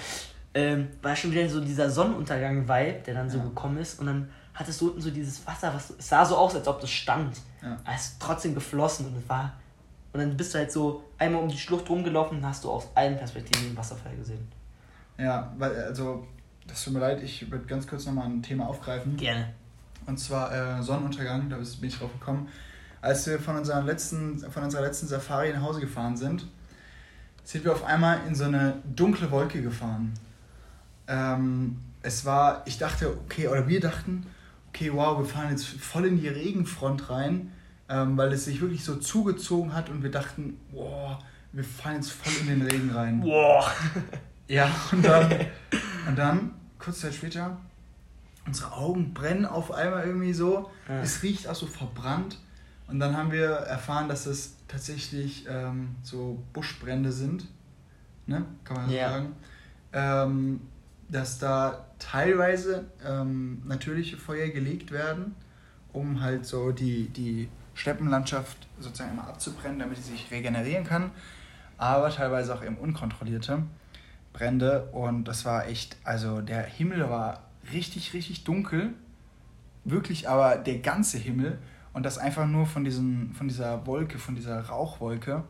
Ähm, 0.54 0.88
war 1.02 1.14
schon 1.16 1.32
wieder 1.32 1.48
so 1.48 1.60
dieser 1.60 1.90
Sonnenuntergang-Vibe, 1.90 3.02
der 3.06 3.14
dann 3.14 3.28
so 3.28 3.38
ja. 3.38 3.44
gekommen 3.44 3.78
ist. 3.78 4.00
Und 4.00 4.06
dann 4.06 4.28
hattest 4.54 4.80
du 4.80 4.88
unten 4.88 5.00
so 5.00 5.10
dieses 5.10 5.46
Wasser, 5.46 5.72
was 5.74 5.90
es 5.90 6.08
sah 6.08 6.24
so 6.24 6.36
aus, 6.36 6.54
als 6.54 6.66
ob 6.68 6.80
das 6.80 6.90
stand. 6.90 7.36
Ja. 7.62 7.78
Aber 7.84 7.94
es 7.94 8.02
ist 8.02 8.20
trotzdem 8.20 8.54
geflossen 8.54 9.06
und 9.06 9.16
es 9.16 9.28
war. 9.28 9.54
Und 10.12 10.20
dann 10.20 10.36
bist 10.36 10.52
du 10.54 10.58
halt 10.58 10.70
so 10.70 11.04
einmal 11.18 11.42
um 11.42 11.48
die 11.48 11.58
Schlucht 11.58 11.88
rumgelaufen 11.88 12.38
und 12.38 12.46
hast 12.46 12.64
du 12.64 12.70
aus 12.70 12.88
allen 12.94 13.16
Perspektiven 13.16 13.70
den 13.70 13.76
Wasserfall 13.76 14.14
gesehen. 14.16 14.46
Ja, 15.16 15.52
weil, 15.56 15.74
also 15.84 16.26
das 16.66 16.84
tut 16.84 16.92
mir 16.92 17.00
leid, 17.00 17.22
ich 17.22 17.50
würde 17.50 17.64
ganz 17.66 17.86
kurz 17.86 18.06
nochmal 18.06 18.26
ein 18.26 18.42
Thema 18.42 18.66
aufgreifen. 18.68 19.16
Gerne. 19.16 19.52
Und 20.06 20.18
zwar 20.18 20.52
äh, 20.52 20.82
Sonnenuntergang, 20.82 21.48
da 21.48 21.56
bin 21.56 21.88
ich 21.88 21.98
drauf 21.98 22.12
gekommen. 22.18 22.48
Als 23.00 23.26
wir 23.26 23.38
von 23.38 23.56
unserer 23.56 23.82
letzten, 23.82 24.38
von 24.38 24.62
unserer 24.64 24.82
letzten 24.82 25.06
Safari 25.06 25.52
nach 25.52 25.62
Hause 25.62 25.80
gefahren 25.80 26.16
sind, 26.16 26.46
sind 27.44 27.64
wir 27.64 27.72
auf 27.72 27.84
einmal 27.84 28.20
in 28.26 28.34
so 28.34 28.44
eine 28.44 28.74
dunkle 28.84 29.30
Wolke 29.30 29.62
gefahren. 29.62 30.12
Ähm, 31.08 31.80
es 32.02 32.24
war, 32.24 32.62
ich 32.66 32.78
dachte, 32.78 33.10
okay, 33.10 33.48
oder 33.48 33.66
wir 33.66 33.80
dachten, 33.80 34.26
okay, 34.74 34.90
wow, 34.92 35.18
wir 35.18 35.24
fahren 35.26 35.50
jetzt 35.50 35.66
voll 35.66 36.06
in 36.06 36.20
die 36.20 36.28
Regenfront 36.28 37.10
rein, 37.10 37.52
ähm, 37.88 38.16
weil 38.16 38.32
es 38.32 38.46
sich 38.46 38.60
wirklich 38.60 38.84
so 38.84 38.96
zugezogen 38.96 39.74
hat 39.74 39.90
und 39.90 40.02
wir 40.02 40.10
dachten, 40.10 40.58
wow, 40.72 41.18
wir 41.52 41.64
fahren 41.64 41.96
jetzt 41.96 42.12
voll 42.12 42.32
in 42.40 42.46
den 42.48 42.62
Regen 42.62 42.90
rein. 42.90 43.20
Boah. 43.20 43.70
Ja, 44.48 44.68
und 44.90 45.02
dann, 45.02 45.30
und 46.06 46.18
dann, 46.18 46.50
kurz 46.78 47.00
Zeit 47.00 47.14
später, 47.14 47.56
unsere 48.44 48.72
Augen 48.72 49.14
brennen 49.14 49.46
auf 49.46 49.72
einmal 49.72 50.04
irgendwie 50.04 50.34
so. 50.34 50.68
Ja. 50.88 51.00
Es 51.00 51.22
riecht 51.22 51.48
auch 51.48 51.54
so 51.54 51.66
verbrannt. 51.66 52.38
Und 52.88 53.00
dann 53.00 53.16
haben 53.16 53.32
wir 53.32 53.46
erfahren, 53.48 54.08
dass 54.10 54.26
es 54.26 54.56
tatsächlich 54.68 55.46
ähm, 55.48 55.94
so 56.02 56.42
Buschbrände 56.52 57.12
sind. 57.12 57.46
Ne? 58.26 58.44
Kann 58.64 58.76
man 58.76 58.88
so 58.90 58.94
Ja. 58.94 59.10
sagen. 59.10 59.36
Ähm, 59.94 60.60
dass 61.12 61.38
da 61.38 61.84
teilweise 61.98 62.86
ähm, 63.06 63.62
natürliche 63.66 64.16
Feuer 64.16 64.48
gelegt 64.48 64.90
werden, 64.90 65.34
um 65.92 66.22
halt 66.22 66.46
so 66.46 66.72
die, 66.72 67.08
die 67.10 67.48
Steppenlandschaft 67.74 68.66
sozusagen 68.80 69.12
immer 69.12 69.28
abzubrennen, 69.28 69.78
damit 69.78 69.98
sie 69.98 70.12
sich 70.12 70.30
regenerieren 70.30 70.84
kann. 70.84 71.10
Aber 71.76 72.10
teilweise 72.10 72.54
auch 72.54 72.64
eben 72.64 72.76
unkontrollierte 72.76 73.62
Brände. 74.32 74.84
Und 74.92 75.24
das 75.24 75.44
war 75.44 75.66
echt, 75.66 75.96
also 76.04 76.40
der 76.40 76.62
Himmel 76.62 77.08
war 77.10 77.42
richtig, 77.72 78.14
richtig 78.14 78.44
dunkel. 78.44 78.94
Wirklich 79.84 80.28
aber 80.28 80.56
der 80.56 80.78
ganze 80.78 81.18
Himmel. 81.18 81.58
Und 81.92 82.04
das 82.06 82.16
einfach 82.16 82.46
nur 82.46 82.64
von, 82.64 82.84
diesen, 82.84 83.34
von 83.34 83.48
dieser 83.48 83.86
Wolke, 83.86 84.18
von 84.18 84.34
dieser 84.34 84.60
Rauchwolke. 84.60 85.44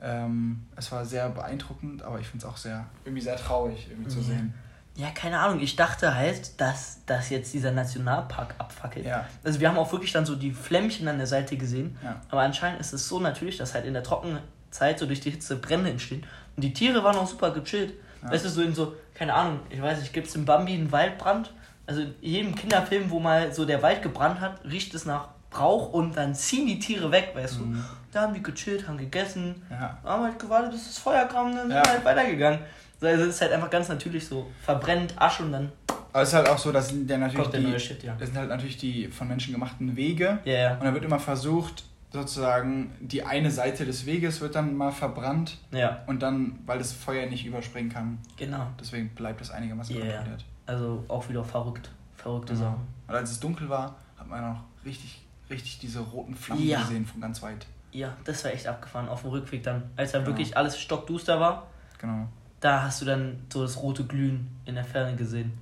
Ähm, 0.00 0.62
es 0.76 0.92
war 0.92 1.04
sehr 1.04 1.28
beeindruckend, 1.30 2.02
aber 2.02 2.20
ich 2.20 2.26
finde 2.26 2.44
es 2.46 2.52
auch 2.52 2.56
sehr, 2.56 2.86
irgendwie 3.04 3.22
sehr 3.22 3.36
traurig 3.36 3.88
irgendwie 3.90 4.08
zu 4.10 4.18
Ja. 4.18 4.24
sehen. 4.24 4.54
Ja, 4.94 5.08
keine 5.10 5.38
Ahnung. 5.40 5.60
Ich 5.60 5.74
dachte 5.76 6.14
halt, 6.14 6.60
dass, 6.60 6.98
dass 7.06 7.30
jetzt 7.30 7.54
dieser 7.54 7.70
Nationalpark 7.72 8.54
abfackelt. 8.58 9.06
Ja. 9.06 9.26
Also 9.42 9.58
wir 9.58 9.68
haben 9.68 9.78
auch 9.78 9.90
wirklich 9.92 10.12
dann 10.12 10.26
so 10.26 10.36
die 10.36 10.52
Flämmchen 10.52 11.08
an 11.08 11.16
der 11.18 11.26
Seite 11.26 11.56
gesehen. 11.56 11.96
Ja. 12.04 12.20
Aber 12.30 12.42
anscheinend 12.42 12.80
ist 12.80 12.92
es 12.92 13.08
so 13.08 13.18
natürlich, 13.18 13.56
dass 13.56 13.72
halt 13.74 13.86
in 13.86 13.94
der 13.94 14.02
Trockenzeit 14.02 14.98
so 14.98 15.06
durch 15.06 15.20
die 15.20 15.30
Hitze 15.30 15.56
Brände 15.56 15.90
entstehen. 15.90 16.26
Und 16.56 16.62
die 16.62 16.74
Tiere 16.74 17.02
waren 17.04 17.16
auch 17.16 17.26
super 17.26 17.50
gechillt. 17.52 17.94
Ja. 18.22 18.32
Weißt 18.32 18.44
du, 18.44 18.50
so 18.50 18.60
in 18.62 18.74
so, 18.74 18.94
keine 19.14 19.32
Ahnung, 19.32 19.60
ich 19.70 19.80
weiß 19.80 19.98
nicht, 20.00 20.12
gibt 20.12 20.28
es 20.28 20.34
in 20.34 20.44
Bambi 20.44 20.74
einen 20.74 20.92
Waldbrand? 20.92 21.52
Also 21.86 22.02
in 22.02 22.14
jedem 22.20 22.54
Kinderfilm, 22.54 23.10
wo 23.10 23.18
mal 23.18 23.52
so 23.52 23.64
der 23.64 23.82
Wald 23.82 24.02
gebrannt 24.02 24.40
hat, 24.40 24.62
riecht 24.64 24.94
es 24.94 25.06
nach 25.06 25.28
Rauch 25.58 25.92
und 25.92 26.16
dann 26.16 26.34
ziehen 26.34 26.66
die 26.66 26.78
Tiere 26.78 27.10
weg, 27.10 27.32
weißt 27.34 27.60
Mhm. 27.60 27.74
du. 27.74 27.78
Da 28.12 28.22
haben 28.22 28.34
die 28.34 28.42
gechillt, 28.42 28.86
haben 28.88 28.98
gegessen, 28.98 29.62
Ja. 29.70 29.98
haben 30.04 30.24
halt 30.24 30.38
gewartet, 30.38 30.70
bis 30.72 30.86
das 30.86 30.98
Feuer 30.98 31.24
kam 31.26 31.50
dann 31.54 31.68
sind 31.68 31.70
Ja. 31.76 31.82
wir 31.84 31.90
halt 31.92 32.04
weitergegangen. 32.04 32.60
So, 33.02 33.08
Also 33.08 33.24
es 33.24 33.34
ist 33.34 33.40
halt 33.40 33.52
einfach 33.52 33.68
ganz 33.68 33.88
natürlich 33.88 34.26
so, 34.26 34.48
verbrennt 34.62 35.14
Asche 35.20 35.42
und 35.42 35.50
dann 35.52 35.72
Aber 36.12 36.22
es 36.22 36.28
ist 36.28 36.34
halt 36.34 36.48
auch 36.48 36.56
so, 36.58 36.70
dass 36.70 36.88
sind 36.90 37.10
ja 37.10 37.18
natürlich 37.18 37.48
der 37.48 37.60
neue 37.60 37.72
die, 37.72 37.80
Shit, 37.80 38.02
ja. 38.04 38.14
das 38.16 38.28
sind 38.28 38.38
halt 38.38 38.48
natürlich 38.48 38.76
die 38.78 39.08
von 39.08 39.26
Menschen 39.26 39.52
gemachten 39.52 39.96
Wege. 39.96 40.38
Ja, 40.44 40.52
ja, 40.52 40.74
Und 40.74 40.84
da 40.84 40.94
wird 40.94 41.04
immer 41.04 41.18
versucht, 41.18 41.84
sozusagen 42.12 42.92
die 43.00 43.24
eine 43.24 43.50
Seite 43.50 43.84
des 43.84 44.06
Weges 44.06 44.40
wird 44.40 44.54
dann 44.54 44.76
mal 44.76 44.92
verbrannt 44.92 45.58
ja, 45.72 46.02
und 46.06 46.22
dann, 46.22 46.58
weil 46.64 46.78
das 46.78 46.92
Feuer 46.92 47.26
nicht 47.26 47.44
überspringen 47.44 47.90
kann, 47.90 48.18
genau. 48.36 48.68
deswegen 48.78 49.08
bleibt 49.10 49.40
es 49.40 49.50
einigermaßen 49.50 49.96
ja. 49.96 50.02
kontrolliert. 50.02 50.44
Also 50.66 51.02
auch 51.08 51.28
wieder 51.28 51.42
verrückt, 51.42 51.90
verrückte 52.16 52.52
Genau. 52.54 52.66
Sachen. 52.66 52.86
Und 53.08 53.14
als 53.16 53.30
es 53.32 53.40
dunkel 53.40 53.68
war, 53.68 53.96
hat 54.16 54.28
man 54.28 54.44
auch 54.44 54.60
richtig, 54.84 55.22
richtig 55.50 55.80
diese 55.80 55.98
roten 56.00 56.36
Flammen 56.36 56.64
Ja. 56.68 56.80
gesehen 56.82 57.04
von 57.04 57.20
ganz 57.20 57.42
weit. 57.42 57.66
Ja, 57.90 58.16
das 58.24 58.44
war 58.44 58.52
echt 58.52 58.68
abgefahren 58.68 59.08
auf 59.08 59.22
dem 59.22 59.30
Rückweg 59.30 59.62
dann. 59.64 59.90
Als 59.96 60.12
dann 60.12 60.20
Ja. 60.22 60.26
wirklich 60.28 60.56
alles 60.56 60.78
stockduster 60.78 61.40
war, 61.40 61.66
Genau. 61.98 62.28
Da 62.62 62.82
hast 62.84 63.02
du 63.02 63.04
dann 63.04 63.44
so 63.52 63.60
das 63.62 63.76
rote 63.82 64.04
Glühen 64.06 64.48
in 64.64 64.74
der 64.76 64.84
Ferne 64.84 65.14
gesehen. 65.16 65.52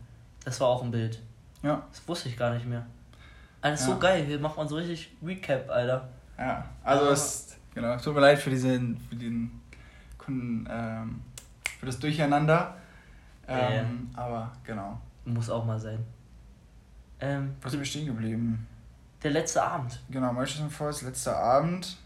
Das 0.44 0.61
war 0.61 0.68
auch 0.68 0.82
ein 0.84 0.92
Bild. 0.92 1.20
Ja, 1.62 1.82
Das 1.90 2.07
wusste 2.07 2.28
ich 2.28 2.36
gar 2.36 2.55
nicht 2.55 2.66
mehr. 2.66 2.86
Alles 3.61 3.84
so 3.84 3.92
Ja. 3.92 3.98
geil, 3.98 4.24
hier 4.24 4.38
macht 4.38 4.57
man 4.57 4.68
so 4.68 4.76
richtig 4.76 5.11
Recap, 5.22 5.68
Alter. 5.68 6.09
ja. 6.38 6.64
Also 6.84 7.03
Aber- 7.05 7.12
es, 7.12 7.57
genau, 7.74 7.94
es 7.94 8.03
tut 8.03 8.14
mir 8.14 8.20
leid 8.20 8.38
für 8.38 8.51
diesen, 8.51 8.96
für 9.09 9.16
den 9.16 9.61
Kunden, 10.16 10.66
ähm, 10.70 11.20
für 11.78 11.86
das 11.86 11.98
Durcheinander. 11.98 12.76
Ähm, 13.48 14.11
Aber 14.14 14.53
genau. 14.64 15.01
Muss 15.24 15.51
auch 15.51 15.64
mal 15.64 15.78
sein. 15.80 15.98
Ähm, 17.20 17.55
Was 17.62 17.72
sind 17.72 17.80
wir 17.80 17.86
stehen 17.86 18.07
geblieben? 18.07 18.66
der 19.22 19.32
letzte 19.32 19.62
Abend. 19.62 20.01
Genau, 20.09 20.32
Manchester 20.32 20.70
Forest, 20.70 21.03
letzter 21.03 21.36
Abend. 21.36 21.98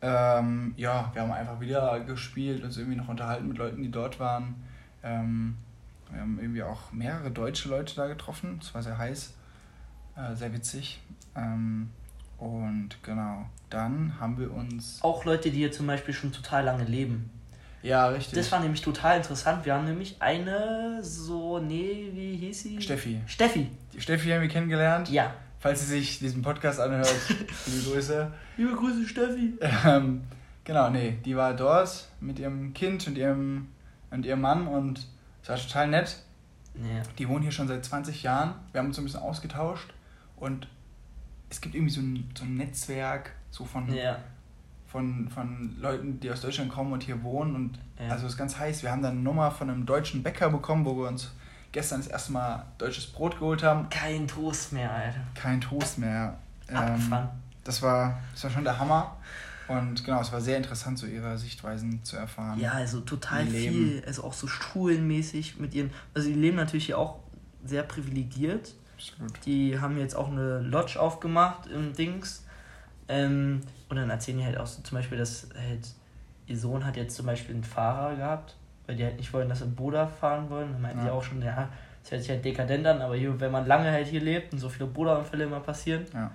Ähm, 0.00 0.74
ja, 0.76 1.10
wir 1.12 1.22
haben 1.22 1.32
einfach 1.32 1.60
wieder 1.60 2.00
gespielt, 2.00 2.62
uns 2.62 2.76
irgendwie 2.76 2.96
noch 2.96 3.08
unterhalten 3.08 3.48
mit 3.48 3.58
Leuten, 3.58 3.82
die 3.82 3.90
dort 3.90 4.20
waren. 4.20 4.54
Ähm, 5.02 5.56
wir 6.10 6.20
haben 6.20 6.38
irgendwie 6.40 6.62
auch 6.62 6.92
mehrere 6.92 7.30
deutsche 7.30 7.68
Leute 7.68 7.94
da 7.96 8.06
getroffen. 8.06 8.58
Es 8.62 8.74
war 8.74 8.82
sehr 8.82 8.96
heiß, 8.96 9.34
äh, 10.16 10.34
sehr 10.34 10.52
witzig. 10.52 11.00
Ähm, 11.36 11.90
und 12.38 12.90
genau, 13.02 13.46
dann 13.70 14.14
haben 14.20 14.38
wir 14.38 14.52
uns. 14.52 15.02
Auch 15.02 15.24
Leute, 15.24 15.50
die 15.50 15.58
hier 15.58 15.72
zum 15.72 15.86
Beispiel 15.86 16.14
schon 16.14 16.32
total 16.32 16.64
lange 16.64 16.84
leben. 16.84 17.30
Ja, 17.82 18.08
richtig. 18.08 18.34
Das 18.34 18.50
war 18.50 18.60
nämlich 18.60 18.82
total 18.82 19.18
interessant. 19.18 19.64
Wir 19.64 19.74
haben 19.74 19.84
nämlich 19.84 20.16
eine, 20.20 21.02
so, 21.02 21.58
nee, 21.58 22.10
wie 22.12 22.36
hieß 22.36 22.62
sie? 22.62 22.82
Steffi. 22.82 23.20
Steffi. 23.26 23.70
Die 23.92 24.00
Steffi 24.00 24.30
haben 24.30 24.42
wir 24.42 24.48
kennengelernt. 24.48 25.10
Ja. 25.10 25.34
Falls 25.60 25.80
sie 25.80 25.86
sich 25.86 26.18
diesen 26.20 26.42
Podcast 26.42 26.78
anhört, 26.80 27.12
liebe 27.66 27.90
Grüße. 27.90 28.30
Liebe 28.56 28.74
Grüße, 28.74 29.06
Steffi. 29.08 29.54
Ähm, 29.86 30.22
genau, 30.64 30.90
nee, 30.90 31.18
die 31.24 31.36
war 31.36 31.54
dort 31.54 32.08
mit 32.20 32.38
ihrem 32.38 32.72
Kind 32.74 33.06
und 33.08 33.18
ihrem, 33.18 33.68
und 34.10 34.24
ihrem 34.24 34.40
Mann 34.40 34.68
und 34.68 35.06
es 35.42 35.48
war 35.48 35.56
total 35.56 35.88
nett. 35.88 36.22
Ja. 36.74 37.02
Die 37.18 37.28
wohnen 37.28 37.42
hier 37.42 37.50
schon 37.50 37.66
seit 37.66 37.84
20 37.84 38.22
Jahren. 38.22 38.54
Wir 38.70 38.78
haben 38.80 38.86
uns 38.88 38.96
so 38.96 39.02
ein 39.02 39.06
bisschen 39.06 39.20
ausgetauscht 39.20 39.92
und 40.36 40.68
es 41.50 41.60
gibt 41.60 41.74
irgendwie 41.74 41.92
so 41.92 42.00
ein, 42.00 42.30
so 42.38 42.44
ein 42.44 42.56
Netzwerk 42.56 43.32
so 43.50 43.64
von, 43.64 43.92
Ja. 43.92 44.18
von, 44.86 45.28
von 45.28 45.74
Leuten, 45.80 46.20
die 46.20 46.30
aus 46.30 46.40
Deutschland 46.40 46.70
kommen 46.70 46.92
und 46.92 47.02
hier 47.02 47.20
wohnen. 47.24 47.56
Und 47.56 47.78
Ja. 47.98 48.12
also 48.12 48.26
es 48.26 48.34
ist 48.34 48.38
ganz 48.38 48.56
heiß. 48.58 48.84
Wir 48.84 48.92
haben 48.92 49.02
dann 49.02 49.12
eine 49.12 49.20
Nummer 49.22 49.50
von 49.50 49.70
einem 49.70 49.86
deutschen 49.86 50.22
Bäcker 50.22 50.50
bekommen, 50.50 50.84
wo 50.84 50.96
wir 50.96 51.08
uns 51.08 51.32
gestern 51.72 52.00
das 52.00 52.08
erste 52.08 52.32
Mal 52.32 52.64
deutsches 52.78 53.06
Brot 53.06 53.38
geholt 53.38 53.62
haben. 53.62 53.88
Kein 53.90 54.26
Toast 54.26 54.72
mehr, 54.72 54.90
Alter. 54.90 55.20
Kein 55.34 55.60
Toast 55.60 55.98
mehr. 55.98 56.38
Ähm, 56.68 56.76
Abgefahren. 56.76 57.28
das, 57.64 57.82
war, 57.82 58.18
das 58.32 58.44
war 58.44 58.50
schon 58.50 58.64
der 58.64 58.78
Hammer. 58.78 59.16
Und 59.68 60.02
genau, 60.02 60.20
es 60.20 60.32
war 60.32 60.40
sehr 60.40 60.56
interessant, 60.56 60.98
so 60.98 61.06
ihre 61.06 61.36
Sichtweisen 61.36 62.02
zu 62.02 62.16
erfahren. 62.16 62.58
Ja, 62.58 62.72
also 62.72 63.00
total 63.00 63.46
viel. 63.46 64.02
Also 64.06 64.24
auch 64.24 64.32
so 64.32 64.46
schulenmäßig 64.46 65.58
mit 65.58 65.74
ihren. 65.74 65.90
Also 66.14 66.28
die 66.28 66.34
leben 66.34 66.56
natürlich 66.56 66.86
hier 66.86 66.98
auch 66.98 67.18
sehr 67.64 67.82
privilegiert. 67.82 68.74
Absolut. 68.96 69.32
Die 69.44 69.78
haben 69.78 69.98
jetzt 69.98 70.16
auch 70.16 70.28
eine 70.28 70.60
Lodge 70.60 70.98
aufgemacht 70.98 71.66
im 71.66 71.92
Dings. 71.92 72.44
Ähm, 73.08 73.60
und 73.90 73.96
dann 73.96 74.08
erzählen 74.08 74.38
die 74.38 74.44
halt 74.44 74.58
auch 74.58 74.66
so 74.66 74.82
zum 74.82 74.96
Beispiel, 74.96 75.18
dass 75.18 75.48
halt 75.54 75.88
ihr 76.46 76.58
Sohn 76.58 76.84
hat 76.84 76.96
jetzt 76.96 77.14
zum 77.14 77.26
Beispiel 77.26 77.54
einen 77.54 77.64
Fahrer 77.64 78.16
gehabt, 78.16 78.56
weil 78.88 78.96
die 78.96 79.04
halt 79.04 79.16
nicht 79.18 79.32
wollen, 79.32 79.48
dass 79.48 79.60
sie 79.60 79.66
Boda 79.66 80.06
fahren 80.08 80.50
wollen. 80.50 80.72
Dann 80.72 80.82
meinten 80.82 81.00
die 81.02 81.06
Ja. 81.06 81.12
auch 81.12 81.22
schon, 81.22 81.40
ja, 81.42 81.68
das 82.02 82.10
hört 82.10 82.22
sich 82.22 82.30
halt 82.30 82.44
dekadent 82.44 82.84
an, 82.86 83.00
aber 83.02 83.14
hier, 83.14 83.38
wenn 83.38 83.52
man 83.52 83.66
lange 83.66 83.92
halt 83.92 84.08
hier 84.08 84.20
lebt 84.20 84.52
und 84.52 84.58
so 84.58 84.68
viele 84.68 84.86
Boda-Unfälle 84.86 85.44
immer 85.44 85.60
passieren, 85.60 86.06
Ja. 86.12 86.30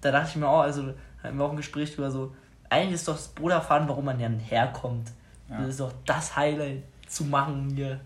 da 0.00 0.10
dachte 0.12 0.28
ich 0.30 0.36
mir 0.36 0.48
auch, 0.48 0.60
also 0.60 0.94
hatten 1.22 1.36
wir 1.36 1.44
auch 1.44 1.50
ein 1.50 1.56
Gespräch 1.56 1.94
drüber 1.94 2.10
so, 2.10 2.34
eigentlich 2.70 2.94
ist 2.94 3.06
doch 3.08 3.16
das 3.16 3.28
Boda-Fahren, 3.28 3.86
warum 3.88 4.04
man 4.06 4.18
ja 4.18 4.28
herkommt. 4.28 5.10
Ja. 5.50 5.58
Das 5.58 5.68
ist 5.68 5.80
doch 5.80 5.92
das 6.06 6.34
Highlight 6.36 6.82
zu 7.06 7.24
machen 7.24 7.70
hier. 7.74 8.00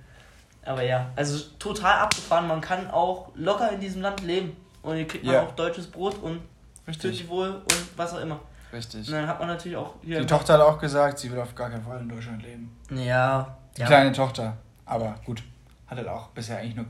Aber 0.64 0.82
ja, 0.82 1.10
also 1.14 1.38
total 1.60 2.00
abgefahren. 2.00 2.48
Man 2.48 2.60
kann 2.60 2.90
auch 2.90 3.30
locker 3.36 3.70
in 3.70 3.78
diesem 3.80 4.02
Land 4.02 4.22
leben. 4.22 4.56
Und 4.82 4.96
hier 4.96 5.06
kriegt 5.06 5.24
man 5.24 5.34
Ja. 5.34 5.42
auch 5.42 5.52
deutsches 5.52 5.86
Brot 5.86 6.20
und 6.20 6.40
Richtig. 6.88 7.18
sich 7.18 7.28
wohl 7.28 7.50
und 7.50 7.88
was 7.96 8.14
auch 8.14 8.20
immer. 8.20 8.40
Richtig. 8.72 9.06
Und 9.06 9.14
dann 9.14 9.28
hat 9.28 9.38
man 9.38 9.46
natürlich 9.48 9.76
auch 9.76 9.94
hier. 10.02 10.18
Die 10.18 10.26
Tochter 10.26 10.54
hat 10.54 10.60
auch 10.60 10.78
gesagt, 10.80 11.18
sie 11.20 11.30
will 11.30 11.38
auf 11.38 11.54
gar 11.54 11.70
keinen 11.70 11.84
Fall 11.84 12.00
in 12.00 12.08
Deutschland 12.08 12.42
leben. 12.42 12.76
Ja. 12.90 13.56
Die 13.76 13.80
Ja. 13.82 13.86
kleine 13.86 14.12
Tochter. 14.12 14.56
Aber 14.84 15.14
gut, 15.24 15.42
hat 15.86 15.98
halt 15.98 16.08
auch 16.08 16.28
bisher 16.28 16.58
eigentlich 16.58 16.76
nur 16.76 16.86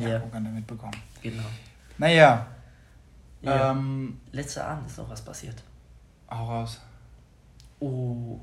ja. 0.00 0.08
Ja, 0.18 0.22
Uganda 0.22 0.50
mitbekommen. 0.50 0.96
genau. 1.22 1.42
Naja, 1.98 2.46
Ja. 3.42 3.70
ähm, 3.70 4.20
Letzter 4.32 4.66
Abend 4.66 4.86
ist 4.88 4.98
noch 4.98 5.08
was 5.08 5.22
passiert. 5.22 5.62
hau 6.30 6.46
raus. 6.46 6.80
Oh. 7.80 8.40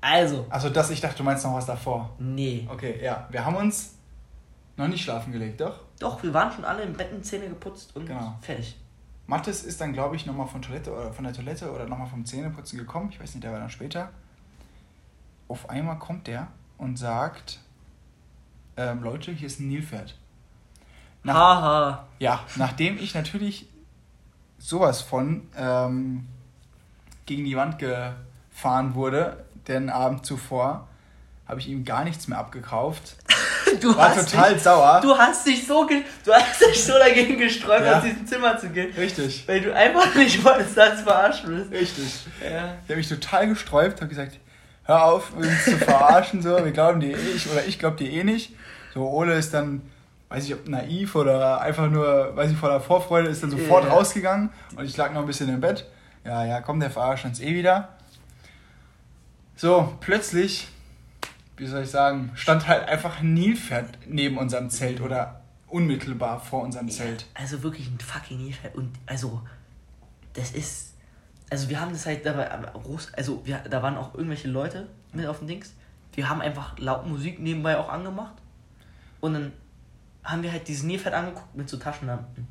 Also. 0.00 0.46
Also 0.50 0.70
das, 0.70 0.90
ich 0.90 1.00
dachte, 1.00 1.18
du 1.18 1.22
meinst 1.24 1.44
noch 1.44 1.54
was 1.54 1.66
davor. 1.66 2.14
Nee. 2.18 2.66
Okay, 2.70 3.02
ja. 3.02 3.26
Wir 3.30 3.44
haben 3.44 3.56
uns 3.56 3.94
noch 4.76 4.88
nicht 4.88 5.02
schlafen 5.04 5.32
gelegt, 5.32 5.60
doch? 5.60 5.80
Doch, 5.98 6.22
wir 6.22 6.32
waren 6.32 6.52
schon 6.52 6.64
alle 6.64 6.82
im 6.82 6.92
Betten, 6.94 7.22
Zähne 7.22 7.48
geputzt 7.48 7.94
und 7.96 8.06
Genau. 8.06 8.36
fertig. 8.40 8.76
Mathis 9.26 9.62
ist 9.64 9.80
dann, 9.80 9.92
glaube 9.92 10.16
ich, 10.16 10.24
nochmal 10.24 10.46
von, 10.46 10.62
Toilette 10.62 10.92
oder 10.92 11.12
von 11.12 11.24
der 11.24 11.32
Toilette 11.34 11.70
oder 11.72 11.86
nochmal 11.86 12.06
vom 12.06 12.24
Zähneputzen 12.24 12.78
gekommen. 12.78 13.10
Ich 13.12 13.20
weiß 13.20 13.34
nicht, 13.34 13.44
der 13.44 13.52
war 13.52 13.58
dann 13.60 13.68
später. 13.70 14.10
Auf 15.48 15.68
einmal 15.68 15.98
kommt 15.98 16.26
der 16.26 16.46
und 16.78 16.96
sagt, 16.98 17.58
ähm, 18.76 19.02
Leute, 19.02 19.32
hier 19.32 19.46
ist 19.46 19.60
ein 19.60 19.68
Nilpferd. 19.68 20.14
Haha. 21.26 22.06
Ja, 22.20 22.40
nachdem 22.56 22.96
ich 22.98 23.14
natürlich 23.14 23.68
sowas 24.58 25.02
von 25.02 25.46
ähm, 25.56 26.26
gegen 27.26 27.44
die 27.44 27.56
Wand 27.56 27.78
gefahren 27.78 28.94
wurde, 28.94 29.44
den 29.66 29.90
Abend 29.90 30.24
zuvor, 30.24 30.88
habe 31.46 31.60
ich 31.60 31.68
ihm 31.68 31.84
gar 31.84 32.04
nichts 32.04 32.28
mehr 32.28 32.38
abgekauft. 32.38 33.16
Du 33.82 33.94
War 33.94 34.16
hast 34.16 34.30
total 34.30 34.54
dich, 34.54 34.62
sauer. 34.62 35.00
Du 35.02 35.14
hast 35.14 35.46
dich 35.46 35.66
so, 35.66 35.84
ge 35.84 36.02
du 36.24 36.32
hast 36.32 36.58
dich 36.58 36.82
so 36.82 36.94
dagegen 36.94 37.36
gesträubt, 37.36 37.84
Ja. 37.84 37.98
aus 37.98 38.02
diesem 38.04 38.26
Zimmer 38.26 38.56
zu 38.56 38.70
gehen. 38.70 38.94
Richtig. 38.94 39.46
Weil 39.46 39.60
du 39.60 39.74
einfach 39.74 40.14
nicht 40.14 40.42
wolltest, 40.42 40.74
dass 40.74 40.96
du 41.00 41.02
verarscht 41.04 41.46
wirst. 41.46 41.70
Richtig. 41.70 42.24
Ja. 42.42 42.76
Ich 42.82 42.88
habe 42.88 42.96
mich 42.96 43.08
total 43.10 43.46
gesträubt, 43.46 44.00
habe 44.00 44.08
gesagt, 44.08 44.38
hör 44.88 45.04
auf, 45.04 45.36
uns 45.36 45.64
zu 45.66 45.76
verarschen, 45.76 46.40
so, 46.42 46.64
wir 46.64 46.72
glauben 46.72 46.98
dir 46.98 47.16
eh 47.16 47.22
nicht, 47.22 47.46
oder 47.52 47.64
ich 47.64 47.78
glaube 47.78 47.98
dir 47.98 48.10
eh 48.10 48.24
nicht. 48.24 48.54
So, 48.94 49.06
Ole 49.06 49.34
ist 49.34 49.52
dann, 49.52 49.82
weiß 50.30 50.46
ich 50.46 50.54
ob 50.54 50.66
naiv 50.66 51.14
oder 51.14 51.60
einfach 51.60 51.90
nur, 51.90 52.34
weiß 52.34 52.50
ich, 52.50 52.56
voller 52.56 52.80
Vorfreude, 52.80 53.28
ist 53.28 53.42
dann 53.42 53.50
sofort 53.50 53.84
Ja. 53.84 53.90
rausgegangen 53.90 54.48
und 54.76 54.84
ich 54.86 54.96
lag 54.96 55.12
noch 55.12 55.20
ein 55.20 55.26
bisschen 55.26 55.48
im 55.50 55.60
Bett. 55.60 55.86
Ja, 56.24 56.44
ja, 56.44 56.60
komm, 56.62 56.80
der 56.80 56.90
verarscht 56.90 57.26
uns 57.26 57.38
eh 57.40 57.54
wieder. 57.54 57.90
So, 59.56 59.92
plötzlich, 60.00 60.68
wie 61.58 61.66
soll 61.66 61.82
ich 61.82 61.90
sagen, 61.90 62.30
stand 62.34 62.66
halt 62.66 62.88
einfach 62.88 63.20
ein 63.20 63.34
Nilpferd 63.34 63.86
neben 64.06 64.38
unserem 64.38 64.70
Zelt 64.70 65.00
oder 65.02 65.42
unmittelbar 65.66 66.40
vor 66.40 66.62
unserem 66.62 66.88
Zelt. 66.88 67.26
Also 67.34 67.62
wirklich 67.62 67.88
ein 67.88 67.98
fucking 68.00 68.38
Nilpferd. 68.38 68.74
Und 68.74 68.92
also, 69.04 69.42
das 70.32 70.52
ist. 70.52 70.87
Also 71.50 71.68
wir 71.68 71.80
haben 71.80 71.92
das 71.92 72.04
halt 72.06 72.26
dabei, 72.26 72.50
also 73.16 73.42
wir, 73.46 73.58
da 73.70 73.82
waren 73.82 73.96
auch 73.96 74.14
irgendwelche 74.14 74.48
Leute 74.48 74.86
mit 75.12 75.26
auf 75.26 75.38
dem 75.38 75.48
Dings. 75.48 75.72
Wir 76.12 76.28
haben 76.28 76.40
einfach 76.40 76.78
laut 76.78 77.06
Musik 77.06 77.38
nebenbei 77.40 77.78
auch 77.78 77.88
angemacht. 77.88 78.34
Und 79.20 79.34
dann 79.34 79.52
haben 80.24 80.42
wir 80.42 80.52
halt 80.52 80.68
dieses 80.68 80.82
Nilpferd 80.82 81.14
angeguckt 81.14 81.54
mit 81.54 81.68
so 81.68 81.76
Taschenlampen. 81.78 82.46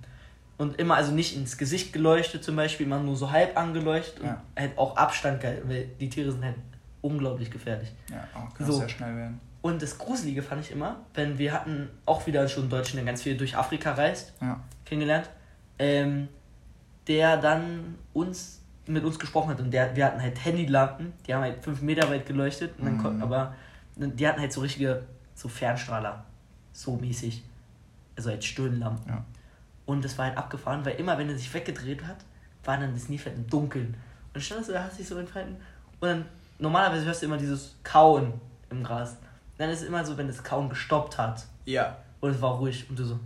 Und 0.57 0.79
immer, 0.79 0.95
also 0.95 1.11
nicht 1.11 1.35
ins 1.35 1.57
Gesicht 1.57 1.93
geleuchtet 1.93 2.43
zum 2.43 2.55
Beispiel, 2.55 2.87
immer 2.87 2.99
nur 2.99 3.15
so 3.15 3.29
halb 3.31 3.55
angeleuchtet 3.55 4.23
Ja. 4.23 4.41
und 4.55 4.59
halt 4.61 4.77
auch 4.77 4.97
Abstand 4.97 5.41
gehalten, 5.41 5.69
weil 5.69 5.87
die 5.99 6.09
Tiere 6.09 6.31
sind 6.31 6.43
halt 6.43 6.55
unglaublich 7.01 7.51
gefährlich. 7.51 7.91
Ja, 8.09 8.27
oh, 8.35 8.51
kann 8.55 8.65
So. 8.65 8.73
sehr 8.79 8.89
schnell 8.89 9.15
werden. 9.15 9.39
Und 9.61 9.81
das 9.81 9.97
Gruselige 9.97 10.41
fand 10.41 10.61
ich 10.63 10.71
immer, 10.71 10.97
wenn 11.13 11.37
wir 11.37 11.53
hatten 11.53 11.89
auch 12.05 12.25
wieder 12.25 12.47
schon 12.47 12.63
einen 12.63 12.69
Deutschen, 12.71 12.95
der 12.95 13.05
ganz 13.05 13.21
viel 13.21 13.37
durch 13.37 13.55
Afrika 13.55 13.91
reist, 13.93 14.33
Ja. 14.41 14.59
kennengelernt, 14.85 15.29
ähm, 15.77 16.27
der 17.07 17.37
dann 17.37 17.95
uns 18.13 18.56
mit 18.87 19.03
uns 19.03 19.19
gesprochen 19.19 19.49
hat 19.49 19.59
und 19.59 19.71
der, 19.71 19.95
wir 19.95 20.05
hatten 20.05 20.21
halt 20.21 20.43
Handylampen, 20.43 21.13
die 21.25 21.33
haben 21.33 21.41
halt 21.41 21.63
fünf 21.63 21.81
Meter 21.81 22.09
weit 22.09 22.25
geleuchtet, 22.25 22.71
und 22.79 22.85
dann 22.85 23.15
Mhm. 23.15 23.21
aber 23.21 23.53
die 23.95 24.27
hatten 24.27 24.39
halt 24.39 24.53
so 24.53 24.61
richtige 24.61 25.03
so 25.35 25.47
Fernstrahler, 25.47 26.23
so 26.73 26.95
mäßig, 26.97 27.43
also 28.15 28.29
als 28.29 28.45
Stirnlampen. 28.45 29.07
Ja. 29.11 29.23
Und 29.85 30.03
das 30.03 30.17
war 30.17 30.25
halt 30.25 30.37
abgefahren, 30.37 30.85
weil 30.85 30.95
immer 30.95 31.17
wenn 31.17 31.29
er 31.29 31.37
sich 31.37 31.53
weggedreht 31.53 32.03
hat, 32.05 32.17
war 32.63 32.77
dann 32.77 32.93
das 32.93 33.07
Nilpferd 33.09 33.35
im 33.35 33.47
Dunkeln. 33.47 33.87
Und 33.87 33.95
dann 34.33 34.41
standest 34.41 34.69
du 34.69 34.73
da, 34.73 34.83
hast 34.83 34.99
dich 34.99 35.07
so 35.07 35.17
entfalten 35.17 35.55
und 35.99 36.07
dann 36.07 36.25
normalerweise 36.59 37.05
hörst 37.05 37.21
du 37.21 37.25
immer 37.27 37.37
dieses 37.37 37.75
Kauen 37.83 38.33
im 38.69 38.83
Gras. 38.83 39.17
Dann 39.57 39.69
ist 39.69 39.81
es 39.81 39.87
immer 39.87 40.03
so, 40.05 40.17
wenn 40.17 40.27
das 40.27 40.43
Kauen 40.43 40.69
gestoppt 40.69 41.17
hat 41.17 41.45
Ja. 41.65 41.97
und 42.19 42.31
es 42.31 42.41
war 42.41 42.55
ruhig 42.55 42.87
und 42.89 42.97
du 42.99 43.03
so, 43.05 43.19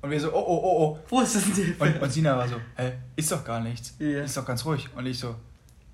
Und 0.00 0.10
wir 0.10 0.20
so, 0.20 0.32
oh, 0.32 0.38
oh, 0.38 0.60
oh, 0.62 0.82
oh. 0.84 0.98
wo 1.08 1.20
ist 1.22 1.34
das 1.34 1.46
Nilpferd? 1.46 1.80
Und, 1.96 2.02
und 2.02 2.10
Sina 2.12 2.36
war 2.36 2.46
so, 2.46 2.56
hä, 2.76 2.92
ist 3.16 3.32
doch 3.32 3.44
gar 3.44 3.60
nichts. 3.60 3.94
Ja. 3.98 4.22
Ist 4.22 4.36
doch 4.36 4.44
ganz 4.46 4.64
ruhig. 4.64 4.88
Und 4.94 5.06
ich 5.06 5.18
so, 5.18 5.34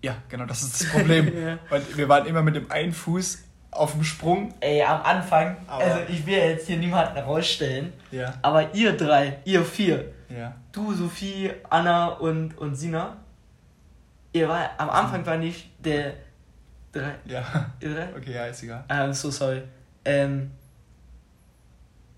ja, 0.02 0.16
genau, 0.28 0.44
das 0.44 0.62
ist 0.62 0.80
das 0.82 0.90
Problem. 0.90 1.32
Ja. 1.42 1.58
Und 1.70 1.96
wir 1.96 2.08
waren 2.08 2.26
immer 2.26 2.42
mit 2.42 2.54
dem 2.54 2.70
einen 2.70 2.92
Fuß 2.92 3.44
auf 3.70 3.92
dem 3.92 4.04
Sprung. 4.04 4.52
Ey, 4.60 4.82
am 4.82 5.00
Anfang, 5.02 5.56
Aber- 5.66 5.82
also 5.82 6.00
ich 6.08 6.24
will 6.26 6.36
jetzt 6.36 6.66
hier 6.66 6.76
niemanden 6.76 7.18
rausstellen, 7.18 7.92
Ja. 8.10 8.34
aber 8.42 8.74
ihr 8.74 8.94
drei, 8.96 9.38
ihr 9.44 9.64
vier, 9.64 10.12
Ja. 10.28 10.54
du, 10.70 10.92
Sophie, 10.92 11.50
Anna 11.70 12.08
und, 12.08 12.56
und 12.58 12.74
Sina, 12.76 13.16
ihr 14.32 14.48
war, 14.48 14.70
am 14.78 14.90
Anfang 14.90 15.24
war 15.26 15.36
nicht 15.38 15.70
der 15.84 16.12
drei, 16.92 17.14
Ja. 17.24 17.70
ihr 17.80 17.94
drei? 17.94 18.08
Okay, 18.18 18.34
ja, 18.34 18.44
ist 18.46 18.62
egal. 18.62 18.84
I'm 18.88 19.12
so 19.14 19.30
sorry. 19.30 19.62
Ähm, 20.04 20.50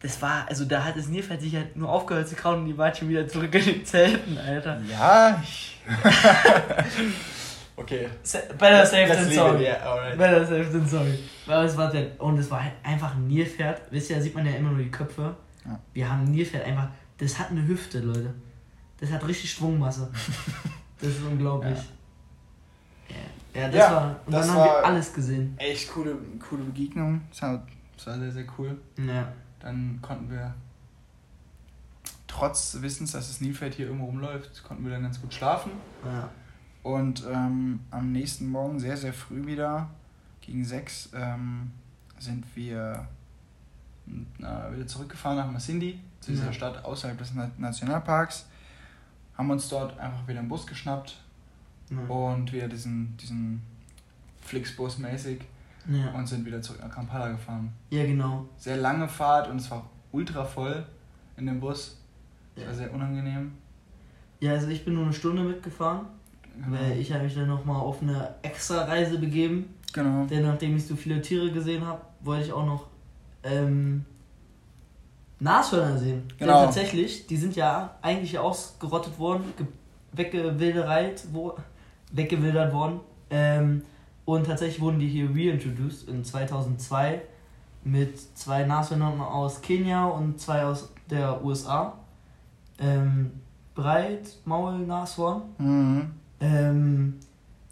das 0.06 0.20
war, 0.22 0.46
also 0.48 0.64
da 0.64 0.84
hat 0.84 0.96
das 0.96 1.08
Nilpferd 1.08 1.40
sich 1.40 1.54
halt 1.54 1.76
nur 1.76 1.88
aufgehört 1.88 2.28
zu 2.28 2.34
kauen 2.36 2.60
und 2.60 2.66
die 2.66 2.78
waren 2.78 2.94
schon 2.94 3.08
wieder 3.08 3.26
zurück 3.26 3.54
in 3.54 3.64
den 3.64 3.84
Zelten, 3.84 4.38
Alter. 4.38 4.80
Ja. 4.90 5.40
Ich 5.42 5.80
okay. 7.76 8.08
Better 8.58 8.86
safe 8.86 9.06
than 9.08 9.30
sorry. 9.32 9.62
yeah, 9.64 9.76
alright. 9.84 10.18
Better 10.18 10.44
safe 10.46 10.70
than 10.70 10.86
sorry. 10.86 11.18
Aber 11.46 11.64
es 11.64 11.76
war 11.76 11.90
der, 11.90 12.20
und 12.20 12.38
es 12.38 12.50
war 12.50 12.62
halt 12.62 12.74
einfach 12.82 13.14
ein 13.14 13.26
Nilpferd. 13.26 13.82
Wisst 13.90 14.10
ihr, 14.10 14.16
da 14.16 14.22
sieht 14.22 14.34
man 14.34 14.46
ja 14.46 14.52
immer 14.52 14.70
nur 14.70 14.78
die 14.82 14.90
Köpfe. 14.90 15.34
Ja. 15.64 15.78
Wir 15.92 16.10
haben 16.10 16.24
ein 16.24 16.30
Nilpferd 16.32 16.64
einfach, 16.64 16.88
das 17.18 17.38
hat 17.38 17.50
eine 17.50 17.66
Hüfte, 17.66 18.00
Leute. 18.00 18.32
Das 19.00 19.10
hat 19.10 19.26
richtig 19.26 19.50
Schwungmasse. 19.52 20.10
Das 20.98 21.10
ist 21.10 21.22
unglaublich. 21.30 21.78
Ja, 23.10 23.60
ja 23.60 23.66
das 23.68 23.76
Ja, 23.76 23.90
war, 23.94 24.20
und 24.24 24.32
das 24.32 24.46
dann 24.46 24.56
haben 24.56 24.60
war- 24.66 24.80
wir 24.80 24.86
alles 24.86 25.12
gesehen. 25.12 25.54
Echt 25.58 25.90
coole, 25.92 26.16
coole 26.48 26.62
Begegnung. 26.62 27.20
War, 27.38 27.66
das 27.98 28.06
war 28.06 28.18
sehr, 28.18 28.32
sehr 28.32 28.44
cool. 28.56 28.78
Ja. 29.06 29.30
Dann 29.66 29.98
konnten 30.00 30.30
wir, 30.30 30.54
trotz 32.28 32.78
Wissens, 32.80 33.10
dass 33.10 33.26
das 33.26 33.40
Nilpferd 33.40 33.74
hier 33.74 33.86
irgendwo 33.86 34.06
rumläuft, 34.06 34.62
konnten 34.62 34.84
wir 34.84 34.92
dann 34.92 35.02
ganz 35.02 35.20
gut 35.20 35.34
schlafen. 35.34 35.72
ja. 36.04 36.30
Und 36.84 37.24
ähm, 37.28 37.80
am 37.90 38.12
nächsten 38.12 38.48
Morgen, 38.48 38.78
sehr, 38.78 38.96
sehr 38.96 39.12
früh 39.12 39.44
wieder, 39.44 39.90
gegen 40.40 40.64
sechs, 40.64 41.08
ähm, 41.14 41.72
sind 42.20 42.44
wir 42.54 43.08
na, 44.38 44.72
wieder 44.72 44.86
zurückgefahren 44.86 45.36
nach 45.36 45.50
Masindi, 45.50 45.98
zu 46.20 46.30
dieser 46.30 46.46
Ja. 46.46 46.52
Stadt 46.52 46.84
außerhalb 46.84 47.18
des 47.18 47.34
Na 47.34 47.50
Nationalparks. 47.58 48.46
Haben 49.36 49.50
uns 49.50 49.68
dort 49.68 49.98
einfach 49.98 50.28
wieder 50.28 50.38
einen 50.38 50.48
Bus 50.48 50.64
geschnappt 50.64 51.18
Ja. 51.90 51.98
und 52.02 52.52
wieder 52.52 52.68
diesen, 52.68 53.16
diesen 53.16 53.62
Flixbus 54.42 54.98
mäßig 54.98 55.40
Ja. 55.88 56.10
und 56.12 56.26
sind 56.26 56.44
wieder 56.44 56.60
zurück 56.60 56.80
nach 56.82 56.90
Kampala 56.90 57.28
gefahren. 57.28 57.72
ja, 57.90 58.04
genau. 58.04 58.46
Sehr 58.56 58.76
lange 58.76 59.06
Fahrt 59.08 59.48
und 59.48 59.58
es 59.60 59.70
war 59.70 59.88
ultra 60.12 60.44
voll 60.44 60.84
in 61.36 61.46
dem 61.46 61.60
Bus. 61.60 62.00
Es 62.56 62.62
Ja. 62.62 62.68
war 62.68 62.74
sehr 62.74 62.92
unangenehm. 62.94 63.52
Ja, 64.40 64.52
also 64.52 64.68
ich 64.68 64.84
bin 64.84 64.94
nur 64.94 65.04
eine 65.04 65.12
Stunde 65.12 65.42
mitgefahren, 65.42 66.06
weil 66.68 66.98
ich 66.98 67.12
habe 67.12 67.24
mich 67.24 67.34
dann 67.34 67.46
nochmal 67.48 67.80
auf 67.80 68.02
eine 68.02 68.34
extra 68.42 68.84
Reise 68.84 69.18
begeben. 69.18 69.74
Genau. 69.92 70.26
Denn 70.26 70.42
nachdem 70.42 70.76
ich 70.76 70.86
so 70.86 70.96
viele 70.96 71.20
Tiere 71.22 71.50
gesehen 71.52 71.86
habe, 71.86 72.00
wollte 72.20 72.46
ich 72.46 72.52
auch 72.52 72.66
noch 72.66 72.86
ähm, 73.44 74.04
Nashörner 75.38 75.98
sehen. 75.98 76.22
Genau. 76.38 76.52
Denn 76.58 76.64
tatsächlich, 76.66 77.26
die 77.26 77.36
sind 77.36 77.56
ja 77.56 77.96
eigentlich 78.02 78.38
ausgerottet 78.38 79.18
worden, 79.18 79.44
ge- 79.56 79.66
weggewildert, 80.12 81.24
wo, 81.32 81.54
weggewildert 82.12 82.72
worden. 82.72 83.00
Ähm, 83.30 83.82
und 84.26 84.44
tatsächlich 84.46 84.80
wurden 84.82 84.98
die 84.98 85.08
hier 85.08 85.30
reintroduced 85.30 86.08
in 86.08 86.22
2002 86.22 87.22
mit 87.84 88.18
zwei 88.36 88.64
Nashörnern 88.64 89.20
aus 89.20 89.62
Kenia 89.62 90.04
und 90.06 90.38
zwei 90.40 90.64
aus 90.64 90.90
der 91.08 91.42
USA. 91.44 91.94
Ähm, 92.78 93.30
breit, 93.74 94.28
Maul, 94.44 94.78
Nashorn. 94.80 95.42
Mhm. 95.58 96.10
Ähm, 96.40 97.14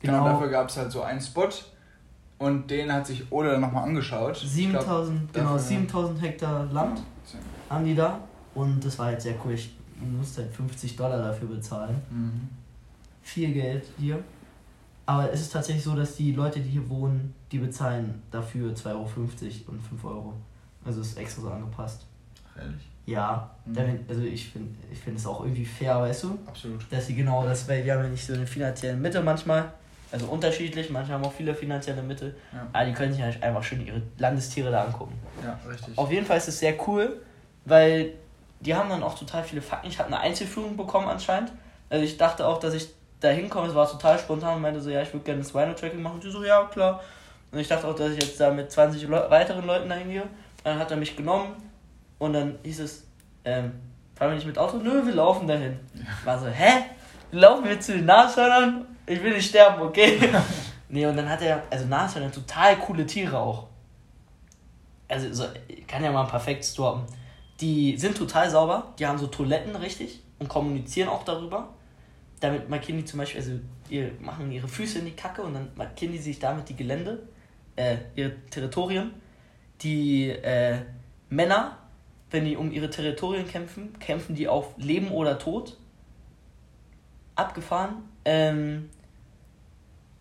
Genau, 0.01 0.23
genau, 0.25 0.33
dafür 0.35 0.49
gab 0.51 0.69
es 0.69 0.77
halt 0.77 0.93
so 0.93 1.01
einen 1.03 1.21
Spot 1.21 1.49
und 2.39 2.71
den 2.71 2.93
hat 2.93 3.07
sich 3.07 3.25
dann 3.31 3.61
nochmal 3.61 3.85
angeschaut. 3.85 4.37
Ich 4.45 4.69
glaub, 4.69 4.83
7000, 4.83 5.33
genau, 5.33 5.45
dafür- 5.53 5.59
7000 5.61 6.21
Hektar 6.23 6.67
Land 6.67 7.03
haben 7.71 7.85
die 7.87 7.95
da. 7.95 8.21
Und 8.55 8.85
das 8.85 8.99
war 8.99 9.07
halt 9.07 9.23
sehr 9.23 9.35
cool. 9.45 9.53
Ich 9.55 9.75
musste 10.19 10.43
halt 10.43 10.53
50 10.53 10.95
Dollar 10.95 11.19
dafür 11.19 11.49
bezahlen. 11.49 11.97
Mhm. 12.11 12.49
Viel 13.23 13.53
Geld 13.55 13.87
hier. 13.99 14.23
Aber 15.07 15.31
es 15.33 15.43
ist 15.43 15.53
tatsächlich 15.53 15.85
so, 15.85 15.95
dass 15.95 16.17
die 16.17 16.33
Leute, 16.33 16.61
die 16.61 16.71
hier 16.71 16.89
wohnen, 16.89 17.35
die 17.53 17.59
bezahlen 17.59 18.23
dafür 18.31 18.73
2,50 18.75 18.87
Euro 18.93 19.03
und 19.69 19.83
5 19.83 20.05
Euro. 20.05 20.35
Also 20.85 21.01
ist 21.01 21.19
extra 21.19 21.43
so 21.43 21.51
angepasst. 21.51 22.07
Ach, 22.53 22.61
ehrlich? 22.61 22.83
Ja, 23.07 23.51
Mhm. 23.67 23.75
damit, 23.75 24.09
also 24.09 24.23
ich 24.23 24.49
finde 24.49 24.75
ich 24.91 24.99
find 24.99 25.19
es 25.19 25.27
auch 25.27 25.43
irgendwie 25.43 25.65
fair, 25.67 26.01
weißt 26.01 26.25
du? 26.25 26.39
Absolut. 26.47 26.87
Dass 26.91 27.07
sie 27.07 27.15
genau 27.15 27.45
das, 27.45 27.69
weil 27.69 27.85
wir 27.85 27.95
haben 27.95 28.05
ja 28.05 28.09
nicht 28.09 28.25
so 28.25 28.33
eine 28.33 28.47
finanzielle 28.47 28.97
Mitte 28.97 29.21
manchmal. 29.23 29.73
Also 30.11 30.27
unterschiedlich, 30.27 30.89
manche 30.91 31.13
haben 31.13 31.25
auch 31.25 31.33
viele 31.33 31.55
finanzielle 31.55 32.03
Mittel. 32.03 32.35
Ja. 32.53 32.67
Aber 32.73 32.85
die 32.87 32.93
können 32.93 33.13
sich 33.13 33.21
halt 33.21 33.43
einfach 33.43 33.63
schön 33.63 33.85
ihre 33.85 34.01
Landestiere 34.17 34.71
da 34.71 34.85
angucken. 34.85 35.15
Ja, 35.43 35.59
richtig. 35.69 35.99
Auf 35.99 36.11
jeden 36.11 36.25
Fall 36.25 36.39
ist 36.39 36.49
es 36.49 36.59
sehr 36.61 36.75
cool, 36.87 37.21
weil 37.65 38.13
die 38.61 38.75
haben 38.75 38.89
dann 38.89 39.03
auch 39.03 39.19
total 39.19 39.43
viele 39.43 39.61
Fakten. 39.61 39.89
Ich 39.89 39.99
habe 39.99 40.07
eine 40.09 40.21
Einzelführung 40.21 40.77
bekommen 40.77 41.09
anscheinend. 41.09 41.53
Also 41.91 42.05
ich 42.05 42.17
dachte 42.17 42.47
auch, 42.47 42.59
dass 42.59 42.73
ich 42.75 42.89
da 43.25 43.31
hinkomme. 43.31 43.69
Es 43.69 43.75
war 43.75 43.91
total 43.91 44.19
spontan 44.19 44.57
und 44.57 44.63
meinte 44.63 44.81
so, 44.81 44.91
ja, 44.91 45.03
ich 45.03 45.13
würde 45.13 45.25
gerne 45.25 45.41
das 45.41 45.55
Rhino-Tracking 45.55 46.03
machen. 46.03 46.15
Und 46.15 46.25
die 46.25 46.31
so, 46.31 46.45
ja, 46.45 46.65
klar. 46.65 47.01
Und 47.51 47.59
ich 47.59 47.69
dachte 47.69 47.87
auch, 47.87 47.95
dass 47.95 48.11
ich 48.11 48.23
jetzt 48.23 48.39
da 48.41 48.51
mit 48.51 48.71
20 48.71 49.07
Leu 49.09 49.31
weiteren 49.31 49.67
Leuten 49.67 49.89
dahin 49.89 50.11
gehe. 50.11 50.25
Dann 50.63 50.79
hat 50.79 50.91
er 50.91 50.97
mich 50.97 51.17
genommen 51.17 51.55
und 52.19 52.33
dann 52.33 52.59
hieß 52.63 52.81
es, 52.81 53.07
ähm, 53.45 53.73
fahren 54.15 54.31
wir 54.31 54.35
nicht 54.37 54.47
mit 54.47 54.59
Auto? 54.59 54.79
Nö, 54.79 55.05
wir 55.05 55.15
laufen 55.15 55.47
dahin. 55.47 55.79
War 56.25 56.39
so, 56.39 56.47
hä? 56.47 56.85
Laufen 57.33 57.69
wir 57.69 57.79
zu 57.81 57.93
den 57.93 58.07
Nashörnern? 58.07 58.87
Ich 59.07 59.23
will 59.23 59.35
nicht 59.35 59.49
sterben, 59.49 59.83
okay? 59.83 60.19
nee, 60.89 61.05
und 61.07 61.17
dann 61.17 61.29
hat 61.29 61.43
er, 61.43 61.63
also 61.71 61.87
Nashörner, 61.87 62.33
total 62.33 62.77
coole 62.79 63.07
Tiere 63.07 63.39
auch. 63.39 63.67
also 65.09 65.33
so, 65.33 65.45
ich 65.69 65.87
kann 65.87 66.03
ja 66.03 66.11
mal 66.11 66.25
perfekt 66.25 66.65
stoppen. 66.65 67.05
Die 67.61 67.97
sind 67.99 68.17
total 68.17 68.51
sauber, 68.51 68.95
die 68.99 69.07
haben 69.07 69.19
so 69.19 69.27
Toiletten 69.27 69.77
richtig 69.77 70.21
und 70.39 70.49
kommunizieren 70.49 71.09
auch 71.09 71.25
darüber. 71.25 71.69
Damit 72.45 72.69
markieren 72.69 72.99
die 72.99 73.07
zum 73.07 73.21
Beispiel, 73.21 73.41
also 73.41 73.53
ihr 73.89 74.11
machen 74.21 74.53
ihre 74.53 74.69
Füße 74.69 74.99
in 74.99 75.07
die 75.07 75.13
Kacke 75.13 75.41
und 75.41 75.55
dann 75.55 75.71
markieren 75.77 76.13
die 76.13 76.19
sich 76.19 76.39
damit 76.39 76.69
die 76.69 76.77
Gelände, 76.77 77.23
äh, 77.75 77.97
ihre 78.17 78.35
Territorien. 78.51 79.13
Die 79.81 80.29
äh, 80.29 80.77
Männer, 81.31 81.79
wenn 82.31 82.45
die 82.45 82.55
um 82.55 82.71
ihre 82.71 82.91
Territorien 82.91 83.49
kämpfen, 83.49 83.99
kämpfen 83.99 84.35
die 84.35 84.47
auf 84.47 84.75
Leben 84.77 85.09
oder 85.09 85.39
Tod. 85.39 85.79
Abgefahren. 87.35 88.03
Ähm, 88.27 88.91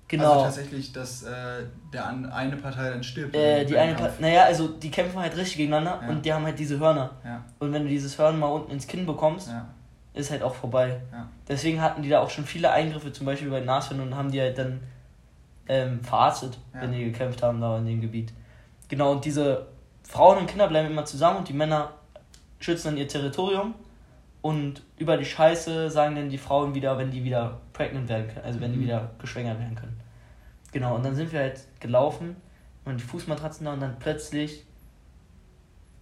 genau. 0.08 0.32
Also 0.32 0.46
tatsächlich, 0.46 0.94
dass 0.94 1.24
äh, 1.24 1.66
der 1.92 2.08
an, 2.08 2.26
eine 2.28 2.56
Partei 2.56 2.90
dann 2.90 3.04
stirbt. 3.04 3.36
Äh, 3.36 3.66
die 3.66 3.78
eine 3.78 3.96
Partei, 3.96 4.22
naja, 4.22 4.44
also 4.46 4.70
die 4.70 4.90
kämpfen 4.90 5.20
halt 5.20 5.36
richtig 5.36 5.58
gegeneinander 5.58 6.00
ja. 6.02 6.10
und 6.10 6.24
die 6.24 6.32
haben 6.32 6.46
halt 6.46 6.58
diese 6.58 6.80
Hörner. 6.80 7.18
Ja. 7.26 7.44
Und 7.60 7.74
wenn 7.74 7.84
du 7.84 7.90
dieses 7.90 8.18
Hörner 8.18 8.38
mal 8.38 8.48
unten 8.48 8.72
ins 8.72 8.88
Kinn 8.88 9.06
bekommst, 9.06 9.50
ja. 9.50 9.68
Ist 10.14 10.32
halt 10.32 10.44
auch 10.44 10.56
vorbei. 10.56 11.02
Deswegen 11.48 11.82
hatten 11.82 12.04
die 12.04 12.10
da 12.10 12.22
auch 12.22 12.30
schon 12.30 12.46
viele 12.46 12.72
Eingriffe, 12.72 13.12
zum 13.12 13.26
Beispiel 13.26 13.50
bei 13.50 13.62
Nashorn 13.62 14.00
und 14.00 14.16
haben 14.16 14.32
die 14.32 14.40
halt 14.40 14.58
dann 14.58 14.82
ähm, 15.68 16.04
verarztet, 16.04 16.58
wenn 16.74 16.92
die 16.92 17.06
gekämpft 17.06 17.42
haben 17.42 17.60
da 17.62 17.78
in 17.78 17.86
dem 17.86 18.02
Gebiet. 18.02 18.34
Genau, 18.90 19.12
und 19.12 19.26
diese 19.26 19.68
Frauen 20.04 20.38
und 20.40 20.48
Kinder 20.48 20.68
bleiben 20.68 20.90
immer 20.90 21.06
zusammen 21.06 21.40
und 21.40 21.50
die 21.50 21.54
Männer 21.54 21.92
schützen 22.60 22.90
dann 22.90 22.98
ihr 22.98 23.08
Territorium 23.08 23.74
und 24.42 24.84
über 24.98 25.18
die 25.18 25.26
Scheiße 25.26 25.90
sagen 25.90 26.16
dann 26.16 26.30
die 26.30 26.38
Frauen 26.38 26.76
wieder, 26.76 26.98
wenn 26.98 27.10
die 27.12 27.24
wieder 27.24 27.62
pregnant 27.72 28.10
werden 28.10 28.28
können, 28.28 28.46
also 28.46 28.60
wenn 28.62 28.72
die 28.72 28.78
mhm. 28.78 28.84
wieder 28.84 29.12
geschwängert 29.20 29.60
werden 29.60 29.76
können. 29.76 30.00
Genau, 30.72 30.96
und 30.96 31.06
dann 31.06 31.16
sind 31.16 31.32
wir 31.32 31.40
halt 31.40 31.62
gelaufen 31.80 32.36
und 32.86 33.00
die 33.00 33.04
Fußmatratzen 33.04 33.66
da 33.66 33.74
und 33.74 33.80
dann 33.80 33.98
plötzlich 34.00 34.66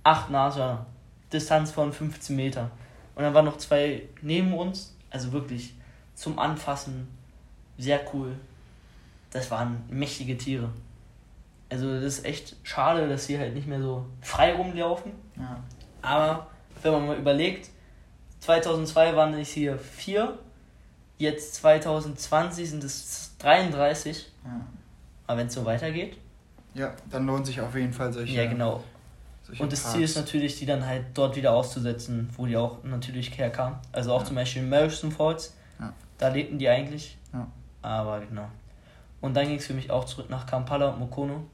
acht 0.04 0.30
Nashörner. 0.30 0.86
Distanz 1.32 1.72
von 1.72 1.94
15 1.94 2.36
Meter. 2.36 2.72
Und 3.16 3.24
dann 3.24 3.34
waren 3.34 3.46
noch 3.46 3.58
zwei 3.58 4.04
neben 4.22 4.54
uns, 4.54 4.96
also 5.10 5.32
wirklich 5.32 5.74
zum 6.16 6.40
Anfassen 6.40 7.08
sehr 7.78 8.02
cool. 8.14 8.36
Das 9.32 9.50
waren 9.52 9.84
mächtige 9.90 10.38
Tiere. 10.38 10.70
Also 11.70 11.94
das 11.94 12.04
ist 12.04 12.26
echt 12.26 12.56
schade, 12.64 13.08
dass 13.08 13.26
sie 13.26 13.40
halt 13.40 13.54
nicht 13.54 13.68
mehr 13.68 13.82
so 13.82 14.06
frei 14.22 14.54
rumlaufen. 14.54 15.14
Ja. 15.38 15.64
Aber 16.02 16.48
wenn 16.82 16.92
man 16.92 17.08
mal 17.08 17.18
überlegt, 17.18 17.70
2002 18.42 19.16
waren 19.16 19.34
es 19.36 19.50
hier 19.50 19.78
vier, 19.78 20.38
jetzt 21.18 21.56
2020 21.56 22.70
sind 22.70 22.84
es 22.84 23.36
33. 23.40 24.32
Ja. 24.44 24.62
Aber 25.28 25.38
wenn 25.40 25.48
es 25.48 25.54
so 25.54 25.64
weitergeht. 25.64 26.18
Ja, 26.74 26.94
dann 27.10 27.26
lohnt 27.26 27.46
sich 27.46 27.62
auf 27.62 27.74
jeden 27.76 27.94
Fall 27.94 28.12
solche. 28.12 28.34
Ja, 28.34 28.50
genau. 28.50 28.84
Und 29.60 29.72
das 29.72 29.82
Parks. 29.82 29.96
Ziel 29.96 30.04
ist 30.04 30.16
natürlich, 30.16 30.58
die 30.60 30.66
dann 30.66 30.86
halt 30.86 31.06
dort 31.14 31.36
wieder 31.36 31.54
auszusetzen, 31.54 32.30
wo 32.38 32.46
die 32.46 32.56
auch 32.58 32.84
natürlich 32.84 33.38
herkamen. 33.38 33.78
Also 33.92 34.14
auch 34.14 34.22
ja. 34.22 34.26
zum 34.26 34.36
Beispiel 34.36 34.62
in 34.62 34.70
Marrison 34.70 35.12
Falls. 35.12 35.56
Ja. 35.80 35.94
Da 36.18 36.30
lebten 36.30 36.58
die 36.60 36.70
eigentlich. 36.70 37.18
Ja. 37.34 37.48
Aber 37.82 38.20
genau. 38.20 38.48
Und 39.20 39.36
dann 39.36 39.48
ging 39.48 39.58
es 39.58 39.68
für 39.68 39.74
mich 39.74 39.92
auch 39.92 40.06
zurück 40.06 40.30
nach 40.30 40.46
Kampala 40.46 40.90
und 40.90 41.00
Mokono. 41.00 41.46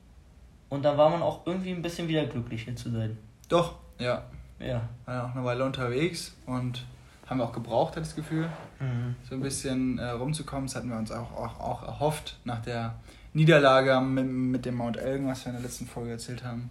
Und 0.69 0.83
da 0.83 0.97
war 0.97 1.09
man 1.09 1.21
auch 1.21 1.45
irgendwie 1.45 1.71
ein 1.71 1.81
bisschen 1.81 2.07
wieder 2.07 2.25
glücklich 2.25 2.63
hier 2.63 2.75
zu 2.75 2.91
sein. 2.91 3.17
Doch, 3.49 3.75
ja. 3.99 4.23
Ja. 4.59 4.81
War 5.05 5.25
auch 5.25 5.35
eine 5.35 5.45
Weile 5.45 5.63
unterwegs 5.63 6.35
und 6.45 6.85
haben 7.27 7.39
wir 7.39 7.45
auch 7.45 7.53
gebraucht, 7.53 7.95
hat 7.95 8.03
das 8.03 8.15
Gefühl, 8.15 8.49
mhm. 8.79 9.15
so 9.27 9.35
ein 9.35 9.41
bisschen 9.41 9.99
äh, 9.99 10.09
rumzukommen. 10.09 10.67
Das 10.67 10.75
hatten 10.75 10.89
wir 10.89 10.97
uns 10.97 11.11
auch, 11.11 11.31
auch, 11.33 11.59
auch 11.59 11.83
erhofft 11.83 12.37
nach 12.45 12.61
der 12.61 12.95
Niederlage 13.33 13.99
mit, 14.01 14.25
mit 14.25 14.65
dem 14.65 14.75
Mount 14.75 14.97
Elgin, 14.97 15.27
was 15.27 15.45
wir 15.45 15.51
in 15.51 15.57
der 15.57 15.63
letzten 15.63 15.87
Folge 15.87 16.11
erzählt 16.11 16.43
haben. 16.43 16.69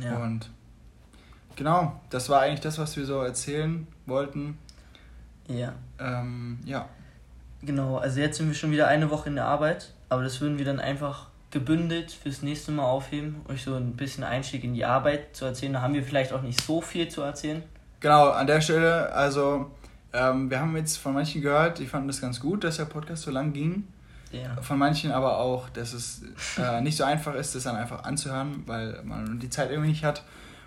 Ja. 0.00 0.16
Und 0.18 0.50
genau, 1.56 2.00
das 2.10 2.28
war 2.28 2.40
eigentlich 2.40 2.60
das, 2.60 2.78
was 2.78 2.96
wir 2.96 3.04
so 3.04 3.20
erzählen 3.20 3.86
wollten. 4.06 4.58
Ja. 5.48 5.74
Ähm, 5.98 6.60
ja. 6.64 6.88
Genau, 7.62 7.98
also 7.98 8.20
jetzt 8.20 8.38
sind 8.38 8.48
wir 8.48 8.54
schon 8.54 8.72
wieder 8.72 8.88
eine 8.88 9.10
Woche 9.10 9.28
in 9.28 9.36
der 9.36 9.46
Arbeit, 9.46 9.92
aber 10.08 10.22
das 10.22 10.40
würden 10.40 10.58
wir 10.58 10.64
dann 10.64 10.80
einfach 10.80 11.28
gebündelt 11.52 12.10
fürs 12.10 12.42
nächste 12.42 12.72
Mal 12.72 12.84
aufheben, 12.84 13.42
euch 13.48 13.62
so 13.62 13.74
ein 13.74 13.94
bisschen 13.94 14.24
Einstieg 14.24 14.64
in 14.64 14.74
die 14.74 14.84
Arbeit 14.84 15.36
zu 15.36 15.44
erzählen. 15.44 15.74
Da 15.74 15.82
haben 15.82 15.94
wir 15.94 16.02
vielleicht 16.02 16.32
auch 16.32 16.42
nicht 16.42 16.60
so 16.60 16.80
viel 16.80 17.08
zu 17.08 17.20
erzählen. 17.20 17.62
Genau, 18.00 18.30
an 18.30 18.46
der 18.46 18.60
Stelle, 18.60 19.12
also 19.12 19.70
ähm, 20.12 20.50
wir 20.50 20.58
haben 20.58 20.76
jetzt 20.76 20.96
von 20.96 21.14
manchen 21.14 21.40
gehört, 21.40 21.78
die 21.78 21.86
fanden 21.86 22.08
das 22.08 22.20
ganz 22.20 22.40
gut, 22.40 22.64
dass 22.64 22.78
der 22.78 22.86
Podcast 22.86 23.22
so 23.22 23.30
lang 23.30 23.52
ging. 23.52 23.86
Ja. 24.32 24.60
Von 24.62 24.78
manchen 24.78 25.12
aber 25.12 25.38
auch, 25.38 25.68
dass 25.68 25.92
es 25.92 26.22
äh, 26.58 26.80
nicht 26.82 26.96
so 26.96 27.04
einfach 27.04 27.34
ist, 27.34 27.54
das 27.54 27.64
dann 27.64 27.76
einfach 27.76 28.04
anzuhören, 28.04 28.62
weil 28.66 29.00
man 29.04 29.38
die 29.38 29.50
Zeit 29.50 29.70
irgendwie 29.70 29.90
nicht 29.90 30.04
hat. 30.04 30.24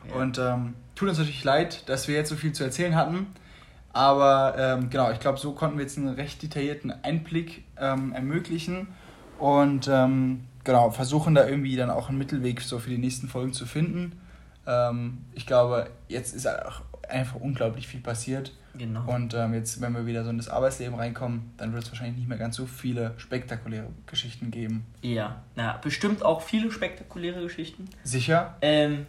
Ja. 0.07 0.15
Und 0.15 0.37
ähm, 0.37 0.75
tut 0.93 1.09
uns 1.09 1.17
natürlich 1.17 1.43
leid, 1.43 1.87
dass 1.89 2.07
wir 2.07 2.15
jetzt 2.15 2.29
so 2.29 2.35
viel 2.35 2.53
zu 2.53 2.63
erzählen 2.63 2.95
hatten. 2.95 3.27
Aber 3.91 4.55
ähm, 4.57 4.89
genau, 4.89 5.11
ich 5.11 5.19
glaube, 5.19 5.39
so 5.39 5.53
konnten 5.53 5.77
wir 5.77 5.83
jetzt 5.83 5.97
einen 5.97 6.09
recht 6.09 6.43
detaillierten 6.43 6.93
Einblick 7.03 7.63
ähm, 7.79 8.13
ermöglichen. 8.13 8.87
Und 9.39 9.87
ähm, 9.87 10.45
genau, 10.63 10.91
versuchen 10.91 11.33
da 11.33 11.47
irgendwie 11.47 11.75
dann 11.75 11.89
auch 11.89 12.09
einen 12.09 12.17
Mittelweg 12.17 12.61
so 12.61 12.79
für 12.79 12.89
die 12.89 12.97
nächsten 12.97 13.27
Folgen 13.27 13.53
zu 13.53 13.65
finden. 13.65 14.19
Ähm, 14.67 15.19
ich 15.33 15.45
glaube, 15.45 15.89
jetzt 16.07 16.35
ist 16.35 16.47
auch 16.47 16.81
einfach 17.09 17.39
unglaublich 17.39 17.87
viel 17.87 17.99
passiert. 17.99 18.51
Genau. 18.77 19.03
Und 19.07 19.33
ähm, 19.33 19.53
jetzt, 19.53 19.79
wenn 19.81 19.93
wir 19.93 20.05
wieder 20.05 20.23
so 20.23 20.29
in 20.29 20.37
das 20.37 20.49
Arbeitsleben 20.49 20.95
reinkommen, 20.95 21.53
dann 21.57 21.73
wird 21.73 21.83
es 21.83 21.91
wahrscheinlich 21.91 22.17
nicht 22.17 22.27
mehr 22.27 22.37
ganz 22.37 22.55
so 22.55 22.65
viele 22.65 23.13
spektakuläre 23.17 23.87
Geschichten 24.05 24.51
geben. 24.51 24.85
Ja, 25.01 25.41
na, 25.55 25.77
bestimmt 25.77 26.23
auch 26.23 26.41
viele 26.41 26.71
spektakuläre 26.71 27.41
Geschichten. 27.41 27.89
Sicher? 28.03 28.55
Ähm, 28.61 29.05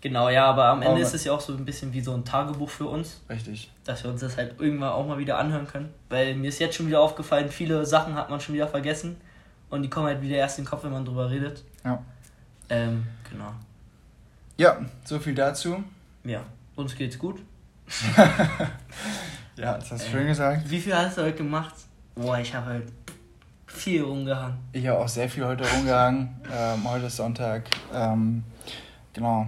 genau, 0.00 0.28
ja, 0.28 0.46
aber 0.46 0.66
am 0.66 0.82
Ende 0.82 0.94
aber 0.94 1.00
ist 1.00 1.14
es 1.14 1.24
ja 1.24 1.32
auch 1.32 1.40
so 1.40 1.54
ein 1.54 1.64
bisschen 1.64 1.92
wie 1.92 2.00
so 2.00 2.12
ein 2.12 2.24
Tagebuch 2.24 2.70
für 2.70 2.86
uns. 2.86 3.20
Richtig. 3.30 3.70
Dass 3.84 4.02
wir 4.02 4.10
uns 4.10 4.20
das 4.20 4.36
halt 4.36 4.58
irgendwann 4.58 4.90
auch 4.90 5.06
mal 5.06 5.18
wieder 5.18 5.38
anhören 5.38 5.68
können. 5.68 5.90
Weil 6.08 6.34
mir 6.34 6.48
ist 6.48 6.58
jetzt 6.58 6.76
schon 6.76 6.88
wieder 6.88 7.00
aufgefallen, 7.00 7.50
viele 7.50 7.86
Sachen 7.86 8.14
hat 8.14 8.30
man 8.30 8.40
schon 8.40 8.54
wieder 8.54 8.68
vergessen. 8.68 9.16
Und 9.70 9.82
die 9.82 9.90
kommen 9.90 10.06
halt 10.06 10.22
wieder 10.22 10.36
erst 10.36 10.58
in 10.58 10.64
den 10.64 10.70
Kopf, 10.70 10.82
wenn 10.84 10.92
man 10.92 11.04
drüber 11.04 11.30
redet. 11.30 11.62
Ja. 11.84 12.02
Ähm, 12.70 13.06
genau. 13.30 13.52
Ja, 14.56 14.78
so 15.04 15.18
viel 15.20 15.34
dazu. 15.34 15.84
Ja, 16.24 16.42
uns 16.78 16.94
geht's 16.96 17.18
gut. 17.18 17.40
ja, 19.56 19.78
das 19.78 19.90
hast 19.90 20.04
du 20.04 20.08
äh, 20.08 20.10
schön 20.10 20.26
gesagt. 20.28 20.70
Wie 20.70 20.80
viel 20.80 20.94
hast 20.94 21.18
du 21.18 21.22
heute 21.22 21.38
gemacht? 21.38 21.74
Boah, 22.14 22.38
ich 22.38 22.54
habe 22.54 22.66
halt 22.66 22.92
viel 23.66 24.02
rumgehangen. 24.02 24.58
Ich 24.72 24.86
habe 24.86 24.98
auch 24.98 25.08
sehr 25.08 25.28
viel 25.28 25.44
heute 25.44 25.64
rumgehangen. 25.68 26.28
ähm, 26.52 26.90
heute 26.90 27.06
ist 27.06 27.16
Sonntag. 27.16 27.64
Ähm, 27.92 28.44
genau. 29.12 29.46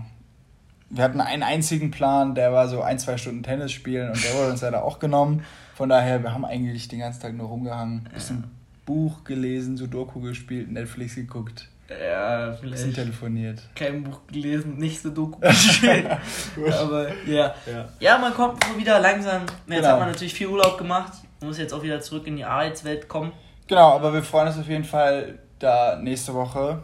Wir 0.89 1.05
hatten 1.05 1.20
einen 1.20 1.44
einzigen 1.44 1.90
Plan, 1.90 2.35
der 2.35 2.52
war 2.52 2.66
so 2.66 2.82
ein, 2.82 2.98
zwei 2.98 3.16
Stunden 3.16 3.44
Tennis 3.44 3.70
spielen 3.70 4.11
und 4.11 4.24
der 4.24 4.35
wurde 4.35 4.51
uns 4.51 4.61
leider 4.61 4.82
auch 4.82 4.98
genommen. 4.98 5.44
Von 5.77 5.89
daher, 5.89 6.23
wir 6.23 6.35
haben 6.35 6.44
eigentlich 6.44 6.89
den 6.89 6.98
ganzen 6.98 7.23
Tag 7.23 7.35
nur 7.35 7.47
rumgehangen. 7.47 8.09
Bisschen 8.12 8.44
Buch 8.86 9.23
gelesen, 9.23 9.77
Sudoku 9.77 10.20
gespielt, 10.20 10.70
Netflix 10.70 11.15
geguckt. 11.15 11.69
Ja, 11.90 12.52
vielleicht. 12.52 12.74
Bisschen 12.74 12.94
telefoniert. 12.94 13.62
Kein 13.74 14.04
Buch 14.04 14.20
gelesen, 14.28 14.78
nicht 14.78 15.02
Sudoku 15.02 15.40
gespielt. 15.40 16.06
Aber 16.80 17.08
ja. 17.26 17.54
ja. 17.66 17.88
Ja, 17.98 18.18
man 18.18 18.32
kommt 18.32 18.62
so 18.64 18.78
wieder 18.78 19.00
langsam. 19.00 19.42
Jetzt 19.42 19.76
genau. 19.76 19.88
hat 19.88 19.98
man 19.98 20.08
natürlich 20.08 20.34
viel 20.34 20.46
Urlaub 20.46 20.78
gemacht. 20.78 21.12
Man 21.40 21.48
muss 21.48 21.58
jetzt 21.58 21.72
auch 21.72 21.82
wieder 21.82 22.00
zurück 22.00 22.26
in 22.26 22.36
die 22.36 22.44
Arbeitswelt 22.44 23.08
kommen. 23.08 23.32
Genau, 23.66 23.94
aber 23.94 24.12
wir 24.12 24.24
freuen 24.24 24.48
uns 24.48 24.58
auf 24.58 24.68
jeden 24.68 24.82
Fall, 24.82 25.38
da 25.60 25.96
nächste 25.96 26.34
Woche, 26.34 26.82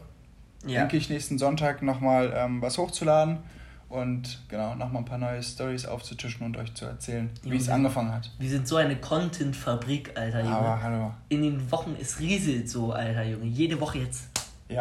ja. 0.64 0.80
denke 0.80 0.96
ich, 0.96 1.10
nächsten 1.10 1.36
Sonntag 1.36 1.82
nochmal 1.82 2.32
ähm, 2.32 2.62
was 2.62 2.78
hochzuladen 2.78 3.38
und 3.88 4.40
genau 4.48 4.76
nochmal 4.76 5.02
ein 5.02 5.04
paar 5.04 5.18
neue 5.18 5.42
Stories 5.42 5.84
aufzutischen 5.84 6.46
und 6.46 6.56
euch 6.56 6.72
zu 6.74 6.84
erzählen, 6.84 7.30
Junge, 7.42 7.54
wie 7.54 7.58
es 7.58 7.68
angefangen 7.68 8.12
hat. 8.12 8.30
Wir 8.38 8.48
sind 8.48 8.68
so 8.68 8.76
eine 8.76 8.96
Content-Fabrik, 8.96 10.12
Alter 10.16 10.40
Junge. 10.40 10.56
Aber 10.56 10.82
hallo. 10.82 11.14
In 11.28 11.42
den 11.42 11.72
Wochen, 11.72 11.96
es 12.00 12.20
rieselt 12.20 12.68
so, 12.68 12.92
Alter 12.92 13.24
Junge. 13.24 13.46
Jede 13.46 13.80
Woche 13.80 13.98
jetzt. 13.98 14.28
Ja. 14.68 14.80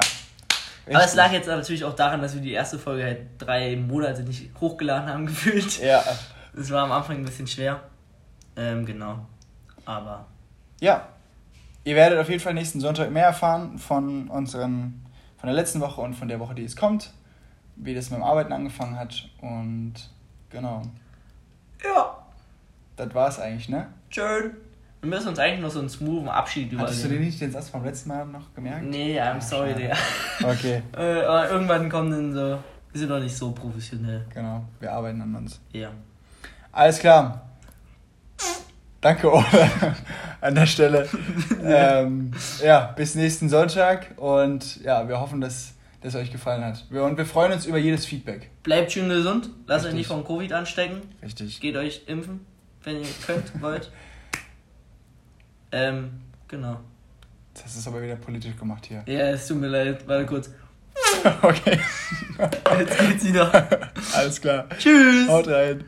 Aber 0.87 1.03
es 1.03 1.15
lag 1.15 1.31
jetzt 1.31 1.47
natürlich 1.47 1.83
auch 1.83 1.95
daran, 1.95 2.21
dass 2.21 2.35
wir 2.35 2.41
die 2.41 2.51
erste 2.51 2.77
Folge 2.77 3.03
halt 3.03 3.21
drei 3.39 3.75
Monate 3.75 4.23
nicht 4.23 4.49
hochgeladen 4.59 5.09
haben, 5.09 5.25
gefühlt. 5.27 5.81
Ja. 5.81 6.03
Es 6.57 6.69
war 6.71 6.83
am 6.83 6.91
Anfang 6.91 7.17
ein 7.17 7.25
bisschen 7.25 7.47
schwer. 7.47 7.81
Ähm, 8.55 8.85
genau. 8.85 9.25
Aber. 9.85 10.25
Ja. 10.79 11.09
Ihr 11.83 11.95
werdet 11.95 12.19
auf 12.19 12.29
jeden 12.29 12.41
Fall 12.41 12.53
nächsten 12.53 12.79
Sonntag 12.79 13.11
mehr 13.11 13.25
erfahren 13.25 13.77
von 13.77 14.27
unseren, 14.29 15.05
von 15.37 15.47
der 15.47 15.53
letzten 15.55 15.81
Woche 15.81 16.01
und 16.01 16.15
von 16.15 16.27
der 16.27 16.39
Woche, 16.39 16.55
die 16.55 16.63
es 16.63 16.75
kommt 16.75 17.11
wie 17.75 17.93
das 17.93 18.09
mit 18.09 18.19
dem 18.19 18.23
Arbeiten 18.23 18.53
angefangen 18.53 18.97
hat. 18.97 19.29
Und 19.41 19.93
genau. 20.49 20.81
Ja. 21.83 22.17
Das 22.95 23.13
war's 23.13 23.39
eigentlich, 23.39 23.69
ne? 23.69 23.87
Schön. 24.09 24.55
Wir 25.01 25.09
müssen 25.09 25.27
uns 25.27 25.39
eigentlich 25.39 25.61
noch 25.61 25.69
so 25.69 25.79
einen 25.79 25.89
smoothen 25.89 26.29
Abschied 26.29 26.71
überlegen. 26.71 26.81
Hattest 26.87 27.05
du 27.05 27.09
dir 27.09 27.19
nicht 27.19 27.39
den 27.39 27.51
Satz 27.51 27.69
vom 27.69 27.83
letzten 27.83 28.09
Mal 28.09 28.25
noch 28.25 28.53
gemerkt? 28.55 28.85
Nee, 28.85 29.19
I'm 29.19 29.41
sorry, 29.41 29.73
der. 29.73 29.95
Okay. 30.43 30.81
äh, 30.97 31.21
aber 31.21 31.49
irgendwann 31.51 31.89
kommen 31.89 32.11
dann 32.11 32.33
so. 32.33 32.59
Wir 32.91 32.99
sind 32.99 33.09
doch 33.09 33.19
nicht 33.19 33.35
so 33.35 33.51
professionell. 33.51 34.25
Genau, 34.33 34.63
wir 34.79 34.91
arbeiten 34.91 35.21
an 35.21 35.35
uns. 35.35 35.59
Ja. 35.73 35.91
Alles 36.71 36.99
klar. 36.99 37.45
Danke, 39.01 39.31
Ole, 39.31 39.45
an 40.41 40.55
der 40.55 40.65
Stelle. 40.65 41.07
ähm, 41.63 42.31
ja, 42.63 42.91
bis 42.95 43.13
nächsten 43.13 43.49
Sonntag 43.49 44.13
und 44.17 44.81
ja, 44.81 45.07
wir 45.07 45.19
hoffen, 45.19 45.41
dass 45.41 45.75
das 46.01 46.15
euch 46.15 46.31
gefallen 46.31 46.63
hat. 46.65 46.85
Wir, 46.89 47.03
und 47.03 47.15
wir 47.15 47.25
freuen 47.27 47.51
uns 47.51 47.67
über 47.67 47.77
jedes 47.77 48.05
Feedback. 48.07 48.49
Bleibt 48.63 48.91
schön 48.91 49.07
gesund, 49.07 49.51
lasst 49.67 49.85
euch 49.85 49.93
Richtig. 49.93 49.97
nicht 49.97 50.07
vom 50.07 50.25
Covid 50.25 50.53
anstecken. 50.53 51.01
Richtig. 51.21 51.59
Geht 51.61 51.75
euch 51.75 52.01
impfen, 52.07 52.47
wenn 52.83 53.01
ihr 53.01 53.07
könnt, 53.27 53.61
wollt. 53.61 53.91
Ähm, 55.75 56.09
genau. 56.47 56.79
Das 57.53 57.75
ist 57.75 57.85
aber 57.85 58.01
wieder 58.01 58.15
politisch 58.15 58.55
gemacht 58.55 58.85
hier. 58.85 59.03
Ja, 59.07 59.31
es 59.31 59.45
tut 59.47 59.57
mir 59.57 59.67
leid, 59.67 60.07
warte 60.07 60.25
kurz. 60.25 60.49
okay. 61.41 61.79
Jetzt 62.79 62.97
geht's 62.97 63.25
wieder. 63.25 63.91
Alles 64.13 64.39
klar. 64.39 64.69
Tschüss. 64.77 65.27
Haut 65.27 65.49
rein. 65.49 65.83